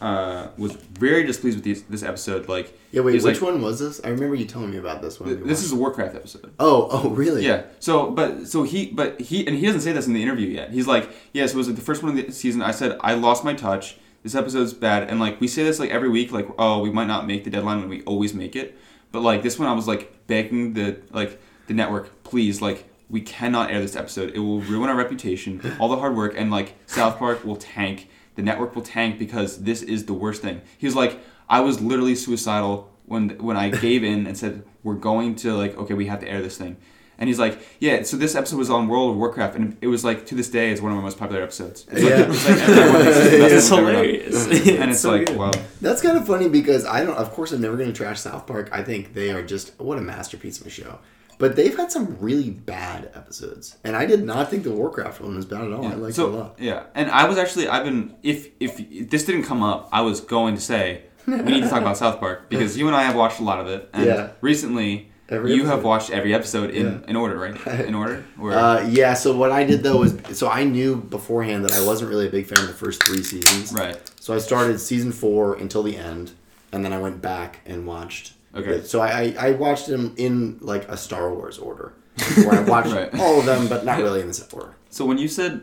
uh, 0.00 0.48
was 0.56 0.72
very 0.72 1.24
displeased 1.24 1.56
with 1.56 1.64
these, 1.64 1.82
this 1.84 2.02
episode 2.02 2.48
like 2.48 2.78
Yeah, 2.92 3.02
wait, 3.02 3.14
which 3.14 3.24
like- 3.24 3.42
one 3.42 3.60
was 3.62 3.78
this? 3.78 4.00
I 4.04 4.08
remember 4.08 4.34
you 4.34 4.44
telling 4.46 4.70
me 4.70 4.78
about 4.78 5.02
this 5.02 5.20
one. 5.20 5.28
th- 5.28 5.44
this 5.46 5.62
is 5.62 5.72
a 5.72 5.76
warcraft 5.76 6.14
episode 6.14 6.52
Oh, 6.58 6.88
oh, 6.90 7.10
really? 7.10 7.44
yeah. 7.46 7.64
So, 7.80 8.10
but 8.10 8.46
so 8.46 8.62
he, 8.62 8.86
but 8.86 9.20
he, 9.20 9.46
and 9.46 9.56
he 9.56 9.66
doesn't 9.66 9.82
say 9.82 9.92
this 9.92 10.06
in 10.06 10.12
the 10.14 10.22
interview 10.22 10.48
yet. 10.48 10.70
He's 10.70 10.86
like, 10.86 11.10
yes, 11.32 11.52
it 11.52 11.56
was 11.56 11.66
like 11.66 11.76
the 11.76 11.82
first 11.82 12.02
one 12.02 12.16
of 12.18 12.26
the 12.26 12.32
season. 12.32 12.62
I 12.62 12.70
said 12.70 12.98
I 13.00 13.14
lost 13.14 13.44
my 13.44 13.54
touch. 13.54 13.96
This 14.22 14.34
episode's 14.34 14.72
bad, 14.74 15.08
and 15.08 15.20
like 15.20 15.40
we 15.40 15.46
say 15.46 15.62
this 15.62 15.78
like 15.78 15.90
every 15.90 16.08
week, 16.08 16.32
like 16.32 16.48
oh 16.58 16.80
we 16.80 16.90
might 16.90 17.06
not 17.06 17.26
make 17.28 17.44
the 17.44 17.50
deadline 17.50 17.78
when 17.78 17.88
we 17.88 18.02
always 18.02 18.34
make 18.34 18.56
it, 18.56 18.76
but 19.12 19.20
like 19.22 19.42
this 19.44 19.56
one 19.56 19.68
I 19.68 19.72
was 19.72 19.86
like 19.86 20.26
begging 20.26 20.72
the 20.72 20.96
like 21.12 21.40
the 21.68 21.74
network, 21.74 22.24
please 22.24 22.60
like 22.60 22.88
we 23.08 23.20
cannot 23.20 23.70
air 23.70 23.80
this 23.80 23.94
episode. 23.94 24.32
It 24.34 24.40
will 24.40 24.60
ruin 24.62 24.90
our 24.90 24.96
reputation, 24.96 25.60
all 25.78 25.88
the 25.88 25.96
hard 25.98 26.16
work, 26.16 26.34
and 26.36 26.50
like 26.50 26.74
South 26.86 27.18
Park 27.18 27.44
will 27.44 27.54
tank. 27.54 28.08
The 28.36 28.42
network 28.42 28.74
will 28.76 28.82
tank 28.82 29.18
because 29.18 29.62
this 29.62 29.82
is 29.82 30.04
the 30.06 30.12
worst 30.14 30.42
thing. 30.42 30.60
He 30.78 30.86
was 30.86 30.94
like, 30.94 31.18
I 31.48 31.60
was 31.60 31.80
literally 31.80 32.14
suicidal 32.14 32.92
when 33.06 33.30
when 33.38 33.56
I 33.56 33.70
gave 33.70 34.04
in 34.04 34.26
and 34.26 34.36
said 34.36 34.62
we're 34.82 34.94
going 34.94 35.34
to 35.36 35.54
like 35.54 35.76
okay 35.78 35.94
we 35.94 36.06
have 36.06 36.20
to 36.20 36.28
air 36.28 36.42
this 36.42 36.58
thing, 36.58 36.76
and 37.18 37.28
he's 37.28 37.38
like 37.38 37.58
yeah 37.78 38.02
so 38.02 38.16
this 38.16 38.34
episode 38.34 38.56
was 38.58 38.68
on 38.68 38.88
World 38.88 39.12
of 39.12 39.16
Warcraft 39.16 39.54
and 39.56 39.76
it 39.80 39.86
was 39.86 40.04
like 40.04 40.26
to 40.26 40.34
this 40.34 40.48
day 40.50 40.70
is 40.72 40.82
one 40.82 40.90
of 40.92 40.96
my 40.98 41.04
most 41.04 41.16
popular 41.18 41.40
episodes. 41.42 41.86
It's 41.90 42.02
like, 42.02 42.10
Yeah. 42.10 42.26
it's 42.28 42.48
like 42.48 42.58
it's 42.58 43.30
the 43.30 43.56
It's 43.56 43.70
one 43.70 43.80
ever 43.80 43.92
done. 43.92 44.04
hilarious. 44.04 44.46
and 44.80 44.90
it's 44.90 45.00
so 45.00 45.10
like 45.12 45.26
good. 45.28 45.36
wow 45.38 45.52
That's 45.80 46.02
kind 46.02 46.18
of 46.18 46.26
funny 46.26 46.48
because 46.48 46.84
I 46.84 47.04
don't. 47.04 47.16
Of 47.16 47.30
course, 47.30 47.52
I'm 47.52 47.60
never 47.60 47.76
going 47.76 47.92
to 47.92 47.96
trash 47.96 48.20
South 48.20 48.44
Park. 48.46 48.68
I 48.72 48.82
think 48.82 49.14
they 49.14 49.30
are 49.30 49.42
just 49.42 49.78
what 49.78 49.98
a 49.98 50.00
masterpiece 50.02 50.60
of 50.60 50.66
a 50.66 50.70
show. 50.70 50.98
But 51.38 51.54
they've 51.56 51.76
had 51.76 51.92
some 51.92 52.16
really 52.18 52.48
bad 52.50 53.10
episodes, 53.14 53.76
and 53.84 53.94
I 53.94 54.06
did 54.06 54.24
not 54.24 54.50
think 54.50 54.62
the 54.64 54.70
Warcraft 54.72 55.20
one 55.20 55.36
was 55.36 55.44
bad 55.44 55.62
at 55.64 55.72
all. 55.72 55.86
I 55.86 55.94
liked 55.94 56.14
so 56.16 56.28
it 56.28 56.34
a 56.34 56.36
lot. 56.36 56.54
yeah, 56.58 56.84
and 56.94 57.10
I 57.10 57.28
was 57.28 57.36
actually 57.36 57.68
I've 57.68 57.84
been 57.84 58.14
if 58.22 58.48
if 58.58 59.10
this 59.10 59.24
didn't 59.24 59.42
come 59.44 59.62
up 59.62 59.88
I 59.92 60.00
was 60.00 60.20
going 60.20 60.54
to 60.54 60.60
say 60.60 61.02
we 61.26 61.36
need 61.42 61.62
to 61.64 61.68
talk 61.68 61.82
about 61.82 61.96
South 62.04 62.20
Park 62.20 62.48
because 62.48 62.78
you 62.78 62.86
and 62.86 62.96
I 62.96 63.02
have 63.02 63.16
watched 63.16 63.40
a 63.40 63.42
lot 63.44 63.60
of 63.60 63.66
it 63.66 63.88
and 63.92 64.06
Yeah. 64.06 64.28
recently 64.40 65.10
Every 65.28 65.54
you 65.54 65.66
have 65.66 65.82
watched 65.82 66.10
every 66.10 66.32
episode 66.32 66.70
in, 66.70 66.86
Yeah. 66.86 67.10
in 67.10 67.16
order, 67.16 67.36
right? 67.36 67.66
In 67.86 67.96
order? 67.96 68.24
Or, 68.40 68.52
Uh, 68.52 68.86
yeah. 68.88 69.12
So 69.14 69.36
what 69.36 69.50
I 69.50 69.64
did 69.64 69.82
though 69.82 69.96
was, 69.98 70.14
so 70.38 70.48
I 70.48 70.62
knew 70.62 70.94
beforehand 70.96 71.64
that 71.64 71.72
I 71.72 71.84
wasn't 71.84 72.10
really 72.10 72.28
a 72.28 72.30
big 72.30 72.46
fan 72.46 72.60
of 72.60 72.68
the 72.68 72.74
first 72.74 73.02
three 73.02 73.24
seasons. 73.24 73.72
right. 73.72 73.98
So 74.20 74.32
I 74.34 74.38
started 74.38 74.78
season 74.80 75.10
four 75.10 75.56
until 75.56 75.82
the 75.82 75.96
end, 75.96 76.30
and 76.72 76.84
then 76.84 76.92
I 76.92 76.98
went 77.00 77.20
back 77.22 77.58
and 77.66 77.88
watched. 77.88 78.34
Okay. 78.56 78.82
So 78.84 79.00
I, 79.00 79.08
I 79.08 79.34
I 79.38 79.50
watched 79.52 79.86
them 79.86 80.14
in 80.16 80.58
like 80.60 80.88
a 80.88 80.96
Star 80.96 81.32
Wars 81.32 81.58
order, 81.58 81.92
where 82.36 82.54
I 82.54 82.60
watched 82.62 82.92
Right. 82.92 83.14
all 83.20 83.38
of 83.40 83.46
them, 83.46 83.68
but 83.68 83.84
not 83.84 83.98
really 83.98 84.20
in 84.20 84.26
this 84.28 84.46
order. 84.52 84.74
So 84.90 85.04
when 85.04 85.18
you 85.18 85.28
said 85.28 85.62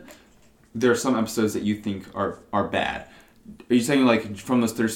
there 0.74 0.90
are 0.90 0.96
some 0.96 1.16
episodes 1.16 1.54
that 1.54 1.62
you 1.62 1.76
think 1.76 2.06
are 2.14 2.38
are 2.52 2.68
bad, 2.68 3.06
are 3.70 3.74
you 3.74 3.80
saying 3.80 4.06
like 4.06 4.36
from 4.36 4.60
those 4.60 4.72
thir- 4.72 4.88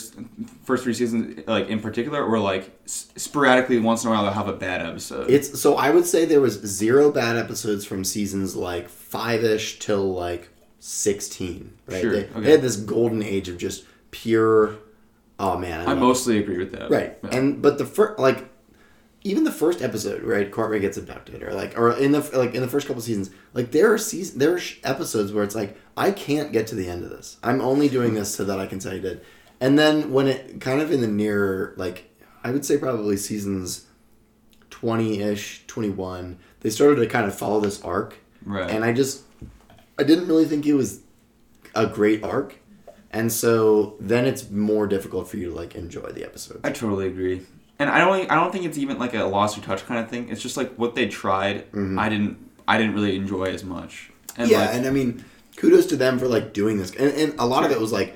first 0.64 0.84
three 0.84 0.94
seasons, 0.94 1.46
like 1.46 1.68
in 1.68 1.80
particular, 1.80 2.24
or 2.24 2.38
like 2.38 2.70
s- 2.84 3.08
sporadically 3.16 3.78
once 3.78 4.04
in 4.04 4.10
a 4.10 4.12
while 4.12 4.22
they'll 4.24 4.32
have 4.32 4.48
a 4.48 4.52
bad 4.56 4.80
episode? 4.86 5.28
It's 5.30 5.60
so 5.60 5.74
I 5.76 5.90
would 5.90 6.06
say 6.06 6.24
there 6.24 6.40
was 6.40 6.54
zero 6.54 7.10
bad 7.10 7.36
episodes 7.36 7.84
from 7.84 8.04
seasons 8.04 8.54
like 8.56 8.88
five 8.88 9.42
ish 9.44 9.78
till 9.80 10.12
like 10.14 10.48
sixteen. 10.78 11.72
Right. 11.86 12.00
Sure, 12.00 12.12
They, 12.12 12.24
okay. 12.24 12.40
they 12.40 12.50
had 12.52 12.62
this 12.62 12.76
golden 12.76 13.22
age 13.22 13.48
of 13.48 13.58
just 13.58 13.84
pure. 14.10 14.76
Oh 15.38 15.56
man, 15.56 15.82
I 15.82 15.84
love- 15.92 15.98
mostly 15.98 16.38
agree 16.38 16.58
with 16.58 16.72
that. 16.72 16.90
Right. 16.90 17.16
Yeah. 17.22 17.36
And 17.36 17.62
but 17.62 17.78
the 17.78 17.84
first 17.84 18.18
like 18.18 18.48
even 19.24 19.44
the 19.44 19.52
first 19.52 19.82
episode, 19.82 20.22
right, 20.22 20.50
Courtney 20.50 20.78
gets 20.78 20.96
abducted 20.96 21.42
or 21.42 21.52
like 21.52 21.78
or 21.78 21.92
in 21.92 22.12
the 22.12 22.20
like 22.36 22.54
in 22.54 22.62
the 22.62 22.68
first 22.68 22.86
couple 22.86 23.02
seasons, 23.02 23.30
like 23.54 23.70
there 23.72 23.92
are 23.92 23.98
season 23.98 24.38
there 24.38 24.54
are 24.54 24.58
sh- 24.58 24.78
episodes 24.84 25.32
where 25.32 25.44
it's 25.44 25.54
like 25.54 25.76
I 25.96 26.10
can't 26.12 26.52
get 26.52 26.66
to 26.68 26.74
the 26.74 26.88
end 26.88 27.04
of 27.04 27.10
this. 27.10 27.36
I'm 27.42 27.60
only 27.60 27.88
doing 27.88 28.14
this 28.14 28.34
so 28.34 28.44
that 28.44 28.58
I 28.58 28.66
can 28.66 28.80
say 28.80 28.96
I 28.96 28.98
did. 28.98 29.20
And 29.60 29.76
then 29.78 30.12
when 30.12 30.28
it 30.28 30.60
kind 30.60 30.80
of 30.80 30.92
in 30.92 31.00
the 31.00 31.08
near 31.08 31.74
like 31.76 32.10
I 32.44 32.50
would 32.52 32.64
say 32.64 32.78
probably 32.78 33.16
seasons 33.16 33.86
20ish, 34.70 35.66
21, 35.66 36.38
they 36.60 36.70
started 36.70 36.96
to 37.00 37.06
kind 37.06 37.26
of 37.26 37.34
follow 37.36 37.60
this 37.60 37.82
arc 37.82 38.16
right. 38.44 38.70
and 38.70 38.84
I 38.84 38.92
just 38.92 39.22
I 39.98 40.04
didn't 40.04 40.28
really 40.28 40.44
think 40.44 40.66
it 40.66 40.74
was 40.74 41.00
a 41.74 41.86
great 41.86 42.22
arc. 42.22 42.56
And 43.10 43.32
so 43.32 43.96
then 44.00 44.26
it's 44.26 44.50
more 44.50 44.86
difficult 44.86 45.28
for 45.28 45.38
you 45.38 45.50
to 45.50 45.54
like 45.54 45.74
enjoy 45.74 46.10
the 46.12 46.24
episode. 46.24 46.60
I 46.62 46.70
totally 46.70 47.06
agree. 47.06 47.42
And 47.78 47.88
I 47.88 47.98
don't 48.00 48.30
I 48.30 48.34
don't 48.34 48.52
think 48.52 48.64
it's 48.64 48.76
even 48.78 48.98
like 48.98 49.14
a 49.14 49.24
lost 49.24 49.56
your 49.56 49.64
touch 49.64 49.86
kind 49.86 50.02
of 50.04 50.10
thing. 50.10 50.28
It's 50.28 50.42
just 50.42 50.56
like 50.56 50.74
what 50.74 50.94
they 50.94 51.08
tried. 51.08 51.70
Mhm. 51.72 51.98
I 51.98 52.08
didn't 52.08 52.36
I 52.66 52.76
didn't 52.76 52.94
really 52.94 53.16
enjoy 53.16 53.44
as 53.46 53.64
much. 53.64 54.10
And 54.36 54.50
yeah, 54.50 54.60
like, 54.66 54.74
and 54.74 54.86
I 54.86 54.90
mean, 54.90 55.24
kudos 55.56 55.86
to 55.86 55.96
them 55.96 56.18
for 56.18 56.28
like 56.28 56.52
doing 56.52 56.76
this, 56.78 56.90
and, 56.94 57.12
and 57.14 57.34
a 57.38 57.46
lot 57.46 57.64
of 57.64 57.70
it 57.70 57.80
was 57.80 57.92
like 57.92 58.14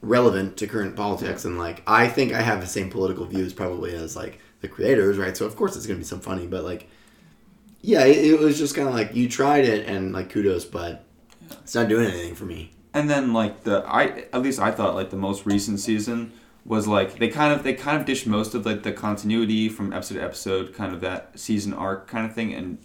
relevant 0.00 0.56
to 0.58 0.66
current 0.66 0.96
politics, 0.96 1.44
and 1.44 1.58
like 1.58 1.82
I 1.86 2.08
think 2.08 2.32
I 2.32 2.40
have 2.40 2.60
the 2.60 2.66
same 2.66 2.90
political 2.90 3.26
views 3.26 3.52
probably 3.52 3.94
as 3.94 4.16
like 4.16 4.38
the 4.62 4.68
creators, 4.68 5.18
right? 5.18 5.36
So 5.36 5.44
of 5.44 5.54
course 5.54 5.76
it's 5.76 5.86
gonna 5.86 5.98
be 5.98 6.04
some 6.04 6.20
funny, 6.20 6.46
but 6.46 6.64
like, 6.64 6.88
yeah, 7.82 8.04
it, 8.04 8.24
it 8.24 8.38
was 8.40 8.58
just 8.58 8.74
kind 8.74 8.88
of 8.88 8.94
like 8.94 9.14
you 9.14 9.28
tried 9.28 9.64
it, 9.64 9.86
and 9.86 10.12
like 10.12 10.30
kudos, 10.30 10.64
but 10.64 11.04
it's 11.62 11.74
not 11.74 11.88
doing 11.88 12.06
anything 12.06 12.34
for 12.34 12.44
me. 12.46 12.72
And 12.94 13.10
then 13.10 13.32
like 13.32 13.64
the 13.64 13.84
I 13.86 14.26
at 14.32 14.40
least 14.42 14.60
I 14.60 14.70
thought 14.70 14.94
like 14.94 15.10
the 15.10 15.16
most 15.16 15.44
recent 15.44 15.80
season 15.80 16.32
was 16.64 16.86
like 16.86 17.18
they 17.18 17.28
kind 17.28 17.52
of 17.52 17.62
they 17.64 17.74
kind 17.74 18.00
of 18.00 18.06
dished 18.06 18.26
most 18.26 18.54
of 18.54 18.64
like 18.64 18.84
the 18.84 18.92
continuity 18.92 19.68
from 19.68 19.92
episode 19.92 20.14
to 20.14 20.22
episode, 20.22 20.74
kind 20.74 20.94
of 20.94 21.00
that 21.02 21.38
season 21.38 21.74
arc 21.74 22.06
kind 22.06 22.24
of 22.24 22.32
thing, 22.32 22.54
and 22.54 22.78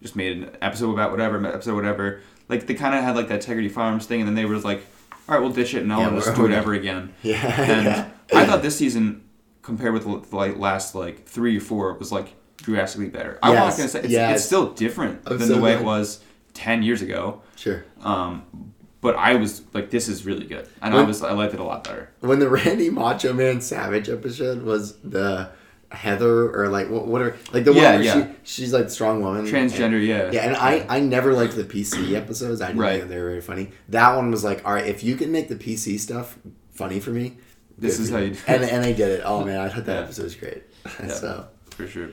just 0.00 0.16
made 0.16 0.36
an 0.36 0.56
episode 0.62 0.92
about 0.92 1.10
whatever 1.10 1.44
episode 1.46 1.74
whatever. 1.74 2.20
Like 2.48 2.66
they 2.66 2.74
kind 2.74 2.94
of 2.94 3.02
had 3.02 3.16
like 3.16 3.28
that 3.28 3.42
Tegridy 3.42 3.70
Farms 3.70 4.06
thing, 4.06 4.20
and 4.20 4.28
then 4.28 4.36
they 4.36 4.44
were 4.44 4.56
like, 4.58 4.86
all 5.28 5.34
right, 5.34 5.40
we'll 5.42 5.52
ditch 5.52 5.74
it, 5.74 5.78
and 5.80 5.88
now 5.88 5.98
Yeah, 5.98 6.10
just 6.10 6.36
do 6.36 6.46
it 6.46 6.52
ever 6.52 6.72
again. 6.72 7.12
Yeah, 7.22 7.60
And 7.60 7.84
yeah. 7.84 8.10
I 8.32 8.46
thought 8.46 8.62
this 8.62 8.76
season 8.76 9.24
compared 9.62 9.92
with 9.94 10.32
like 10.32 10.56
last 10.58 10.94
like 10.94 11.26
three 11.26 11.56
or 11.56 11.60
four 11.60 11.92
was 11.94 12.12
like 12.12 12.34
drastically 12.58 13.08
better. 13.08 13.38
I'm 13.42 13.54
not 13.54 13.76
gonna 13.76 13.88
say 13.88 14.00
it's, 14.00 14.08
yes. 14.08 14.36
it's 14.36 14.44
still 14.44 14.72
different 14.72 15.22
I'm 15.26 15.38
than 15.38 15.48
so 15.48 15.56
the 15.56 15.60
way 15.60 15.72
glad. 15.72 15.82
it 15.82 15.84
was 15.84 16.20
ten 16.54 16.82
years 16.84 17.02
ago. 17.02 17.42
sure. 17.56 17.84
Um, 18.00 18.72
but 19.06 19.14
I 19.16 19.34
was 19.36 19.62
like, 19.72 19.90
this 19.90 20.08
is 20.08 20.26
really 20.26 20.46
good, 20.46 20.66
and 20.82 20.92
I 20.94 21.02
was 21.02 21.22
I 21.22 21.32
liked 21.32 21.54
it 21.54 21.60
a 21.60 21.64
lot 21.64 21.84
better. 21.84 22.10
When 22.20 22.38
the 22.40 22.48
Randy 22.58 22.90
Macho 22.90 23.32
Man 23.32 23.60
Savage 23.60 24.08
episode 24.08 24.62
was 24.62 24.96
the 24.98 25.50
Heather 25.92 26.50
or 26.56 26.68
like 26.68 26.90
what 26.90 27.06
what 27.06 27.22
are 27.22 27.36
like 27.52 27.64
the 27.64 27.72
one 27.72 27.82
Yeah, 27.82 27.94
where 27.94 28.02
yeah. 28.02 28.26
she 28.42 28.62
she's 28.62 28.72
like 28.72 28.90
strong 28.90 29.22
woman 29.22 29.46
Transgender, 29.46 30.04
yeah, 30.04 30.32
Yeah, 30.32 30.46
and 30.46 30.56
I, 30.56 30.84
I 30.96 30.98
never 31.00 31.32
liked 31.32 31.54
the 31.54 31.62
PC 31.62 32.14
episodes. 32.14 32.60
I 32.60 32.66
didn't 32.68 32.80
Right. 32.82 32.98
think 32.98 33.08
they 33.10 33.18
were 33.18 33.28
very 33.30 33.40
funny. 33.40 33.70
That 33.90 34.16
one 34.16 34.30
was 34.32 34.42
like, 34.42 34.66
all 34.66 34.74
right, 34.74 34.84
if 34.86 35.04
you 35.04 35.14
can 35.16 35.30
make 35.30 35.48
the 35.48 35.54
PC 35.54 36.00
stuff 36.00 36.36
funny 36.72 36.98
for 36.98 37.10
me, 37.10 37.36
This 37.78 38.00
is 38.00 38.10
how 38.10 38.18
you 38.18 38.30
do 38.30 38.38
And 38.48 38.64
it. 38.64 38.72
and 38.72 38.82
they 38.84 38.94
did 38.94 39.10
it. 39.16 39.22
Oh 39.24 39.44
man, 39.44 39.60
I 39.60 39.68
thought 39.68 39.84
that 39.86 39.94
Yeah. 39.98 40.02
episode 40.06 40.24
was 40.24 40.34
great. 40.34 40.62
Yeah. 41.00 41.08
so 41.22 41.46
for 41.70 41.86
sure. 41.86 42.08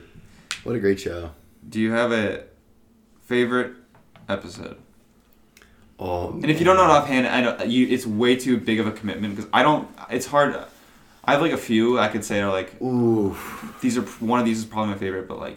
what 0.62 0.76
a 0.76 0.78
great 0.78 1.00
show. 1.00 1.30
Do 1.68 1.80
you 1.80 1.90
have 1.90 2.12
a 2.12 2.44
favorite 3.26 3.72
episode? 4.28 4.76
Oh, 6.06 6.30
And 6.32 6.50
if 6.50 6.58
you 6.58 6.64
don't 6.66 6.76
know 6.76 6.84
it 6.84 6.90
offhand, 6.90 7.26
I 7.26 7.40
don't. 7.40 7.66
You, 7.68 7.86
it's 7.88 8.06
way 8.06 8.36
too 8.36 8.58
big 8.58 8.78
of 8.80 8.86
a 8.86 8.92
commitment 8.92 9.34
because 9.36 9.50
I 9.52 9.62
don't. 9.62 9.88
It's 10.10 10.26
hard. 10.26 10.54
I 11.24 11.32
have 11.32 11.40
like 11.40 11.52
a 11.52 11.56
few 11.58 11.98
I 11.98 12.08
could 12.08 12.24
say 12.24 12.40
are 12.42 12.50
like 12.52 12.80
ooh, 12.82 13.34
these 13.80 13.96
are 13.96 14.02
one 14.20 14.38
of 14.40 14.44
these 14.44 14.58
is 14.58 14.64
probably 14.66 14.92
my 14.92 14.98
favorite, 14.98 15.26
but 15.26 15.38
like 15.38 15.56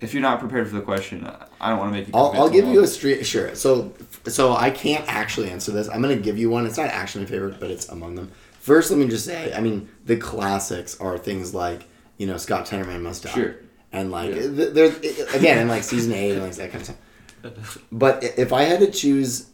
if 0.00 0.12
you're 0.12 0.22
not 0.22 0.40
prepared 0.40 0.68
for 0.68 0.74
the 0.74 0.80
question, 0.82 1.24
I- 1.60 1.70
don't 1.70 1.78
want 1.78 1.92
to 1.92 1.98
make 1.98 2.08
you. 2.08 2.14
I'll, 2.14 2.32
I'll 2.34 2.50
give 2.50 2.66
you 2.66 2.82
a 2.82 2.86
street. 2.86 3.24
Sure. 3.24 3.54
So 3.54 3.92
so 4.26 4.54
I 4.56 4.70
can't 4.70 5.04
actually 5.06 5.50
answer 5.50 5.70
this. 5.70 5.88
I'm 5.88 6.02
gonna 6.02 6.16
give 6.16 6.36
you 6.38 6.50
one. 6.50 6.66
It's 6.66 6.76
not 6.78 6.88
actually 6.88 7.24
my 7.24 7.30
favorite, 7.30 7.60
but 7.60 7.70
it's 7.70 7.88
among 7.88 8.16
them. 8.16 8.32
First, 8.60 8.90
let 8.90 8.98
me 8.98 9.06
just 9.08 9.24
say, 9.24 9.52
I 9.54 9.60
mean, 9.60 9.88
the 10.04 10.16
classics 10.16 10.98
are 11.00 11.16
things 11.16 11.54
like 11.54 11.84
you 12.16 12.26
know 12.26 12.36
Scott 12.36 12.66
Tenorman 12.66 13.02
must 13.02 13.22
die, 13.22 13.30
Sure. 13.30 13.54
and 13.92 14.10
like 14.10 14.34
Yeah. 14.34 14.46
there's 14.48 14.96
again 15.34 15.58
in 15.58 15.68
like 15.68 15.84
season 15.84 16.12
eight 16.12 16.32
and 16.32 16.42
like 16.42 16.54
that 16.56 16.72
kind 16.72 16.80
of 16.82 16.94
stuff. 17.42 17.78
But 17.92 18.24
if 18.36 18.52
I 18.52 18.62
had 18.64 18.80
to 18.80 18.90
choose 18.90 19.46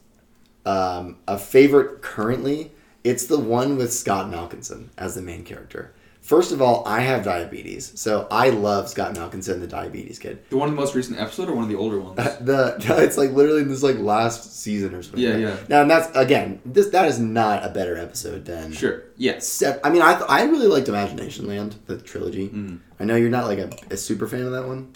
um, 0.65 1.19
a 1.29 1.39
favorite 1.39 2.03
currently, 2.03 2.73
it's 3.03 3.27
the 3.27 3.39
one 3.39 3.77
with 3.77 3.93
Scott 3.93 4.31
Malkinson 4.31 4.89
as 4.97 5.15
the 5.15 5.23
main 5.23 5.45
character. 5.45 5.95
First 6.25 6.53
of 6.53 6.63
all, 6.63 6.83
I 6.87 7.01
have 7.01 7.23
diabetes, 7.23 7.93
so 8.01 8.27
I 8.31 8.49
love 8.49 8.89
Scott 8.89 9.15
Malkinson, 9.15 9.61
the 9.61 9.67
diabetes 9.67 10.19
kid. 10.19 10.43
The 10.49 10.57
one 10.57 10.71
in 10.71 10.75
the 10.75 10.81
most 10.81 10.95
recent 10.95 11.21
episode 11.21 11.51
or 11.51 11.53
one 11.53 11.65
of 11.65 11.69
the 11.69 11.77
older 11.77 12.01
ones? 12.01 12.17
The 12.41 12.77
it's 13.05 13.19
like 13.19 13.33
literally 13.33 13.61
in 13.61 13.69
this 13.69 13.83
like 13.83 13.99
last 13.99 14.59
season 14.59 14.95
or 14.95 15.03
something. 15.03 15.21
Yeah, 15.21 15.37
yeah. 15.37 15.57
Now 15.69 15.83
and 15.83 15.91
that's 15.91 16.17
again 16.17 16.63
this 16.65 16.89
that 16.89 17.09
is 17.09 17.19
not 17.19 17.63
a 17.63 17.69
better 17.69 17.99
episode 17.99 18.47
than 18.47 18.73
sure. 18.73 19.03
Yes. 19.19 19.47
Sep- 19.47 19.81
I 19.85 19.91
mean, 19.91 20.01
I 20.01 20.15
th- 20.15 20.25
I 20.31 20.45
really 20.45 20.67
liked 20.67 20.89
Imagination 20.89 21.47
Land, 21.47 21.77
the 21.85 21.99
trilogy. 21.99 22.49
Mm. 22.49 22.81
I 22.99 23.05
know 23.05 23.17
you're 23.17 23.29
not 23.29 23.45
like 23.45 23.59
a, 23.59 23.71
a 23.91 23.99
super 23.99 24.27
fan 24.27 24.47
of 24.47 24.53
that 24.53 24.67
one, 24.67 24.95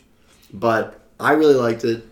but 0.51 0.99
I 1.21 1.33
really 1.33 1.57
liked 1.57 1.85
it. 1.85 2.07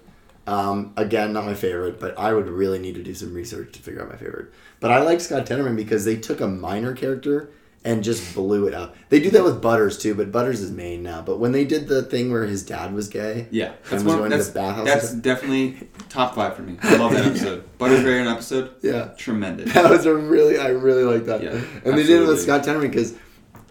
Um, 0.46 0.92
again, 0.96 1.32
not 1.32 1.44
my 1.44 1.54
favorite, 1.54 1.98
but 1.98 2.18
I 2.18 2.32
would 2.32 2.48
really 2.48 2.78
need 2.78 2.94
to 2.94 3.02
do 3.02 3.14
some 3.14 3.34
research 3.34 3.72
to 3.72 3.82
figure 3.82 4.02
out 4.02 4.08
my 4.08 4.16
favorite. 4.16 4.52
But 4.80 4.90
I 4.92 5.00
like 5.02 5.20
Scott 5.20 5.46
Tenorman 5.46 5.74
because 5.76 6.04
they 6.04 6.16
took 6.16 6.40
a 6.40 6.46
minor 6.46 6.92
character 6.94 7.50
and 7.84 8.02
just 8.04 8.34
blew 8.34 8.66
it 8.66 8.74
up. 8.74 8.96
They 9.10 9.20
do 9.20 9.30
that 9.30 9.44
with 9.44 9.62
Butters 9.62 9.96
too, 9.98 10.14
but 10.14 10.30
Butters 10.32 10.60
is 10.60 10.70
main 10.72 11.02
now. 11.02 11.22
But 11.22 11.38
when 11.38 11.52
they 11.52 11.64
did 11.64 11.86
the 11.88 12.02
thing 12.02 12.30
where 12.32 12.44
his 12.44 12.64
dad 12.64 12.92
was 12.92 13.08
gay, 13.08 13.46
Yeah. 13.50 13.66
and 13.66 13.74
That's 13.84 13.92
was 13.92 14.04
one. 14.04 14.18
going 14.18 14.30
to 14.32 14.38
the 14.42 14.52
bathhouse. 14.52 14.86
that's 14.86 15.12
definitely 15.14 15.88
top 16.08 16.34
five 16.34 16.54
for 16.56 16.62
me. 16.62 16.76
I 16.82 16.96
love 16.96 17.12
that 17.12 17.26
episode. 17.26 17.64
Butters 17.78 18.00
Butterberry 18.00 18.26
episode. 18.28 18.70
yeah. 18.82 19.10
Tremendous. 19.16 19.72
That 19.74 19.88
was 19.90 20.04
a 20.06 20.14
really, 20.14 20.58
I 20.58 20.68
really 20.68 21.04
like 21.04 21.26
that. 21.26 21.42
Yeah, 21.42 21.60
and 21.84 21.96
they 21.98 22.02
did 22.04 22.22
it 22.22 22.26
with. 22.26 22.40
Scott 22.40 22.62
Tenorman 22.64 22.82
because 22.90 23.14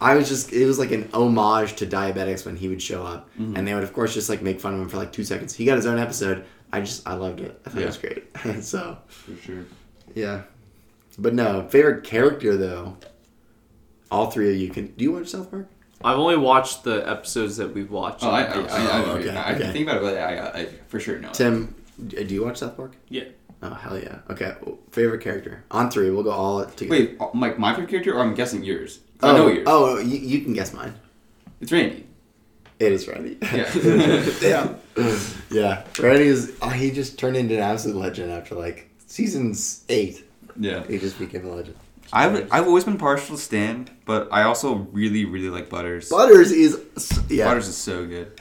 I 0.01 0.15
was 0.15 0.28
just, 0.30 0.51
it 0.53 0.65
was 0.65 0.80
like 0.80 0.91
an 0.91 1.09
homage 1.13 1.76
to 1.78 1.86
diabetics 1.86 2.45
when 2.45 2.55
he 2.57 2.67
would 2.69 2.82
show 2.82 3.03
up, 3.05 3.30
Mm-hmm. 3.39 3.55
and 3.57 3.67
they 3.67 3.73
would 3.73 3.84
of 3.84 3.93
course 3.93 4.13
just 4.13 4.30
like 4.30 4.41
make 4.41 4.59
fun 4.61 4.73
of 4.73 4.80
him 4.82 4.88
for 4.89 4.97
like 4.97 5.11
two 5.11 5.23
seconds. 5.26 5.53
He 5.55 5.65
got 5.65 5.76
his 5.78 5.86
own 5.86 5.99
episode. 5.99 6.45
I 6.76 6.82
just, 6.82 7.07
I 7.07 7.13
loved 7.13 7.39
it. 7.39 7.59
I 7.65 7.69
thought 7.69 7.82
it 7.82 7.86
was 7.86 7.97
great. 7.97 8.26
so 8.63 8.97
For 9.07 9.36
sure. 9.38 9.65
yeah, 10.13 10.41
but 11.17 11.34
no 11.34 11.67
favorite 11.69 12.03
character 12.03 12.57
though. 12.57 12.97
All 14.11 14.30
three 14.30 14.51
of 14.53 14.57
you 14.57 14.69
can. 14.69 14.88
Do 14.88 15.03
you 15.03 15.11
watch 15.13 15.28
South 15.30 15.49
Park? 15.49 15.67
I've 16.03 16.17
only 16.17 16.38
watched 16.38 16.84
the 16.84 17.07
episodes 17.09 17.57
that 17.57 17.73
we've 17.73 17.89
watched. 17.89 18.23
Oh, 18.23 18.30
I, 18.30 18.43
I, 18.43 18.59
I, 18.59 18.59
I, 18.59 19.05
Oh, 19.05 19.15
agree. 19.15 19.30
okay, 19.30 19.38
I, 19.38 19.51
I 19.51 19.55
okay. 19.55 19.71
think 19.71 19.88
about 19.88 19.97
it, 19.97 20.01
but 20.03 20.17
I, 20.17 20.36
I, 20.38 20.59
I 20.61 20.65
for 20.88 20.99
sure 20.99 21.17
know. 21.17 21.32
Tim, 21.32 21.73
do 22.07 22.23
you 22.26 22.43
watch 22.43 22.57
South 22.57 22.76
Park? 22.76 22.95
Yeah. 23.09 23.23
Oh 23.63 23.73
hell 23.73 23.97
yeah. 23.97 24.19
Okay, 24.30 24.53
favorite 24.91 25.21
character 25.21 25.63
on 25.71 25.89
three. 25.89 26.09
We'll 26.11 26.23
go 26.23 26.32
all 26.32 26.65
together. 26.65 26.91
Wait, 26.91 27.17
uh, 27.19 27.28
Mike, 27.34 27.57
my 27.57 27.71
favorite 27.73 27.89
character, 27.89 28.13
or 28.13 28.21
I'm 28.21 28.36
guessing 28.36 28.63
yours? 28.63 28.99
'Cause 29.19 29.30
Oh, 29.30 29.34
I 29.34 29.38
know 29.38 29.47
yours. 29.47 29.63
oh, 29.67 29.97
you, 29.99 30.17
you 30.17 30.41
can 30.41 30.53
guess 30.53 30.73
mine. 30.73 30.93
It's 31.61 31.71
Randy. 31.71 32.05
It 32.80 32.91
is 32.91 33.07
Randy. 33.07 33.38
Yeah. 33.41 33.73
yeah. 34.41 34.73
yeah. 35.49 35.84
Randy 35.99 36.26
is. 36.26 36.53
Oh, 36.61 36.69
he 36.69 36.91
just 36.91 37.17
turned 37.17 37.38
into 37.38 37.55
an 37.55 37.61
absolute 37.61 37.95
legend 37.95 38.32
after 38.32 38.55
like 38.55 38.89
seasons 39.07 39.86
eight. 39.88 40.26
Yeah. 40.59 40.86
He 40.86 40.99
just 40.99 41.17
became 41.17 41.45
a 41.45 41.51
legend. 41.53 41.78
I've 42.11 42.51
I've 42.51 42.67
always 42.67 42.84
been 42.84 42.97
partial 42.97 43.36
to 43.36 43.41
Stan, 43.41 43.89
but 44.05 44.28
I 44.32 44.43
also 44.43 44.88
really 44.91 45.26
really 45.26 45.49
like 45.49 45.69
Butters. 45.69 46.09
Butters 46.09 46.51
is. 46.51 46.82
Yeah. 47.30 47.45
Butters 47.45 47.67
is 47.67 47.78
so 47.78 48.05
good. 48.05 48.39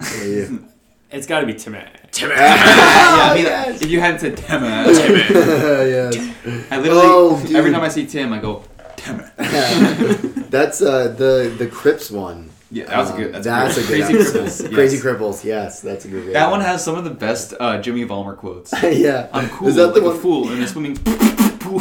yeah. 0.00 0.48
It's 1.10 1.28
got 1.28 1.40
to 1.42 1.46
be 1.46 1.54
Timmy. 1.54 1.78
Timmy. 2.10 2.34
yeah, 2.34 2.56
I 3.30 3.34
mean, 3.36 3.44
yes. 3.44 3.80
if 3.80 3.88
you 3.88 4.00
hadn't 4.00 4.18
said 4.18 4.36
Tim, 4.36 4.64
yes. 4.64 6.34
I 6.72 6.76
literally 6.78 7.02
Oh, 7.04 7.40
every 7.54 7.70
time 7.70 7.82
I 7.82 7.88
see 7.88 8.04
Tim, 8.04 8.32
I 8.32 8.40
go 8.40 8.64
Tim. 8.96 9.18
That's 10.50 10.82
uh 10.82 11.14
the 11.16 11.54
the 11.56 11.68
Crips 11.68 12.10
one. 12.10 12.50
Yeah, 12.74 12.86
that 12.86 12.98
was 12.98 13.10
a 13.10 13.12
good. 13.16 13.32
That's, 13.34 13.44
That's 13.46 13.76
a 13.78 13.86
great. 13.86 14.00
good 14.02 14.06
Crazy 14.16 14.18
episode. 14.18 14.46
Cripples. 14.46 14.62
yes. 14.72 14.92
Krazy 14.94 15.00
Kripples. 15.00 15.44
Yes, 15.44 15.80
that's 15.80 16.04
a 16.06 16.08
good. 16.08 16.34
That 16.34 16.50
one 16.50 16.60
has 16.60 16.82
some 16.82 16.96
of 16.96 17.04
the 17.04 17.10
best 17.10 17.54
uh, 17.60 17.80
Jimmy 17.80 18.02
Valmer 18.02 18.34
quotes. 18.34 18.72
yeah. 18.82 19.28
I'm 19.32 19.48
cool, 19.48 19.68
Is 19.68 19.76
that 19.76 19.86
like 19.94 20.02
the 20.02 20.10
a 20.10 20.14
fool 20.14 20.50
in 20.50 20.60
a 20.60 20.66
swimming 20.66 20.96
pool. 21.60 21.80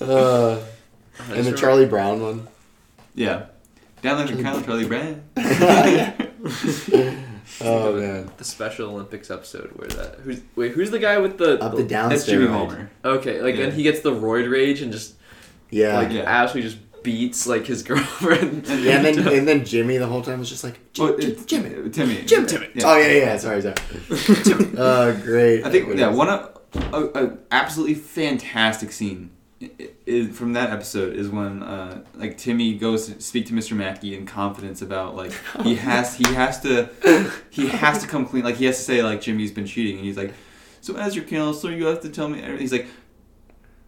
Uh, 0.00 0.58
and 1.28 1.36
just 1.36 1.50
the 1.50 1.56
Charlie 1.56 1.84
Brown 1.84 2.22
one. 2.22 2.48
yeah, 3.14 3.46
down 4.00 4.24
like 4.26 4.34
a 4.38 4.42
count, 4.42 4.64
Charlie 4.64 4.86
Brown. 4.88 5.22
Oh 7.62 7.92
man. 7.96 8.30
the 8.38 8.44
Special 8.44 8.88
Olympics 8.90 9.30
episode 9.30 9.72
where 9.74 9.88
that 9.88 10.14
who's 10.20 10.40
wait 10.56 10.72
who's 10.72 10.90
the 10.90 10.98
guy 10.98 11.18
with 11.18 11.36
the 11.36 11.62
Up 11.62 11.76
the 11.76 11.82
down 11.84 12.08
That's 12.08 12.24
Jimmy 12.24 12.46
steroid. 12.46 12.50
Valmer. 12.68 12.90
okay 13.04 13.42
like 13.42 13.56
Yeah. 13.56 13.64
and 13.64 13.72
he 13.74 13.82
gets 13.82 14.00
the 14.00 14.12
roid 14.12 14.50
rage 14.50 14.80
and 14.80 14.90
just 14.92 15.14
Yeah. 15.68 15.96
like 15.98 16.10
Yeah. 16.12 16.22
absolutely 16.26 16.70
just 16.70 16.80
beats 17.02 17.46
like 17.46 17.66
his 17.66 17.82
girlfriend. 17.90 18.66
yeah, 18.68 18.96
and 18.96 19.04
then 19.06 19.28
and 19.38 19.48
then 19.48 19.64
Jimmy 19.64 19.96
the 19.98 20.06
whole 20.06 20.22
time 20.22 20.38
was 20.38 20.48
just 20.48 20.64
like 20.64 20.78
Jim, 20.92 21.18
Jim, 21.20 21.46
Jimmy. 21.46 21.90
Timmy. 21.90 22.22
Jim, 22.24 22.46
Timmy. 22.46 22.68
Oh 22.84 22.96
yeah, 22.98 23.12
yeah. 23.12 23.36
Sorry, 23.36 23.62
sorry. 23.62 23.74
Oh, 24.76 25.18
great. 25.22 25.64
I 25.64 25.70
think 25.70 25.96
yeah, 25.98 26.08
one 26.08 26.28
of 26.28 26.58
a, 26.92 27.24
a 27.26 27.38
absolutely 27.50 27.94
fantastic 27.94 28.92
scene 28.92 29.30
i- 29.60 29.70
i- 29.80 29.88
is, 30.06 30.36
from 30.36 30.52
that 30.54 30.70
episode 30.70 31.14
is 31.16 31.28
when 31.28 31.62
uh, 31.62 32.02
like 32.14 32.38
Timmy 32.38 32.74
goes 32.74 33.06
to 33.08 33.20
speak 33.20 33.46
to 33.46 33.52
Mr. 33.52 33.76
Mackey 33.76 34.14
in 34.14 34.24
confidence 34.26 34.80
about 34.82 35.16
like 35.16 35.32
he 35.62 35.74
has 35.76 36.14
he 36.16 36.24
has 36.34 36.60
to 36.60 36.88
he 37.50 37.66
has 37.68 38.00
to 38.02 38.08
come 38.08 38.24
clean 38.26 38.44
like 38.44 38.56
he 38.56 38.66
has 38.66 38.76
to 38.76 38.82
say 38.84 39.02
like 39.02 39.20
Jimmy's 39.20 39.52
been 39.52 39.66
cheating 39.66 39.96
and 39.96 40.04
he's 40.04 40.16
like 40.16 40.32
so 40.80 40.96
as 40.96 41.14
your 41.14 41.24
counselor 41.24 41.72
you 41.72 41.86
have 41.86 42.00
to 42.00 42.08
tell 42.08 42.28
me 42.28 42.38
everything. 42.40 42.60
he's 42.60 42.72
like 42.72 42.86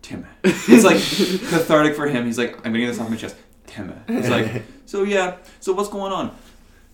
Tim 0.03 0.27
it's 0.45 0.85
like 0.85 0.97
cathartic 1.51 1.97
for 1.97 2.07
him 2.07 2.27
he's 2.27 2.39
like 2.39 2.57
I'm 2.67 2.73
getting 2.73 2.89
this 2.89 2.99
off 2.99 3.09
my 3.09 3.17
chest 3.17 3.37
Tim 3.67 3.93
he's 4.09 4.29
like 4.29 4.63
so 4.87 5.05
yeah 5.05 5.37
so 5.61 5.73
what's 5.73 5.89
going 5.89 6.13
on 6.13 6.37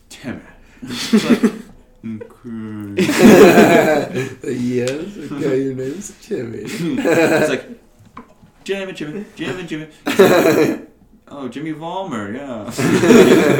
Tim 0.09 0.47
he's 0.81 1.25
like 1.25 1.43
okay 2.07 2.95
yes. 4.45 5.17
Okay, 5.33 5.63
your 5.63 5.75
name's 5.75 6.27
Jimmy. 6.27 6.59
it's 6.63 7.49
like 7.51 7.65
Jimmy, 8.63 8.93
Jimmy, 8.93 9.25
Jimmy, 9.35 9.65
Jimmy. 9.65 9.89
Like, 10.07 10.89
oh, 11.29 11.49
Jimmy 11.49 11.73
Valmer, 11.73 12.33
yeah. 12.33 12.71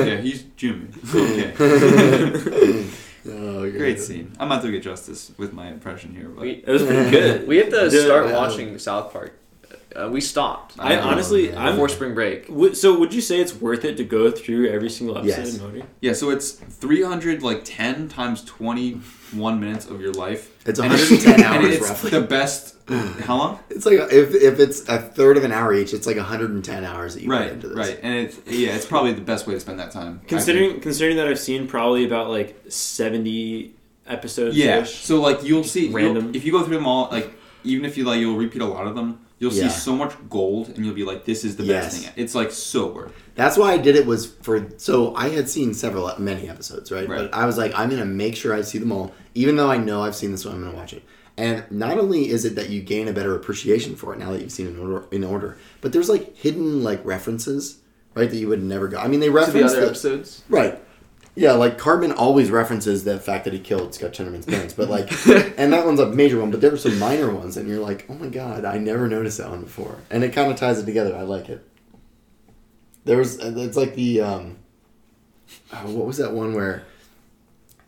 yeah, 0.05 0.21
he's 0.21 0.43
Jimmy. 0.57 0.89
Okay. 1.15 2.87
Oh, 3.29 3.71
Great 3.71 4.01
scene. 4.01 4.33
I'm 4.41 4.49
not 4.49 4.63
doing 4.63 4.75
it 4.75 4.81
justice 4.81 5.33
with 5.39 5.53
my 5.53 5.69
impression 5.69 6.15
here, 6.15 6.29
but 6.29 6.43
We- 6.43 6.63
It 6.67 6.71
was 6.71 6.83
pretty 6.83 7.11
good. 7.11 7.47
We 7.51 7.59
have 7.59 7.71
to 7.71 7.89
The- 7.91 8.03
start 8.05 8.27
yeah. 8.27 8.37
watching 8.37 8.79
South 8.79 9.13
Park. 9.13 9.33
Uh, 9.97 10.09
we 10.13 10.21
stopped. 10.21 10.75
I 10.79 10.99
honestly, 10.99 11.51
Oh, 11.53 11.57
I'm. 11.59 11.73
before 11.73 11.89
spring 11.89 12.15
break. 12.15 12.47
w- 12.49 12.75
So, 12.75 12.99
would 12.99 13.13
you 13.15 13.21
say 13.23 13.41
it's 13.41 13.55
worth 13.55 13.85
it 13.87 13.97
to 13.97 14.05
go 14.05 14.31
through 14.31 14.69
every 14.69 14.91
single 14.91 15.17
episode 15.19 15.39
Yes. 15.47 15.59
in 15.59 15.65
order? 15.65 15.83
yeah. 16.01 16.13
So 16.13 16.29
it's 16.31 16.51
300 16.53 17.43
like 17.43 17.63
10 17.65 18.09
times 18.09 18.45
21 18.45 19.59
minutes 19.61 19.87
of 19.87 20.01
your 20.01 20.13
life. 20.13 20.51
It's 20.69 20.79
110 20.79 21.35
and 21.35 21.43
hours 21.45 21.75
it's 21.77 21.89
roughly. 21.89 22.11
the 22.11 22.21
best. 22.21 22.75
How 22.89 23.37
long? 23.37 23.59
It's 23.71 23.85
like 23.87 23.99
if 24.13 24.35
if 24.35 24.61
it's 24.61 24.89
a 24.89 24.99
third 24.99 25.37
of 25.37 25.45
an 25.45 25.53
hour 25.53 25.75
each, 25.75 25.93
it's 25.93 26.07
like 26.07 26.17
110 26.17 26.85
hours 26.85 27.15
that 27.15 27.23
you 27.23 27.29
put 27.29 27.35
Right, 27.39 27.53
into 27.53 27.69
this. 27.69 27.77
right, 27.77 28.01
and 28.03 28.15
it's 28.15 28.39
yeah, 28.47 28.75
it's 28.77 28.87
probably 28.87 29.13
the 29.13 29.21
best 29.21 29.47
way 29.47 29.55
to 29.55 29.61
spend 29.61 29.79
that 29.81 29.91
time. 29.91 30.21
Considering 30.27 30.81
considering 30.81 31.17
that 31.17 31.29
I've 31.29 31.39
seen 31.39 31.67
probably 31.69 32.05
about 32.05 32.31
like 32.31 32.57
seventy 32.69 33.75
episodes. 34.07 34.57
Yeah. 34.57 34.85
So 34.85 35.21
like 35.21 35.43
you'll 35.43 35.65
see 35.65 35.87
you'll- 35.87 35.95
Random. 35.95 36.35
if 36.35 36.45
you 36.45 36.53
go 36.53 36.63
through 36.65 36.77
them 36.77 36.87
all, 36.87 37.09
like 37.11 37.33
even 37.65 37.85
if 37.85 37.97
you 37.99 38.05
like 38.05 38.21
you'll 38.21 38.37
repeat 38.37 38.63
a 38.63 38.67
lot 38.67 38.87
of 38.87 38.95
them, 38.95 39.21
you'll 39.39 39.53
Yeah. 39.53 39.69
see 39.69 39.81
so 39.81 39.95
much 39.97 40.13
gold, 40.29 40.69
and 40.75 40.85
you'll 40.85 40.95
be 40.95 41.05
like, 41.05 41.25
"This 41.25 41.45
is 41.45 41.57
the 41.57 41.65
Yes. 41.65 41.85
best 41.85 41.97
thing." 42.05 42.13
It's 42.17 42.35
like 42.35 42.51
so 42.51 42.89
worth. 42.89 43.13
That's 43.35 43.57
why 43.57 43.73
I 43.73 43.79
did 43.79 43.95
it 43.97 44.05
was 44.07 44.27
for 44.27 44.67
so 44.79 45.15
I 45.15 45.29
had 45.29 45.49
seen 45.49 45.75
several 45.75 46.11
many 46.19 46.49
episodes, 46.49 46.91
right? 46.91 47.09
Right. 47.09 47.31
But 47.31 47.35
I 47.35 47.47
was 47.47 47.57
like, 47.57 47.73
I'm 47.79 47.89
gonna 47.91 48.05
make 48.05 48.35
sure 48.37 48.53
I 48.55 48.63
see 48.63 48.79
them 48.79 48.91
all, 48.93 49.13
even 49.35 49.57
though 49.57 49.71
I 49.71 49.77
know 49.77 50.03
I've 50.03 50.17
seen 50.17 50.33
this 50.33 50.45
one. 50.45 50.55
I'm 50.57 50.65
gonna 50.65 50.77
watch 50.77 50.93
it. 50.93 51.03
And 51.37 51.63
not 51.71 51.99
only 51.99 52.31
is 52.31 52.45
it 52.45 52.57
that 52.57 52.69
you 52.69 52.81
gain 52.83 53.07
a 53.07 53.13
better 53.13 53.37
appreciation 53.37 53.95
for 53.95 54.13
it 54.13 54.19
now 54.19 54.33
that 54.33 54.41
you've 54.41 54.51
seen 54.51 54.67
it 54.67 54.71
in 54.71 54.81
order, 54.81 55.05
in 55.13 55.23
order 55.23 55.57
but 55.81 55.93
there's 55.93 56.09
like 56.09 56.37
hidden 56.37 56.83
like 56.83 57.01
references, 57.05 57.77
right? 58.17 58.29
That 58.29 58.37
you 58.39 58.49
would 58.49 58.63
never 58.65 58.89
go. 58.89 58.99
I 58.99 59.07
mean, 59.07 59.21
they 59.21 59.29
To 59.29 59.33
the 59.33 59.63
other 59.65 59.81
the- 59.83 59.87
episodes. 59.87 60.43
Right. 60.49 60.83
Yeah, 61.39 61.53
like 61.53 61.79
Cartman 61.79 62.11
always 62.11 62.51
references 62.51 63.05
the 63.05 63.21
fact 63.21 63.45
that 63.45 63.53
he 63.53 63.61
killed 63.61 63.95
Scott 63.95 64.13
Tenorman's 64.13 64.45
parents, 64.45 64.75
but 64.75 64.91
like, 64.91 65.09
and 65.57 65.73
that 65.73 65.87
one's 65.87 66.01
a 66.01 66.07
major 66.07 66.41
one. 66.41 66.51
But 66.51 66.61
there 66.61 66.73
were 66.73 66.77
some 66.77 66.99
minor 66.99 67.33
ones, 67.33 67.57
and 67.57 67.69
you're 67.69 67.79
like, 67.79 68.07
oh 68.09 68.15
my 68.15 68.27
god, 68.27 68.65
I 68.65 68.79
never 68.79 69.07
noticed 69.07 69.39
that 69.39 69.49
one 69.49 69.63
before, 69.63 69.99
and 70.11 70.25
it 70.25 70.33
kind 70.33 70.51
of 70.51 70.59
ties 70.59 70.81
it 70.81 70.85
together. 70.85 71.15
I 71.17 71.23
like 71.23 71.49
it. 71.49 71.65
There 73.05 73.19
was, 73.19 73.39
it's 73.39 73.77
like 73.77 73.95
the, 73.95 74.21
um, 74.21 74.59
oh, 75.73 75.93
what 75.93 76.07
was 76.07 76.17
that 76.17 76.33
one 76.33 76.55
where 76.55 76.83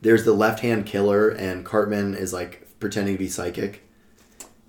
there's 0.00 0.24
the 0.24 0.32
left 0.32 0.60
hand 0.60 0.86
killer, 0.86 1.28
and 1.28 1.64
Cartman 1.64 2.14
is 2.14 2.32
like 2.32 2.68
pretending 2.78 3.16
to 3.16 3.18
be 3.18 3.28
psychic. 3.28 3.82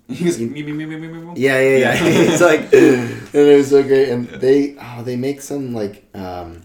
He's 0.08 0.40
me 0.40 0.60
me 0.60 0.72
me 0.72 0.86
me 0.86 0.96
me 0.96 1.06
me. 1.06 1.20
me. 1.20 1.32
Yeah, 1.36 1.60
yeah, 1.60 1.76
yeah. 1.76 1.94
it's 2.02 2.42
like, 2.42 2.60
and 2.72 3.32
it 3.32 3.56
was 3.58 3.70
so 3.70 3.84
great. 3.84 4.08
And 4.08 4.26
they, 4.26 4.76
oh, 4.76 5.04
they 5.04 5.14
make 5.14 5.40
some 5.40 5.72
like, 5.72 6.04
um, 6.14 6.64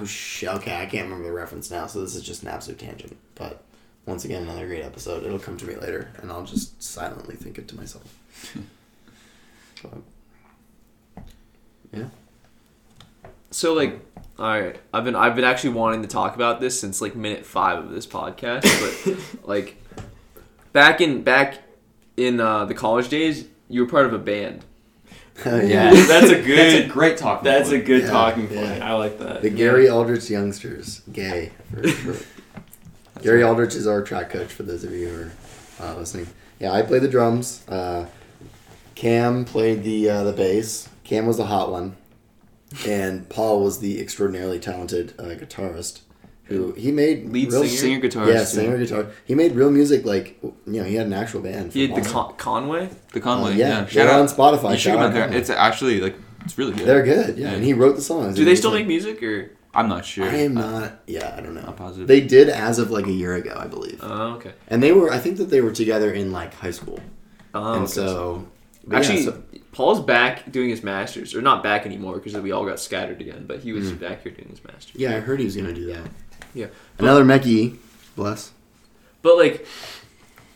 oh 0.00 0.04
shit. 0.04 0.48
Okay, 0.48 0.74
I 0.74 0.86
can't 0.86 1.04
remember 1.04 1.24
the 1.26 1.32
reference 1.32 1.70
now. 1.70 1.86
So 1.86 2.00
this 2.00 2.14
is 2.14 2.22
just 2.22 2.42
an 2.42 2.48
absolute 2.48 2.78
tangent. 2.78 3.16
But 3.34 3.62
once 4.06 4.24
again, 4.24 4.42
another 4.42 4.66
great 4.66 4.84
episode. 4.84 5.24
It'll 5.24 5.38
come 5.38 5.56
to 5.58 5.66
me 5.66 5.76
later, 5.76 6.10
and 6.16 6.30
I'll 6.30 6.44
just 6.44 6.82
silently 6.82 7.36
think 7.36 7.58
it 7.58 7.68
to 7.68 7.76
myself. 7.76 8.18
But, 9.80 11.22
yeah. 11.92 12.06
So 13.52 13.74
like, 13.74 14.00
all 14.38 14.60
right, 14.60 14.76
I've 14.92 15.04
been 15.04 15.14
I've 15.14 15.36
been 15.36 15.44
actually 15.44 15.70
wanting 15.70 16.02
to 16.02 16.08
talk 16.08 16.34
about 16.34 16.60
this 16.60 16.80
since 16.80 17.00
like 17.00 17.14
minute 17.14 17.46
five 17.46 17.78
of 17.78 17.90
this 17.90 18.04
podcast, 18.06 18.62
but 19.42 19.46
like, 19.48 19.80
back 20.72 21.00
in 21.00 21.22
back 21.22 21.58
in 22.16 22.40
uh, 22.40 22.64
the 22.64 22.74
college 22.74 23.08
days, 23.08 23.46
you 23.68 23.82
were 23.82 23.88
part 23.88 24.06
of 24.06 24.12
a 24.12 24.18
band. 24.18 24.64
Yeah. 25.44 25.90
that's 25.90 26.00
a 26.00 26.06
That's 26.06 26.30
a 26.30 26.42
good. 26.42 26.90
great 26.90 27.16
talk. 27.16 27.42
That's 27.42 27.70
a 27.70 27.78
good 27.78 28.02
Yeah, 28.02 28.10
talking 28.10 28.50
yeah. 28.50 28.68
point. 28.70 28.82
I 28.82 28.94
like 28.94 29.18
that. 29.18 29.42
The 29.42 29.50
Gary 29.50 29.88
Aldrich 29.88 30.28
youngsters, 30.30 31.00
gay. 31.12 31.52
For, 31.70 31.88
for- 31.88 33.20
Gary 33.22 33.42
Aldrich 33.42 33.74
is 33.74 33.86
our 33.86 34.02
track 34.02 34.30
coach 34.30 34.52
for 34.52 34.62
those 34.62 34.84
of 34.84 34.92
you 34.92 35.08
who 35.08 35.22
are 35.22 35.32
uh, 35.90 35.96
listening. 35.96 36.28
Yeah, 36.60 36.72
I 36.72 36.82
played 36.82 37.02
the 37.02 37.08
drums. 37.08 37.66
Uh, 37.68 38.06
Cam 38.94 39.44
played 39.44 39.82
the 39.84 40.08
uh, 40.10 40.22
the 40.24 40.32
bass. 40.32 40.88
Cam 41.04 41.26
was 41.26 41.36
the 41.36 41.46
hot 41.46 41.70
one, 41.70 41.96
and 42.86 43.28
Paul 43.28 43.62
was 43.62 43.78
the 43.80 44.00
extraordinarily 44.00 44.58
talented 44.58 45.14
uh, 45.18 45.34
guitarist. 45.34 46.00
Who 46.48 46.72
he 46.72 46.90
made 46.92 47.30
Lead 47.30 47.52
real, 47.52 47.64
singer? 47.64 48.00
singer 48.00 48.00
guitarist. 48.08 48.32
Yeah, 48.34 48.44
singer 48.44 48.78
guitar. 48.78 49.06
He 49.26 49.34
made 49.34 49.52
real 49.52 49.70
music. 49.70 50.04
Like 50.06 50.38
you 50.42 50.54
know, 50.66 50.84
he 50.84 50.94
had 50.94 51.06
an 51.06 51.12
actual 51.12 51.40
band. 51.42 51.72
He 51.72 51.86
had 51.88 52.02
the 52.02 52.08
Con- 52.08 52.34
Conway. 52.36 52.88
The 53.12 53.20
Conway. 53.20 53.52
Uh, 53.52 53.56
yeah. 53.56 53.68
yeah, 53.80 53.86
Shout 53.86 54.06
out 54.08 54.20
on 54.20 54.26
Spotify. 54.28 54.72
You 54.72 54.78
should 54.78 54.92
out 54.92 54.98
out 55.00 55.12
there. 55.12 55.24
Conway. 55.24 55.38
It's 55.38 55.50
actually 55.50 56.00
like 56.00 56.16
it's 56.44 56.56
really 56.56 56.72
good. 56.72 56.86
They're 56.86 57.02
good. 57.04 57.36
Yeah, 57.38 57.48
Yeah. 57.50 57.54
and 57.56 57.64
he 57.64 57.74
wrote 57.74 57.96
the 57.96 58.02
songs. 58.02 58.34
Do 58.34 58.44
they 58.44 58.54
still 58.56 58.70
like- 58.70 58.80
make 58.80 58.88
music 58.88 59.22
or? 59.22 59.50
I'm 59.74 59.88
not 59.88 60.06
sure. 60.06 60.24
I 60.24 60.34
am 60.36 60.54
not. 60.54 61.02
Yeah, 61.06 61.34
I 61.36 61.40
don't 61.42 61.54
know. 61.54 61.60
Not 61.60 61.76
positive. 61.76 62.08
They 62.08 62.22
did 62.22 62.48
as 62.48 62.78
of 62.78 62.90
like 62.90 63.06
a 63.06 63.12
year 63.12 63.34
ago, 63.34 63.54
I 63.56 63.66
believe. 63.66 64.00
Oh, 64.02 64.32
okay. 64.36 64.52
And 64.68 64.82
they 64.82 64.92
were, 64.92 65.12
I 65.12 65.18
think 65.18 65.36
that 65.36 65.50
they 65.50 65.60
were 65.60 65.70
together 65.72 66.10
in 66.10 66.32
like 66.32 66.54
high 66.54 66.70
school. 66.70 66.98
Oh, 67.54 67.74
and 67.74 67.82
okay. 67.84 67.92
so, 67.92 68.48
but 68.86 68.94
yeah, 68.94 68.98
Actually, 68.98 69.22
so- 69.24 69.42
Paul's 69.72 70.00
back 70.00 70.50
doing 70.50 70.68
his 70.70 70.82
masters, 70.82 71.34
or 71.34 71.42
not 71.42 71.62
back 71.62 71.84
anymore 71.86 72.14
because 72.18 72.34
we 72.34 72.52
all 72.52 72.64
got 72.66 72.80
scattered 72.80 73.20
again. 73.20 73.44
But 73.46 73.60
he 73.60 73.72
was 73.72 73.92
Mhm. 73.92 74.00
back 74.00 74.22
here 74.22 74.32
doing 74.32 74.48
his 74.48 74.64
masters. 74.64 74.92
yeah, 74.96 75.16
I 75.16 75.20
heard 75.20 75.38
he 75.38 75.44
was 75.44 75.54
going 75.56 75.68
to 75.68 75.74
do 75.74 75.86
that. 75.86 76.08
Yeah. 76.54 76.66
Another 76.98 77.24
Mechie, 77.24 77.76
bless. 78.16 78.52
But 79.22 79.36
like, 79.36 79.66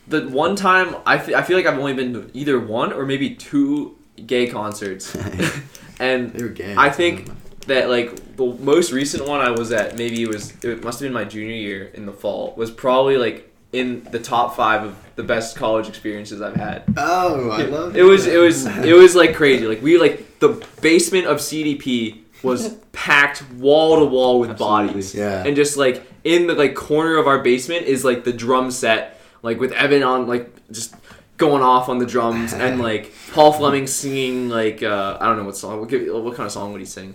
the 0.09 0.29
one 0.29 0.57
time 0.57 0.97
I 1.07 1.15
I 1.17 1.43
feel 1.43 1.57
like 1.57 1.67
I've 1.67 1.79
only 1.79 1.95
been 1.95 2.13
to 2.15 2.31
either 2.35 2.59
one 2.59 2.93
or 2.93 3.05
maybe 3.07 3.31
two 3.35 3.97
gay 4.27 4.47
concerts, 4.49 5.15
and 6.01 6.33
They 6.33 6.43
were 6.43 6.49
gay. 6.49 6.75
I 6.77 6.91
think 6.91 7.29
that 7.67 7.89
like 7.89 8.37
the 8.37 8.47
most 8.61 8.91
recent 8.93 9.29
one 9.29 9.41
I 9.41 9.51
was 9.51 9.71
at 9.73 9.97
maybe 9.97 10.23
it 10.23 10.29
was 10.29 10.53
it 10.65 10.83
must 10.83 10.99
have 10.99 11.07
been 11.07 11.13
my 11.13 11.25
junior 11.25 11.55
year 11.55 11.91
in 11.95 12.07
the 12.07 12.13
fall 12.13 12.55
was 12.57 12.71
probably 12.73 13.17
like 13.17 13.52
in 13.73 14.05
the 14.11 14.19
top 14.19 14.55
five 14.55 14.85
of 14.85 14.97
the 15.17 15.23
best 15.23 15.57
college 15.57 15.89
experiences 15.89 16.43
I've 16.43 16.57
had. 16.57 16.85
Oh, 16.97 17.51
I 17.51 17.63
love 17.63 17.97
It 17.97 18.01
It 18.01 18.05
was 18.05 18.27
it 18.27 18.39
was 18.39 18.67
it 18.67 18.95
was 18.95 19.15
like 19.15 19.35
crazy. 19.35 19.67
Like 19.67 19.83
we 19.83 19.99
like 19.99 20.39
the 20.41 20.65
basement 20.81 21.27
of 21.27 21.39
CDP 21.39 22.19
was 22.43 22.75
packed 22.93 23.49
wall 23.53 23.99
to 23.99 24.05
wall 24.05 24.41
with 24.41 24.51
Absolutely. 24.51 24.87
bodies. 24.89 25.15
Yeah. 25.15 25.45
And 25.45 25.57
just 25.57 25.77
like 25.77 26.07
in 26.25 26.47
the 26.47 26.55
like 26.55 26.75
corner 26.75 27.17
of 27.17 27.27
our 27.27 27.43
basement 27.43 27.87
is 27.87 28.05
like 28.05 28.25
the 28.25 28.33
drum 28.33 28.71
set, 28.71 29.21
like 29.43 29.59
with 29.59 29.73
Evan 29.73 30.03
on 30.03 30.27
like 30.27 30.51
just 30.71 30.95
going 31.39 31.63
off 31.63 31.89
on 31.89 31.99
the 31.99 32.07
drums 32.07 32.53
and 32.53 32.81
like 32.91 33.13
Paul 33.33 33.53
Fleming 33.53 33.87
singing 33.87 34.49
like 34.49 34.83
uh, 34.83 35.17
I 35.21 35.27
don't 35.27 35.39
know 35.39 35.45
what 35.45 35.57
song. 35.57 35.81
What, 35.81 35.91
what 35.91 36.35
kind 36.35 36.47
of 36.47 36.53
song 36.53 36.73
would 36.73 36.81
he 36.81 36.87
sing? 36.87 37.15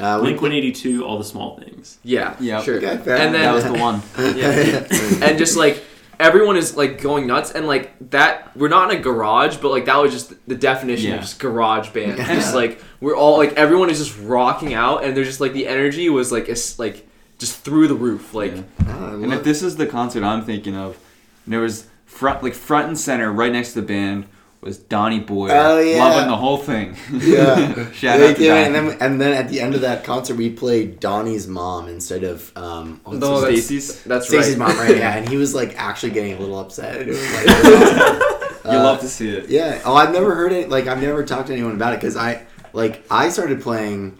Uh, 0.00 0.16
we- 0.20 0.28
Blink 0.30 0.42
One 0.42 0.52
Eighty 0.52 0.72
Two. 0.72 1.04
All 1.04 1.18
the 1.18 1.24
small 1.24 1.56
things. 1.58 1.98
Yeah, 2.02 2.34
Yeah. 2.40 2.62
sure. 2.62 2.76
Okay, 2.76 2.96
fair. 2.98 3.16
And 3.16 3.34
then 3.34 3.42
that 3.42 3.52
was 3.54 3.64
the 3.64 3.74
one. 3.74 4.02
yeah, 4.36 4.86
and 5.26 5.38
just 5.38 5.56
like 5.56 5.82
everyone 6.18 6.56
is 6.56 6.76
like 6.76 7.00
going 7.00 7.26
nuts 7.26 7.50
and 7.52 7.66
like 7.66 7.92
that 8.10 8.54
we're 8.56 8.68
not 8.68 8.92
in 8.92 8.98
a 8.98 9.02
garage 9.02 9.56
but 9.56 9.70
like 9.70 9.86
that 9.86 9.96
was 9.96 10.12
just 10.12 10.34
the 10.46 10.54
definition 10.54 11.08
Yeah. 11.08 11.14
of 11.16 11.22
just 11.22 11.38
garage 11.38 11.88
band 11.90 12.18
just 12.18 12.54
like 12.54 12.82
we're 13.00 13.16
all 13.16 13.38
like 13.38 13.54
everyone 13.54 13.88
is 13.88 13.98
just 13.98 14.18
rocking 14.20 14.74
out 14.74 15.02
and 15.02 15.16
there's 15.16 15.28
just 15.28 15.40
like 15.40 15.54
the 15.54 15.66
energy 15.66 16.10
was 16.10 16.30
like 16.30 16.50
it's 16.50 16.78
like 16.78 17.08
just 17.38 17.60
through 17.60 17.88
the 17.88 17.94
roof 17.94 18.34
like 18.34 18.54
Yeah. 18.54 18.62
Ah, 18.86 19.12
And 19.12 19.22
love- 19.30 19.38
if 19.38 19.44
this 19.44 19.62
is 19.62 19.76
the 19.76 19.86
concert 19.86 20.22
I'm 20.22 20.44
thinking 20.44 20.76
of, 20.76 20.98
there 21.46 21.60
was 21.60 21.86
front 22.04 22.42
like 22.42 22.52
front 22.52 22.88
and 22.88 22.98
center 22.98 23.32
right 23.32 23.50
next 23.50 23.72
to 23.72 23.80
the 23.80 23.86
band 23.86 24.26
was 24.60 24.76
Donnie 24.78 25.20
Boyle 25.20 25.50
Oh, 25.52 25.78
yeah. 25.80 26.04
loving 26.04 26.28
the 26.28 26.36
whole 26.36 26.58
thing. 26.58 26.94
Yeah. 27.12 27.90
Shout 27.92 28.18
They 28.18 28.30
out 28.30 28.36
to 28.36 28.42
did, 28.42 28.48
Donnie. 28.48 28.64
and 28.66 28.74
then 28.74 28.98
and 29.00 29.20
then 29.20 29.32
at 29.32 29.48
the 29.48 29.60
end 29.60 29.74
of 29.74 29.80
that 29.80 30.04
concert, 30.04 30.34
we 30.36 30.50
played 30.50 31.00
Donnie's 31.00 31.46
mom 31.48 31.88
instead 31.88 32.24
of 32.24 32.52
um, 32.56 33.00
what's 33.04 33.18
No, 33.20 33.40
that's- 33.40 33.64
Stacy's. 33.64 34.02
that's 34.04 34.28
Stacey's 34.28 34.56
right 34.56 34.68
mom, 34.68 34.78
right? 34.78 34.96
Yeah, 34.96 35.14
and 35.16 35.28
he 35.28 35.36
was 35.38 35.54
like 35.54 35.74
actually 35.78 36.12
getting 36.12 36.34
a 36.34 36.38
little 36.38 36.58
upset. 36.58 36.96
It 37.00 37.08
was 37.08 37.32
like, 37.34 37.46
uh, 38.66 38.72
you 38.72 38.76
love 38.78 39.00
to 39.00 39.08
see 39.08 39.30
it. 39.30 39.48
Yeah. 39.48 39.80
Oh, 39.84 39.94
I've 39.94 40.12
never 40.12 40.34
heard 40.34 40.52
it. 40.52 40.68
Like, 40.68 40.86
I've 40.86 41.00
never 41.00 41.24
talked 41.24 41.46
to 41.46 41.52
anyone 41.54 41.72
about 41.72 41.94
it 41.94 42.00
because 42.00 42.16
I, 42.16 42.44
like, 42.74 43.02
I 43.10 43.30
started 43.30 43.62
playing 43.62 44.18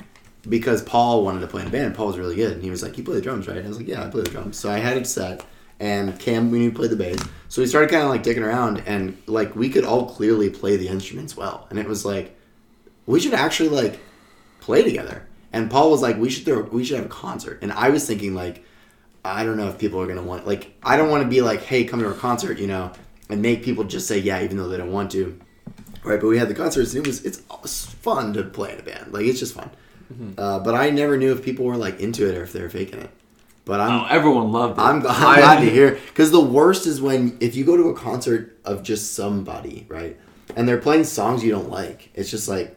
because 0.48 0.80
Paul 0.82 1.22
wanted 1.22 1.40
to 1.40 1.46
play 1.46 1.60
in 1.60 1.68
a 1.68 1.70
band. 1.70 1.94
Paul 1.94 2.06
was 2.06 2.16
really 2.18 2.34
good, 2.36 2.52
and 2.54 2.62
he 2.62 2.70
was 2.70 2.82
like, 2.82 2.96
"You 2.96 3.04
play 3.04 3.14
the 3.16 3.20
drums, 3.20 3.46
right?" 3.46 3.58
And 3.58 3.66
I 3.66 3.68
was 3.68 3.76
like, 3.76 3.86
"Yeah, 3.86 4.02
I 4.02 4.08
play 4.08 4.22
the 4.22 4.30
drums." 4.30 4.56
So 4.56 4.70
I 4.70 4.78
had 4.78 4.96
it 4.96 5.06
set, 5.06 5.44
and 5.80 6.16
Cam, 6.20 6.50
we 6.50 6.60
knew 6.60 6.70
played 6.70 6.90
the 6.90 6.96
bass. 6.96 7.18
So 7.48 7.60
we 7.60 7.66
started 7.66 7.90
kind 7.90 8.04
of 8.04 8.10
like 8.10 8.22
dicking 8.22 8.46
around, 8.46 8.84
and 8.86 9.20
like 9.26 9.56
we 9.56 9.68
could 9.68 9.84
all 9.84 10.08
clearly 10.08 10.50
play 10.50 10.76
the 10.76 10.86
instruments 10.86 11.36
well, 11.36 11.66
and 11.70 11.78
it 11.78 11.88
was 11.88 12.04
like, 12.04 12.38
we 13.06 13.18
should 13.18 13.34
actually 13.34 13.70
like 13.70 13.98
play 14.60 14.84
together. 14.84 15.26
And 15.52 15.68
Paul 15.68 15.90
was 15.90 16.00
like, 16.00 16.16
"We 16.16 16.30
should 16.30 16.44
throw, 16.44 16.62
we 16.62 16.84
should 16.84 16.96
have 16.96 17.06
a 17.06 17.08
concert." 17.08 17.58
And 17.62 17.72
I 17.72 17.90
was 17.90 18.06
thinking 18.06 18.34
like. 18.34 18.64
I 19.22 19.44
don't 19.44 19.58
know 19.58 19.68
if 19.68 19.76
people 19.76 20.00
are 20.00 20.06
gonna 20.06 20.22
want 20.22 20.46
like 20.46 20.74
I 20.82 20.96
don't 20.96 21.10
want 21.10 21.22
to 21.24 21.28
be 21.28 21.42
like, 21.42 21.60
hey, 21.60 21.84
come 21.84 22.00
to 22.00 22.06
our 22.06 22.14
concert, 22.14 22.58
you 22.58 22.66
know, 22.66 22.90
and 23.28 23.42
make 23.42 23.62
people 23.62 23.84
just 23.84 24.08
say 24.08 24.18
yeah, 24.18 24.42
even 24.42 24.56
though 24.56 24.66
they 24.66 24.78
don't 24.78 24.92
want 24.92 25.10
to, 25.10 25.38
right? 26.02 26.18
But 26.18 26.28
we 26.28 26.38
had 26.38 26.48
the 26.48 26.54
concerts, 26.54 26.94
and 26.94 27.04
it 27.04 27.06
was 27.06 27.22
it's, 27.26 27.42
it's 27.62 27.84
fun 27.84 28.32
to 28.32 28.44
play 28.44 28.72
in 28.72 28.80
a 28.80 28.82
band, 28.82 29.12
like 29.12 29.26
it's 29.26 29.38
just 29.38 29.52
fun. 29.54 29.70
Uh, 30.38 30.58
but 30.60 30.74
I 30.74 30.88
never 30.88 31.18
knew 31.18 31.32
if 31.32 31.44
people 31.44 31.66
were 31.66 31.76
like 31.76 32.00
into 32.00 32.26
it 32.28 32.34
or 32.34 32.44
if 32.44 32.54
they 32.54 32.62
were 32.62 32.70
faking 32.70 33.00
it. 33.00 33.10
But 33.70 33.78
I'm 33.78 34.00
Oh, 34.00 34.06
everyone 34.10 34.50
loved 34.50 34.78
it. 34.80 34.82
I'm, 34.82 34.96
I'm 34.96 35.36
glad 35.38 35.60
to 35.60 35.70
hear 35.70 35.92
because 36.08 36.32
the 36.32 36.40
worst 36.40 36.88
is 36.88 37.00
when 37.00 37.36
if 37.38 37.54
you 37.54 37.64
go 37.64 37.76
to 37.76 37.90
a 37.90 37.94
concert 37.94 38.58
of 38.64 38.82
just 38.82 39.14
somebody, 39.14 39.86
right, 39.88 40.16
and 40.56 40.66
they're 40.66 40.78
playing 40.78 41.04
songs 41.04 41.44
you 41.44 41.52
don't 41.52 41.70
like. 41.70 42.10
It's 42.14 42.28
just 42.32 42.48
like, 42.48 42.74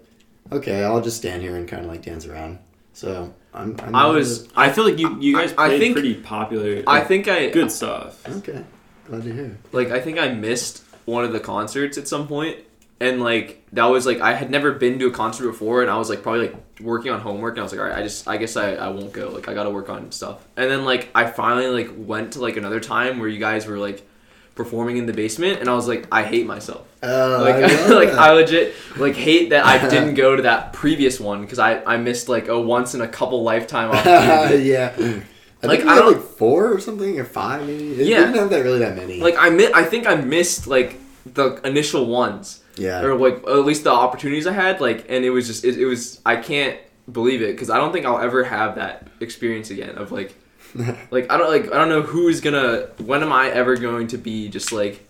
okay, 0.51 0.83
I'll 0.83 1.01
just 1.01 1.17
stand 1.17 1.41
here 1.41 1.55
and 1.55 1.67
kind 1.67 1.81
of 1.83 1.89
like 1.89 2.03
dance 2.03 2.27
around. 2.27 2.59
So 2.93 3.33
I'm. 3.55 3.75
I'm 3.81 3.95
I 3.95 4.05
was 4.05 4.47
I 4.55 4.71
feel 4.71 4.83
like 4.87 4.99
you 4.99 5.19
you 5.19 5.35
guys 5.35 5.51
I 5.53 5.69
played 5.69 5.79
think- 5.79 5.93
pretty 5.95 6.13
popular. 6.13 6.83
I 6.85 7.01
think 7.01 7.27
I 7.27 7.49
good 7.49 7.71
stuff. 7.71 8.21
okay. 8.37 8.63
Glad 9.07 9.23
to 9.23 9.33
hear. 9.33 9.57
like 9.71 9.89
I 9.89 9.99
think 9.99 10.19
I 10.19 10.27
missed 10.29 10.83
one 11.05 11.25
of 11.25 11.33
the 11.33 11.39
concerts 11.39 11.97
at 11.97 12.07
some 12.07 12.27
point, 12.27 12.59
and 12.99 13.19
like 13.19 13.65
that 13.73 13.85
was 13.85 14.05
like 14.05 14.21
I 14.21 14.33
had 14.35 14.51
never 14.51 14.73
been 14.73 14.99
to 14.99 15.07
a 15.07 15.11
concert 15.11 15.47
before, 15.47 15.81
and 15.81 15.89
I 15.89 15.97
was 15.97 16.07
like 16.11 16.21
probably 16.21 16.49
like 16.49 16.55
working 16.81 17.11
on 17.11 17.19
homework, 17.21 17.53
and 17.53 17.59
I 17.59 17.63
was 17.63 17.71
like, 17.71 17.81
all 17.81 17.87
right, 17.87 17.97
I 17.97 18.01
just 18.03 18.27
I 18.27 18.37
guess 18.37 18.55
I, 18.57 18.73
I 18.75 18.87
won't 18.89 19.13
go, 19.13 19.29
like 19.29 19.47
I 19.47 19.53
got 19.53 19.63
to 19.63 19.69
work 19.69 19.89
on 19.89 20.11
stuff, 20.11 20.45
and 20.57 20.69
then 20.69 20.85
like 20.85 21.09
I 21.15 21.25
finally 21.29 21.67
like 21.67 21.91
went 21.95 22.33
to 22.33 22.39
like 22.39 22.57
another 22.57 22.79
time 22.79 23.19
where 23.19 23.27
you 23.29 23.39
guys 23.39 23.65
were 23.67 23.77
like 23.77 24.07
performing 24.55 24.97
in 24.97 25.05
the 25.07 25.13
basement, 25.13 25.59
and 25.61 25.69
I 25.69 25.73
was 25.73 25.87
like, 25.87 26.07
I 26.11 26.23
hate 26.23 26.45
myself. 26.45 26.87
Oh, 27.01 27.39
Like, 27.41 27.55
I 27.55 27.87
like. 27.93 28.09
I 28.09 28.31
legit 28.33 28.73
like 28.97 29.15
hate 29.15 29.49
that 29.49 29.65
I 29.65 29.89
didn't 29.89 30.13
go 30.15 30.35
to 30.35 30.43
that 30.43 30.73
previous 30.73 31.19
one 31.19 31.41
because 31.41 31.59
I 31.59 31.83
I 31.83 31.97
missed 31.97 32.29
like 32.29 32.47
a 32.47 32.59
once 32.59 32.95
in 32.95 33.01
a 33.01 33.07
couple 33.07 33.43
lifetime 33.43 33.89
opportunity. 33.93 34.63
yeah. 34.69 34.93
I 34.97 35.67
Like, 35.67 35.79
think 35.79 35.89
I 35.91 35.95
don't- 35.99 36.13
like 36.13 36.23
four 36.23 36.73
or 36.73 36.79
something 36.79 37.19
or 37.19 37.23
five 37.25 37.65
maybe. 37.65 37.93
It 38.01 38.07
Yeah. 38.07 38.19
didn't 38.21 38.35
have 38.35 38.49
that 38.49 38.63
really 38.63 38.79
that 38.79 38.95
many. 38.97 39.19
like 39.21 39.35
I 39.37 39.49
mi- 39.49 39.71
I 39.73 39.83
think 39.83 40.07
I 40.07 40.15
missed 40.15 40.67
like 40.67 40.99
the 41.25 41.59
initial 41.65 42.05
ones. 42.05 42.62
Yeah. 42.77 43.01
or 43.03 43.15
like 43.15 43.37
at 43.47 43.65
least 43.65 43.83
the 43.83 43.91
opportunities 43.91 44.47
I 44.47 44.53
had, 44.53 44.81
like, 44.81 45.05
and 45.09 45.23
it 45.23 45.29
was 45.29 45.47
just 45.47 45.63
it, 45.65 45.77
it 45.77 45.85
was 45.85 46.19
I 46.25 46.37
can't 46.37 46.77
believe 47.11 47.41
it 47.41 47.51
because 47.51 47.69
I 47.69 47.77
don't 47.77 47.91
think 47.91 48.05
I'll 48.05 48.19
ever 48.19 48.43
have 48.43 48.75
that 48.75 49.07
experience 49.19 49.69
again 49.69 49.95
of 49.97 50.11
like 50.11 50.35
like 51.11 51.31
I 51.31 51.37
don't 51.37 51.49
like 51.49 51.65
I 51.71 51.77
don't 51.77 51.89
know 51.89 52.01
who's 52.01 52.41
gonna 52.41 52.87
when 52.97 53.21
am 53.23 53.31
I 53.31 53.49
ever 53.49 53.75
going 53.75 54.07
to 54.07 54.17
be 54.17 54.49
just 54.49 54.71
like 54.71 55.07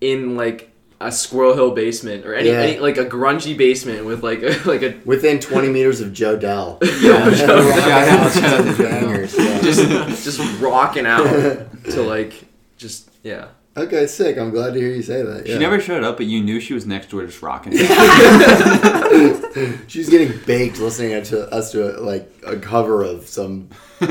in 0.00 0.36
like 0.36 0.70
a 1.00 1.12
Squirrel 1.12 1.54
Hill 1.54 1.70
basement 1.72 2.26
or 2.26 2.34
any, 2.34 2.48
Yeah. 2.48 2.60
any 2.60 2.78
like 2.80 2.96
a 2.96 3.04
grungy 3.04 3.56
basement 3.56 4.04
with 4.04 4.22
like 4.24 4.42
a, 4.42 4.58
like 4.68 4.82
a 4.82 4.98
Within 5.04 5.38
20 5.38 5.68
meters 5.68 6.00
of 6.00 6.08
Jodelle. 6.12 6.80
Yo, 7.02 7.30
Joe 7.30 7.46
Dell. 7.46 8.08
out 8.08 8.32
to 8.32 8.40
the 8.72 8.82
bangers, 8.82 9.36
yeah. 9.38 9.60
just 9.60 10.24
just 10.24 10.60
rocking 10.60 11.06
out 11.06 11.24
to 11.90 12.02
like 12.02 12.44
just 12.76 13.10
yeah. 13.22 13.48
Okay, 13.78 14.06
sick. 14.06 14.38
I'm 14.38 14.50
glad 14.50 14.74
to 14.74 14.80
hear 14.80 14.90
you 14.90 15.02
say 15.02 15.22
that. 15.22 15.46
She 15.46 15.58
never 15.58 15.80
showed 15.80 16.04
up, 16.04 16.16
but 16.16 16.26
you 16.26 16.42
knew 16.42 16.60
she 16.60 16.74
was 16.74 16.86
next 16.86 17.10
door 17.10 17.24
just 17.24 17.40
rocking. 17.42 17.72
She's 19.88 20.08
getting 20.08 20.38
baked 20.46 20.78
listening 20.78 21.22
to 21.24 21.50
us 21.52 21.72
to 21.72 21.98
a, 21.98 22.00
like 22.00 22.30
a 22.46 22.56
cover 22.58 23.02
of 23.02 23.26
some 23.26 23.68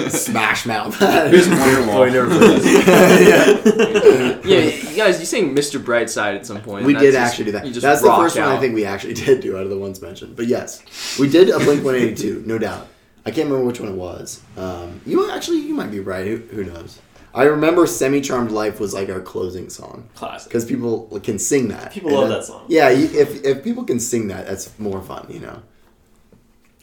Smash 0.09 0.65
Mouth. 0.65 0.95
Here's 0.99 1.47
Wonderwall. 1.47 1.95
Oh, 1.95 2.03
I 2.03 2.09
never 2.09 2.27
played 2.27 2.61
this. 2.61 4.45
Yeah, 4.45 4.89
you 4.91 4.97
guys, 4.97 5.19
you 5.19 5.25
sang 5.25 5.55
Mr. 5.55 5.83
Brightside 5.83 6.35
at 6.35 6.45
some 6.45 6.61
point. 6.61 6.85
we 6.85 6.93
did 6.93 7.13
that's 7.13 7.13
just- 7.13 7.31
actually 7.33 7.45
do 7.45 7.51
that. 7.51 7.65
you 7.65 7.71
just 7.73 7.83
That's 7.83 8.01
the 8.01 8.07
rock 8.07 8.19
first 8.19 8.37
one 8.37 8.47
I 8.47 8.55
out. 8.55 8.61
think 8.61 8.75
we 8.75 8.85
actually 8.85 9.13
did 9.13 9.41
do 9.41 9.57
out 9.57 9.63
of 9.63 9.69
the 9.69 9.77
ones 9.77 10.01
mentioned. 10.01 10.35
But 10.35 10.47
yes, 10.47 11.17
we 11.19 11.29
did 11.29 11.49
a 11.49 11.57
Blink 11.59 11.83
182, 11.83 12.43
no 12.45 12.57
doubt. 12.57 12.87
I 13.25 13.31
can't 13.31 13.49
remember 13.49 13.65
which 13.67 13.81
one 13.81 13.89
it 13.89 13.95
was. 13.95 14.41
Um, 14.55 15.01
you 15.05 15.29
actually, 15.31 15.59
you 15.59 15.73
might 15.73 15.91
be 15.91 15.99
right. 15.99 16.25
Who, 16.25 16.37
who 16.37 16.63
knows? 16.63 16.99
I 17.37 17.43
remember 17.43 17.85
"Semi 17.87 18.19
Charmed 18.21 18.51
Life" 18.51 18.79
was 18.79 18.93
like 18.93 19.09
our 19.09 19.21
closing 19.21 19.69
song 19.69 20.09
Classic. 20.15 20.49
because 20.49 20.65
people 20.65 21.07
can 21.23 21.37
sing 21.39 21.67
that. 21.69 21.91
People 21.91 22.09
And 22.09 22.17
love 22.19 22.29
then- 22.29 22.39
that 22.39 22.45
song. 22.45 22.65
Yeah, 22.67 22.89
if 22.89 23.43
if 23.45 23.63
people 23.63 23.83
can 23.83 23.99
sing 23.99 24.27
that, 24.29 24.47
that's 24.47 24.77
more 24.79 25.01
fun, 25.01 25.27
you 25.29 25.39
know. 25.39 25.61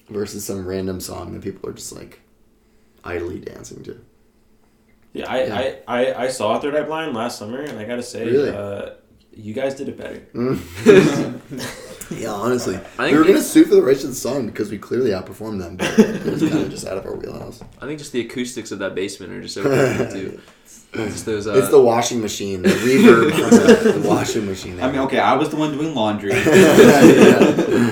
Versus 0.08 0.44
some 0.44 0.66
random 0.66 1.00
song 1.00 1.32
that 1.32 1.42
people 1.42 1.68
are 1.68 1.72
just 1.72 1.92
like 1.92 2.20
idly 3.04 3.38
dancing 3.40 3.82
to. 3.84 3.98
Yeah, 5.12 5.30
I, 5.30 5.44
Yeah. 5.44 5.56
I, 5.88 6.04
I, 6.04 6.22
I 6.24 6.28
saw 6.28 6.58
Third 6.60 6.74
Eye 6.76 6.82
Blind 6.82 7.14
last 7.14 7.38
summer, 7.38 7.60
and 7.62 7.78
I 7.78 7.84
gotta 7.84 8.02
say, 8.02 8.24
Really? 8.26 8.50
uh, 8.50 8.90
you 9.32 9.54
guys 9.54 9.74
did 9.74 9.88
it 9.88 9.96
better. 9.96 10.20
Yeah, 12.10 12.32
honestly, 12.32 12.76
I 12.76 12.78
think 12.80 13.12
we 13.12 13.18
were 13.18 13.24
gonna 13.24 13.40
sue 13.40 13.64
for 13.64 13.74
the 13.74 13.82
rights 13.82 14.02
to 14.02 14.08
the 14.08 14.14
song 14.14 14.46
because 14.46 14.70
we 14.70 14.78
clearly 14.78 15.10
outperformed 15.10 15.58
them, 15.58 15.76
but 15.76 15.98
it 15.98 16.24
was 16.24 16.42
kind 16.42 16.60
of 16.60 16.70
just 16.76 16.86
out 16.86 16.98
of 16.98 17.06
our 17.06 17.14
wheelhouse. 17.14 17.60
I 17.80 17.86
think 17.86 17.98
just 17.98 18.12
the 18.12 18.20
acoustics 18.20 18.70
of 18.72 18.78
that 18.80 18.94
basement 18.94 19.32
are 19.32 19.40
just 19.42 19.54
so 19.54 19.62
cool 19.62 20.10
too. 20.10 20.40
Just 20.94 21.26
those, 21.26 21.48
uh, 21.48 21.54
it's 21.54 21.70
the 21.70 21.80
washing 21.80 22.20
machine, 22.20 22.62
the 22.62 22.68
reverb 22.68 23.32
from 23.32 23.50
the, 23.50 23.98
the 23.98 24.08
washing 24.08 24.46
machine. 24.46 24.80
I 24.80 24.88
mean, 24.92 25.00
okay, 25.00 25.18
I 25.18 25.34
was 25.34 25.50
the 25.50 25.56
one 25.56 25.72
doing 25.72 25.92
laundry. 25.92 26.30
yeah. 26.30 26.38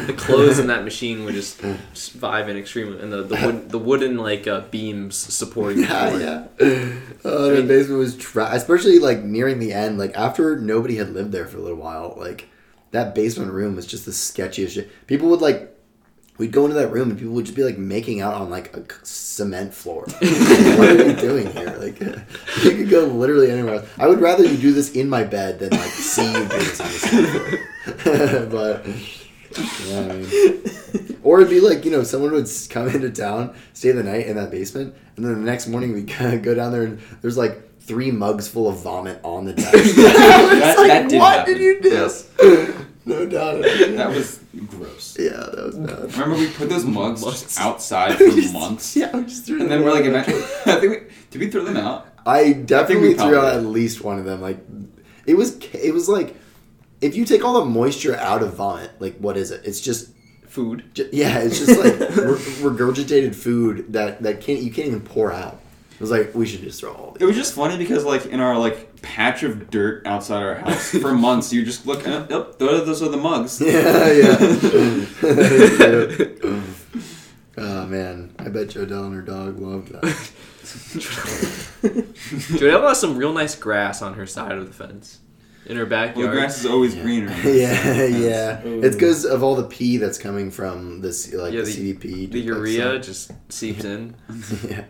the 0.06 0.14
clothes 0.16 0.60
in 0.60 0.68
that 0.68 0.84
machine 0.84 1.24
were 1.24 1.32
just, 1.32 1.60
just 1.92 2.16
vibing 2.18 2.56
extremely, 2.56 3.00
and 3.02 3.12
the 3.12 3.24
the, 3.24 3.34
wood, 3.44 3.70
the 3.70 3.78
wooden 3.78 4.18
like 4.18 4.46
uh, 4.46 4.60
beams 4.70 5.16
supporting 5.16 5.78
the 5.82 5.89
Yeah, 5.89 6.09
floor. 6.10 6.20
yeah. 6.20 6.93
Oh, 7.24 7.56
the 7.56 7.62
basement 7.64 7.98
was 7.98 8.16
tra- 8.16 8.51
especially 8.52 9.01
like 9.01 9.22
nearing 9.24 9.59
the 9.59 9.72
end, 9.72 9.98
like 9.98 10.14
after 10.16 10.56
nobody 10.60 10.94
had 10.94 11.10
lived 11.12 11.32
there 11.32 11.47
for 11.48 11.59
a 11.59 11.60
little 11.60 11.78
while. 11.78 12.14
Like 12.16 12.48
that 12.93 13.14
basement 13.14 13.52
room 13.52 13.74
was 13.74 13.86
just 13.86 14.05
the 14.05 14.12
sketchiest 14.12 14.70
shit. 14.70 15.06
People 15.06 15.28
would 15.31 15.40
like, 15.40 15.74
we'd 16.39 16.52
go 16.52 16.64
into 16.64 16.77
that 16.77 16.89
room 16.89 17.10
and 17.10 17.19
people 17.19 17.35
would 17.35 17.47
just 17.47 17.56
be 17.56 17.64
like 17.64 17.78
making 17.78 18.20
out 18.20 18.35
on 18.35 18.51
like 18.51 18.74
a 18.77 18.85
cement 19.05 19.74
floor. 19.74 20.06
What 20.23 20.89
are 20.89 21.06
you 21.06 21.16
doing 21.16 21.51
here? 21.52 21.77
Like, 21.78 22.01
you 22.64 22.77
could 22.77 22.90
go 22.90 23.06
literally 23.06 23.51
anywhere 23.51 23.77
else. 23.77 23.89
I 23.98 24.06
would 24.06 24.20
rather 24.20 24.44
you 24.44 24.56
do 24.56 24.73
this 24.73 24.93
in 24.93 25.09
my 25.09 25.24
bed 25.24 25.59
than 25.59 25.70
like 25.70 25.90
see 25.90 26.32
you 26.32 26.40
do 26.40 26.48
this 26.48 26.81
on 26.81 26.93
the 26.93 26.98
cement 26.98 28.01
floor. 28.01 28.47
but. 28.51 28.86
Yeah, 29.85 30.01
I 30.01 30.16
mean, 30.16 31.19
or 31.23 31.40
it'd 31.40 31.51
be 31.51 31.60
like 31.60 31.85
you 31.85 31.90
know 31.90 32.05
someone 32.05 32.32
would 32.32 32.48
come 32.70 32.89
into 32.89 33.10
town, 33.10 33.55
stay 33.74 33.93
the 33.93 34.02
night 34.02 34.27
in 34.27 34.36
that 34.36 34.51
basement, 34.51 34.94
and 35.16 35.27
then 35.27 35.35
the 35.35 35.40
next 35.40 35.66
morning 35.69 35.93
we'd 35.93 36.06
go 36.06 36.55
down 36.55 36.73
there 36.73 36.85
and 36.85 36.98
there's 37.20 37.36
like 37.36 37.60
three 37.93 38.10
mugs 38.10 38.48
full 38.48 38.69
of 38.69 38.78
vomit 38.78 39.20
on 39.23 39.44
the 39.44 39.52
desk. 39.62 39.73
It's 39.74 40.78
like, 40.78 40.89
that 40.89 41.09
did 41.10 41.19
what 41.20 41.39
happen. 41.40 41.55
did 41.55 41.62
you 41.62 41.81
do? 41.82 41.89
Yes. 41.90 42.28
no 43.05 43.27
doubt. 43.27 43.62
that 43.62 44.09
was 44.14 44.40
gross. 44.66 45.16
yeah, 45.20 45.31
that 45.31 45.64
was 45.66 45.77
bad. 45.78 46.12
Remember 46.12 46.36
we 46.36 46.48
put 46.51 46.69
those 46.70 46.85
mugs 46.85 47.23
Months. 47.24 47.59
outside 47.60 48.16
for 48.19 48.52
months, 48.52 48.97
Yeah, 48.97 49.14
we 49.16 49.24
just 49.24 49.44
threw 49.44 49.59
them. 49.59 49.70
and 49.70 49.70
them 49.73 49.81
then 49.81 49.85
we're 49.85 49.93
like, 49.93 50.05
eventually, 50.06 50.43
I 50.66 50.81
think 50.81 50.90
we, 50.90 50.98
did 51.31 51.40
we 51.40 51.51
throw 51.51 51.64
them 51.64 51.77
out? 51.77 52.06
I 52.24 52.52
definitely 52.52 53.09
we 53.09 53.14
threw 53.14 53.36
out 53.36 53.55
at 53.56 53.64
least 53.66 54.02
one 54.02 54.19
of 54.19 54.24
them. 54.24 54.40
Like, 54.40 54.59
it 55.27 55.35
was 55.35 55.59
it 55.74 55.93
was 55.93 56.09
like 56.09 56.36
if 57.01 57.16
you 57.16 57.24
take 57.24 57.44
all 57.44 57.55
the 57.60 57.64
moisture 57.66 58.16
out 58.16 58.43
of 58.43 58.55
vomit, 58.55 58.90
like 59.01 59.16
what 59.19 59.36
is 59.36 59.51
it? 59.51 59.62
It's 59.64 59.81
just 59.81 60.09
Food. 60.47 60.85
Ju- 60.94 61.09
Yeah, 61.12 61.39
it's 61.39 61.59
just 61.60 61.78
like 61.81 61.98
re- 61.98 62.36
regurgitated 62.77 63.35
food 63.35 63.94
that 63.94 64.23
that 64.23 64.43
can't 64.43 64.60
you 64.60 64.70
can't 64.70 64.86
even 64.86 65.01
pour 65.01 65.32
out. 65.32 65.61
It 66.02 66.06
was 66.06 66.10
like 66.10 66.34
we 66.34 66.46
should 66.46 66.62
just 66.62 66.80
throw 66.80 66.92
all 66.92 67.16
It 67.20 67.24
was 67.24 67.36
just 67.36 67.54
funny 67.54 67.78
because 67.78 68.04
like 68.04 68.26
in 68.26 68.40
our 68.40 68.58
like 68.58 69.00
patch 69.02 69.44
of 69.44 69.70
dirt 69.70 70.04
outside 70.04 70.42
our 70.42 70.56
house 70.56 70.90
for 70.90 71.14
months, 71.28 71.52
you 71.52 71.64
just 71.64 71.86
look, 71.86 72.02
oh, 72.08 72.26
yep, 72.28 72.58
those 72.58 72.80
are, 72.80 72.84
those 72.84 73.02
are 73.04 73.08
the 73.08 73.16
mugs. 73.16 73.60
Yeah, 73.60 74.10
yeah. 74.10 74.36
Oh 77.58 77.86
man, 77.86 78.34
I 78.38 78.48
bet 78.48 78.68
Jodelle 78.68 79.04
and 79.04 79.14
her 79.14 79.20
dog 79.22 79.60
loved 79.60 79.92
that. 79.92 80.02
Jodelle 81.82 82.88
has 82.88 82.98
some 82.98 83.16
real 83.16 83.32
nice 83.32 83.54
grass 83.54 84.00
on 84.02 84.14
her 84.14 84.26
side 84.26 84.52
of 84.52 84.66
the 84.66 84.72
fence. 84.72 85.18
In 85.66 85.76
her 85.76 85.84
Well, 86.16 86.26
the 86.26 86.32
grass 86.32 86.58
is 86.58 86.66
always 86.66 86.94
Yeah. 86.96 87.02
greener. 87.02 87.32
yeah, 87.44 88.04
yeah. 88.06 88.60
It's 88.64 88.96
because 88.96 89.24
of 89.24 89.42
all 89.44 89.54
the 89.54 89.64
pee 89.68 89.98
that's 89.98 90.18
coming 90.18 90.50
from 90.50 91.02
this, 91.02 91.32
like 91.32 91.52
Yeah, 91.52 91.60
the, 91.60 91.66
the- 91.70 91.94
CDP. 91.94 92.30
the 92.32 92.38
like, 92.38 92.44
urea 92.46 92.92
some- 92.94 93.02
just 93.02 93.32
seeps 93.52 93.84
in. 93.84 94.16
yeah. 94.68 94.84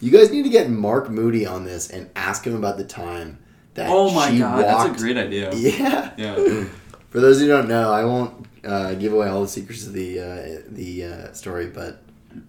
You 0.00 0.10
guys 0.10 0.30
need 0.30 0.42
to 0.44 0.48
get 0.48 0.70
Mark 0.70 1.10
Moody 1.10 1.46
on 1.46 1.64
this 1.64 1.90
and 1.90 2.08
ask 2.16 2.46
him 2.46 2.54
about 2.54 2.76
the 2.78 2.84
time 2.84 3.38
that 3.74 3.88
Oh 3.90 4.10
my 4.14 4.30
she 4.30 4.38
god, 4.38 4.64
walked. 4.64 4.88
that's 4.88 5.00
a 5.00 5.04
great 5.04 5.16
idea. 5.16 5.52
Yeah. 5.54 6.12
Yeah. 6.16 6.64
For 7.10 7.20
those 7.20 7.40
who 7.40 7.48
don't 7.48 7.68
know, 7.68 7.92
I 7.92 8.04
won't 8.04 8.46
uh, 8.64 8.94
give 8.94 9.12
away 9.12 9.28
all 9.28 9.42
the 9.42 9.48
secrets 9.48 9.86
of 9.86 9.92
the 9.92 10.20
uh, 10.20 10.62
the 10.68 11.04
uh, 11.04 11.32
story, 11.32 11.66
but 11.66 12.02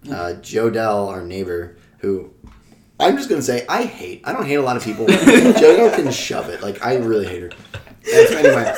uh, 0.08 0.34
Jodelle, 0.40 1.08
our 1.08 1.22
neighbor, 1.22 1.76
who 1.98 2.32
I'm 3.00 3.16
just 3.16 3.28
gonna 3.28 3.42
say 3.42 3.66
I 3.68 3.82
hate. 3.84 4.22
I 4.24 4.32
don't 4.32 4.46
hate 4.46 4.54
a 4.56 4.62
lot 4.62 4.76
of 4.76 4.84
people. 4.84 5.06
Jodelle 5.06 5.94
can 5.96 6.12
shove 6.12 6.48
it. 6.48 6.62
Like 6.62 6.80
I 6.84 6.96
really 6.96 7.26
hate 7.26 7.42
her. 7.42 7.50
And 8.14 8.28
so 8.28 8.36
anyway, 8.38 8.76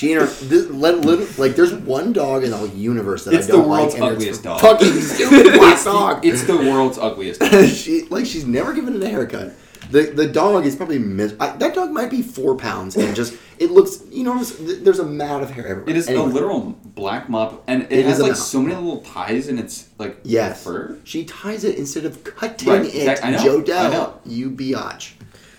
she 0.00 0.12
and 0.14 0.22
her 0.22 0.26
this, 0.26 0.68
let, 0.70 1.04
let- 1.04 1.38
like 1.38 1.56
there's 1.56 1.74
one 1.74 2.12
dog 2.12 2.42
in 2.44 2.50
the 2.50 2.56
whole 2.56 2.68
universe 2.68 3.24
that 3.24 3.34
It's 3.34 3.48
I 3.48 3.52
don't 3.52 3.68
like. 3.68 3.86
It's 3.86 3.94
the 3.94 4.00
world's 4.00 4.10
like, 4.10 4.12
ugliest 4.12 4.42
dog. 4.42 4.60
Fucking 4.60 5.00
stupid 5.02 5.52
black 5.58 5.72
It's 5.74 5.84
the, 5.84 5.90
dog. 5.92 6.24
it's 6.26 6.42
the 6.44 6.56
world's 6.56 6.98
ugliest. 6.98 7.42
she 7.76 8.02
like 8.04 8.24
she's 8.26 8.46
never 8.46 8.72
given 8.72 8.94
it 8.96 9.02
a 9.02 9.08
haircut. 9.08 9.52
The 9.90 10.02
the 10.04 10.28
dog 10.28 10.66
is 10.66 10.76
probably 10.76 10.98
mis- 11.00 11.34
I, 11.40 11.56
that 11.56 11.74
dog 11.74 11.90
might 11.90 12.10
be 12.10 12.22
four 12.22 12.56
pounds 12.56 12.96
and 12.96 13.14
just 13.16 13.34
it 13.58 13.72
looks 13.72 14.02
you 14.10 14.22
know 14.22 14.42
there's 14.42 15.00
a 15.00 15.04
mat 15.06 15.42
of 15.42 15.50
hair 15.50 15.66
everywhere. 15.66 15.90
It 15.90 15.96
is 15.96 16.06
Anyway, 16.08 16.24
a 16.24 16.28
literal 16.28 16.60
black 16.84 17.28
mop, 17.28 17.64
and 17.66 17.82
it, 17.84 17.92
It 17.92 18.04
has 18.06 18.20
like 18.20 18.36
so 18.36 18.62
many 18.62 18.74
little 18.76 19.00
ties 19.02 19.48
in 19.48 19.58
its 19.58 19.88
like 19.98 20.18
yes. 20.22 20.62
fur. 20.64 20.96
She 21.04 21.24
ties 21.24 21.64
it 21.64 21.76
instead 21.76 22.04
of 22.04 22.22
cutting 22.24 22.68
Right, 22.68 22.84
it. 22.86 22.94
exact- 22.94 23.24
I 23.24 23.30
know, 23.32 23.62
I 23.66 23.88
know. 23.90 24.20
you 24.24 24.50
biatch. 24.50 25.12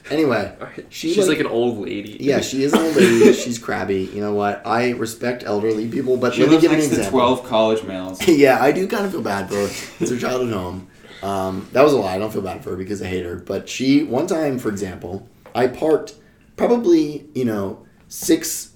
Anyway, 0.10 0.54
she 0.90 1.14
She's 1.14 1.28
like, 1.28 1.40
an 1.40 1.46
old 1.48 1.78
lady. 1.80 2.18
yeah, 2.20 2.42
she 2.42 2.64
is 2.64 2.74
an 2.74 2.80
old 2.80 2.96
lady. 2.96 3.34
She's 3.44 3.60
crabby. 3.60 4.10
You 4.14 4.22
know 4.22 4.34
what? 4.34 4.66
I 4.66 4.92
respect 4.92 5.44
elderly 5.46 5.88
people, 5.90 6.18
but 6.18 6.34
She 6.34 6.42
let 6.42 6.50
me 6.50 6.56
give 6.56 6.64
you 6.64 6.70
an 6.72 6.76
next 6.78 6.88
to 6.88 6.96
example. 6.96 7.20
twelve 7.20 7.44
college 7.46 7.84
males. 7.84 8.26
yeah, 8.28 8.62
I 8.62 8.72
do 8.72 8.88
kind 8.88 9.06
of 9.06 9.12
feel 9.12 9.22
bad 9.22 9.48
for 9.50 9.56
her. 9.56 9.70
It's 10.00 10.10
her 10.10 10.18
childhood 10.18 10.54
home. 10.54 10.88
Um, 11.24 11.68
that 11.74 11.84
was 11.84 11.94
a 11.94 11.98
lie. 11.98 12.16
I 12.16 12.18
don't 12.18 12.34
feel 12.34 12.42
bad 12.42 12.64
for 12.64 12.72
her 12.72 12.76
because 12.76 13.02
I 13.02 13.06
hate 13.06 13.24
her. 13.26 13.36
But 13.36 13.70
she, 13.70 14.04
one 14.04 14.26
time, 14.28 14.58
for 14.58 14.70
example, 14.70 15.30
I 15.54 15.68
parked 15.68 16.16
probably, 16.58 17.28
you 17.36 17.46
know, 17.46 17.86
six, 18.08 18.72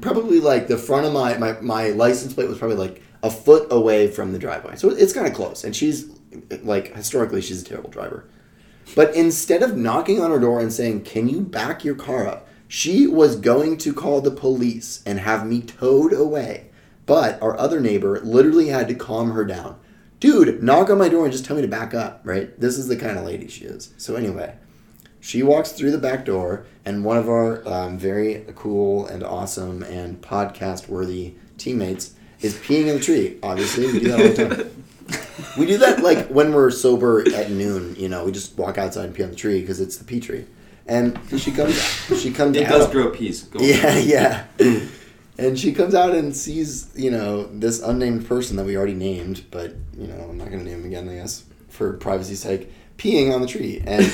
probably 0.00 0.40
like 0.40 0.68
the 0.68 0.78
front 0.78 1.06
of 1.06 1.12
my, 1.12 1.36
my, 1.38 1.60
my 1.60 1.88
license 1.90 2.34
plate 2.34 2.48
was 2.48 2.58
probably 2.58 2.76
like 2.76 3.02
a 3.22 3.30
foot 3.30 3.66
away 3.72 4.08
from 4.08 4.32
the 4.32 4.38
driveway. 4.38 4.76
So 4.76 4.90
it's 4.90 5.12
kind 5.12 5.26
of 5.26 5.34
close. 5.34 5.64
And 5.64 5.74
she's, 5.74 6.08
like, 6.62 6.94
historically, 6.94 7.42
she's 7.42 7.62
a 7.62 7.64
terrible 7.64 7.90
driver. 7.90 8.28
But 8.94 9.14
instead 9.14 9.62
of 9.62 9.76
knocking 9.76 10.20
on 10.20 10.30
her 10.30 10.38
door 10.38 10.60
and 10.60 10.72
saying, 10.72 11.02
Can 11.02 11.28
you 11.28 11.40
back 11.40 11.84
your 11.84 11.94
car 11.94 12.26
up? 12.26 12.48
She 12.68 13.06
was 13.06 13.36
going 13.36 13.78
to 13.78 13.92
call 13.92 14.20
the 14.20 14.30
police 14.30 15.02
and 15.06 15.20
have 15.20 15.46
me 15.46 15.62
towed 15.62 16.12
away. 16.12 16.70
But 17.04 17.40
our 17.40 17.58
other 17.58 17.80
neighbor 17.80 18.20
literally 18.20 18.68
had 18.68 18.88
to 18.88 18.94
calm 18.94 19.30
her 19.32 19.44
down. 19.44 19.78
Dude, 20.18 20.62
knock 20.62 20.90
on 20.90 20.98
my 20.98 21.08
door 21.08 21.24
and 21.24 21.32
just 21.32 21.44
tell 21.44 21.56
me 21.56 21.62
to 21.62 21.68
back 21.68 21.94
up, 21.94 22.20
right? 22.24 22.58
This 22.58 22.78
is 22.78 22.88
the 22.88 22.96
kind 22.96 23.18
of 23.18 23.24
lady 23.24 23.48
she 23.48 23.64
is. 23.64 23.92
So, 23.96 24.16
anyway, 24.16 24.56
she 25.20 25.42
walks 25.42 25.72
through 25.72 25.92
the 25.92 25.98
back 25.98 26.24
door, 26.24 26.66
and 26.84 27.04
one 27.04 27.18
of 27.18 27.28
our 27.28 27.66
um, 27.68 27.98
very 27.98 28.44
cool 28.56 29.06
and 29.06 29.22
awesome 29.22 29.82
and 29.82 30.20
podcast 30.22 30.88
worthy 30.88 31.34
teammates 31.58 32.14
is 32.40 32.54
peeing 32.54 32.86
in 32.86 32.96
the 32.96 33.00
tree. 33.00 33.38
Obviously, 33.42 33.86
we 33.86 34.00
do 34.00 34.08
that 34.08 34.20
all 34.20 34.28
the 34.28 34.56
time. 34.56 34.84
We 35.58 35.66
do 35.66 35.78
that 35.78 36.02
like 36.02 36.28
when 36.28 36.52
we're 36.52 36.70
sober 36.70 37.20
at 37.34 37.50
noon. 37.50 37.94
You 37.96 38.08
know, 38.08 38.24
we 38.24 38.32
just 38.32 38.56
walk 38.58 38.78
outside 38.78 39.06
and 39.06 39.14
pee 39.14 39.22
on 39.22 39.30
the 39.30 39.36
tree 39.36 39.60
because 39.60 39.80
it's 39.80 39.96
the 39.96 40.04
pea 40.04 40.20
tree. 40.20 40.44
And 40.86 41.18
she 41.38 41.50
comes, 41.50 41.74
she 42.20 42.30
comes 42.32 42.56
It 42.56 42.64
out. 42.64 42.70
does 42.70 42.90
grow 42.90 43.10
peas. 43.10 43.42
Go. 43.44 43.58
Yeah, 43.60 43.98
yeah. 43.98 44.44
And 45.38 45.58
she 45.58 45.72
comes 45.72 45.94
out 45.94 46.14
and 46.14 46.34
sees, 46.34 46.90
you 46.94 47.10
know, 47.10 47.44
this 47.52 47.82
unnamed 47.82 48.26
person 48.26 48.56
that 48.56 48.64
we 48.64 48.76
already 48.76 48.94
named, 48.94 49.44
but 49.50 49.74
you 49.98 50.06
know, 50.06 50.26
I'm 50.30 50.38
not 50.38 50.50
gonna 50.50 50.62
name 50.64 50.80
him 50.80 50.86
again, 50.86 51.08
I 51.08 51.16
guess, 51.16 51.44
for 51.68 51.92
privacy's 51.94 52.40
sake, 52.40 52.72
peeing 52.96 53.34
on 53.34 53.42
the 53.42 53.46
tree. 53.46 53.82
And 53.86 54.04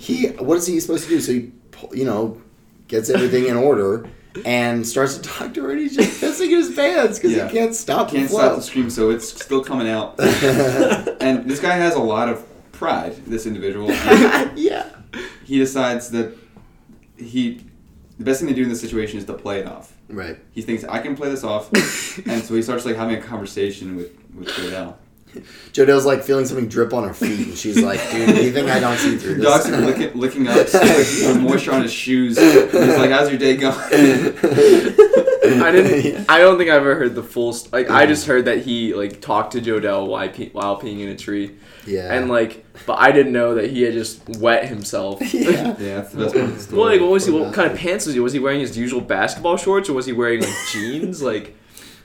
he, 0.00 0.28
what 0.28 0.56
is 0.58 0.66
he 0.66 0.80
supposed 0.80 1.04
to 1.04 1.10
do? 1.10 1.20
So 1.20 1.32
he, 1.32 1.52
you 1.92 2.04
know, 2.04 2.40
gets 2.88 3.08
everything 3.10 3.46
in 3.46 3.56
order 3.56 4.08
and 4.44 4.86
starts 4.86 5.16
to 5.16 5.22
talk 5.22 5.54
to 5.54 5.62
her, 5.64 5.70
and 5.70 5.80
he's 5.80 5.96
just 5.96 6.20
pissing 6.20 6.46
in 6.50 6.58
his 6.58 6.74
pants 6.74 7.18
because 7.18 7.32
Yeah. 7.36 7.48
he 7.48 7.52
can't 7.58 7.74
stop 7.74 8.10
Can't 8.10 8.28
the 8.28 8.34
stop 8.34 8.56
the 8.56 8.62
scream, 8.62 8.90
so 8.90 9.10
it's 9.10 9.28
still 9.42 9.62
coming 9.64 9.88
out. 9.88 10.18
and 10.20 11.48
this 11.50 11.60
guy 11.60 11.74
has 11.74 11.94
a 11.94 12.00
lot 12.00 12.28
of 12.28 12.44
pride. 12.72 13.16
This 13.26 13.46
individual. 13.46 13.88
Yeah. 14.56 14.86
he 15.44 15.58
decides 15.58 16.10
that 16.10 16.36
he 17.16 17.64
the 18.18 18.24
best 18.24 18.40
thing 18.40 18.48
to 18.48 18.54
do 18.54 18.62
in 18.64 18.68
this 18.68 18.80
situation 18.80 19.18
is 19.18 19.24
to 19.26 19.34
play 19.34 19.60
it 19.60 19.66
off. 19.66 19.92
Right. 20.08 20.38
He 20.52 20.62
thinks 20.62 20.84
I 20.84 20.98
can 21.00 21.14
play 21.16 21.28
this 21.30 21.44
off, 21.44 21.72
and 22.26 22.42
so 22.42 22.54
he 22.54 22.62
starts 22.62 22.84
like 22.84 22.96
having 22.96 23.16
a 23.16 23.20
conversation 23.22 23.96
with 23.96 24.10
with 24.34 24.48
Jodelle. 24.48 24.94
Jodelle's 25.72 26.04
like 26.06 26.22
feeling 26.22 26.44
something 26.46 26.68
drip 26.68 26.92
on 26.92 27.06
her 27.06 27.14
feet, 27.14 27.46
and 27.48 27.56
she's 27.56 27.80
like, 27.82 28.00
"Dude, 28.10 28.34
do 28.34 28.42
you 28.44 28.52
think 28.52 28.68
I 28.70 28.80
don't 28.80 28.96
see 28.96 29.16
through 29.16 29.34
The 29.34 29.40
this?" 29.42 29.64
dog's 29.64 29.70
like, 29.70 29.96
licking, 29.96 30.18
licking 30.20 30.48
up 30.48 30.56
like, 30.56 30.72
the 30.72 31.38
moisture 31.40 31.72
on 31.72 31.82
his 31.82 31.92
shoes. 31.92 32.38
He's 32.38 32.72
like, 32.72 33.10
"How's 33.10 33.28
your 33.30 33.38
day 33.38 33.56
going?" 33.56 33.74
I 35.50 35.70
didn't. 35.72 36.26
I 36.28 36.38
don't 36.38 36.58
think 36.58 36.70
I've 36.70 36.76
ever 36.82 36.94
heard 36.96 37.14
the 37.14 37.22
full. 37.22 37.52
St- 37.52 37.72
like 37.72 37.90
I 37.90 38.06
just 38.06 38.26
heard 38.26 38.46
that 38.46 38.58
he 38.62 38.94
like 38.94 39.20
talked 39.20 39.52
to 39.52 39.60
Jodelle 39.60 40.06
while, 40.06 40.28
pe- 40.28 40.50
while 40.50 40.80
peeing 40.80 41.00
in 41.00 41.08
a 41.08 41.16
tree, 41.16 41.56
yeah. 41.86 42.12
and 42.12 42.28
like, 42.28 42.64
but 42.86 42.94
I 42.98 43.12
didn't 43.12 43.32
know 43.32 43.54
that 43.54 43.70
he 43.70 43.82
had 43.82 43.94
just 43.94 44.28
wet 44.38 44.68
himself. 44.68 45.20
yeah. 45.32 45.50
yeah, 45.50 45.72
that's 46.00 46.12
the 46.12 46.18
best 46.24 46.34
part 46.34 46.44
of 46.46 46.54
the 46.56 46.62
story. 46.62 46.78
Well, 46.80 46.88
like, 46.90 47.00
what 47.00 47.10
was 47.10 47.26
he? 47.26 47.32
What 47.32 47.54
kind 47.54 47.70
of 47.70 47.78
pants 47.78 48.06
was 48.06 48.14
he? 48.14 48.20
Was 48.20 48.32
he 48.32 48.38
wearing 48.38 48.60
his 48.60 48.76
usual 48.76 49.00
basketball 49.00 49.56
shorts, 49.56 49.88
or 49.88 49.94
was 49.94 50.06
he 50.06 50.12
wearing 50.12 50.40
like 50.42 50.54
jeans? 50.72 51.22
Like, 51.22 51.56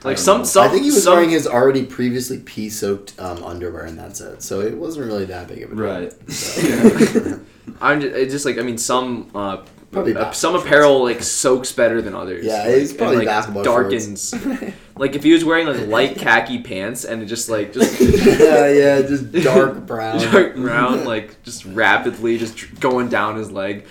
like 0.04 0.16
don't 0.16 0.24
some 0.24 0.38
know. 0.38 0.44
some. 0.44 0.64
I 0.64 0.68
think 0.68 0.82
he 0.84 0.90
was 0.90 1.04
some, 1.04 1.14
wearing 1.14 1.30
his 1.30 1.46
already 1.46 1.84
previously 1.84 2.38
pea-soaked 2.38 3.18
um, 3.18 3.42
underwear, 3.42 3.84
and 3.84 3.98
that's 3.98 4.20
it. 4.20 4.42
So 4.42 4.60
it 4.60 4.76
wasn't 4.76 5.06
really 5.06 5.24
that 5.26 5.48
big 5.48 5.62
of 5.62 5.72
a 5.72 5.74
deal. 5.74 5.84
Right. 5.84 6.30
So- 6.30 7.40
I'm 7.80 8.00
just, 8.00 8.14
it's 8.14 8.32
just 8.32 8.44
like 8.46 8.58
I 8.58 8.62
mean 8.62 8.78
some. 8.78 9.30
Uh, 9.34 9.64
Probably 9.90 10.16
uh, 10.16 10.32
some 10.32 10.54
basketball 10.54 10.60
apparel 10.66 11.02
like 11.04 11.22
soaks 11.22 11.70
better 11.70 12.02
than 12.02 12.16
others. 12.16 12.44
Yeah, 12.44 12.64
like, 12.64 12.68
it's 12.68 12.90
and, 12.90 12.98
probably 12.98 13.16
like, 13.18 13.26
basketball 13.26 13.62
darkens. 13.62 14.34
like 14.96 15.14
if 15.14 15.22
he 15.22 15.32
was 15.32 15.44
wearing 15.44 15.68
like 15.68 15.86
light 15.86 16.16
khaki 16.16 16.58
pants 16.62 17.04
and 17.04 17.22
it 17.22 17.26
just 17.26 17.48
like 17.48 17.72
just 17.72 18.00
yeah, 18.40 18.68
yeah, 18.68 19.02
just 19.02 19.30
dark 19.30 19.86
brown. 19.86 20.18
dark 20.18 20.56
brown, 20.56 21.04
like 21.04 21.40
just 21.44 21.64
rapidly 21.66 22.38
just 22.38 22.80
going 22.80 23.08
down 23.08 23.36
his 23.36 23.52
leg. 23.52 23.86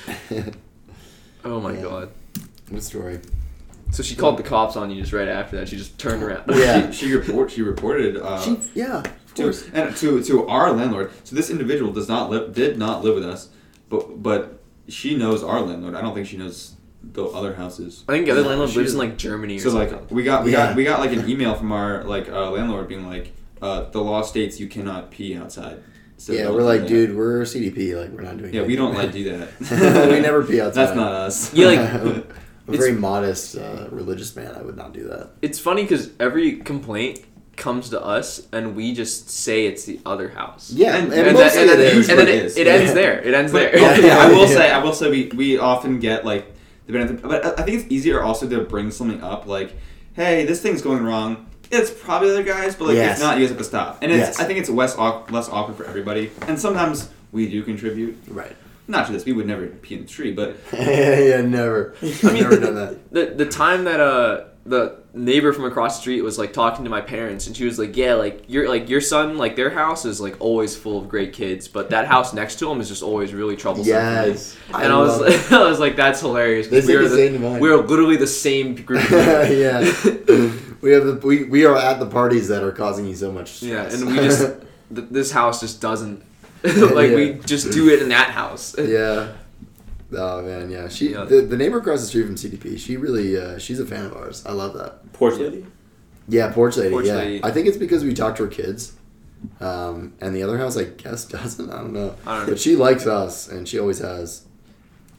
Oh 1.46 1.62
my 1.62 1.74
Yeah. 1.74 1.82
god! 1.82 2.10
What 2.68 2.80
a 2.80 2.82
story? 2.82 3.20
So 3.94 4.02
she 4.04 4.16
called 4.16 4.38
the 4.38 4.44
cops 4.44 4.76
on 4.76 4.90
you 4.92 5.00
just 5.02 5.14
right 5.14 5.28
after 5.28 5.56
that. 5.58 5.70
She 5.70 5.78
just 5.78 5.98
turned 6.00 6.24
around. 6.24 6.44
Yeah. 6.50 6.90
She, 6.92 7.08
she 7.08 7.14
report 7.16 7.52
she 7.52 7.62
reported 7.62 8.18
uh, 8.18 8.42
She, 8.42 8.58
yeah, 8.74 8.98
of 9.00 9.34
to, 9.36 9.44
course. 9.44 9.70
and 9.74 9.96
to 9.98 10.24
to 10.24 10.48
our 10.48 10.72
landlord. 10.72 11.12
So 11.24 11.36
this 11.36 11.50
individual 11.50 11.94
does 11.94 12.10
not 12.10 12.30
live 12.30 12.54
did 12.54 12.78
not 12.78 13.04
live 13.04 13.16
with 13.16 13.26
us, 13.26 13.50
but 13.90 14.22
but 14.22 14.60
she 14.90 15.16
knows 15.16 15.44
our 15.44 15.62
landlord. 15.62 15.96
I 15.96 16.02
don't 16.02 16.14
think 16.16 16.28
she 16.28 16.38
knows 16.38 16.74
the 17.04 17.26
other 17.26 17.54
houses. 17.54 18.04
I 18.08 18.14
think 18.14 18.26
the 18.26 18.32
other 18.32 18.42
No, 18.44 18.48
landlord 18.50 18.72
she 18.72 18.80
lives 18.80 18.94
in 18.94 19.00
like 19.00 19.18
Germany 19.18 19.58
or 19.58 19.60
So 19.60 19.70
something. 19.70 20.00
like 20.00 20.12
we 20.12 20.24
got 20.24 20.44
we 20.44 20.52
Yeah. 20.54 20.68
got 20.68 20.76
we 20.76 20.84
got 20.84 21.00
like 21.00 21.12
an 21.14 21.30
email 21.30 21.54
from 21.54 21.72
our 21.72 22.04
like 22.04 22.30
uh, 22.30 22.50
landlord 22.50 22.88
being 22.88 23.06
like 23.08 23.32
uh, 23.62 23.90
the 23.92 24.02
law 24.02 24.22
states 24.24 24.60
you 24.60 24.68
cannot 24.68 25.12
pee 25.12 25.38
outside. 25.38 25.84
So 26.18 26.32
yeah, 26.34 26.50
we're 26.50 26.64
like, 26.64 26.82
that. 26.82 26.88
dude, 26.90 27.16
we're 27.18 27.42
CDP. 27.42 28.00
Like, 28.00 28.12
we're 28.12 28.22
not 28.22 28.38
doing. 28.38 28.54
Yeah, 28.54 28.62
we 28.64 28.76
don't 28.78 28.94
like 28.94 29.12
do 29.20 29.24
that. 29.38 30.10
we 30.10 30.20
never 30.22 30.44
pee 30.44 30.62
outside. 30.62 30.86
That's 30.86 30.96
not 30.96 31.12
us. 31.12 31.54
Yeah, 31.54 31.68
like, 31.68 31.80
I'm 31.80 32.28
a 32.68 32.72
it's- 32.72 32.86
very 32.86 32.98
modest 32.98 33.58
uh, 33.58 33.88
religious 33.92 34.36
man. 34.36 34.54
I 34.56 34.62
would 34.62 34.78
not 34.78 34.94
do 34.94 35.04
that. 35.10 35.30
it's 35.42 35.60
funny 35.60 35.84
because 35.84 36.12
every 36.20 36.58
complaint 36.58 37.20
comes 37.56 37.90
to 37.90 38.02
us 38.04 38.48
and 38.52 38.76
we 38.76 38.94
just 38.94 39.30
say 39.30 39.68
it's 39.68 39.86
the 39.86 40.00
other 40.06 40.30
house. 40.30 40.72
Yeah, 40.72 40.96
And- 40.96 41.14
and, 41.14 41.28
And, 41.28 41.38
mostly 41.38 41.66
then, 41.68 41.70
and, 41.70 41.80
then, 41.80 41.88
it 41.88 41.94
is. 41.98 42.10
and 42.10 42.18
then 42.20 42.26
but 42.26 42.34
it, 42.34 42.36
it 42.40 42.46
is. 42.46 42.58
it 42.58 42.68
ends 42.68 42.88
Yeah. 42.90 42.94
there. 42.96 43.22
It 43.22 43.34
ends 43.36 43.52
But, 43.52 43.60
there. 43.74 43.80
Yeah, 43.80 43.92
okay, 43.92 44.10
I 44.12 44.28
will 44.30 44.48
yeah. 44.50 44.56
say, 44.56 44.72
I 44.72 44.84
will 44.84 44.94
say, 44.94 45.10
we, 45.12 45.28
we 45.36 45.58
often 45.60 46.00
get 46.00 46.26
like 46.26 46.52
the 46.88 46.94
benefit, 46.94 47.22
but 47.22 47.46
I 47.46 47.62
I 47.62 47.66
think 47.66 47.82
it's 47.84 47.92
easier 47.92 48.22
also 48.24 48.50
to 48.50 48.62
bring 48.62 48.90
something 48.92 49.22
up 49.22 49.46
like, 49.46 49.74
hey, 50.16 50.46
this 50.46 50.62
thing's 50.62 50.82
going 50.82 51.04
wrong. 51.04 51.46
It's 51.72 51.90
probably 51.92 52.30
the 52.30 52.36
other 52.36 52.44
guys, 52.44 52.76
but 52.76 52.86
like 52.90 52.96
Yes. 52.98 53.18
if 53.18 53.24
not, 53.24 53.38
you 53.38 53.44
guys 53.44 53.50
have 53.50 53.58
to 53.60 53.64
stop. 53.64 54.00
And 54.02 54.12
it's 54.12 54.20
Yes. 54.20 54.40
I 54.40 54.44
think 54.46 54.60
it's 54.60 54.70
less 54.70 54.98
less 54.98 55.48
awkward 55.50 55.78
for 55.78 55.86
everybody. 55.86 56.32
And 56.48 56.60
sometimes 56.60 57.10
we 57.32 57.48
do 57.50 57.62
contribute. 57.64 58.18
Right. 58.28 58.56
Not 58.88 59.08
to 59.08 59.14
this, 59.14 59.24
we 59.26 59.32
would 59.34 59.48
never 59.48 59.68
pee 59.68 59.96
in 59.96 60.02
the 60.02 60.08
tree, 60.08 60.32
but 60.34 60.58
yeah, 60.74 61.42
never. 61.42 61.96
I've 62.02 62.24
mean- 62.24 62.44
never 62.44 62.60
done 62.60 62.76
that. 62.76 63.12
the 63.12 63.26
the 63.44 63.46
time 63.50 63.86
that 63.86 64.00
uh 64.00 64.46
the 64.66 64.98
neighbor 65.14 65.52
from 65.52 65.66
across 65.66 65.98
the 65.98 66.02
street 66.02 66.22
was 66.22 66.38
like 66.40 66.54
talking 66.54 66.86
to 66.86 66.90
my 66.90 67.02
parents 67.02 67.48
and 67.48 67.56
she 67.56 67.66
was 67.66 67.78
like 67.78 67.98
yeah 67.98 68.14
like 68.14 68.46
your 68.48 68.70
like 68.70 68.88
your 68.90 69.02
son 69.02 69.38
like 69.38 69.58
their 69.58 69.70
house 69.70 70.06
is 70.06 70.22
like 70.22 70.40
always 70.40 70.74
full 70.74 70.98
of 71.02 71.10
great 71.10 71.34
kids 71.34 71.68
but 71.68 71.90
that 71.90 72.08
house 72.08 72.34
next 72.34 72.60
to 72.60 72.72
him 72.72 72.80
is 72.80 72.88
just 72.88 73.04
always 73.04 73.34
really 73.34 73.58
troublesome 73.58 73.90
Yes. 73.90 74.56
and 74.74 74.92
I, 74.94 74.98
was 74.98 75.20
like, 75.20 75.52
I 75.52 75.68
was 75.68 75.80
like 75.82 75.98
that's 75.98 76.22
hilarious 76.22 76.70
we 76.72 76.78
are 76.96 77.08
the 77.08 77.10
same 77.10 77.60
we're 77.60 77.76
literally 77.76 78.16
the 78.16 78.26
same 78.26 78.74
group 78.76 79.04
yeah. 79.12 79.82
we 80.82 80.92
have 80.92 81.06
the 81.06 81.20
we, 81.24 81.44
we 81.44 81.66
are 81.66 81.76
at 81.76 82.00
the 82.00 82.08
parties 82.08 82.48
that 82.48 82.64
are 82.64 82.72
causing 82.72 83.06
you 83.06 83.16
so 83.16 83.34
much 83.34 83.62
Yeah, 83.62 83.84
and 83.84 84.08
we 84.08 84.16
just 84.16 84.48
th- 84.96 85.08
this 85.12 85.32
house 85.32 85.60
just 85.60 85.82
doesn't 85.82 86.24
like 86.94 87.12
we 87.12 87.34
just 87.46 87.72
do 87.72 87.90
it 87.90 88.02
in 88.02 88.10
that 88.10 88.30
house. 88.32 88.76
yeah. 88.78 89.34
Oh 90.16 90.42
man, 90.44 90.70
yeah. 90.70 90.88
She 90.90 91.12
Yeah. 91.12 91.26
the, 91.26 91.42
the 91.42 91.58
neighbor 91.58 91.78
across 91.80 92.02
the 92.02 92.08
street 92.08 92.26
from 92.26 92.36
CDP. 92.36 92.78
She 92.80 92.98
really 92.98 93.38
uh, 93.38 93.58
she's 93.58 93.80
a 93.80 93.86
fan 93.86 94.06
of 94.06 94.14
ours. 94.16 94.46
I 94.46 94.52
love 94.52 94.74
that. 94.76 95.12
Porch 95.14 95.36
lady. 95.40 95.66
Yeah, 96.28 96.52
porch 96.54 96.78
lady. 96.78 96.92
Porch 96.92 97.06
yeah, 97.06 97.16
lady. 97.16 97.44
I 97.44 97.52
think 97.52 97.68
it's 97.68 97.78
because 97.78 98.04
we 98.04 98.14
talk 98.14 98.36
to 98.38 98.44
her 98.44 98.50
kids, 98.50 98.94
um, 99.60 100.14
and 100.22 100.36
the 100.36 100.44
other 100.44 100.58
house 100.58 100.78
I 100.78 100.86
guess 100.86 101.26
doesn't. 101.38 101.70
I 101.70 101.78
don't 101.78 101.94
know. 101.94 102.16
I 102.26 102.38
don't 102.38 102.46
know. 102.48 102.54
But 102.54 102.60
she 102.60 102.76
likes 102.76 103.06
us, 103.08 103.50
and 103.50 103.68
she 103.68 103.78
always 103.80 104.00
has, 104.00 104.46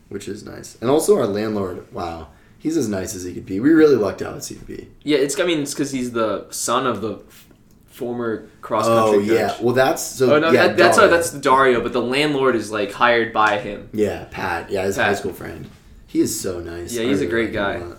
which 0.09 0.29
is 0.29 0.45
nice. 0.45 0.77
And 0.81 0.89
also 0.89 1.17
our 1.19 1.27
landlord. 1.27 1.93
Wow, 1.93 2.29
he's 2.59 2.77
as 2.77 2.89
nice 2.89 3.15
as 3.15 3.25
he 3.25 3.35
could 3.35 3.45
be. 3.47 3.61
We 3.61 3.71
really 3.71 3.97
lucked 3.97 4.23
out 4.23 4.35
at 4.37 4.43
CDP. 4.43 4.89
Yeah, 5.03 5.19
it's 5.19 5.39
I 5.39 5.45
mean 5.45 5.61
it's 5.61 5.75
because 5.75 5.91
he's 5.91 6.13
the 6.13 6.47
son 6.51 6.87
of 6.87 7.01
the 7.03 7.17
f- 7.17 7.49
former 7.95 8.49
cross 8.61 8.87
Oh 8.89 9.13
country 9.13 9.35
yeah. 9.35 9.49
coach. 9.51 9.61
Well, 9.61 9.75
that's 9.75 10.03
so. 10.03 10.35
oh 10.35 10.39
no, 10.41 10.51
yeah, 10.51 10.67
that, 10.69 10.77
that's 10.77 10.99
uh, 10.99 11.03
Dario. 11.03 11.17
that's 11.17 11.31
Dario, 11.33 11.81
but 11.81 11.93
the 11.93 12.03
landlord 12.03 12.57
is 12.57 12.71
like 12.73 12.93
hired 12.93 13.33
by 13.33 13.59
him. 13.59 13.89
Yeah, 13.93 14.27
Pat. 14.31 14.71
Yeah, 14.71 14.85
his 14.85 14.97
Pat. 14.97 15.07
high 15.07 15.15
school 15.15 15.33
friend. 15.33 15.69
He 16.07 16.21
is 16.21 16.39
so 16.41 16.61
nice. 16.61 16.93
Yeah, 16.93 17.05
he's 17.05 17.21
a 17.21 17.27
great 17.27 17.53
guy. 17.53 17.75
a. 17.75 17.97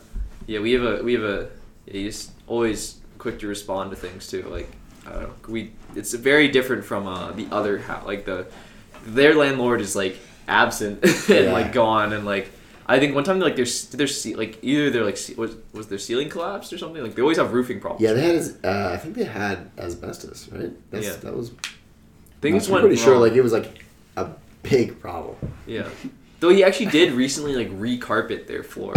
Yeah, 0.47 0.59
we 0.59 0.73
have 0.73 0.83
a 0.83 1.03
we 1.03 1.13
have 1.13 1.23
a 1.23 1.49
yeah, 1.85 1.93
he's 1.93 2.31
always 2.47 2.99
quick 3.17 3.39
to 3.39 3.47
respond 3.47 3.91
to 3.91 3.95
things 3.95 4.27
too. 4.27 4.43
Like 4.43 4.69
I 5.07 5.11
don't 5.13 5.21
know, 5.23 5.33
we 5.47 5.71
it's 5.95 6.13
very 6.13 6.49
different 6.49 6.83
from 6.85 7.07
uh, 7.07 7.31
the 7.31 7.47
other 7.51 7.77
house. 7.79 8.05
Like 8.05 8.25
the 8.25 8.47
their 9.05 9.33
landlord 9.33 9.79
is 9.81 9.95
like 9.95 10.17
absent 10.47 11.03
and 11.29 11.45
Yeah. 11.45 11.51
like 11.53 11.71
gone 11.73 12.11
and 12.13 12.25
like. 12.25 12.51
I 12.87 12.99
think 12.99 13.15
one 13.15 13.23
time 13.23 13.39
like 13.39 13.55
there's 13.55 13.87
there's 13.87 14.19
ce- 14.21 14.35
like 14.35 14.59
either 14.61 14.89
they're 14.91 15.03
like 15.05 15.17
ce- 15.17 15.35
was 15.37 15.55
was 15.73 15.87
their 15.87 15.97
ceiling 15.97 16.29
collapsed 16.29 16.71
or 16.71 16.77
something 16.77 17.01
like 17.01 17.15
they 17.15 17.21
always 17.21 17.37
have 17.37 17.51
roofing 17.53 17.79
problems. 17.79 18.01
Yeah, 18.03 18.13
they 18.13 18.21
had. 18.21 18.43
Uh, 18.63 18.91
I 18.93 18.97
think 18.97 19.15
they 19.15 19.23
had 19.23 19.71
asbestos, 19.77 20.49
right? 20.51 20.71
That's, 20.91 21.05
Yeah. 21.07 21.15
That 21.15 21.35
was. 21.35 21.51
things 22.41 22.67
I'm 22.67 22.73
went 22.73 22.83
pretty 22.83 22.97
sure 23.01 23.17
like 23.17 23.33
it 23.33 23.41
was 23.41 23.53
like 23.53 23.83
a 24.17 24.29
big 24.63 24.99
problem. 24.99 25.35
Yeah. 25.65 25.89
Though 26.41 26.49
he 26.49 26.63
actually 26.63 26.87
did 26.87 27.13
recently 27.13 27.55
like 27.55 27.69
re-carpet 27.71 28.47
their 28.47 28.61
floor. 28.63 28.93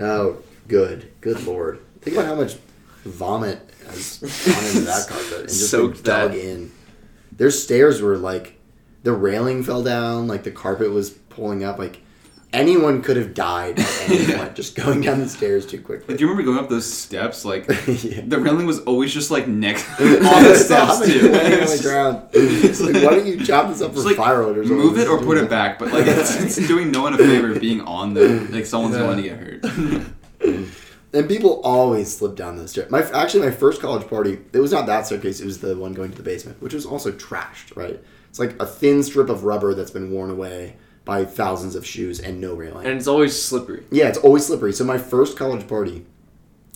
Oh, 0.00 0.38
good, 0.68 1.10
good 1.20 1.44
lord! 1.46 1.80
Think 2.00 2.16
about 2.16 2.26
how 2.28 2.34
much 2.34 2.56
vomit 3.04 3.58
has 3.86 4.18
gone 4.20 4.64
into 4.64 4.80
that 4.82 5.06
carpet 5.10 5.32
and 5.40 5.48
just 5.48 5.70
Soaked 5.70 6.02
dug 6.04 6.32
that. 6.32 6.38
in. 6.40 6.72
Their 7.36 7.50
stairs 7.50 8.00
were 8.00 8.16
like, 8.16 8.58
the 9.02 9.12
railing 9.12 9.62
fell 9.64 9.82
down, 9.82 10.28
like 10.28 10.44
the 10.44 10.50
carpet 10.50 10.90
was 10.92 11.10
pulling 11.10 11.62
up. 11.64 11.78
Like 11.78 12.00
anyone 12.52 13.02
could 13.02 13.16
have 13.16 13.34
died 13.34 13.78
at 13.78 14.10
any 14.10 14.32
point 14.36 14.54
just 14.54 14.74
going 14.74 15.00
down 15.00 15.20
the 15.20 15.28
stairs 15.28 15.66
too 15.66 15.80
quickly. 15.80 16.16
Do 16.16 16.20
you 16.20 16.28
remember 16.30 16.50
going 16.52 16.62
up 16.62 16.68
those 16.70 16.90
steps? 16.90 17.44
Like 17.44 17.66
yeah. 17.86 18.22
the 18.26 18.38
railing 18.38 18.66
was 18.66 18.80
always 18.80 19.12
just 19.12 19.30
like 19.30 19.48
next 19.48 19.88
on 20.00 20.06
the 20.42 20.54
steps 20.56 21.00
too. 21.00 21.30
It's 21.32 21.82
ground. 21.82 22.28
It's 22.32 22.80
like, 22.80 22.94
why 22.94 23.10
don't 23.16 23.26
you 23.26 23.44
chop 23.44 23.68
this 23.68 23.80
up 23.80 23.94
for 23.94 24.00
like, 24.00 24.16
firewood 24.16 24.58
or 24.58 24.64
something? 24.64 24.78
Move 24.78 24.98
it 24.98 25.08
or 25.08 25.18
put 25.18 25.38
it 25.38 25.48
back, 25.48 25.78
but 25.78 25.92
like 25.92 26.06
it's, 26.06 26.36
it's 26.40 26.68
doing 26.68 26.90
no 26.90 27.02
one 27.02 27.14
a 27.14 27.18
favor 27.18 27.58
being 27.58 27.80
on 27.82 28.14
the 28.14 28.40
like 28.50 28.66
someone's 28.66 28.94
Yeah. 28.96 29.00
going 29.02 29.16
to 29.16 29.22
get 29.22 29.38
hurt. 29.38 30.66
And 31.14 31.28
people 31.28 31.60
always 31.62 32.16
slip 32.16 32.36
down 32.36 32.56
those 32.56 32.70
stairs. 32.70 32.90
My 32.90 33.02
actually 33.12 33.44
my 33.46 33.50
first 33.54 33.82
college 33.82 34.08
party, 34.08 34.38
it 34.52 34.60
was 34.60 34.72
not 34.72 34.86
that 34.86 35.04
staircase. 35.06 35.40
It 35.40 35.44
was 35.44 35.58
the 35.60 35.76
one 35.76 35.92
going 35.92 36.10
to 36.10 36.16
the 36.16 36.22
basement, 36.22 36.62
which 36.62 36.72
was 36.72 36.86
also 36.86 37.12
trashed. 37.12 37.76
Right, 37.76 38.02
it's 38.30 38.38
like 38.38 38.58
a 38.60 38.64
thin 38.66 39.02
strip 39.02 39.28
of 39.28 39.44
rubber 39.44 39.74
that's 39.74 39.90
been 39.90 40.10
worn 40.10 40.30
away 40.30 40.76
by 41.04 41.24
thousands 41.24 41.74
of 41.74 41.86
shoes 41.86 42.20
and 42.20 42.40
no 42.40 42.54
railing. 42.54 42.86
And 42.86 42.96
it's 42.96 43.08
always 43.08 43.40
slippery. 43.40 43.84
yeah, 43.90 44.08
it's 44.08 44.18
always 44.18 44.46
slippery. 44.46 44.72
So 44.72 44.84
my 44.84 44.98
first 44.98 45.36
college 45.36 45.66
party, 45.66 46.06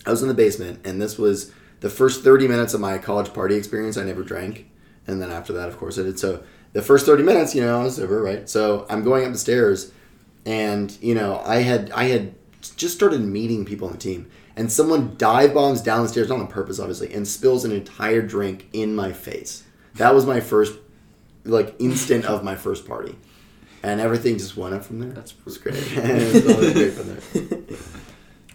I 0.05 0.11
was 0.11 0.23
in 0.23 0.28
the 0.28 0.35
basement, 0.35 0.85
and 0.85 1.01
this 1.01 1.19
was 1.19 1.53
the 1.81 1.90
first 1.90 2.24
thirty 2.24 2.48
minutes 2.48 2.74
of 2.74 2.81
my 2.81 2.98
college 2.98 3.32
party 3.32 3.55
experience. 3.55 3.97
I 3.97 4.05
never 4.05 4.23
drank, 4.23 4.69
and 5.07 5.20
then 5.20 5.31
after 5.31 5.53
that, 5.55 5.69
of 5.69 5.78
course, 5.78 5.98
I 5.98 6.03
did. 6.03 6.19
So 6.19 6.43
the 6.73 6.82
first 6.82 7.07
thirty 7.07 7.23
minutes, 7.23 7.55
you 7.55 7.62
know, 7.62 7.81
I 7.81 7.85
was 7.85 7.97
sober, 7.97 8.23
right? 8.23 8.48
So 8.48 8.86
I'm 8.89 9.05
going 9.05 9.24
up 9.24 9.32
the 9.32 9.39
stairs, 9.39 9.93
and 10.44 10.97
you 11.01 11.15
know, 11.15 11.40
I 11.44 11.57
had 11.57 11.90
I 11.93 12.05
had 12.05 12.35
just 12.77 12.94
started 12.94 13.20
meeting 13.20 13.65
people 13.65 13.86
on 13.86 13.93
the 13.93 13.98
team, 13.98 14.28
and 14.57 14.73
someone 14.73 15.15
dive 15.19 15.55
bombs 15.55 15.81
down 15.81 16.03
the 16.03 16.09
stairs, 16.09 16.28
not 16.28 16.40
on 16.40 16.48
purpose, 16.48 16.81
obviously, 16.81 17.12
and 17.12 17.28
spills 17.28 17.65
an 17.65 17.73
entire 17.73 18.23
drink 18.23 18.69
in 18.73 18.94
my 18.94 19.12
face. 19.12 19.62
That 19.94 20.15
was 20.15 20.27
my 20.27 20.40
first, 20.40 20.74
like, 21.44 21.74
instant 21.78 22.24
of 22.24 22.43
my 22.44 22.55
first 22.55 22.86
party, 22.86 23.16
and 23.82 24.01
everything 24.01 24.39
just 24.39 24.57
went 24.57 24.74
up 24.74 24.85
from 24.85 25.01
there. 25.01 25.11
That's 25.11 25.32
It 25.32 25.44
was 25.44 25.59
great. 25.59 25.77
it 25.97 26.35
was 26.44 26.55
always 26.55 26.73
great 26.73 26.93
from 26.94 27.09
there. 27.09 27.77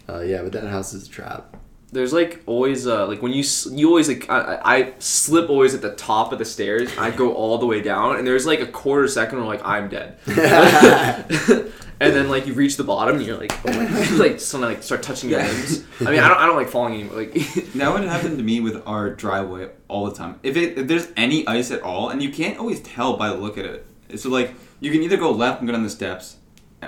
Uh, 0.08 0.20
yeah, 0.22 0.42
but 0.42 0.52
that 0.52 0.64
house 0.64 0.92
is 0.94 1.06
a 1.06 1.10
trap. 1.10 1.56
There's 1.92 2.14
like 2.14 2.42
always 2.46 2.86
uh 2.86 3.06
like 3.06 3.20
when 3.20 3.32
you 3.32 3.44
you 3.70 3.88
always 3.88 4.08
like 4.08 4.28
I, 4.30 4.38
I 4.38 4.76
I 4.76 4.94
slip 4.98 5.50
always 5.50 5.74
at 5.74 5.82
the 5.82 5.94
top 5.94 6.32
of 6.32 6.38
the 6.38 6.44
stairs. 6.46 6.90
I 6.96 7.10
go 7.10 7.34
all 7.34 7.58
the 7.58 7.66
way 7.66 7.82
down, 7.82 8.16
and 8.16 8.26
there's 8.26 8.46
like 8.46 8.60
a 8.60 8.66
quarter 8.66 9.06
second 9.06 9.38
where 9.38 9.46
like 9.46 9.60
I'm 9.62 9.90
dead. 9.90 10.16
and 10.26 12.16
then 12.16 12.30
like 12.30 12.46
you 12.46 12.54
reach 12.54 12.78
the 12.78 12.84
bottom, 12.84 13.16
and 13.16 13.26
you're 13.26 13.36
like 13.36 13.52
oh 13.66 13.72
my 13.78 13.86
God. 13.86 14.10
like 14.12 14.40
suddenly 14.40 14.74
like 14.74 14.82
start 14.82 15.02
touching 15.02 15.28
your 15.28 15.42
limbs. 15.42 15.84
I 16.00 16.04
mean 16.04 16.20
I 16.20 16.28
don't 16.28 16.38
I 16.38 16.46
don't 16.46 16.56
like 16.56 16.70
falling 16.70 16.94
anymore. 16.94 17.16
Like 17.16 17.34
That 17.74 17.92
would 17.92 18.04
happen 18.04 18.38
to 18.38 18.42
me 18.42 18.60
with 18.60 18.82
our 18.86 19.10
driveway 19.10 19.68
all 19.88 20.06
the 20.06 20.16
time. 20.16 20.40
If 20.42 20.56
it 20.56 20.78
if 20.78 20.86
there's 20.88 21.08
any 21.14 21.46
ice 21.46 21.70
at 21.70 21.82
all, 21.82 22.08
and 22.08 22.22
you 22.22 22.30
can't 22.30 22.58
always 22.58 22.80
tell 22.80 23.18
by 23.18 23.28
the 23.28 23.36
look 23.36 23.58
at 23.58 23.66
it. 23.66 23.86
So 24.18 24.30
like 24.30 24.54
you 24.82 24.90
can 24.90 25.02
either 25.02 25.16
go 25.16 25.30
left 25.30 25.60
and 25.60 25.68
go 25.68 25.72
down 25.72 25.82
the 25.82 25.90
steps, 25.90 26.36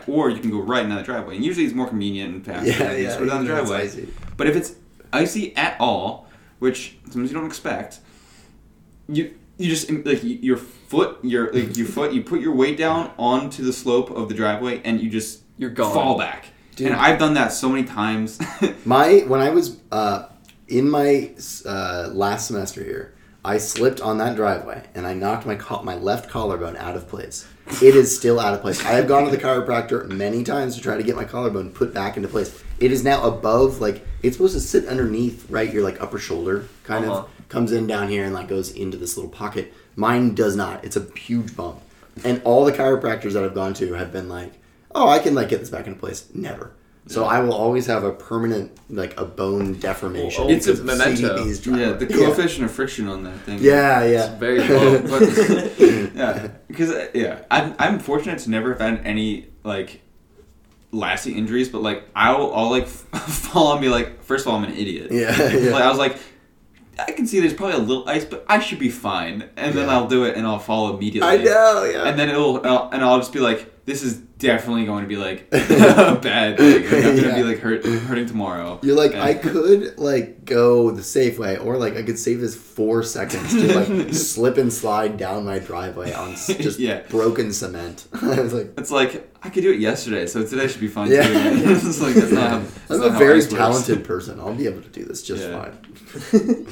or 0.07 0.29
you 0.29 0.41
can 0.41 0.51
go 0.51 0.61
right 0.61 0.81
and 0.83 0.91
down 0.91 0.99
the 0.99 1.05
driveway. 1.05 1.37
And 1.37 1.45
usually 1.45 1.65
it's 1.65 1.75
more 1.75 1.89
convenient 1.89 2.35
and 2.35 2.45
faster. 2.45 2.69
yeah, 2.69 2.93
yeah. 2.93 3.03
just 3.05 3.19
go 3.19 3.27
down 3.27 3.45
the 3.45 3.53
even 3.53 3.67
though 3.67 3.75
it's 3.83 3.95
driveway. 3.95 4.05
icy. 4.05 4.13
But 4.37 4.47
if 4.49 4.57
it's 4.57 4.75
icy 5.13 5.57
at 5.57 5.77
all, 5.81 6.29
which 6.59 6.99
sometimes 7.05 7.31
you 7.31 7.37
don't 7.39 7.47
expect, 7.47 8.01
you 9.09 9.35
you 9.57 9.69
just 9.69 9.89
like 10.05 10.21
your 10.23 10.57
foot 10.57 11.19
your 11.23 11.53
like 11.53 11.77
your 11.77 11.87
foot 11.87 12.13
you 12.13 12.23
put 12.23 12.41
your 12.41 12.55
weight 12.55 12.77
down 12.77 13.13
onto 13.19 13.63
the 13.63 13.73
slope 13.73 14.11
of 14.11 14.29
the 14.29 14.35
driveway 14.35 14.83
and 14.85 15.01
you 15.01 15.09
just 15.09 15.43
You're 15.59 15.71
gone. 15.71 15.95
fall 15.95 16.19
back. 16.19 16.47
Dude. 16.75 16.89
And 16.89 16.97
I've 16.97 17.21
done 17.21 17.35
that 17.35 17.53
so 17.53 17.69
many 17.69 17.85
times. 17.85 18.41
My 18.85 19.19
when 19.29 19.41
I 19.41 19.51
was 19.51 19.79
uh, 19.93 20.27
in 20.67 20.91
my 20.91 21.33
uh, 21.65 22.09
last 22.13 22.49
semester 22.49 22.83
here, 22.83 23.15
I 23.45 23.59
slipped 23.59 24.01
on 24.01 24.19
that 24.19 24.35
driveway 24.35 24.83
and 24.95 25.07
I 25.07 25.15
knocked 25.15 25.47
my 25.47 25.55
col- 25.55 25.85
my 25.85 25.95
left 25.95 26.29
collarbone 26.31 26.77
out 26.77 26.97
of 26.97 27.07
place. 27.09 27.47
It 27.83 27.97
is 27.97 28.15
still 28.17 28.39
out 28.39 28.55
of 28.55 28.61
place. 28.61 28.85
I 28.85 28.93
have 28.93 29.09
gone 29.09 29.25
to 29.25 29.31
the 29.31 29.43
chiropractor 29.43 30.07
many 30.09 30.45
times 30.45 30.77
to 30.77 30.83
try 30.83 30.97
to 30.97 31.03
get 31.03 31.17
my 31.17 31.25
collarbone 31.25 31.71
put 31.71 31.93
back 31.95 32.17
into 32.17 32.29
place. 32.29 32.63
It 32.79 32.93
is 32.93 33.03
now 33.03 33.25
above 33.25 33.81
like 33.81 34.07
it's 34.23 34.37
supposed 34.37 34.55
to 34.55 34.61
sit 34.61 34.87
underneath 34.87 35.49
right 35.51 35.73
your 35.73 35.83
like 35.83 36.01
upper 36.01 36.19
shoulder 36.19 36.69
kind 36.85 37.05
Uh-huh. 37.05 37.21
of 37.21 37.49
comes 37.49 37.73
in 37.73 37.87
down 37.87 38.09
here 38.09 38.25
and 38.25 38.35
like 38.35 38.49
goes 38.49 38.71
into 38.71 38.97
this 38.97 39.17
little 39.17 39.31
pocket. 39.31 39.73
Mine 39.97 40.35
does 40.35 40.57
not. 40.57 40.85
It's 40.85 40.97
a 40.97 41.07
huge 41.17 41.57
bump. 41.57 41.81
And 42.25 42.41
all 42.45 42.65
the 42.65 42.73
chiropractors 42.73 43.33
that 43.33 43.43
I've 43.45 43.55
gone 43.55 43.75
to 43.75 43.95
have 43.95 44.13
been 44.13 44.29
like, 44.29 44.53
"Oh, 44.95 45.09
I 45.09 45.19
can 45.19 45.35
like 45.35 45.49
get 45.49 45.61
this 45.61 45.71
back 45.71 45.87
into 45.87 45.99
place." 45.99 46.27
Never. 46.35 46.71
So 47.07 47.27
I 47.27 47.41
will 47.41 47.53
always 47.53 47.87
have 47.87 48.03
a 48.03 48.13
permanent 48.13 48.73
like 48.89 49.19
a 49.21 49.27
bone 49.27 49.75
deformation. 49.75 50.49
It's 50.49 50.67
a 50.67 50.83
memento. 50.83 51.45
CDP's 51.45 51.67
yeah, 51.67 51.93
the 51.93 52.07
coefficient 52.07 52.65
of 52.65 52.71
friction 52.71 53.09
on 53.09 53.25
that 53.25 53.39
thing. 53.41 53.59
Yeah, 53.61 54.05
yeah. 54.05 54.31
It's 54.31 54.41
very 54.41 54.67
low. 54.67 55.03
But 55.03 55.79
yeah, 56.15 56.49
because 56.67 56.91
uh, 56.91 57.09
yeah, 57.13 57.45
I'm 57.51 57.75
I'm 57.79 57.99
fortunate 57.99 58.39
to 58.41 58.51
never 58.51 58.71
have 58.71 58.81
had 58.81 59.07
any 59.07 59.49
like 59.65 60.01
lasting 60.93 61.37
injuries, 61.37 61.69
but 61.69 61.83
like 61.83 62.09
I'll 62.17 62.55
I'll 62.55 62.71
like 62.71 62.87
fall 62.89 63.73
and 63.73 63.83
be 63.83 63.89
like, 63.89 64.23
first 64.23 64.47
of 64.47 64.53
all, 64.53 64.59
I'm 64.59 64.65
an 64.65 64.73
idiot. 64.73 65.13
yeah, 65.13 65.37
yeah. 65.53 65.73
Like 65.73 65.83
I 65.83 65.89
was 65.91 65.99
like, 65.99 66.17
I 66.99 67.13
can 67.13 67.27
see 67.27 67.41
there's 67.41 67.55
probably 67.55 67.77
a 67.77 67.81
little 67.81 68.09
ice, 68.09 68.25
but 68.25 68.47
I 68.49 68.61
should 68.61 68.79
be 68.79 68.91
fine. 68.91 69.51
And 69.57 69.75
then 69.75 69.91
I'll 69.91 70.09
do 70.09 70.25
it, 70.25 70.37
and 70.37 70.47
I'll 70.47 70.59
fall 70.59 70.97
immediately. 70.97 71.29
I 71.29 71.37
know, 71.37 71.85
yeah. 71.85 72.09
And 72.09 72.19
then 72.19 72.29
it'll, 72.29 72.59
and 72.59 72.67
I'll, 72.67 72.89
and 72.91 73.05
I'll 73.05 73.19
just 73.19 73.33
be 73.33 73.41
like, 73.41 73.85
this 73.85 74.03
is 74.03 74.21
definitely 74.45 74.85
going 74.87 75.03
to 75.03 75.09
be 75.09 75.17
like 75.17 75.49
a 75.53 76.19
bad 76.23 76.57
thing. 76.59 76.85
Like, 76.85 76.93
I'm 76.93 77.17
gonna 77.17 77.29
Yeah. 77.29 77.35
be 77.35 77.43
like 77.43 77.59
hurt, 77.59 77.85
hurting 77.85 78.27
tomorrow. 78.27 78.79
You're 78.83 78.95
like, 78.97 79.13
And- 79.13 79.23
I 79.23 79.35
could 79.35 79.99
like 79.99 80.45
go 80.45 80.91
the 80.93 81.03
safe 81.03 81.39
way, 81.39 81.57
or 81.57 81.77
like 81.77 81.97
I 81.97 82.03
could 82.03 82.19
save 82.19 82.41
this 82.41 82.55
four 82.55 83.03
seconds 83.03 83.51
to 83.53 83.75
like 83.81 84.15
slip 84.33 84.57
and 84.59 84.73
slide 84.73 85.17
down 85.17 85.45
my 85.45 85.59
driveway 85.59 86.13
on 86.13 86.35
just 86.37 86.79
Yeah. 86.79 87.01
broken 87.09 87.53
cement. 87.53 88.07
I 88.13 88.41
was 88.41 88.53
like, 88.53 88.73
It's 88.79 88.91
like 88.93 89.31
I 89.43 89.51
could 89.51 89.63
do 89.63 89.73
it 89.73 89.81
yesterday, 89.81 90.27
so 90.27 90.45
today 90.47 90.69
should 90.69 90.81
be 90.81 90.89
fine 90.89 91.11
Yeah. 91.11 91.27
too. 91.27 91.35
it's 91.71 92.01
like 92.01 92.15
that's 92.15 92.31
not. 92.33 92.51
How, 92.51 92.59
that's 92.61 92.91
I'm 92.91 93.01
not 93.01 93.07
a 93.09 93.19
very 93.19 93.39
ice 93.39 93.45
works. 93.45 93.55
talented 93.55 94.05
person. 94.05 94.39
I'll 94.41 94.55
be 94.55 94.67
able 94.67 94.83
to 94.83 94.89
do 94.89 95.05
this 95.05 95.23
just 95.23 95.43
Yeah. 95.43 95.63
fine. 95.63 96.67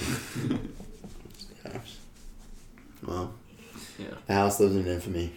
Yeah. 1.64 1.78
Well, 3.06 3.32
Yeah. 3.98 4.06
the 4.26 4.32
house 4.34 4.60
lives 4.60 4.76
in 4.76 4.86
infamy. 4.86 5.32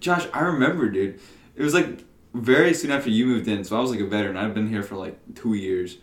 Josh, 0.00 0.26
I 0.32 0.40
remember, 0.40 0.88
dude. 0.90 1.20
It 1.56 1.62
was 1.62 1.74
like 1.74 2.04
very 2.34 2.74
soon 2.74 2.90
after 2.90 3.10
you 3.10 3.26
moved 3.26 3.48
in, 3.48 3.64
so 3.64 3.76
I 3.76 3.80
was 3.80 3.90
like 3.90 4.00
a 4.00 4.06
veteran. 4.06 4.36
I've 4.36 4.54
been 4.54 4.68
here 4.68 4.82
for 4.82 4.96
like 4.96 5.18
two 5.34 5.54
years. 5.54 5.98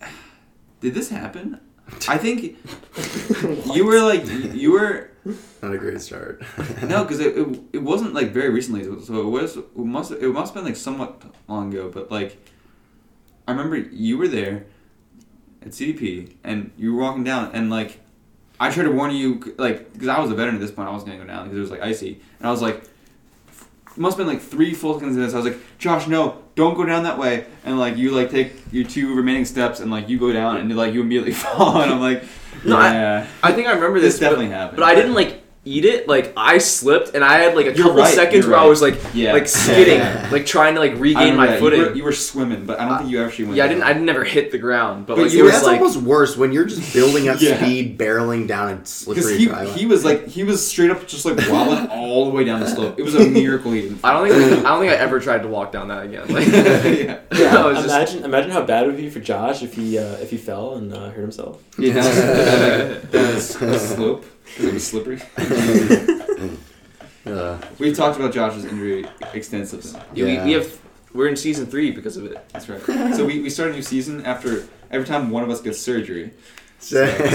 Did 0.80 0.94
this 0.94 1.08
happen? 1.10 1.60
I 2.08 2.18
think 2.18 2.58
you 3.76 3.84
were 3.86 4.00
like 4.00 4.26
you 4.54 4.72
were 4.72 5.10
Not 5.62 5.72
a 5.72 5.78
great 5.78 6.00
start. 6.00 6.42
no, 6.82 7.02
because 7.04 7.20
it, 7.20 7.36
it 7.38 7.60
it 7.74 7.82
wasn't 7.82 8.12
like 8.14 8.30
very 8.32 8.50
recently, 8.50 8.84
so 9.04 9.20
it 9.20 9.30
was 9.30 9.56
it 9.56 9.76
must 9.76 10.10
it 10.12 10.28
must 10.28 10.54
have 10.54 10.62
been 10.62 10.72
like 10.72 10.76
somewhat 10.76 11.22
long 11.48 11.72
ago. 11.72 11.88
But 11.88 12.10
like, 12.10 12.38
I 13.46 13.52
remember 13.52 13.76
you 13.76 14.18
were 14.18 14.28
there. 14.28 14.66
at 15.62 15.70
CDP, 15.72 16.34
and 16.44 16.70
you 16.76 16.94
were 16.94 17.02
walking 17.02 17.24
down, 17.24 17.50
and 17.54 17.70
like, 17.70 18.00
I 18.58 18.70
tried 18.70 18.84
to 18.84 18.92
warn 18.92 19.12
you, 19.14 19.54
like, 19.58 19.92
because 19.92 20.08
I 20.08 20.18
was 20.20 20.30
a 20.30 20.34
veteran 20.34 20.56
at 20.56 20.60
this 20.60 20.70
point, 20.70 20.88
I 20.88 20.92
was 20.92 21.04
gonna 21.04 21.18
go 21.18 21.24
down 21.26 21.44
because 21.44 21.58
it 21.58 21.60
was 21.60 21.70
like 21.70 21.82
icy, 21.82 22.20
and 22.38 22.48
I 22.48 22.50
was 22.50 22.62
like, 22.62 22.82
it 23.96 24.00
must 24.00 24.18
have 24.18 24.26
been 24.26 24.34
like 24.34 24.42
three 24.42 24.74
full 24.74 24.94
seconds 24.94 25.16
of 25.16 25.22
this. 25.22 25.32
I 25.32 25.38
was 25.38 25.46
like, 25.46 25.58
Josh, 25.78 26.06
no, 26.06 26.42
don't 26.54 26.74
go 26.76 26.84
down 26.84 27.04
that 27.04 27.18
way, 27.18 27.46
and 27.64 27.78
like 27.78 27.96
you 27.96 28.10
like 28.10 28.30
take 28.30 28.52
your 28.72 28.84
two 28.84 29.14
remaining 29.14 29.44
steps, 29.44 29.80
and 29.80 29.90
like 29.90 30.08
you 30.08 30.18
go 30.18 30.32
down, 30.32 30.58
and 30.58 30.74
like 30.76 30.92
you 30.94 31.00
immediately 31.00 31.32
fall, 31.44 31.80
and 31.80 31.90
I'm 31.92 32.00
like, 32.00 32.24
No, 32.64 32.76
I- 32.76 33.26
I 33.42 33.52
think 33.52 33.68
I 33.68 33.72
remember 33.72 34.00
this 34.00 34.14
this, 34.14 34.20
definitely 34.20 34.48
but, 34.48 34.54
happened. 34.54 34.76
but 34.78 34.84
I 34.84 34.94
didn't 34.94 35.14
like 35.14 35.42
eat 35.66 35.84
it. 35.84 36.06
Like 36.08 36.32
I 36.36 36.58
slipped, 36.58 37.14
and 37.14 37.22
I 37.24 37.38
had 37.38 37.54
like 37.56 37.66
a 37.66 37.74
You're 37.74 37.86
couple 37.88 37.98
right, 38.02 38.14
seconds 38.14 38.44
you're 38.46 38.52
where 38.54 38.60
I 38.60 38.66
was 38.66 38.80
like, 38.80 38.98
Yeah. 39.12 39.32
like 39.32 39.48
skidding, 39.62 39.98
Yeah. 39.98 40.28
like 40.30 40.46
trying 40.46 40.74
to 40.74 40.80
like 40.80 40.94
regain 40.96 41.36
my 41.36 41.48
that. 41.48 41.58
footing. 41.58 41.80
You 41.80 41.86
were, 41.86 41.94
you 41.96 42.04
were 42.04 42.12
swimming, 42.12 42.64
but 42.64 42.78
I 42.80 42.88
don't 42.88 42.98
think 42.98 43.10
you 43.10 43.22
actually 43.22 43.46
went. 43.46 43.56
yeah, 43.58 43.64
I 43.64 43.68
didn't. 43.68 43.82
I 43.82 43.92
never 43.94 44.24
hit 44.24 44.52
the 44.52 44.58
ground, 44.58 45.06
but, 45.06 45.16
But 45.16 45.24
like 45.24 45.32
you 45.32 45.40
it 45.40 45.42
was 45.42 45.52
That's 45.52 45.66
like 45.66 45.80
almost 45.80 45.98
worse 45.98 46.36
when 46.36 46.52
you're 46.52 46.64
just 46.64 46.94
building 46.98 47.28
up 47.28 47.40
Yeah. 47.40 47.56
speed, 47.58 47.98
barreling 47.98 48.46
down 48.48 48.68
a 48.70 48.76
Because 48.76 48.90
slippery 48.90 49.38
he, 49.38 49.46
driveway. 49.46 49.74
he 49.74 49.86
was 49.86 50.04
like 50.04 50.26
he 50.28 50.44
was 50.44 50.66
straight 50.66 50.90
up 50.90 51.06
just 51.08 51.24
like 51.26 51.36
wobbling 51.50 51.86
all 51.90 52.24
the 52.26 52.30
way 52.30 52.44
down 52.44 52.60
the 52.60 52.68
slope. 52.68 52.98
It 52.98 53.02
was 53.02 53.14
a 53.16 53.28
miracle 53.28 53.72
he 53.72 53.82
didn't. 53.82 54.00
I 54.04 54.12
don't 54.12 54.28
think 54.28 54.64
I 54.64 54.68
don't 54.70 54.80
think 54.80 54.92
I 54.92 54.96
ever 54.96 55.18
tried 55.20 55.42
to 55.42 55.48
walk 55.48 55.72
down 55.72 55.88
that 55.88 56.04
again. 56.04 56.28
Like, 56.28 56.46
yeah. 56.48 57.56
I 57.58 57.66
was 57.66 57.82
just- 57.82 57.86
imagine 57.88 58.24
imagine 58.24 58.50
how 58.52 58.62
bad 58.62 58.84
it 58.84 58.86
would 58.86 58.96
be 58.96 59.10
for 59.10 59.20
Josh 59.20 59.62
if 59.62 59.74
he 59.74 59.98
uh, 59.98 60.02
if 60.18 60.30
he 60.30 60.36
fell 60.36 60.74
and 60.76 60.92
uh, 60.94 61.10
hurt 61.10 61.22
himself. 61.22 61.62
Yeah, 61.78 61.94
down, 61.94 62.04
down, 62.04 62.90
like, 62.92 63.10
down 63.10 63.22
the 63.26 63.32
s- 63.36 63.54
the 63.56 63.78
slope. 63.78 64.24
'Cause 64.54 64.64
It 64.64 64.74
was 64.74 64.86
slippery. 64.86 65.20
Uh, 67.26 67.58
We've 67.80 67.96
talked 67.96 68.20
about 68.20 68.32
Josh's 68.32 68.64
injury 68.64 69.04
extensively. 69.34 70.00
Yeah, 70.14 70.24
we, 70.26 70.32
Yeah. 70.34 70.44
we 70.44 70.52
have 70.52 70.78
we're 71.12 71.26
in 71.26 71.34
season 71.34 71.66
three 71.66 71.90
because 71.90 72.16
of 72.16 72.24
it. 72.26 72.36
That's 72.52 72.68
right. 72.68 72.80
So 73.16 73.24
we, 73.24 73.40
we 73.40 73.50
start 73.50 73.70
a 73.70 73.72
new 73.72 73.82
season 73.82 74.24
after 74.24 74.62
every 74.92 75.08
time 75.08 75.30
one 75.30 75.42
of 75.42 75.50
us 75.50 75.60
gets 75.60 75.80
surgery. 75.80 76.30
so- 76.78 77.02
okay, 77.02 77.30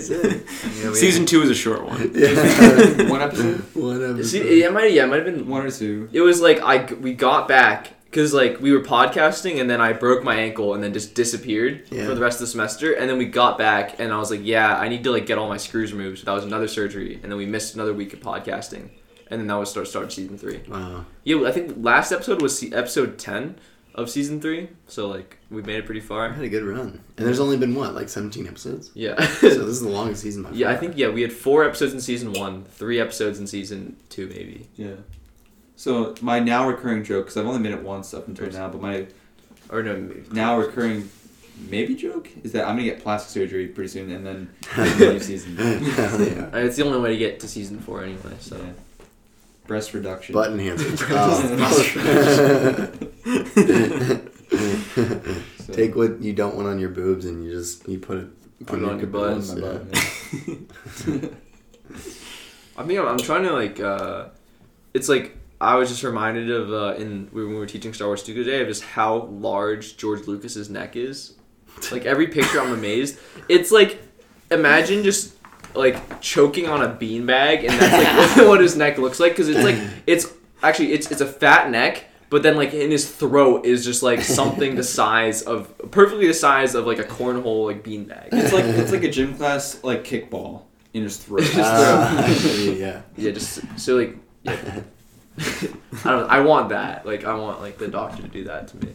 so- 0.00 0.20
Yeah, 0.22 0.88
we- 0.88 0.94
Season 0.96 1.24
two 1.24 1.42
is 1.42 1.50
a 1.50 1.54
short 1.54 1.84
one. 1.84 2.10
yeah. 2.14 3.08
One 3.08 3.22
episode, 3.22 3.60
One 3.74 4.02
episode. 4.02 4.24
See, 4.26 4.62
it 4.64 4.72
might 4.72 4.90
yeah, 4.92 5.04
it 5.04 5.08
might 5.08 5.24
have 5.24 5.26
been 5.26 5.46
one 5.46 5.64
or 5.64 5.70
two. 5.70 6.08
It 6.12 6.22
was 6.22 6.40
like 6.40 6.58
I 6.62 6.92
we 6.94 7.12
got 7.14 7.46
back 7.46 7.92
because 8.14 8.32
like 8.32 8.60
we 8.60 8.70
were 8.70 8.80
podcasting 8.80 9.60
and 9.60 9.68
then 9.68 9.80
I 9.80 9.92
broke 9.92 10.22
my 10.22 10.36
ankle 10.36 10.74
and 10.74 10.82
then 10.84 10.92
just 10.92 11.14
disappeared 11.16 11.82
Yeah. 11.90 12.06
for 12.06 12.14
the 12.14 12.20
rest 12.20 12.36
of 12.36 12.42
the 12.42 12.46
semester 12.46 12.92
and 12.92 13.10
then 13.10 13.18
we 13.18 13.24
got 13.24 13.58
back 13.58 13.98
and 13.98 14.12
I 14.12 14.18
was 14.18 14.30
like 14.30 14.40
yeah 14.44 14.76
I 14.78 14.86
need 14.88 15.02
to 15.04 15.10
like 15.10 15.26
get 15.26 15.36
all 15.36 15.48
my 15.48 15.56
screws 15.56 15.92
removed 15.92 16.18
so 16.20 16.24
that 16.26 16.32
was 16.32 16.44
another 16.44 16.68
surgery 16.68 17.14
and 17.22 17.24
then 17.30 17.36
we 17.36 17.46
missed 17.46 17.74
another 17.74 17.92
week 17.92 18.12
of 18.12 18.20
podcasting 18.20 18.90
and 19.28 19.40
then 19.40 19.46
that 19.48 19.56
was 19.58 19.70
start 19.70 19.88
start 19.88 20.12
season 20.12 20.38
three 20.38 20.60
Wow. 20.68 21.06
yeah 21.24 21.42
I 21.48 21.50
think 21.52 21.74
last 21.78 22.12
episode 22.12 22.40
was 22.40 22.56
se- 22.58 22.72
episode 22.72 23.18
ten 23.18 23.56
of 23.96 24.08
season 24.10 24.40
three 24.40 24.68
so 24.86 25.08
like 25.08 25.38
we 25.50 25.62
made 25.62 25.76
it 25.80 25.86
pretty 25.86 26.00
I 26.00 26.04
far 26.04 26.32
had 26.32 26.44
a 26.44 26.48
good 26.48 26.62
run. 26.64 27.00
And 27.16 27.26
there's 27.26 27.38
only 27.40 27.56
been 27.56 27.74
what, 27.76 27.94
like 27.94 28.08
17 28.08 28.46
episodes? 28.46 28.90
yeah 28.94 29.20
So 29.26 29.48
this 29.48 29.66
is 29.66 29.82
the 29.82 29.88
longest 29.88 30.22
season 30.22 30.42
by 30.44 30.50
yeah 30.50 30.70
I 30.70 30.76
think 30.76 30.94
yeah 30.96 31.08
we 31.10 31.22
had 31.22 31.32
four 31.32 31.64
episodes 31.64 31.92
in 31.94 32.00
season 32.00 32.32
one 32.32 32.64
three 32.64 33.00
episodes 33.00 33.38
in 33.40 33.46
season 33.48 33.96
two 34.08 34.26
maybe 34.28 34.68
Yeah. 34.76 34.96
So 35.84 36.14
my 36.22 36.38
now 36.40 36.66
recurring 36.66 37.04
joke, 37.04 37.26
because 37.26 37.36
I've 37.36 37.44
only 37.46 37.60
made 37.60 37.72
it 37.72 37.82
once 37.82 38.14
up 38.14 38.26
until 38.26 38.50
now, 38.50 38.68
but 38.70 38.80
my 38.80 39.04
or 39.68 39.82
no 39.82 39.94
maybe. 39.98 40.22
now 40.32 40.56
recurring 40.58 41.10
maybe 41.68 41.94
joke 41.94 42.26
is 42.42 42.52
that 42.52 42.62
I'm 42.66 42.76
gonna 42.76 42.84
get 42.84 43.02
plastic 43.02 43.30
surgery 43.30 43.66
pretty 43.68 43.88
soon, 43.88 44.10
and 44.10 44.24
then 44.24 44.48
new 44.98 45.20
season. 45.20 45.56
Yeah. 45.58 46.56
It's 46.56 46.76
the 46.76 46.84
only 46.86 47.00
way 47.00 47.10
to 47.10 47.18
get 47.18 47.38
to 47.40 47.48
season 47.48 47.80
four 47.80 48.02
anyway 48.02 48.32
so. 48.40 48.56
Yeah. 48.56 48.72
Breast 49.66 49.92
reduction. 49.92 50.32
Butt 50.32 50.52
enhancement. 50.52 51.02
Oh. 51.10 51.34
So- 55.58 55.72
Take 55.74 55.96
what 55.96 56.22
you 56.22 56.32
don't 56.32 56.54
want 56.56 56.66
on 56.68 56.78
your 56.78 56.88
boobs 56.90 57.26
and 57.26 57.44
you 57.44 57.50
just 57.52 57.86
you 57.86 57.98
put 57.98 58.16
it 58.18 58.28
Put 58.66 58.78
it 58.78 58.84
on 58.86 58.98
your 59.00 59.08
butt. 59.08 59.46
butt. 59.46 59.50
on 59.50 59.60
my 59.60 61.20
Yeah. 61.20 61.28
I 62.78 62.84
mean, 62.84 62.98
I'm, 62.98 63.06
I'm 63.06 63.18
trying 63.18 63.42
to 63.42 63.52
like. 63.52 63.80
uh 63.80 64.28
It's 64.94 65.10
like 65.10 65.36
I 65.64 65.76
was 65.76 65.88
just 65.88 66.02
reminded 66.02 66.50
of 66.50 66.72
uh, 66.72 66.94
in 66.96 67.28
when 67.32 67.48
we 67.48 67.54
were 67.54 67.66
teaching 67.66 67.94
Star 67.94 68.08
Wars 68.08 68.22
Studio 68.22 68.44
today 68.44 68.60
of 68.60 68.68
just 68.68 68.84
how 68.84 69.22
large 69.24 69.96
George 69.96 70.26
Lucas's 70.26 70.68
neck 70.68 70.94
is. 70.94 71.34
Like 71.90 72.04
every 72.04 72.28
picture, 72.28 72.60
I'm 72.60 72.72
amazed. 72.72 73.18
It's 73.48 73.72
like 73.72 74.00
imagine 74.50 75.02
just 75.02 75.34
like 75.74 76.20
choking 76.20 76.68
on 76.68 76.82
a 76.82 76.88
beanbag, 76.88 77.60
and 77.60 77.70
that's 77.70 78.36
like 78.36 78.46
what 78.48 78.60
his 78.60 78.76
neck 78.76 78.98
looks 78.98 79.18
like. 79.18 79.32
Because 79.32 79.48
it's 79.48 79.64
like 79.64 79.76
it's 80.06 80.32
actually 80.62 80.92
it's 80.92 81.10
it's 81.10 81.20
a 81.20 81.26
fat 81.26 81.70
neck. 81.70 82.04
But 82.30 82.42
then, 82.42 82.56
like 82.56 82.74
in 82.74 82.90
his 82.90 83.10
throat 83.10 83.64
is 83.64 83.84
just 83.84 84.02
like 84.02 84.20
something 84.20 84.74
the 84.74 84.82
size 84.82 85.42
of 85.42 85.72
perfectly 85.90 86.26
the 86.26 86.34
size 86.34 86.74
of 86.74 86.86
like 86.86 86.98
a 86.98 87.04
cornhole 87.04 87.66
like 87.66 87.82
beanbag. 87.82 88.28
It's 88.32 88.52
like 88.52 88.64
it's 88.64 88.92
like 88.92 89.04
a 89.04 89.10
gym 89.10 89.36
class 89.36 89.82
like 89.82 90.04
kickball 90.04 90.62
in 90.92 91.02
his 91.04 91.16
throat. 91.16 91.44
Ah, 91.54 92.26
yeah. 92.58 93.02
Yeah, 93.16 93.30
just 93.32 93.62
so 93.78 93.96
like 93.96 94.16
yeah. 94.42 94.82
I 95.38 96.10
don't. 96.10 96.30
I 96.30 96.40
want 96.40 96.68
that. 96.70 97.06
Like 97.06 97.24
I 97.24 97.34
want 97.34 97.60
like 97.60 97.78
the 97.78 97.88
doctor 97.88 98.22
to 98.22 98.28
do 98.28 98.44
that 98.44 98.68
to 98.68 98.76
me. 98.84 98.92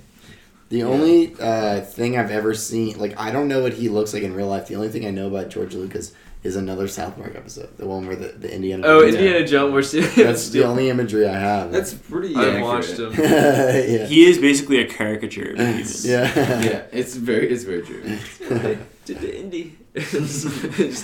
The 0.69 0.83
only 0.83 1.33
uh, 1.39 1.81
thing 1.81 2.15
I've 2.15 2.29
ever 2.29 2.53
seen, 2.53 2.99
like, 2.99 3.19
I 3.19 3.31
don't 3.31 3.47
know 3.47 3.63
what 3.63 3.73
he 3.73 3.89
looks 3.89 4.13
like 4.13 4.21
in 4.21 4.35
real 4.35 4.45
life. 4.45 4.67
The 4.67 4.75
only 4.75 4.89
thing 4.89 5.03
I 5.03 5.09
know 5.09 5.25
about 5.25 5.49
George 5.49 5.73
Lucas 5.73 6.13
is 6.41 6.55
another 6.55 6.87
South 6.87 7.17
Park 7.17 7.33
episode, 7.35 7.75
the 7.77 7.85
one 7.85 8.07
where 8.07 8.15
the, 8.15 8.29
the 8.29 8.53
Indiana. 8.53 8.87
Oh, 8.87 9.01
Jones- 9.01 9.15
Indiana 9.15 9.45
Jones. 9.47 9.73
We're 9.73 9.81
still. 9.81 10.09
That's 10.15 10.49
the 10.49 10.63
only 10.69 10.89
imagery 10.89 11.27
I 11.27 11.37
have. 11.37 11.71
That's 11.71 11.93
pretty. 11.93 12.35
I 12.35 12.45
accurate. 12.45 12.63
watched 12.63 12.97
him. 12.99 13.13
yeah. 13.17 14.05
He 14.05 14.25
is 14.25 14.37
basically 14.37 14.79
a 14.79 14.87
caricature. 14.87 15.51
Of 15.51 15.59
a 15.59 15.65
human. 15.71 15.85
yeah. 16.03 16.61
Yeah, 16.61 16.83
it's 16.91 17.15
very 17.15 17.49
it's 17.49 17.63
very 17.63 17.81
true. 17.81 18.01
Did 19.05 19.19
the 19.19 19.39
Indy. 19.39 19.75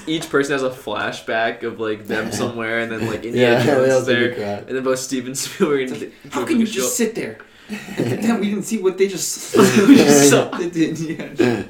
Each 0.07 0.29
person 0.29 0.53
has 0.53 0.63
a 0.63 0.69
flashback 0.69 1.63
of 1.63 1.79
like 1.79 2.05
them 2.05 2.31
somewhere, 2.31 2.79
and 2.79 2.91
then 2.91 3.07
like 3.07 3.25
Indiana 3.25 3.57
Yeah, 3.57 3.65
Jones 3.65 4.05
they 4.05 4.13
there, 4.13 4.57
and 4.59 4.77
then 4.77 4.83
both 4.83 4.99
Steven 4.99 5.35
Spielberg 5.35 5.91
and 5.91 6.13
How 6.31 6.45
can 6.45 6.59
you 6.59 6.67
just 6.67 6.95
sit 6.95 7.15
there? 7.15 7.39
Damn, 7.97 8.39
we 8.39 8.49
didn't 8.51 8.63
see 8.63 8.77
what 8.77 8.97
they 8.97 9.07
just. 9.07 9.57
We 9.57 9.95
just 9.95 10.29
saw. 10.29 10.49
They 10.55 10.69
did, 10.69 10.99
yeah. 10.99 11.63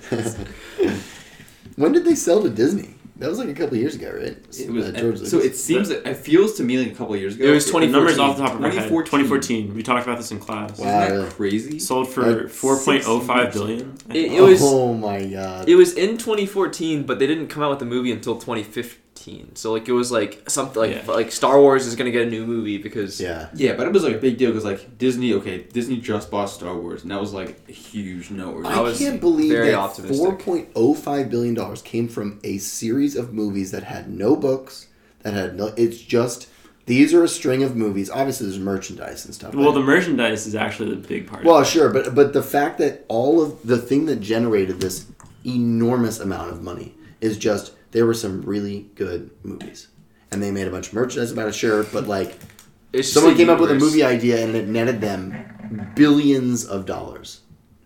when 1.77 1.93
did 1.93 2.03
they 2.03 2.15
sell 2.15 2.43
to 2.43 2.49
Disney? 2.49 2.94
That 3.17 3.29
was 3.29 3.39
like 3.39 3.47
a 3.47 3.53
couple 3.53 3.77
years 3.77 3.95
ago, 3.95 4.11
right? 4.13 4.37
It 4.59 4.69
was, 4.69 4.87
Uh, 4.89 4.91
George 4.91 5.19
so 5.21 5.39
it 5.39 5.55
seems 5.55 5.87
that 5.87 6.05
it 6.05 6.17
feels 6.17 6.55
to 6.55 6.63
me 6.63 6.77
like 6.77 6.91
a 6.91 6.95
couple 6.95 7.13
of 7.13 7.19
years 7.21 7.35
ago. 7.35 7.45
It 7.45 7.51
was 7.51 7.63
The 7.65 7.71
2014. 7.71 7.91
numbers 7.91 8.19
off 8.19 8.35
the 8.37 8.43
top 8.43 8.53
of 8.55 8.59
my 8.59 8.67
head. 8.67 8.89
2014. 8.89 9.19
2014. 9.69 9.73
We 9.75 9.83
talked 9.83 10.05
about 10.05 10.17
this 10.17 10.31
in 10.31 10.39
class. 10.39 10.73
Isn't 10.73 10.85
Wow, 10.85 10.99
that 10.99 11.11
really? 11.11 11.29
crazy? 11.31 11.79
Sold 11.79 12.09
for 12.09 12.23
Like 12.23 12.47
4.05 12.51 13.53
billion. 13.53 13.93
It, 14.13 14.33
it 14.33 14.41
was. 14.41 14.59
oh 14.61 14.93
my 14.93 15.23
god. 15.25 15.69
It 15.69 15.75
was 15.75 15.93
in 15.93 16.17
2014, 16.17 17.03
but 17.03 17.19
they 17.19 17.27
didn't 17.27 17.47
come 17.47 17.63
out 17.63 17.69
with 17.69 17.79
the 17.79 17.85
movie 17.85 18.11
until 18.11 18.35
2015. 18.37 18.99
So 19.55 19.73
like 19.73 19.87
it 19.87 19.91
was 19.91 20.11
like 20.11 20.49
something 20.49 20.79
like 20.81 20.91
Yeah. 20.91 21.11
like 21.11 21.31
Star 21.31 21.59
Wars 21.59 21.87
is 21.87 21.95
gonna 21.95 22.11
get 22.11 22.27
a 22.27 22.29
new 22.29 22.45
movie 22.45 22.77
because 22.77 23.19
yeah. 23.19 23.47
Yeah, 23.55 23.73
but 23.75 23.87
it 23.87 23.93
was 23.93 24.03
like 24.03 24.15
a 24.15 24.19
big 24.19 24.37
deal 24.37 24.51
because 24.51 24.65
like 24.65 24.97
Disney, 24.97 25.33
okay, 25.33 25.63
Disney 25.73 25.97
just 25.97 26.29
bought 26.29 26.49
Star 26.49 26.75
Wars, 26.75 27.01
and 27.01 27.11
that 27.11 27.19
was 27.19 27.33
like 27.33 27.59
a 27.67 27.71
huge 27.71 28.29
noteworthy. 28.29 28.67
I 28.69 28.77
I, 28.77 28.81
was 28.81 28.97
can't 28.99 29.19
believe 29.19 29.51
very 29.51 29.71
that 29.71 29.95
four 29.95 30.35
point 30.35 30.69
oh 30.75 30.93
five 30.93 31.29
billion 31.29 31.53
dollars 31.55 31.81
came 31.81 32.07
from 32.07 32.39
a 32.43 32.57
series 32.59 33.15
of 33.15 33.33
movies 33.33 33.71
that 33.71 33.83
had 33.83 34.09
no 34.09 34.35
books, 34.35 34.87
that 35.23 35.33
had 35.33 35.55
no. 35.55 35.73
It's 35.75 35.99
just 35.99 36.47
these 36.85 37.13
are 37.13 37.23
a 37.23 37.27
string 37.27 37.63
of 37.63 37.75
movies. 37.75 38.11
Obviously, 38.11 38.45
there's 38.47 38.59
merchandise 38.59 39.25
and 39.25 39.33
stuff. 39.33 39.55
Well, 39.55 39.71
but- 39.71 39.79
the 39.79 39.85
merchandise 39.85 40.45
is 40.45 40.53
actually 40.55 40.91
the 40.91 41.07
big 41.07 41.25
part. 41.27 41.43
well, 41.43 41.63
sure, 41.63 41.89
but 41.89 42.13
but 42.13 42.33
the 42.33 42.43
fact 42.43 42.77
that 42.77 43.05
all 43.07 43.41
of 43.41 43.65
the 43.65 43.77
thing 43.77 44.05
that 44.05 44.17
generated 44.21 44.79
this 44.81 45.05
enormous 45.43 46.19
amount 46.19 46.51
of 46.51 46.61
money 46.61 46.93
is 47.21 47.37
just 47.37 47.71
there 47.95 48.05
were 48.05 48.13
some 48.13 48.41
really 48.41 48.89
good 48.95 49.31
movies, 49.43 49.87
and 50.29 50.43
they 50.43 50.51
made 50.51 50.67
a 50.67 50.69
bunch 50.69 50.89
of 50.89 50.93
merchandise 50.93 51.31
about 51.31 51.47
it. 51.47 51.55
Sure, 51.55 51.83
but 51.85 52.07
like 52.07 52.37
it's 52.91 53.09
someone 53.11 53.35
came 53.37 53.49
up 53.49 53.57
with 53.59 53.71
a 53.71 53.75
movie 53.75 54.03
idea 54.03 54.43
and 54.43 54.53
it 54.53 54.67
netted 54.67 54.99
them 54.99 55.91
billions 55.95 56.65
of 56.65 56.85
dollars. 56.85 57.39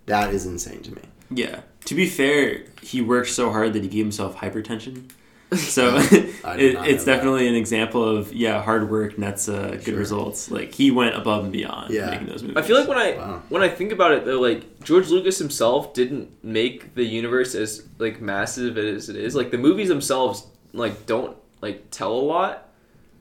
That 0.07 0.34
is 0.34 0.48
insane 0.48 0.81
to 0.81 0.95
me. 0.95 1.02
yeah. 1.30 1.61
To 1.86 1.95
be 1.95 2.07
fair, 2.07 2.64
he 2.81 3.02
worked 3.02 3.30
so 3.30 3.52
hard 3.52 3.73
that 3.73 3.84
he 3.84 3.90
gave 3.90 4.03
himself 4.06 4.36
hypertension. 4.38 5.10
So 5.57 5.95
I 5.97 5.99
it, 5.99 6.34
it's 6.43 6.73
know 6.76 6.81
that. 6.84 7.05
definitely 7.05 7.47
an 7.47 7.55
example 7.55 8.03
of 8.17 8.31
yeah, 8.34 8.61
hard 8.61 8.89
work 8.89 9.17
nets 9.17 9.49
uh, 9.49 9.69
good 9.71 9.84
Sure. 9.84 9.95
results. 9.97 10.51
Like 10.51 10.73
he 10.73 10.91
went 10.91 11.15
above 11.15 11.43
and 11.45 11.51
beyond 11.53 11.91
Yeah. 11.93 12.11
making 12.11 12.27
those 12.27 12.43
movies. 12.43 12.57
I 12.57 12.61
feel 12.61 12.77
like 12.77 12.88
when 12.88 12.97
I 12.99 13.11
Wow. 13.17 13.41
when 13.49 13.63
I 13.63 13.69
think 13.69 13.91
about 13.91 14.11
it 14.11 14.26
though, 14.26 14.39
like 14.39 14.84
George 14.84 15.09
Lucas 15.09 15.39
himself 15.39 15.93
didn't 15.93 16.30
make 16.43 16.93
the 16.95 17.03
universe 17.03 17.55
as 17.55 17.84
like 17.97 18.21
massive 18.21 18.77
as 18.77 19.09
it 19.09 19.15
is. 19.15 19.35
Like 19.35 19.49
the 19.51 19.57
movies 19.57 19.88
themselves 19.89 20.45
like 20.73 21.05
don't 21.07 21.35
like 21.61 21.89
tell 21.89 22.11
a 22.13 22.21
lot, 22.21 22.69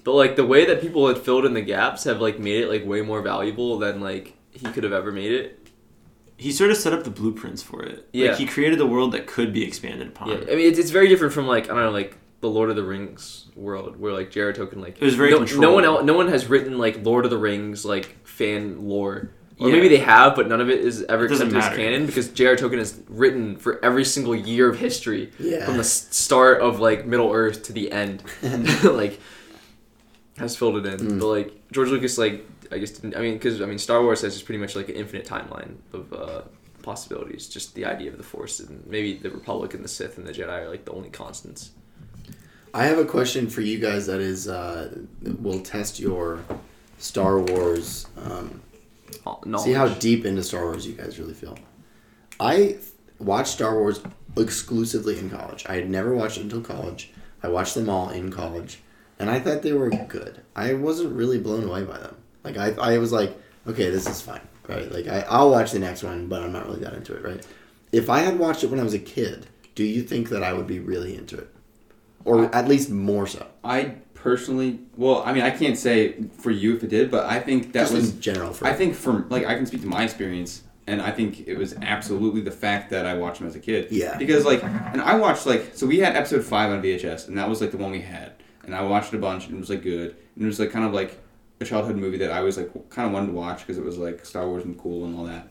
but 0.05 0.13
like 0.13 0.37
the 0.37 0.45
way 0.47 0.67
that 0.67 0.81
people 0.83 1.09
had 1.09 1.17
filled 1.19 1.47
in 1.47 1.55
the 1.55 1.63
gaps 1.63 2.05
have 2.05 2.21
like 2.21 2.39
made 2.39 2.63
it 2.65 2.69
like 2.69 2.85
way 2.87 3.01
more 3.01 3.23
valuable 3.23 3.79
than 3.79 4.01
like 4.03 4.35
he 4.53 4.67
could 4.67 4.85
have 4.85 4.93
ever 4.93 5.11
made 5.13 5.33
it. 5.33 5.68
He 6.39 6.53
sort 6.53 6.71
of 6.71 6.77
set 6.77 6.93
up 6.93 7.03
the 7.05 7.11
blueprints 7.11 7.63
for 7.63 7.83
it. 7.83 8.09
Yeah. 8.13 8.31
Like 8.31 8.39
he 8.39 8.47
created 8.47 8.81
a 8.81 8.87
world 8.87 9.13
that 9.13 9.27
could 9.27 9.53
be 9.53 9.65
expanded 9.65 10.09
upon. 10.09 10.29
Yeah, 10.31 10.37
I 10.51 10.55
mean 10.55 10.69
it's, 10.71 10.79
it's 10.79 10.91
very 10.91 11.09
different 11.09 11.35
from 11.35 11.47
like 11.47 11.65
I 11.65 11.75
don't 11.75 11.83
know 11.85 11.91
like 11.91 12.17
the 12.41 12.49
Lord 12.49 12.71
of 12.71 12.77
the 12.77 12.85
Rings 12.85 13.47
world 13.57 13.99
where 13.99 14.13
like 14.13 14.31
Jericho 14.31 14.65
can 14.67 14.81
like 14.81 14.97
It 15.01 15.05
was 15.05 15.17
very 15.17 15.31
no, 15.33 15.41
no 15.45 15.73
one 15.75 15.85
else, 15.85 16.05
no 16.05 16.15
one 16.15 16.29
has 16.29 16.47
written 16.47 16.79
like 16.79 17.05
Lord 17.05 17.25
of 17.25 17.31
the 17.33 17.39
Rings 17.39 17.85
like 17.85 18.17
fan 18.25 18.87
lore 18.89 19.33
Or 19.59 19.69
Yeah. 19.69 19.75
maybe 19.75 19.89
they 19.89 19.99
have, 19.99 20.37
but 20.37 20.47
none 20.47 20.61
of 20.61 20.71
it 20.71 20.79
is 20.81 21.03
ever 21.09 21.25
It 21.27 21.29
doesn't 21.31 21.49
accepted 21.49 21.73
as 21.73 21.77
canon 21.77 22.07
because 22.07 22.29
J.R. 22.29 22.55
Tolkien 22.55 22.79
is 22.79 23.01
written 23.09 23.57
for 23.57 23.85
every 23.85 24.05
single 24.05 24.37
year 24.37 24.71
of 24.71 24.79
history 24.79 25.33
Yeah. 25.41 25.65
from 25.67 25.77
the 25.77 25.85
start 25.85 26.61
of 26.63 26.79
like 26.79 27.05
Middle 27.05 27.33
Earth 27.33 27.65
to 27.65 27.73
the 27.73 27.91
end. 27.91 28.23
like 28.85 29.19
has 30.39 30.57
filled 30.57 30.77
it 30.77 30.87
in. 30.87 31.01
Mm. 31.01 31.19
But 31.21 31.27
like 31.27 31.63
George 31.73 31.89
Lucas, 31.89 32.17
like 32.17 32.47
I 32.71 32.79
guess 32.79 32.91
didn't, 32.91 33.17
I 33.17 33.21
mean 33.21 33.35
because 33.35 33.61
I 33.61 33.67
mean 33.67 33.79
Star 33.79 34.03
Wars 34.03 34.23
has 34.23 34.35
just 34.35 34.45
pretty 34.45 34.61
much 34.61 34.77
like 34.77 34.89
an 34.89 34.95
infinite 34.95 35.27
timeline 35.27 35.77
of 35.93 36.13
uh, 36.13 36.43
possibilities. 36.83 37.49
Just 37.49 37.75
the 37.75 37.85
idea 37.85 38.11
of 38.11 38.19
the 38.19 38.25
Force 38.25 38.61
and 38.61 38.87
maybe 38.87 39.15
the 39.15 39.31
Republic 39.31 39.75
and 39.75 39.85
the 39.85 39.89
Sith 39.89 40.19
and 40.19 40.27
the 40.27 40.33
Jedi 40.33 40.65
are 40.65 40.69
like 40.69 40.85
the 40.85 40.93
only 40.93 41.11
constants. 41.11 41.73
I 42.75 42.85
have 42.85 42.99
a 42.99 43.05
question 43.05 43.49
for 43.49 43.63
you 43.63 43.79
guys 43.79 44.07
that 44.07 44.21
is 44.21 44.49
uh, 44.49 44.95
will 45.41 45.61
test 45.61 45.99
your 45.99 46.45
Star 46.99 47.39
Wars. 47.39 48.07
Um, 48.17 48.63
Knowledge. 49.45 49.65
see 49.65 49.73
how 49.73 49.89
deep 49.89 50.25
into 50.27 50.43
Star 50.43 50.65
Wars 50.65 50.87
you 50.87 50.93
guys 50.93 51.19
really 51.19 51.35
feel. 51.35 51.59
I 52.39 52.79
watched 53.19 53.53
Star 53.53 53.75
Wars 53.75 54.01
exclusively 54.37 55.19
in 55.19 55.31
college. 55.31 55.65
I 55.67 55.75
had 55.75 55.91
never 55.91 56.15
watched 56.15 56.39
it 56.39 56.43
until 56.43 56.61
college. 56.61 57.11
I 57.43 57.49
watched 57.49 57.75
them 57.75 57.89
all 57.89 58.11
in 58.11 58.31
college, 58.31 58.81
and 59.19 59.31
I 59.31 59.41
thought 59.41 59.63
they 59.63 59.73
were 59.73 59.91
good. 59.91 60.43
I 60.55 60.75
wasn't 60.75 61.15
really 61.15 61.39
blown 61.39 61.65
away 61.65 61.85
by 61.85 61.99
them. 61.99 62.17
Like 62.55 62.79
I, 62.79 62.95
I 62.95 62.99
was 62.99 63.13
like, 63.13 63.37
okay, 63.67 63.91
this 63.91 64.09
is 64.09 64.21
fine, 64.21 64.41
right? 64.67 64.91
Like 64.91 65.07
I, 65.07 65.21
I'll 65.29 65.51
watch 65.51 65.73
the 65.73 65.79
next 65.79 66.03
one, 66.03 66.29
but 66.29 66.43
I'm 66.43 66.53
not 66.53 66.67
really 66.67 66.81
that 66.81 66.95
into 66.95 67.15
it, 67.15 67.23
right? 67.23 67.47
If 67.93 68.09
I 68.09 68.21
had 68.21 68.39
watched 68.39 68.65
it 68.65 68.71
when 68.71 68.81
I 68.81 68.83
was 68.83 68.95
a 68.95 68.99
kid, 68.99 69.47
do 69.75 69.85
you 69.85 70.03
think 70.03 70.31
that 70.31 70.43
I 70.43 70.53
would 70.53 70.67
be 70.67 70.79
really 70.79 71.15
into 71.15 71.37
it, 71.39 71.49
or 72.25 72.55
at 72.55 72.69
least 72.69 72.91
more 72.91 73.27
so? 73.27 73.47
I 73.63 73.97
personally, 74.15 74.81
well, 74.97 75.23
I 75.25 75.33
mean, 75.33 75.43
I 75.43 75.51
can't 75.51 75.79
say 75.79 76.23
for 76.39 76.51
you 76.51 76.77
if 76.77 76.83
it 76.83 76.91
did, 76.91 77.11
but 77.11 77.27
I 77.27 77.39
think 77.39 77.73
that 77.73 77.83
Just 77.83 77.95
was 77.95 78.15
in 78.15 78.21
general. 78.21 78.53
For 78.53 78.67
I 78.67 78.73
think 78.73 78.95
from 78.95 79.29
like 79.29 79.47
I 79.47 79.55
can 79.55 79.67
speak 79.67 79.83
to 79.83 79.87
my 79.87 80.05
experience, 80.05 80.63
and 80.87 81.03
I 81.03 81.11
think 81.11 81.47
it 81.47 81.57
was 81.57 81.75
absolutely 81.83 82.41
the 82.41 82.51
fact 82.51 82.91
that 82.91 83.07
I 83.07 83.15
watched 83.15 83.41
them 83.41 83.49
as 83.49 83.55
a 83.55 83.61
kid. 83.61 83.89
Yeah. 83.91 84.17
Because 84.17 84.45
like, 84.45 84.63
and 84.65 85.01
I 85.01 85.17
watched 85.17 85.47
like 85.47 85.73
so 85.75 85.87
we 85.87 85.99
had 85.99 86.17
episode 86.17 86.45
five 86.45 86.71
on 86.71 86.83
VHS, 86.83 87.29
and 87.29 87.37
that 87.37 87.49
was 87.49 87.61
like 87.61 87.71
the 87.71 87.79
one 87.79 87.91
we 87.91 88.01
had, 88.01 88.33
and 88.65 88.75
I 88.75 88.83
watched 88.83 89.13
it 89.13 89.19
a 89.19 89.21
bunch, 89.21 89.47
and 89.47 89.55
it 89.55 89.61
was 89.61 89.71
like 89.71 89.83
good, 89.83 90.17
and 90.35 90.45
it 90.45 90.47
was 90.47 90.59
like 90.59 90.71
kind 90.71 90.85
of 90.85 90.93
like 90.93 91.19
a 91.61 91.65
childhood 91.65 91.97
movie 91.97 92.19
that 92.19 92.31
I 92.31 92.41
was 92.41 92.57
like 92.57 92.71
kind 92.91 93.07
of 93.07 93.13
wanted 93.13 93.29
to 93.29 93.33
watch 93.33 93.61
because 93.61 93.79
it 93.79 93.85
was 93.85 93.99
like 93.99 94.25
Star 94.25 94.47
Wars 94.47 94.65
and 94.65 94.79
cool 94.79 95.05
and 95.05 95.19
all 95.19 95.25
that. 95.25 95.49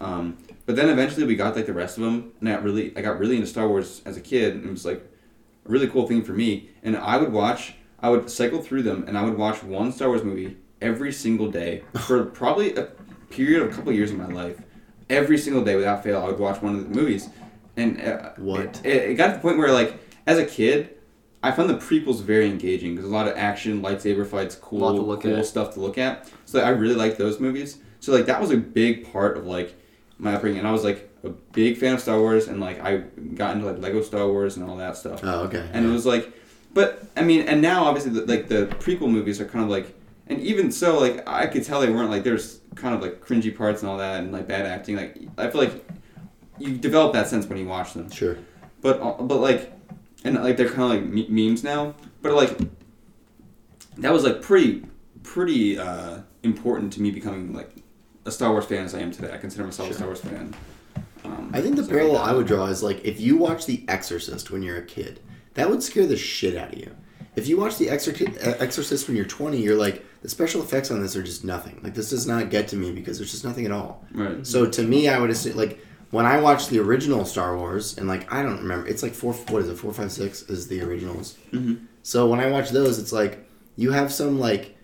Um, 0.00 0.38
but 0.66 0.76
then 0.76 0.88
eventually 0.88 1.26
we 1.26 1.36
got 1.36 1.56
like 1.56 1.66
the 1.66 1.72
rest 1.72 1.98
of 1.98 2.04
them, 2.04 2.32
and 2.40 2.48
I 2.48 2.54
really 2.56 2.96
I 2.96 3.02
got 3.02 3.18
really 3.18 3.36
into 3.36 3.46
Star 3.46 3.68
Wars 3.68 4.02
as 4.04 4.16
a 4.16 4.20
kid, 4.20 4.54
and 4.54 4.64
it 4.64 4.70
was 4.70 4.84
like 4.84 5.04
a 5.66 5.68
really 5.68 5.88
cool 5.88 6.06
thing 6.06 6.22
for 6.22 6.32
me. 6.32 6.70
And 6.82 6.96
I 6.96 7.16
would 7.16 7.32
watch, 7.32 7.74
I 8.00 8.08
would 8.10 8.30
cycle 8.30 8.62
through 8.62 8.82
them, 8.82 9.04
and 9.06 9.18
I 9.18 9.24
would 9.24 9.36
watch 9.36 9.62
one 9.62 9.92
Star 9.92 10.08
Wars 10.08 10.24
movie 10.24 10.56
every 10.80 11.12
single 11.12 11.50
day 11.50 11.82
for 12.06 12.24
probably 12.24 12.74
a 12.76 12.84
period 13.28 13.62
of 13.62 13.72
a 13.72 13.76
couple 13.76 13.92
years 13.92 14.10
of 14.10 14.18
my 14.18 14.26
life. 14.26 14.60
Every 15.08 15.38
single 15.38 15.64
day 15.64 15.74
without 15.74 16.04
fail, 16.04 16.22
I 16.22 16.26
would 16.26 16.38
watch 16.38 16.62
one 16.62 16.76
of 16.76 16.88
the 16.88 16.94
movies. 16.94 17.28
And 17.76 18.00
uh, 18.00 18.30
What? 18.36 18.80
It, 18.84 19.10
it 19.10 19.14
got 19.14 19.28
to 19.28 19.32
the 19.34 19.38
point 19.40 19.58
where, 19.58 19.72
like, 19.72 20.00
as 20.26 20.38
a 20.38 20.46
kid, 20.46 20.96
I 21.42 21.52
found 21.52 21.70
the 21.70 21.74
prequels 21.74 22.22
very 22.22 22.46
engaging 22.46 22.94
because 22.94 23.08
a 23.08 23.12
lot 23.12 23.26
of 23.26 23.36
action, 23.36 23.80
lightsaber 23.80 24.26
fights, 24.26 24.54
cool, 24.56 24.94
to 24.94 25.00
look 25.00 25.22
cool 25.22 25.36
at. 25.36 25.46
stuff 25.46 25.74
to 25.74 25.80
look 25.80 25.96
at. 25.96 26.30
So 26.44 26.60
I 26.60 26.68
really 26.70 26.94
liked 26.94 27.16
those 27.18 27.40
movies. 27.40 27.78
So 28.00 28.12
like 28.12 28.26
that 28.26 28.40
was 28.40 28.50
a 28.50 28.56
big 28.56 29.10
part 29.12 29.36
of 29.36 29.46
like 29.46 29.74
my 30.18 30.34
upbringing, 30.34 30.58
and 30.58 30.68
I 30.68 30.72
was 30.72 30.84
like 30.84 31.10
a 31.24 31.30
big 31.30 31.78
fan 31.78 31.94
of 31.94 32.00
Star 32.00 32.18
Wars, 32.18 32.48
and 32.48 32.60
like 32.60 32.80
I 32.80 32.98
got 33.34 33.54
into 33.54 33.66
like 33.66 33.78
Lego 33.78 34.02
Star 34.02 34.26
Wars 34.26 34.56
and 34.56 34.68
all 34.68 34.76
that 34.76 34.96
stuff. 34.96 35.20
Oh, 35.22 35.44
okay. 35.44 35.68
And 35.72 35.86
it 35.86 35.88
was 35.88 36.04
like, 36.04 36.32
but 36.74 37.02
I 37.16 37.22
mean, 37.22 37.42
and 37.48 37.62
now 37.62 37.84
obviously 37.84 38.12
the, 38.12 38.26
like 38.26 38.48
the 38.48 38.66
prequel 38.78 39.10
movies 39.10 39.40
are 39.40 39.46
kind 39.46 39.64
of 39.64 39.70
like, 39.70 39.94
and 40.26 40.40
even 40.40 40.70
so, 40.70 40.98
like 40.98 41.26
I 41.28 41.46
could 41.46 41.64
tell 41.64 41.80
they 41.80 41.90
weren't 41.90 42.10
like 42.10 42.22
there's 42.22 42.60
kind 42.74 42.94
of 42.94 43.00
like 43.00 43.24
cringy 43.24 43.54
parts 43.56 43.80
and 43.82 43.90
all 43.90 43.98
that, 43.98 44.20
and 44.20 44.30
like 44.30 44.46
bad 44.46 44.66
acting. 44.66 44.96
Like 44.96 45.16
I 45.38 45.50
feel 45.50 45.60
like 45.62 45.84
you 46.58 46.76
develop 46.76 47.14
that 47.14 47.28
sense 47.28 47.46
when 47.46 47.58
you 47.58 47.66
watch 47.66 47.94
them. 47.94 48.10
sure. 48.10 48.36
But 48.82 49.00
uh, 49.00 49.22
but 49.22 49.40
like, 49.40 49.72
and 50.24 50.34
like 50.42 50.56
they're 50.56 50.68
kind 50.68 50.82
of 50.82 50.90
like 50.90 51.04
me- 51.04 51.28
memes 51.28 51.62
now. 51.64 51.94
But 52.22 52.32
like, 52.34 52.58
that 53.98 54.12
was 54.12 54.24
like 54.24 54.42
pretty 54.42 54.84
pretty 55.22 55.78
uh, 55.78 56.20
important 56.42 56.92
to 56.94 57.02
me 57.02 57.10
becoming 57.10 57.52
like 57.52 57.70
a 58.26 58.30
Star 58.30 58.50
Wars 58.52 58.64
fan 58.66 58.84
as 58.84 58.94
I 58.94 59.00
am 59.00 59.10
today. 59.10 59.32
I 59.32 59.38
consider 59.38 59.64
myself 59.64 59.88
Sure. 59.88 59.94
a 59.94 59.96
Star 59.96 60.08
Wars 60.08 60.20
fan. 60.20 60.54
Um, 61.24 61.50
I 61.52 61.60
think 61.60 61.76
the 61.76 61.84
so 61.84 61.90
parallel 61.90 62.14
like 62.14 62.28
I 62.30 62.34
would 62.34 62.46
draw 62.46 62.66
is 62.66 62.82
like 62.82 63.04
if 63.04 63.20
you 63.20 63.36
watch 63.36 63.66
The 63.66 63.84
Exorcist 63.88 64.50
when 64.50 64.62
you're 64.62 64.78
a 64.78 64.84
kid, 64.84 65.20
that 65.54 65.68
would 65.68 65.82
scare 65.82 66.06
the 66.06 66.16
shit 66.16 66.56
out 66.56 66.72
of 66.72 66.78
you. 66.78 66.94
If 67.36 67.46
you 67.46 67.58
watch 67.58 67.78
The 67.78 67.86
Exor- 67.86 68.60
Exorcist 68.60 69.06
when 69.06 69.16
you're 69.16 69.24
20, 69.24 69.56
you're 69.62 69.76
like, 69.76 70.04
the 70.22 70.28
special 70.28 70.62
effects 70.62 70.90
on 70.90 71.00
this 71.00 71.14
are 71.14 71.22
just 71.22 71.44
nothing. 71.44 71.78
Like, 71.82 71.94
this 71.94 72.10
does 72.10 72.26
not 72.26 72.50
get 72.50 72.66
to 72.68 72.76
me 72.76 72.90
because 72.90 73.18
there's 73.18 73.30
just 73.30 73.44
nothing 73.44 73.64
at 73.66 73.70
all. 73.72 74.04
Right. 74.12 74.44
So 74.44 74.66
to 74.66 74.82
me, 74.82 75.08
I 75.08 75.18
would 75.18 75.30
assume, 75.30 75.56
like, 75.56 75.78
when 76.10 76.26
I 76.26 76.40
watched 76.40 76.70
the 76.70 76.78
original 76.80 77.24
Star 77.24 77.56
Wars, 77.56 77.96
and 77.98 78.08
like, 78.08 78.32
I 78.32 78.42
don't 78.42 78.58
remember, 78.60 78.86
it's 78.88 79.02
like 79.02 79.14
four, 79.14 79.32
what 79.32 79.62
is 79.62 79.68
it, 79.68 79.76
four, 79.76 79.92
five, 79.92 80.10
six 80.12 80.42
is 80.42 80.68
the 80.68 80.82
originals. 80.82 81.36
Mhm. 81.52 81.86
So 82.02 82.26
when 82.28 82.40
I 82.40 82.50
watch 82.50 82.70
those, 82.70 82.98
it's 82.98 83.12
like, 83.12 83.46
you 83.76 83.92
have 83.92 84.12
some, 84.12 84.38
like, 84.38 84.76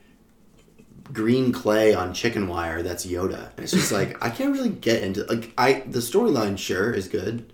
green 1.13 1.53
clay 1.53 1.95
on 1.95 2.13
chicken 2.13 2.49
wire 2.49 2.83
that's 2.83 3.07
Yoda. 3.07 3.51
And 3.53 3.61
it's 3.61 3.73
just 3.73 3.93
like 3.93 4.23
I 4.25 4.29
can't 4.29 4.53
really 4.53 4.69
get 4.71 5.05
into 5.05 5.25
like 5.27 5.53
I 5.57 5.85
the 5.87 6.01
storyline 6.01 6.59
sure 6.59 6.93
is 6.93 7.07
good, 7.07 7.53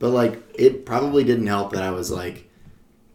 but 0.00 0.10
like 0.10 0.42
it 0.54 0.84
probably 0.84 1.22
didn't 1.22 1.46
help 1.46 1.72
that 1.72 1.82
I 1.84 1.90
was 1.90 2.10
like, 2.10 2.50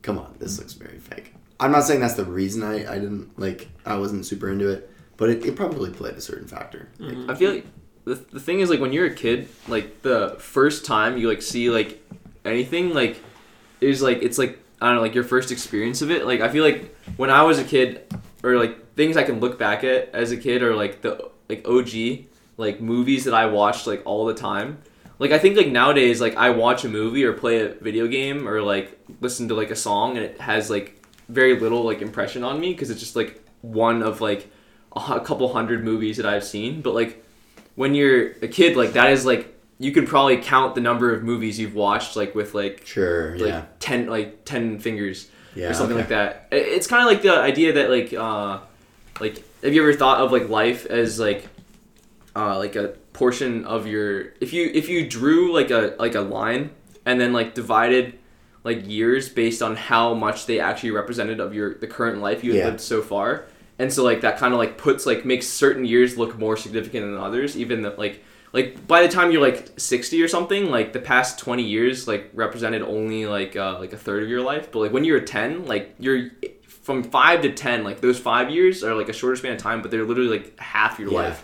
come 0.01 0.17
on, 0.17 0.35
this 0.39 0.57
looks 0.57 0.71
very 0.73 0.99
fake. 0.99 1.33
I'm 1.59 1.71
not 1.71 1.83
saying 1.83 1.99
that's 1.99 2.13
the 2.13 2.23
reason 2.25 2.63
I, 2.63 2.89
I 2.89 2.97
didn't 2.97 3.37
like 3.37 3.67
I 3.85 3.97
wasn't 3.97 4.25
super 4.25 4.49
into 4.49 4.69
it, 4.69 4.89
but 5.17 5.29
it, 5.29 5.45
it 5.45 5.55
probably 5.57 5.91
played 5.91 6.15
a 6.15 6.21
certain 6.21 6.47
factor. 6.47 6.87
Like, 6.99 7.29
I 7.29 7.35
feel 7.35 7.51
like 7.55 7.65
the, 8.05 8.15
the 8.15 8.39
thing 8.39 8.59
is 8.59 8.69
like 8.69 8.79
when 8.79 8.93
you're 8.93 9.05
a 9.05 9.13
kid, 9.13 9.47
like 9.67 10.01
the 10.01 10.35
first 10.39 10.85
time 10.85 11.17
you 11.17 11.27
like 11.27 11.41
see 11.41 11.69
like 11.69 12.01
anything 12.45 12.93
like 12.93 13.21
is 13.81 14.01
like 14.01 14.21
it's 14.21 14.37
like 14.37 14.59
I 14.81 14.87
don't 14.87 14.95
know 14.95 15.01
like 15.01 15.15
your 15.15 15.23
first 15.23 15.51
experience 15.51 16.01
of 16.01 16.11
it. 16.11 16.25
Like 16.25 16.41
I 16.41 16.49
feel 16.49 16.63
like 16.63 16.95
when 17.17 17.29
I 17.29 17.43
was 17.43 17.59
a 17.59 17.63
kid 17.63 18.13
or 18.43 18.57
like 18.57 18.95
things 18.95 19.15
I 19.15 19.23
can 19.23 19.39
look 19.39 19.57
back 19.57 19.83
at 19.83 20.09
as 20.13 20.31
a 20.31 20.37
kid 20.37 20.63
are 20.63 20.75
like 20.75 21.01
the 21.01 21.29
like 21.49 21.67
OG 21.67 22.25
like 22.57 22.81
movies 22.81 23.25
that 23.25 23.33
I 23.33 23.45
watched 23.45 23.87
like 23.87 24.01
all 24.05 24.25
the 24.25 24.33
time. 24.33 24.79
Like 25.19 25.31
I 25.31 25.39
think 25.39 25.55
like 25.55 25.67
nowadays 25.67 26.19
like 26.19 26.35
I 26.35 26.49
watch 26.49 26.83
a 26.83 26.89
movie 26.89 27.23
or 27.23 27.33
play 27.33 27.61
a 27.61 27.69
video 27.69 28.07
game 28.07 28.47
or 28.47 28.61
like 28.61 28.99
listen 29.21 29.47
to 29.47 29.53
like 29.53 29.71
a 29.71 29.75
song 29.75 30.17
and 30.17 30.25
it 30.25 30.41
has 30.41 30.69
like 30.69 31.01
very 31.29 31.57
little 31.57 31.83
like 31.83 32.01
impression 32.01 32.43
on 32.43 32.59
me 32.59 32.73
because 32.73 32.89
it's 32.89 32.99
just 32.99 33.15
like 33.15 33.41
one 33.61 34.03
of 34.03 34.19
like 34.19 34.51
a 34.95 35.21
couple 35.21 35.51
hundred 35.53 35.83
movies 35.85 36.17
that 36.17 36.25
I've 36.25 36.43
seen. 36.43 36.81
But 36.81 36.93
like 36.93 37.22
when 37.75 37.95
you're 37.95 38.31
a 38.41 38.47
kid, 38.47 38.77
like 38.77 38.93
that 38.93 39.11
is 39.11 39.25
like 39.25 39.49
you 39.79 39.91
could 39.91 40.07
probably 40.07 40.37
count 40.37 40.75
the 40.75 40.81
number 40.81 41.13
of 41.13 41.23
movies 41.23 41.59
you've 41.59 41.75
watched 41.75 42.15
like 42.15 42.35
with 42.35 42.53
like 42.53 42.85
sure, 42.85 43.37
like 43.37 43.49
yeah, 43.49 43.65
ten 43.79 44.07
like 44.07 44.45
ten 44.45 44.79
fingers 44.79 45.29
yeah, 45.55 45.69
or 45.69 45.73
something 45.73 45.97
okay. 45.97 46.01
like 46.01 46.09
that. 46.09 46.47
It's 46.51 46.87
kind 46.87 47.01
of 47.01 47.07
like 47.07 47.21
the 47.21 47.37
idea 47.37 47.73
that 47.73 47.89
like 47.89 48.13
uh 48.13 48.59
like 49.19 49.43
have 49.63 49.73
you 49.73 49.81
ever 49.81 49.93
thought 49.93 50.21
of 50.21 50.31
like 50.31 50.49
life 50.49 50.85
as 50.85 51.19
like 51.19 51.47
uh 52.35 52.57
like 52.57 52.75
a 52.75 52.89
portion 53.13 53.63
of 53.65 53.85
your 53.87 54.33
if 54.41 54.53
you 54.53 54.69
if 54.73 54.89
you 54.89 55.07
drew 55.07 55.53
like 55.53 55.69
a 55.71 55.95
like 55.99 56.15
a 56.15 56.21
line 56.21 56.71
and 57.05 57.19
then 57.21 57.33
like 57.33 57.53
divided 57.53 58.17
like 58.63 58.87
years 58.87 59.29
based 59.29 59.61
on 59.61 59.75
how 59.75 60.13
much 60.13 60.45
they 60.45 60.59
actually 60.59 60.91
represented 60.91 61.39
of 61.39 61.53
your 61.53 61.75
the 61.75 61.87
current 61.87 62.21
life 62.21 62.43
you 62.43 62.51
had 62.53 62.59
Yeah. 62.59 62.65
lived 62.65 62.81
so 62.81 63.01
far 63.01 63.45
and 63.83 63.91
so 63.93 64.03
like 64.03 64.21
that 64.21 64.37
kind 64.37 64.53
of 64.53 64.59
like 64.59 64.77
puts 64.77 65.05
like 65.05 65.25
makes 65.25 65.45
certain 65.47 65.85
years 65.85 66.17
look 66.17 66.37
more 66.39 66.55
significant 66.57 67.05
than 67.05 67.17
others 67.17 67.55
even 67.57 67.81
that 67.83 67.99
like 67.99 68.23
like 68.53 68.87
by 68.87 69.01
the 69.05 69.09
time 69.09 69.31
you're 69.31 69.41
like 69.41 69.71
60 69.77 70.21
or 70.23 70.27
something 70.27 70.69
like 70.71 70.93
the 70.93 70.99
past 70.99 71.37
20 71.39 71.63
years 71.63 72.07
like 72.07 72.29
represented 72.33 72.81
only 72.81 73.25
like 73.25 73.55
uh, 73.55 73.77
like 73.79 73.93
a 73.93 73.97
third 73.97 74.23
of 74.23 74.29
your 74.29 74.41
life 74.41 74.71
but 74.71 74.79
like 74.79 74.93
when 74.93 75.03
you're 75.03 75.19
10 75.19 75.65
like 75.65 75.95
you're 75.99 76.29
from 76.67 77.03
5 77.03 77.41
to 77.43 77.51
10 77.53 77.83
like 77.83 78.01
those 78.01 78.19
5 78.19 78.49
years 78.49 78.83
are 78.83 78.95
like 78.95 79.09
a 79.09 79.13
shorter 79.13 79.35
span 79.35 79.53
of 79.53 79.57
time 79.59 79.81
but 79.81 79.91
they're 79.91 80.05
literally 80.05 80.29
like 80.37 80.59
half 80.59 80.99
your 80.99 81.11
Yeah. 81.11 81.19
life 81.27 81.39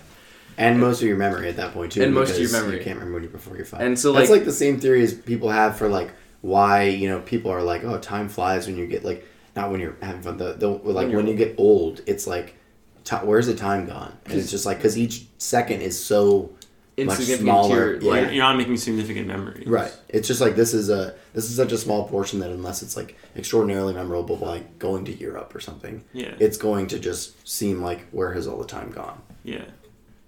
And 0.57 0.79
most 0.79 1.01
of 1.01 1.07
your 1.07 1.17
memory 1.17 1.47
at 1.49 1.55
that 1.55 1.73
point 1.73 1.93
too. 1.93 2.03
And 2.03 2.13
most 2.13 2.31
of 2.31 2.39
your 2.39 2.51
memory. 2.51 2.77
You 2.77 2.83
can't 2.83 2.97
remember 2.97 3.13
when 3.15 3.23
you're 3.23 3.31
before 3.31 3.55
you're 3.55 3.65
five. 3.65 3.79
And 3.81 3.97
so, 3.97 4.11
like 4.11 4.19
that's 4.21 4.31
like 4.37 4.45
the 4.45 4.51
same 4.51 4.77
theory 4.77 5.01
as 5.07 5.13
people 5.13 5.49
have 5.49 5.77
for 5.77 5.87
like 5.87 6.11
why 6.41 6.83
you 6.83 7.07
know 7.09 7.19
people 7.21 7.49
are 7.51 7.63
like, 7.63 7.83
oh, 7.85 7.97
time 7.97 8.27
flies 8.27 8.67
when 8.67 8.77
you 8.77 8.85
get 8.85 9.05
like 9.05 9.25
not 9.59 9.71
when 9.71 9.79
you're 9.79 9.95
having 10.01 10.21
fun. 10.21 10.37
The, 10.37 10.53
the 10.53 10.67
like 10.69 11.07
you're 11.09 11.17
when 11.17 11.27
you 11.27 11.35
get 11.35 11.55
old, 11.57 12.01
it's 12.07 12.25
like, 12.27 12.55
ti 13.03 13.15
where's 13.17 13.47
the 13.47 13.55
time 13.55 13.85
gone? 13.87 14.13
And 14.25 14.33
it's 14.39 14.51
just 14.51 14.65
like 14.65 14.77
because 14.77 14.97
each 14.97 15.25
second 15.37 15.81
is 15.81 15.95
so 16.11 16.51
much 16.97 17.17
smaller. 17.19 17.97
to 17.97 18.05
your 18.05 18.15
Yeah. 18.15 18.21
life 18.23 18.33
You're 18.33 18.43
not 18.43 18.57
making 18.57 18.77
significant 18.77 19.25
memories. 19.27 19.67
Right. 19.67 19.91
It's 20.09 20.27
just 20.27 20.41
like 20.41 20.55
this 20.55 20.73
is 20.73 20.89
a 20.89 21.15
this 21.33 21.45
is 21.49 21.55
such 21.55 21.71
a 21.71 21.77
small 21.77 22.07
portion 22.07 22.39
that 22.39 22.49
unless 22.51 22.81
it's 22.83 22.95
like 22.97 23.15
extraordinarily 23.35 23.93
memorable, 23.93 24.37
like 24.37 24.79
going 24.79 25.05
to 25.05 25.13
Europe 25.13 25.53
or 25.55 25.59
something, 25.59 26.03
Yeah. 26.13 26.33
it's 26.39 26.57
going 26.57 26.87
to 26.87 26.99
just 26.99 27.47
seem 27.47 27.81
like 27.81 28.01
where 28.11 28.33
has 28.33 28.47
all 28.47 28.57
the 28.57 28.67
time 28.67 28.91
gone? 28.91 29.21
yeah. 29.43 29.65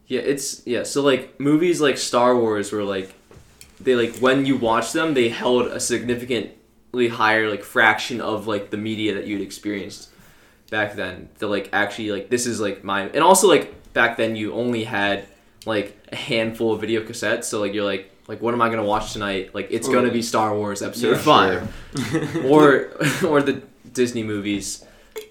Yeah, 0.08 0.20
it's 0.34 0.62
yeah. 0.66 0.84
So 0.84 1.02
like 1.02 1.40
movies 1.40 1.80
like 1.80 1.98
Star 1.98 2.36
Wars 2.38 2.72
were 2.74 2.84
like 2.84 3.14
they 3.80 3.95
like 3.95 4.14
when 4.26 4.45
you 4.45 4.56
watch 4.58 4.91
them, 4.91 5.14
they 5.14 5.30
held 5.30 5.68
a 5.68 5.80
significantly 5.80 6.52
higher 6.93 7.49
like 7.49 7.63
fraction 7.63 8.22
of 8.22 8.47
like 8.47 8.69
the 8.69 8.77
media 8.77 9.15
that 9.15 9.26
you'd 9.27 9.41
experienced 9.41 10.09
back 10.69 10.95
then. 10.95 11.30
To 11.39 11.47
like 11.47 11.69
actually 11.73 12.11
like 12.11 12.30
this 12.30 12.45
is 12.45 12.59
like 12.59 12.84
my 12.84 13.03
and 13.03 13.23
also 13.23 13.47
like 13.47 13.93
back 13.93 14.18
then 14.18 14.35
you 14.35 14.53
only 14.53 14.84
had 14.84 15.26
like 15.65 15.97
a 16.11 16.15
handful 16.15 16.73
of 16.73 16.81
video 16.81 17.01
cassettes. 17.03 17.45
So 17.45 17.59
like 17.59 17.73
you're 17.73 17.85
like 17.85 18.11
like 18.27 18.41
what 18.41 18.53
am 18.53 18.61
I 18.61 18.69
gonna 18.69 18.84
watch 18.84 19.13
tonight? 19.13 19.53
Like 19.53 19.68
it's 19.72 19.88
gonna 19.88 20.11
be 20.11 20.22
Star 20.22 20.55
Wars 20.55 20.81
Episode 20.81 21.11
Yeah, 21.11 21.18
Five, 21.18 22.45
or 22.45 22.91
or 23.26 23.41
the 23.41 23.61
Disney 23.93 24.23
movies. 24.23 24.85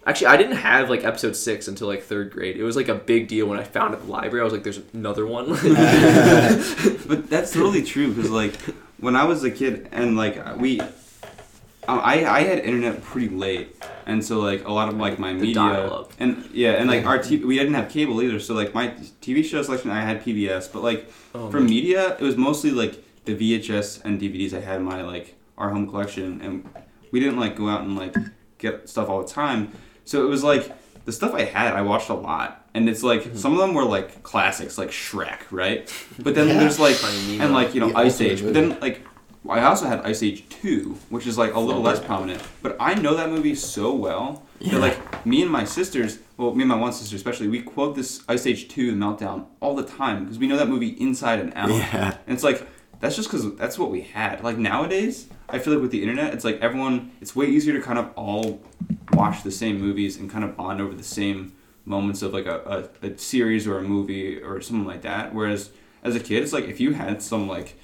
Actually, 0.06 0.28
I 0.28 0.36
didn't 0.36 0.56
have 0.56 0.90
like 0.90 1.04
Episode 1.04 1.36
Six 1.36 1.68
until 1.68 1.86
like 1.88 2.02
third 2.02 2.30
grade. 2.30 2.56
It 2.56 2.62
was 2.62 2.76
like 2.76 2.88
a 2.88 2.94
big 2.94 3.28
deal 3.28 3.46
when 3.46 3.58
I 3.58 3.64
found 3.64 3.94
it 3.94 3.98
at 3.98 4.06
the 4.06 4.10
library. 4.10 4.40
I 4.40 4.44
was 4.44 4.52
like, 4.52 4.62
"There's 4.62 4.80
another 4.92 5.26
one." 5.26 5.46
But 7.06 7.28
that's 7.28 7.52
totally 7.54 7.82
true 7.82 8.12
because 8.12 8.30
like 8.30 8.54
when 8.98 9.16
I 9.16 9.24
was 9.24 9.42
a 9.44 9.50
kid 9.50 9.88
and 9.92 10.16
like 10.16 10.56
we, 10.58 10.80
I 11.88 12.24
I 12.26 12.40
had 12.42 12.58
internet 12.60 13.02
pretty 13.02 13.28
late, 13.28 13.76
and 14.06 14.24
so 14.24 14.38
like 14.40 14.66
a 14.66 14.72
lot 14.72 14.88
of 14.88 14.96
like 14.96 15.18
my 15.18 15.32
media 15.32 15.54
dial-up. 15.54 16.12
and 16.18 16.48
yeah, 16.52 16.72
and 16.72 16.88
like 16.88 17.04
our 17.06 17.18
TV, 17.18 17.44
we 17.44 17.56
didn't 17.58 17.74
have 17.74 17.88
cable 17.88 18.22
either. 18.22 18.38
So 18.38 18.54
like 18.54 18.74
my 18.74 18.88
TV 19.22 19.44
show 19.44 19.62
selection, 19.62 19.90
I 19.90 20.02
had 20.02 20.22
PBS, 20.24 20.72
but 20.72 20.82
like 20.82 21.10
Oh, 21.34 21.50
for 21.50 21.60
man. 21.60 21.70
media, 21.70 22.16
it 22.18 22.22
was 22.22 22.36
mostly 22.36 22.70
like 22.70 23.02
the 23.24 23.34
VHS 23.34 24.04
and 24.04 24.20
DVDs 24.20 24.52
I 24.52 24.60
had 24.60 24.76
in 24.76 24.82
my 24.84 25.02
like 25.02 25.36
our 25.58 25.70
home 25.70 25.88
collection, 25.88 26.40
and 26.42 26.68
we 27.12 27.18
didn't 27.20 27.38
like 27.40 27.56
go 27.56 27.68
out 27.68 27.82
and 27.82 27.96
like 27.96 28.14
get 28.58 28.88
stuff 28.88 29.08
all 29.08 29.22
the 29.22 29.28
time. 29.28 29.72
So 30.04 30.24
it 30.24 30.28
was 30.28 30.44
like 30.44 30.72
the 31.06 31.12
stuff 31.12 31.32
I 31.34 31.44
had, 31.44 31.72
I 31.74 31.82
watched 31.82 32.10
a 32.10 32.14
lot, 32.14 32.66
and 32.74 32.88
it's 32.88 33.02
like 33.02 33.22
Mm-hmm. 33.22 33.36
some 33.36 33.52
of 33.54 33.58
them 33.58 33.74
were 33.74 33.84
like 33.84 34.22
classics, 34.22 34.76
like 34.76 34.90
Shrek, 34.90 35.40
right? 35.50 35.90
But 36.18 36.34
then 36.34 36.48
Yeah. 36.48 36.58
there's 36.60 36.78
like 36.78 36.96
and 37.40 37.52
like 37.52 37.74
you 37.74 37.80
know 37.80 37.88
The 37.90 37.96
Ice 37.98 38.12
ultimate 38.20 38.32
Age, 38.32 38.42
but 38.44 38.54
then 38.54 38.78
like 38.80 39.00
I 39.48 39.62
also 39.62 39.86
had 39.86 40.00
Ice 40.00 40.22
Age 40.22 40.48
Two, 40.48 40.96
which 41.08 41.26
is 41.26 41.38
like 41.38 41.54
a 41.54 41.60
little 41.60 41.80
less 41.82 41.98
prominent. 41.98 42.42
But 42.62 42.76
I 42.78 42.94
know 42.94 43.14
that 43.16 43.30
movie 43.30 43.54
so 43.54 43.94
well 43.94 44.42
Yeah. 44.58 44.72
that 44.72 44.80
like 44.80 45.26
me 45.26 45.42
and 45.42 45.50
my 45.50 45.64
sisters, 45.64 46.18
well, 46.36 46.54
me 46.54 46.62
and 46.62 46.68
my 46.68 46.76
one 46.76 46.92
sister 46.92 47.16
especially, 47.16 47.48
we 47.48 47.62
quote 47.62 47.96
this 47.96 48.22
Ice 48.28 48.46
Age 48.46 48.68
Two, 48.68 48.90
The 48.90 48.96
Meltdown, 48.96 49.46
all 49.60 49.74
the 49.74 49.82
time 49.84 50.24
because 50.24 50.38
we 50.38 50.46
know 50.46 50.56
that 50.58 50.68
movie 50.68 50.88
inside 50.88 51.40
and 51.40 51.52
out. 51.54 51.70
Yeah. 51.70 52.16
And 52.26 52.34
it's 52.34 52.44
like 52.44 52.66
that's 53.00 53.16
just 53.16 53.30
because 53.30 53.54
that's 53.56 53.78
what 53.78 53.90
we 53.90 54.02
had. 54.02 54.44
Like 54.44 54.58
nowadays, 54.58 55.26
I 55.48 55.58
feel 55.58 55.72
like 55.72 55.82
with 55.82 55.90
the 55.90 56.02
internet, 56.02 56.34
it's 56.34 56.44
like 56.44 56.60
everyone. 56.60 57.12
It's 57.22 57.34
way 57.34 57.46
easier 57.46 57.72
to 57.72 57.80
kind 57.80 57.98
of 57.98 58.10
all 58.16 58.60
watch 59.14 59.42
the 59.42 59.50
same 59.50 59.80
movies 59.80 60.16
and 60.18 60.30
kind 60.30 60.44
of 60.44 60.56
bond 60.56 60.80
over 60.82 60.94
the 60.94 61.02
same 61.02 61.54
moments 61.86 62.20
of 62.20 62.34
like 62.34 62.44
a, 62.46 62.88
a, 63.02 63.06
a 63.08 63.18
series 63.18 63.66
or 63.66 63.78
a 63.78 63.82
movie 63.82 64.40
or 64.42 64.60
something 64.60 64.86
like 64.86 65.00
that. 65.02 65.34
Whereas 65.34 65.70
as 66.04 66.14
a 66.14 66.20
kid, 66.20 66.42
it's 66.42 66.52
like 66.52 66.64
if 66.64 66.78
you 66.78 66.92
had 66.92 67.22
some 67.22 67.48
like 67.48 67.76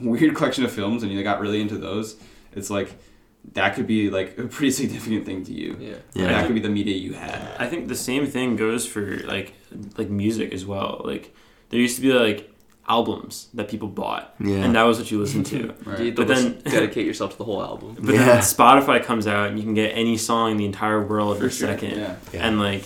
weird 0.00 0.34
collection 0.34 0.64
of 0.64 0.72
films 0.72 1.02
and 1.02 1.12
you 1.12 1.22
got 1.22 1.40
really 1.40 1.60
into 1.60 1.76
those, 1.78 2.16
it's 2.52 2.70
like 2.70 2.94
that 3.52 3.74
could 3.74 3.86
be 3.86 4.10
like 4.10 4.36
a 4.38 4.44
pretty 4.44 4.70
significant 4.80 5.24
thing 5.26 5.44
to 5.44 5.52
you. 5.52 5.76
yeah. 5.80 5.94
Yeah. 6.14 6.26
That 6.28 6.46
could 6.46 6.54
be 6.54 6.60
the 6.60 6.68
media 6.68 6.96
you 6.96 7.14
had. 7.14 7.40
I 7.58 7.66
think 7.68 7.88
the 7.88 7.94
same 7.96 8.26
thing 8.26 8.56
goes 8.56 8.86
for 8.86 9.18
like 9.26 9.54
like 9.96 10.08
music 10.10 10.52
as 10.52 10.64
well. 10.66 11.00
Like 11.04 11.34
there 11.70 11.80
used 11.80 11.96
to 11.96 12.02
be 12.02 12.12
like 12.12 12.48
albums 12.88 13.48
that 13.54 13.68
people 13.68 13.86
bought, 13.86 14.34
Yeah. 14.40 14.56
and 14.64 14.74
that 14.74 14.82
was 14.82 14.98
what 14.98 15.10
you 15.12 15.18
listened 15.20 15.46
to. 15.46 15.72
Right. 15.84 15.98
to 15.98 16.12
But 16.12 16.26
then- 16.28 16.60
dedicate 16.64 17.06
yourself 17.06 17.32
to 17.32 17.38
the 17.38 17.44
whole 17.44 17.62
album. 17.62 17.96
But 18.00 18.14
Yeah. 18.14 18.24
then 18.26 18.38
Spotify 18.38 19.02
comes 19.04 19.26
out 19.28 19.48
and 19.48 19.58
you 19.58 19.64
can 19.64 19.74
get 19.74 19.90
any 19.96 20.16
song 20.16 20.50
in 20.52 20.56
the 20.56 20.64
entire 20.66 21.00
world 21.00 21.36
for, 21.36 21.42
For 21.42 21.46
a 21.46 21.50
sure, 21.52 21.68
second, 21.68 21.98
yeah. 21.98 22.16
Yeah. 22.32 22.46
and 22.48 22.58
like 22.58 22.82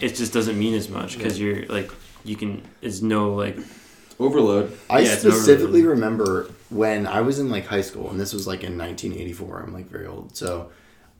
it 0.00 0.14
just 0.16 0.32
doesn't 0.32 0.58
mean 0.58 0.74
as 0.74 0.88
much 0.88 1.16
because 1.16 1.38
you're 1.40 1.64
like 1.66 1.90
you 2.24 2.34
can. 2.36 2.62
It's 2.82 3.00
no 3.02 3.34
like 3.34 3.56
Overload. 4.18 4.76
I 4.88 5.00
Yeah, 5.00 5.14
specifically 5.16 5.82
really- 5.82 5.94
remember 5.94 6.48
when 6.70 7.06
I 7.06 7.20
was 7.20 7.38
in 7.38 7.50
like 7.50 7.66
high 7.66 7.82
school, 7.82 8.10
and 8.10 8.18
this 8.20 8.32
was 8.32 8.46
like 8.46 8.62
in 8.64 8.76
1984. 8.78 9.60
I'm 9.66 9.72
like 9.72 9.90
very 9.90 10.06
old, 10.06 10.36
so 10.36 10.70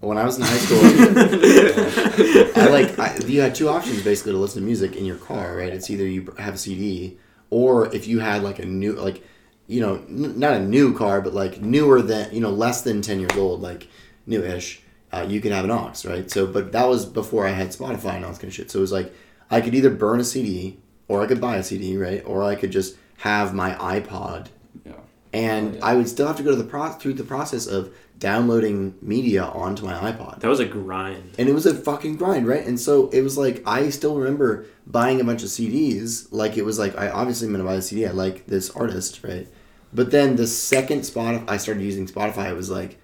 when 0.01 0.19
I 0.19 0.25
was 0.25 0.37
in 0.37 0.43
high 0.43 0.59
school, 0.59 0.81
I 2.63 2.69
like 2.71 2.99
I, 2.99 3.17
you 3.27 3.41
had 3.41 3.55
two 3.55 3.69
options 3.69 4.03
basically 4.03 4.33
to 4.33 4.39
listen 4.39 4.63
to 4.63 4.67
music 4.67 4.97
in 4.97 5.05
your 5.05 5.17
car, 5.17 5.57
right? 5.57 5.73
It's 5.73 5.91
either 5.91 6.07
you 6.07 6.33
have 6.39 6.55
a 6.55 6.59
CD, 6.59 7.19
or 7.51 7.95
if 7.95 8.07
you 8.07 8.19
had 8.21 8.43
like 8.43 8.59
a 8.59 8.67
new 8.67 8.93
like 8.93 9.23
you 9.67 9.81
know 9.81 9.97
n- 10.09 10.39
not 10.39 10.55
a 10.55 10.61
new 10.61 10.95
car, 10.97 11.21
but 11.21 11.35
like 11.35 11.61
newer 11.61 12.03
than 12.03 12.33
you 12.35 12.41
know 12.41 12.51
less 12.51 12.83
than 12.83 13.03
10 13.03 13.21
years 13.21 13.37
old, 13.37 13.61
like 13.61 13.89
newish. 14.27 14.81
Uh, 15.13 15.25
you 15.29 15.41
could 15.41 15.53
have 15.53 15.65
an 15.65 15.71
aux, 15.71 15.93
right? 16.05 16.29
So, 16.31 16.47
but 16.47 16.73
that 16.73 16.89
was 16.89 17.07
before 17.07 17.47
I 17.47 17.51
had 17.51 17.69
Spotify 17.69 18.17
and 18.17 18.25
all 18.25 18.31
this 18.33 18.39
kind 18.39 18.49
of 18.51 18.55
shit. 18.55 18.71
So 18.71 18.79
it 18.81 18.83
was 18.83 18.93
like 18.93 19.15
I 19.51 19.61
could 19.61 19.75
either 19.75 19.89
burn 19.91 20.19
a 20.21 20.25
CD, 20.25 20.79
or 21.09 21.23
I 21.23 21.27
could 21.27 21.41
buy 21.41 21.57
a 21.57 21.63
CD, 21.63 21.97
right? 21.97 22.23
Or 22.27 22.43
I 22.45 22.55
could 22.55 22.71
just 22.73 22.97
have 23.19 23.55
my 23.55 23.75
iPod 23.75 24.49
Yeah. 24.85 24.93
and 25.33 25.75
Oh, 25.75 25.79
yeah. 25.79 25.85
I 25.87 25.95
would 25.97 26.09
still 26.09 26.27
have 26.27 26.37
to 26.37 26.43
go 26.43 26.51
to 26.51 26.57
the 26.57 26.65
pro- 26.65 26.91
through 26.93 27.15
the 27.15 27.25
process 27.25 27.67
of 27.67 27.91
downloading 28.19 28.95
media 29.03 29.45
onto 29.45 29.85
my 29.85 29.93
iPod. 30.11 30.41
that 30.41 30.49
was 30.49 30.59
a 30.61 30.65
grind. 30.65 31.35
And 31.39 31.49
it 31.49 31.53
was 31.55 31.67
a 31.67 31.75
fucking 31.75 32.17
grind, 32.17 32.47
right? 32.47 32.65
And 32.67 32.81
so 32.81 33.09
it 33.11 33.21
was 33.23 33.37
like 33.39 33.63
I 33.67 33.91
still 33.91 34.17
remember 34.17 34.67
buying 34.87 35.21
a 35.21 35.25
bunch 35.25 35.43
of 35.43 35.49
CDs. 35.51 36.27
Like 36.31 36.57
it 36.57 36.65
was 36.65 36.79
like 36.79 36.97
I 36.99 37.09
obviously 37.11 37.47
am 37.47 37.53
gonna 37.53 37.65
buy 37.65 37.77
the 37.77 37.83
CD. 37.83 38.07
I 38.07 38.11
like 38.13 38.47
this 38.47 38.71
artist, 38.71 39.23
right? 39.23 39.47
But 39.93 40.11
then 40.11 40.37
the 40.37 40.47
second 40.47 41.01
Spotify 41.03 41.45
I 41.49 41.57
started 41.59 41.83
using 41.83 42.07
Spotify, 42.07 42.51
it 42.51 42.57
was 42.57 42.71
like 42.71 42.99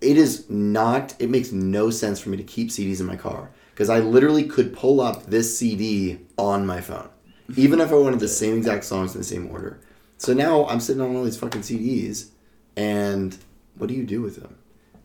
it 0.00 0.16
is 0.16 0.48
not. 0.48 1.14
It 1.18 1.28
makes 1.28 1.50
no 1.52 1.90
sense 1.90 2.20
for 2.20 2.28
me 2.30 2.36
to 2.36 2.42
keep 2.44 2.68
CDs 2.70 3.00
in 3.00 3.06
my 3.06 3.16
car 3.16 3.50
because 3.78 3.90
I 3.90 4.00
literally 4.00 4.42
could 4.42 4.72
pull 4.74 5.00
up 5.00 5.26
this 5.26 5.56
CD 5.56 6.18
on 6.36 6.66
my 6.66 6.80
phone, 6.80 7.08
even 7.54 7.80
if 7.80 7.92
I 7.92 7.94
wanted 7.94 8.18
the 8.18 8.26
same 8.26 8.56
exact 8.56 8.82
songs 8.82 9.14
in 9.14 9.20
the 9.20 9.24
same 9.24 9.48
order. 9.52 9.78
So 10.16 10.34
now 10.34 10.66
I'm 10.66 10.80
sitting 10.80 11.00
on 11.00 11.14
all 11.14 11.22
these 11.22 11.36
fucking 11.36 11.60
CDs, 11.60 12.30
and 12.76 13.38
what 13.76 13.86
do 13.86 13.94
you 13.94 14.02
do 14.02 14.20
with 14.20 14.34
them? 14.42 14.58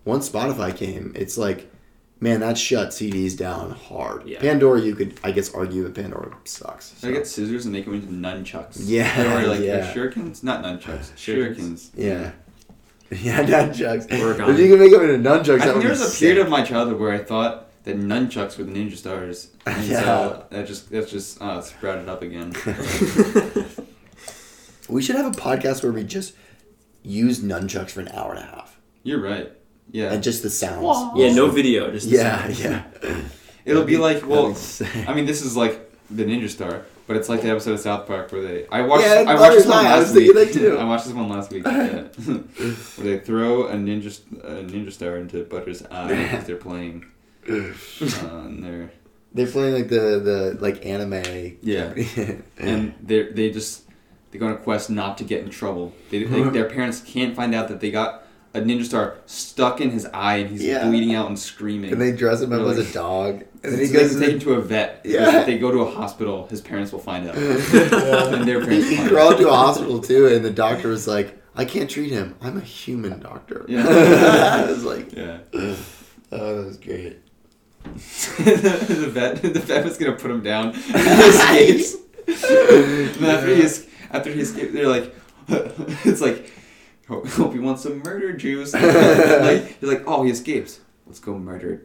Once 0.06 0.28
Spotify 0.28 0.76
came, 0.76 1.14
it's 1.16 1.38
like, 1.38 1.72
man, 2.20 2.40
that 2.40 2.58
shut 2.58 2.90
CDs 2.90 3.38
down 3.38 3.70
hard. 3.74 4.26
Yeah. 4.26 4.40
Pandora, 4.42 4.82
you 4.82 4.96
could, 4.96 5.20
I 5.24 5.30
guess, 5.30 5.54
argue 5.54 5.84
that 5.84 5.94
Pandora 5.94 6.36
sucks. 6.44 6.96
So 6.98 7.10
I 7.10 7.12
get 7.12 7.28
scissors 7.28 7.66
and 7.68 7.74
make 7.74 7.86
them 7.86 7.94
into 7.94 8.08
nunchucks. 8.08 8.78
Yeah, 8.80 9.36
Or 9.40 9.46
like 9.50 9.60
yeah. 9.60 9.88
or 9.92 9.94
shurikens? 9.94 10.42
Not 10.44 10.64
nunchucks. 10.64 11.12
Shurikens. 11.14 11.56
Shurikens. 11.56 11.90
yeah. 11.96 12.32
Yeah, 13.22 13.44
nunchucks. 13.46 14.10
Work 14.20 14.38
If 14.40 14.42
on 14.48 14.58
you 14.58 14.68
can 14.68 14.80
make 14.80 14.90
them 14.92 15.08
into 15.08 15.30
nunchucks, 15.30 15.62
I 15.62 15.66
that 15.66 15.66
think 15.66 15.76
would 15.76 15.84
there 15.84 15.90
be 15.90 15.90
was 15.90 16.02
a 16.02 16.08
sick. 16.10 16.20
period 16.30 16.42
of 16.44 16.50
my 16.50 16.64
childhood 16.64 17.00
where 17.00 17.12
I 17.12 17.20
thought 17.20 17.63
that 17.84 17.98
nunchucks 18.00 18.58
were 18.58 18.64
the 18.64 18.72
ninja 18.72 18.96
stars. 18.98 19.50
And 19.66 19.86
Yeah. 19.88 20.02
so 20.04 20.46
that 20.50 20.68
just 20.68 20.90
that's 20.90 21.12
just 21.12 21.42
uh, 21.42 21.62
sprouted 21.62 22.10
up 22.10 22.22
again. 22.22 22.54
We 24.90 25.02
should 25.02 25.16
have 25.16 25.26
a 25.28 25.32
podcast 25.40 25.82
where 25.82 25.94
we 25.94 26.04
just 26.04 26.34
use 27.04 27.40
nunchucks 27.40 27.92
for 27.92 28.02
an 28.02 28.10
hour 28.10 28.32
and 28.34 28.40
a 28.40 28.46
half. 28.46 28.78
You're 29.04 29.22
right. 29.22 29.50
Yeah. 29.92 30.12
And 30.12 30.22
just 30.22 30.44
the 30.44 30.50
sounds. 30.50 31.18
Yeah, 31.18 31.34
no 31.34 31.50
video. 31.50 31.90
Just 31.90 32.10
the 32.10 32.18
Yeah, 32.18 32.42
sounds. 32.44 32.62
yeah. 32.62 32.84
It'll 33.66 33.86
be 33.86 33.98
like 33.98 34.28
well 34.28 34.50
That'd 34.50 34.56
be 34.56 34.60
sick. 34.60 35.10
I 35.10 35.14
mean 35.14 35.26
this 35.26 35.42
is 35.42 35.56
like 35.56 35.90
the 36.12 36.26
ninja 36.26 36.50
star, 36.50 36.86
but 37.08 37.16
it's 37.16 37.30
like 37.30 37.42
the 37.42 37.50
episode 37.50 37.74
of 37.74 37.80
South 37.80 38.06
Park 38.08 38.32
where 38.34 38.42
they 38.42 38.68
I 38.68 38.82
watched 38.82 39.06
Yeah, 39.08 39.24
I 39.26 39.36
watched 39.40 39.56
this 39.56 39.66
one 39.68 39.86
last 39.86 40.14
week. 40.14 40.34
that 40.34 40.52
too. 40.54 40.78
I 40.78 40.84
watched 40.84 41.06
this 41.06 41.14
one 41.14 41.30
last 41.30 41.50
week. 41.52 41.64
Yeah. 41.66 42.02
where 42.98 43.08
they 43.08 43.20
throw 43.20 43.68
a 43.68 43.76
ninja 43.76 44.20
a 44.44 44.64
ninja 44.66 44.92
star 44.92 45.16
into 45.16 45.44
Butters' 45.46 45.82
eye 45.90 46.12
as 46.14 46.46
they're 46.46 46.58
playing. 46.58 47.06
Uh, 47.50 48.48
they're 48.62 48.92
They're 49.34 49.48
playing 49.48 49.74
like 49.74 49.90
the 49.90 50.20
the 50.20 50.58
like 50.60 50.86
anime. 50.86 51.58
Yeah. 51.62 51.94
and 52.58 52.94
they 53.02 53.24
they 53.32 53.52
just 53.52 53.84
they 54.32 54.40
go 54.40 54.48
on 54.48 54.54
a 54.54 54.58
quest 54.58 54.90
not 54.90 55.18
to 55.20 55.24
get 55.24 55.44
in 55.44 55.50
trouble. 55.50 55.94
They, 56.10 56.24
they, 56.24 56.42
their 56.50 56.70
parents 56.70 57.02
can't 57.06 57.36
find 57.36 57.54
out 57.54 57.68
that 57.68 57.80
they 57.82 57.92
got 57.92 58.22
a 58.56 58.60
ninja 58.62 58.86
star 58.86 59.18
stuck 59.26 59.82
in 59.82 59.90
his 59.90 60.06
eye 60.14 60.38
and 60.38 60.50
he's 60.52 60.64
Yeah. 60.64 60.88
bleeding 60.88 61.16
out 61.16 61.28
and 61.28 61.38
screaming. 61.40 61.92
and 61.92 62.00
they 62.02 62.12
dress 62.12 62.42
him 62.42 62.54
up 62.54 62.60
They're 62.62 62.80
as 62.80 62.90
a 62.90 62.94
dog, 62.94 63.44
and 63.64 63.74
then 63.74 63.80
he 63.80 63.88
so 63.88 63.94
goes 63.94 64.16
they 64.20 64.26
take 64.28 64.34
him 64.36 64.40
to 64.42 64.54
a 64.54 64.62
vet. 64.62 65.02
Yeah. 65.06 65.40
If 65.40 65.46
they 65.48 65.58
go 65.58 65.72
to 65.72 65.80
a 65.80 65.90
hospital, 65.90 66.46
his 66.48 66.62
parents 66.62 66.92
will 66.92 67.00
find 67.00 67.28
out. 67.28 67.36
and 67.38 68.48
their 68.48 68.60
parents 68.64 68.86
will 68.86 68.90
he 68.92 68.96
find 68.98 69.10
crawled 69.10 69.34
out. 69.34 69.40
to 69.40 69.50
a 69.50 69.54
hospital 69.54 70.00
too, 70.00 70.28
and 70.28 70.46
the 70.46 70.52
doctor 70.52 70.90
was 70.90 71.08
like, 71.08 71.42
"I 71.56 71.66
can't 71.66 71.90
treat 71.90 72.12
him. 72.12 72.36
I'm 72.42 72.58
a 72.58 72.62
human 72.62 73.20
doctor." 73.20 73.66
Yeah. 73.68 73.88
I 73.88 74.70
was 74.72 74.84
like, 74.84 75.14
Yeah. 75.14 75.40
"Oh, 76.32 76.58
that 76.58 76.66
was 76.66 76.78
great." 76.78 77.20
the 78.38 79.10
vet 79.12 79.42
the 79.42 79.60
vet 79.60 79.84
was 79.84 79.98
gonna 79.98 80.14
put 80.14 80.32
him 80.32 80.42
down. 80.42 80.74
He 80.84 80.90
escapes. 80.92 81.96
and 83.18 83.26
after 83.26 83.56
he 83.56 83.62
es- 83.62 83.88
after 84.12 84.32
he 84.32 84.42
escapes, 84.42 84.74
they're 84.74 84.88
like, 84.88 85.14
it's 86.06 86.22
like, 86.22 86.52
hope, 87.08 87.28
hope 87.28 87.54
he 87.54 87.60
wants 87.60 87.84
some 87.84 88.00
murder 88.00 88.34
juice. 88.34 88.74
like 88.74 89.80
he's 89.80 89.90
like, 89.90 90.04
oh, 90.08 90.24
he 90.24 90.32
escapes. 90.32 90.80
Let's 91.06 91.20
go 91.20 91.38
murder. 91.38 91.82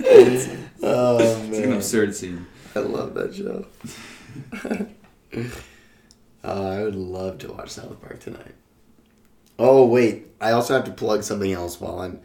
it's 0.00 0.48
Oh 0.82 1.46
like 1.50 1.64
an 1.64 1.72
absurd 1.74 2.14
scene. 2.14 2.46
I 2.74 2.78
love 2.80 3.14
that 3.14 3.34
show. 3.34 3.66
Uh, 6.44 6.68
I 6.70 6.82
would 6.82 6.94
love 6.94 7.38
to 7.38 7.52
watch 7.52 7.70
South 7.70 8.00
Park 8.00 8.20
tonight. 8.20 8.54
Oh 9.58 9.86
wait, 9.86 10.28
I 10.40 10.52
also 10.52 10.74
have 10.74 10.84
to 10.84 10.92
plug 10.92 11.22
something 11.24 11.50
else 11.52 11.80
while 11.80 11.98
I'm 12.00 12.20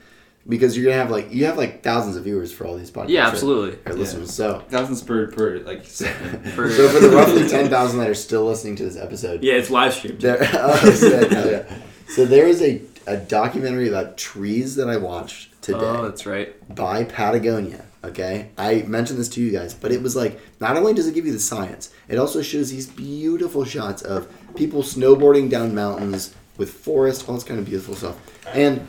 because 0.47 0.75
you're 0.75 0.85
gonna 0.85 0.97
have 1.01 1.11
like 1.11 1.31
you 1.31 1.45
have 1.45 1.57
like 1.57 1.83
thousands 1.83 2.15
of 2.15 2.23
viewers 2.23 2.51
for 2.51 2.65
all 2.65 2.75
these 2.75 2.91
podcasts. 2.91 3.09
Yeah, 3.09 3.23
right? 3.25 3.31
absolutely. 3.33 3.79
Or 3.85 3.93
listeners. 3.95 4.33
So 4.33 4.63
Thousands 4.69 5.01
per 5.03 5.27
per 5.27 5.59
like 5.59 5.85
second. 5.85 6.47
For- 6.53 6.69
so 6.71 6.87
for 6.89 6.99
the 6.99 7.09
roughly 7.09 7.47
ten 7.47 7.69
thousand 7.69 7.99
that 7.99 8.09
are 8.09 8.15
still 8.15 8.45
listening 8.45 8.75
to 8.77 8.83
this 8.83 8.97
episode, 8.97 9.43
Yeah, 9.43 9.53
it's 9.53 9.69
live 9.69 9.93
streamed. 9.93 10.21
There, 10.21 10.37
oh, 10.53 10.91
sick. 10.91 11.31
Hell 11.31 11.51
yeah. 11.51 11.77
So 12.07 12.25
there 12.25 12.47
is 12.47 12.61
a 12.61 12.81
a 13.07 13.17
documentary 13.17 13.87
about 13.89 14.15
trees 14.17 14.75
that 14.75 14.87
I 14.89 14.97
watched 14.97 15.59
today 15.63 15.79
Oh, 15.81 16.03
that's 16.03 16.25
right. 16.25 16.53
by 16.75 17.03
Patagonia. 17.03 17.85
Okay, 18.03 18.49
I 18.57 18.81
mentioned 18.87 19.19
this 19.19 19.29
to 19.29 19.41
you 19.41 19.51
guys, 19.51 19.75
but 19.75 19.91
it 19.91 20.01
was 20.01 20.15
like 20.15 20.39
not 20.59 20.75
only 20.75 20.93
does 20.93 21.07
it 21.07 21.13
give 21.13 21.25
you 21.27 21.31
the 21.33 21.39
science, 21.39 21.93
it 22.07 22.17
also 22.17 22.41
shows 22.41 22.71
these 22.71 22.87
beautiful 22.87 23.63
shots 23.63 24.01
of 24.01 24.27
people 24.55 24.81
snowboarding 24.81 25.49
down 25.51 25.75
mountains 25.75 26.33
with 26.57 26.71
forest, 26.71 27.29
all 27.29 27.35
this 27.35 27.43
kind 27.43 27.59
of 27.59 27.65
beautiful 27.67 27.93
stuff. 27.95 28.17
And 28.55 28.87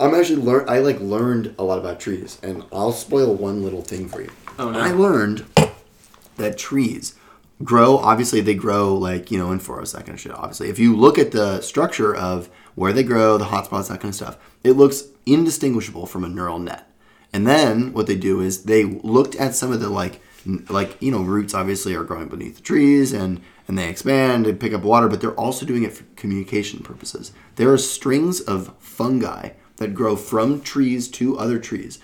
I'm 0.00 0.14
actually 0.14 0.42
learn. 0.42 0.68
I 0.68 0.78
like 0.78 1.00
learned 1.00 1.54
a 1.58 1.64
lot 1.64 1.78
about 1.78 1.98
trees, 1.98 2.38
and 2.42 2.64
I'll 2.72 2.92
spoil 2.92 3.34
one 3.34 3.62
little 3.62 3.82
thing 3.82 4.08
for 4.08 4.22
you. 4.22 4.30
Oh, 4.58 4.70
no. 4.70 4.78
I 4.78 4.92
learned 4.92 5.44
that 6.36 6.56
trees 6.56 7.16
grow. 7.64 7.98
Obviously, 7.98 8.40
they 8.40 8.54
grow 8.54 8.94
like 8.94 9.30
you 9.30 9.38
know 9.38 9.50
in 9.50 9.58
forests, 9.58 9.94
that 9.94 10.06
kind 10.06 10.14
of 10.14 10.20
shit. 10.20 10.32
Obviously, 10.32 10.68
if 10.68 10.78
you 10.78 10.96
look 10.96 11.18
at 11.18 11.32
the 11.32 11.60
structure 11.60 12.14
of 12.14 12.48
where 12.76 12.92
they 12.92 13.02
grow, 13.02 13.38
the 13.38 13.46
hotspots, 13.46 13.88
that 13.88 14.00
kind 14.00 14.10
of 14.10 14.14
stuff, 14.14 14.38
it 14.62 14.72
looks 14.72 15.04
indistinguishable 15.26 16.06
from 16.06 16.22
a 16.22 16.28
neural 16.28 16.60
net. 16.60 16.88
And 17.32 17.46
then 17.46 17.92
what 17.92 18.06
they 18.06 18.16
do 18.16 18.40
is 18.40 18.64
they 18.64 18.84
looked 18.84 19.34
at 19.34 19.54
some 19.54 19.72
of 19.72 19.80
the 19.80 19.88
like 19.88 20.20
like 20.68 20.96
you 21.02 21.10
know 21.10 21.22
roots 21.22 21.54
obviously 21.54 21.94
are 21.94 22.04
growing 22.04 22.28
beneath 22.28 22.56
the 22.56 22.62
trees 22.62 23.12
and 23.12 23.40
and 23.66 23.76
they 23.76 23.88
expand 23.88 24.46
and 24.46 24.60
pick 24.60 24.72
up 24.72 24.82
water, 24.82 25.08
but 25.08 25.20
they're 25.20 25.32
also 25.32 25.66
doing 25.66 25.82
it 25.82 25.92
for 25.92 26.04
communication 26.16 26.80
purposes. 26.80 27.32
There 27.56 27.70
are 27.70 27.78
strings 27.78 28.40
of 28.40 28.74
fungi 28.78 29.50
that 29.78 29.94
grow 29.94 30.16
from 30.16 30.60
trees 30.60 31.08
to 31.08 31.38
other 31.38 31.58
trees. 31.58 31.98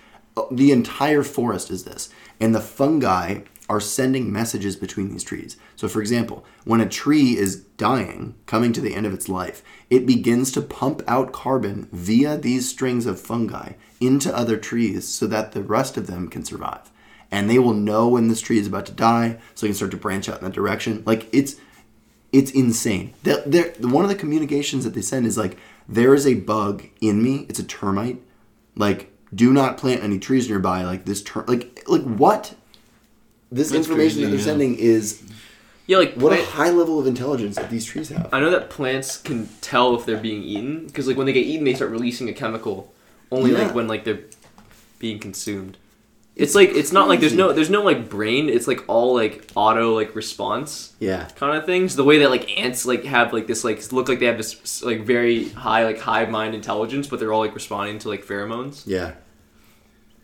The 0.50 0.72
entire 0.72 1.22
forest 1.22 1.70
is 1.70 1.84
this, 1.84 2.08
and 2.40 2.54
the 2.54 2.60
fungi 2.60 3.40
are 3.68 3.80
sending 3.80 4.32
messages 4.32 4.76
between 4.76 5.10
these 5.10 5.24
trees. 5.24 5.56
So, 5.76 5.88
for 5.88 6.00
example, 6.00 6.44
when 6.64 6.80
a 6.80 6.88
tree 6.88 7.36
is 7.36 7.56
dying, 7.56 8.34
coming 8.46 8.72
to 8.74 8.80
the 8.80 8.94
end 8.94 9.06
of 9.06 9.14
its 9.14 9.28
life, 9.28 9.62
it 9.88 10.06
begins 10.06 10.52
to 10.52 10.62
pump 10.62 11.02
out 11.06 11.32
carbon 11.32 11.88
via 11.90 12.36
these 12.36 12.68
strings 12.68 13.06
of 13.06 13.20
fungi 13.20 13.72
into 14.00 14.36
other 14.36 14.58
trees 14.58 15.08
so 15.08 15.26
that 15.28 15.52
the 15.52 15.62
rest 15.62 15.96
of 15.96 16.06
them 16.06 16.28
can 16.28 16.44
survive. 16.44 16.90
And 17.30 17.48
they 17.48 17.58
will 17.58 17.74
know 17.74 18.08
when 18.08 18.28
this 18.28 18.42
tree 18.42 18.58
is 18.58 18.66
about 18.66 18.86
to 18.86 18.92
die, 18.92 19.38
so 19.54 19.64
they 19.64 19.68
can 19.68 19.76
start 19.76 19.90
to 19.92 19.96
branch 19.96 20.28
out 20.28 20.38
in 20.38 20.44
that 20.44 20.52
direction. 20.52 21.02
Like 21.06 21.28
it's 21.32 21.56
it's 22.32 22.50
insane. 22.50 23.14
They're, 23.22 23.42
they're, 23.46 23.72
one 23.78 24.04
of 24.04 24.10
the 24.10 24.16
communications 24.16 24.82
that 24.82 24.92
they 24.92 25.02
send 25.02 25.24
is 25.24 25.38
like, 25.38 25.56
there 25.88 26.14
is 26.14 26.26
a 26.26 26.34
bug 26.34 26.84
in 27.00 27.22
me. 27.22 27.46
It's 27.48 27.58
a 27.58 27.64
termite. 27.64 28.20
Like, 28.76 29.10
do 29.34 29.52
not 29.52 29.76
plant 29.76 30.02
any 30.02 30.18
trees 30.18 30.48
nearby. 30.48 30.84
Like 30.84 31.04
this 31.04 31.22
term, 31.22 31.44
like 31.46 31.82
like 31.86 32.02
what? 32.02 32.54
This 33.52 33.70
That's 33.70 33.86
information 33.86 34.16
crazy, 34.18 34.24
that 34.24 34.30
they're 34.30 34.38
yeah. 34.38 34.44
sending 34.44 34.74
is 34.76 35.22
Yeah, 35.86 35.98
like 35.98 36.14
what 36.14 36.32
a 36.32 36.44
high 36.44 36.70
level 36.70 36.98
of 36.98 37.06
intelligence 37.06 37.56
that 37.56 37.70
these 37.70 37.84
trees 37.84 38.08
have. 38.08 38.28
I 38.32 38.40
know 38.40 38.50
that 38.50 38.70
plants 38.70 39.16
can 39.16 39.48
tell 39.60 39.94
if 39.94 40.06
they're 40.06 40.16
being 40.20 40.42
eaten 40.42 40.86
because 40.86 41.06
like 41.06 41.16
when 41.16 41.26
they 41.26 41.32
get 41.32 41.46
eaten, 41.46 41.64
they 41.64 41.74
start 41.74 41.90
releasing 41.90 42.28
a 42.28 42.32
chemical. 42.32 42.92
Only 43.30 43.52
Yeah. 43.52 43.58
like 43.64 43.74
when 43.74 43.86
like 43.86 44.04
they're 44.04 44.20
being 44.98 45.18
consumed. 45.18 45.76
It's 46.36 46.54
like 46.56 46.70
it's 46.70 46.90
not 46.90 47.06
like 47.08 47.20
there's 47.20 47.32
no 47.34 47.52
there's 47.52 47.70
no 47.70 47.82
like 47.82 48.08
brain. 48.08 48.48
It's 48.48 48.66
like 48.66 48.82
all 48.88 49.14
like 49.14 49.48
auto 49.54 49.94
like 49.94 50.16
response 50.16 50.92
Yeah, 50.98 51.28
kind 51.36 51.56
of 51.56 51.64
things. 51.64 51.94
The 51.94 52.02
way 52.02 52.18
that 52.18 52.30
like 52.30 52.58
ants 52.58 52.84
like 52.84 53.04
have 53.04 53.32
like 53.32 53.46
this 53.46 53.62
like 53.62 53.92
look 53.92 54.08
like 54.08 54.18
they 54.18 54.26
have 54.26 54.36
this 54.36 54.82
like 54.82 55.02
very 55.02 55.50
high 55.50 55.84
like 55.84 56.00
hive 56.00 56.30
mind 56.30 56.54
intelligence, 56.56 57.06
but 57.06 57.20
they're 57.20 57.32
all 57.32 57.40
like 57.40 57.54
responding 57.54 58.00
to 58.00 58.08
like 58.08 58.24
pheromones. 58.24 58.82
yeah, 58.84 59.12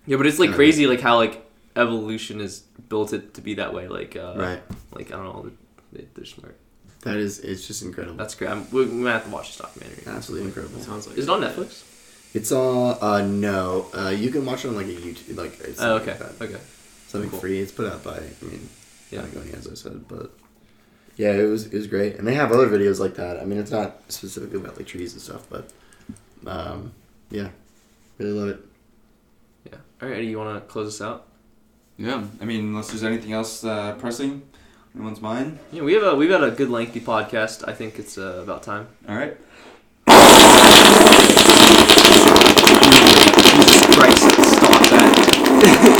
Yeah, 0.07 0.17
but 0.17 0.27
it's 0.27 0.41
like 0.41 0.53
crazy 0.53 0.87
like 0.89 1.01
how 1.01 1.17
like 1.17 1.47
evolution 1.77 2.41
has 2.41 2.61
built 2.89 3.13
it 3.13 3.35
to 3.35 3.41
be 3.41 3.55
that 3.55 3.73
way. 3.73 3.87
Like 3.87 4.17
uh, 4.17 4.35
right. 4.37 4.63
Like 4.93 5.13
I 5.13 5.17
don't 5.17 5.25
know, 5.25 5.51
they, 5.93 6.07
they're 6.15 6.25
smart. 6.25 6.57
That 7.03 7.17
is, 7.17 7.39
it's 7.39 7.67
just 7.67 7.83
incredible. 7.83 8.17
That's 8.19 8.35
great. 8.35 8.51
I'm, 8.51 8.69
we, 8.73 8.85
we 8.85 8.93
might 8.93 9.13
have 9.13 9.25
to 9.25 9.31
watch 9.31 9.47
this 9.49 9.57
documentary. 9.59 10.03
absolutely 10.07 10.49
incredible. 10.49 10.81
Sounds 10.81 11.07
like 11.07 11.17
Is 11.17 11.25
it 11.29 11.31
on 11.31 11.41
Netflix? 11.41 11.85
It's 12.33 12.53
all 12.53 12.97
uh 13.03 13.23
no, 13.23 13.87
uh 13.95 14.11
you 14.11 14.31
can 14.31 14.45
watch 14.47 14.65
it 14.65 14.69
on 14.69 14.77
like 14.77 14.87
a 14.87 14.91
YouTube 14.91 15.37
like 15.37 15.59
it's 15.61 15.81
Oh, 15.81 15.97
okay. 15.97 16.11
like 16.13 16.19
that. 16.39 16.45
Okay. 16.45 16.61
something 17.09 17.31
Cool. 17.31 17.41
free. 17.41 17.59
It's 17.61 17.73
put 17.73 17.87
out 17.93 18.05
by 18.05 18.17
I 18.19 18.45
mean 18.45 18.69
Yeah. 19.11 19.23
Patagonia, 19.23 19.57
as 19.57 19.67
I 19.67 19.75
said, 19.75 20.07
but 20.09 20.31
yeah, 21.17 21.33
it 21.33 21.45
was 21.45 21.67
it 21.67 21.75
was 21.75 21.87
great, 21.87 22.17
and 22.17 22.27
they 22.27 22.35
have 22.35 22.51
other 22.53 22.69
videos 22.69 22.99
like 23.01 23.15
that. 23.17 23.41
I 23.41 23.45
mean, 23.45 23.59
it's 23.59 23.71
not 23.73 24.01
specifically 24.09 24.59
about 24.59 24.77
like 24.79 24.87
trees 24.87 25.13
and 25.13 25.21
stuff, 25.21 25.43
but 25.51 25.71
um, 26.47 26.93
yeah, 27.31 27.49
really 28.19 28.33
love 28.33 28.49
it. 28.49 28.61
Yeah. 29.67 29.79
All 30.01 30.09
right, 30.09 30.17
Eddie, 30.19 30.29
you 30.29 30.39
want 30.39 30.55
to 30.55 30.67
close 30.73 30.89
us 30.95 31.01
out? 31.07 31.27
Yeah, 31.99 32.25
I 32.41 32.45
mean, 32.47 32.61
unless 32.61 32.89
there's 32.89 33.05
anything 33.05 33.33
else 33.35 33.63
uh, 33.65 33.93
pressing, 33.99 34.41
anyone's 34.95 35.21
mind. 35.21 35.59
Yeah, 35.73 35.83
we 35.83 35.93
have 35.93 36.03
a 36.05 36.15
we've 36.15 36.31
had 36.31 36.43
a 36.43 36.51
good 36.53 36.71
lengthy 36.71 37.01
podcast. 37.01 37.69
I 37.69 37.75
think 37.75 37.99
it's 37.99 38.17
uh, 38.17 38.41
about 38.43 38.63
time. 38.63 38.87
All 39.07 39.17
right. 39.17 39.37
Jesus 43.53 43.87
Christ! 43.97 44.31
Stop 44.57 44.83
that. 44.91 45.81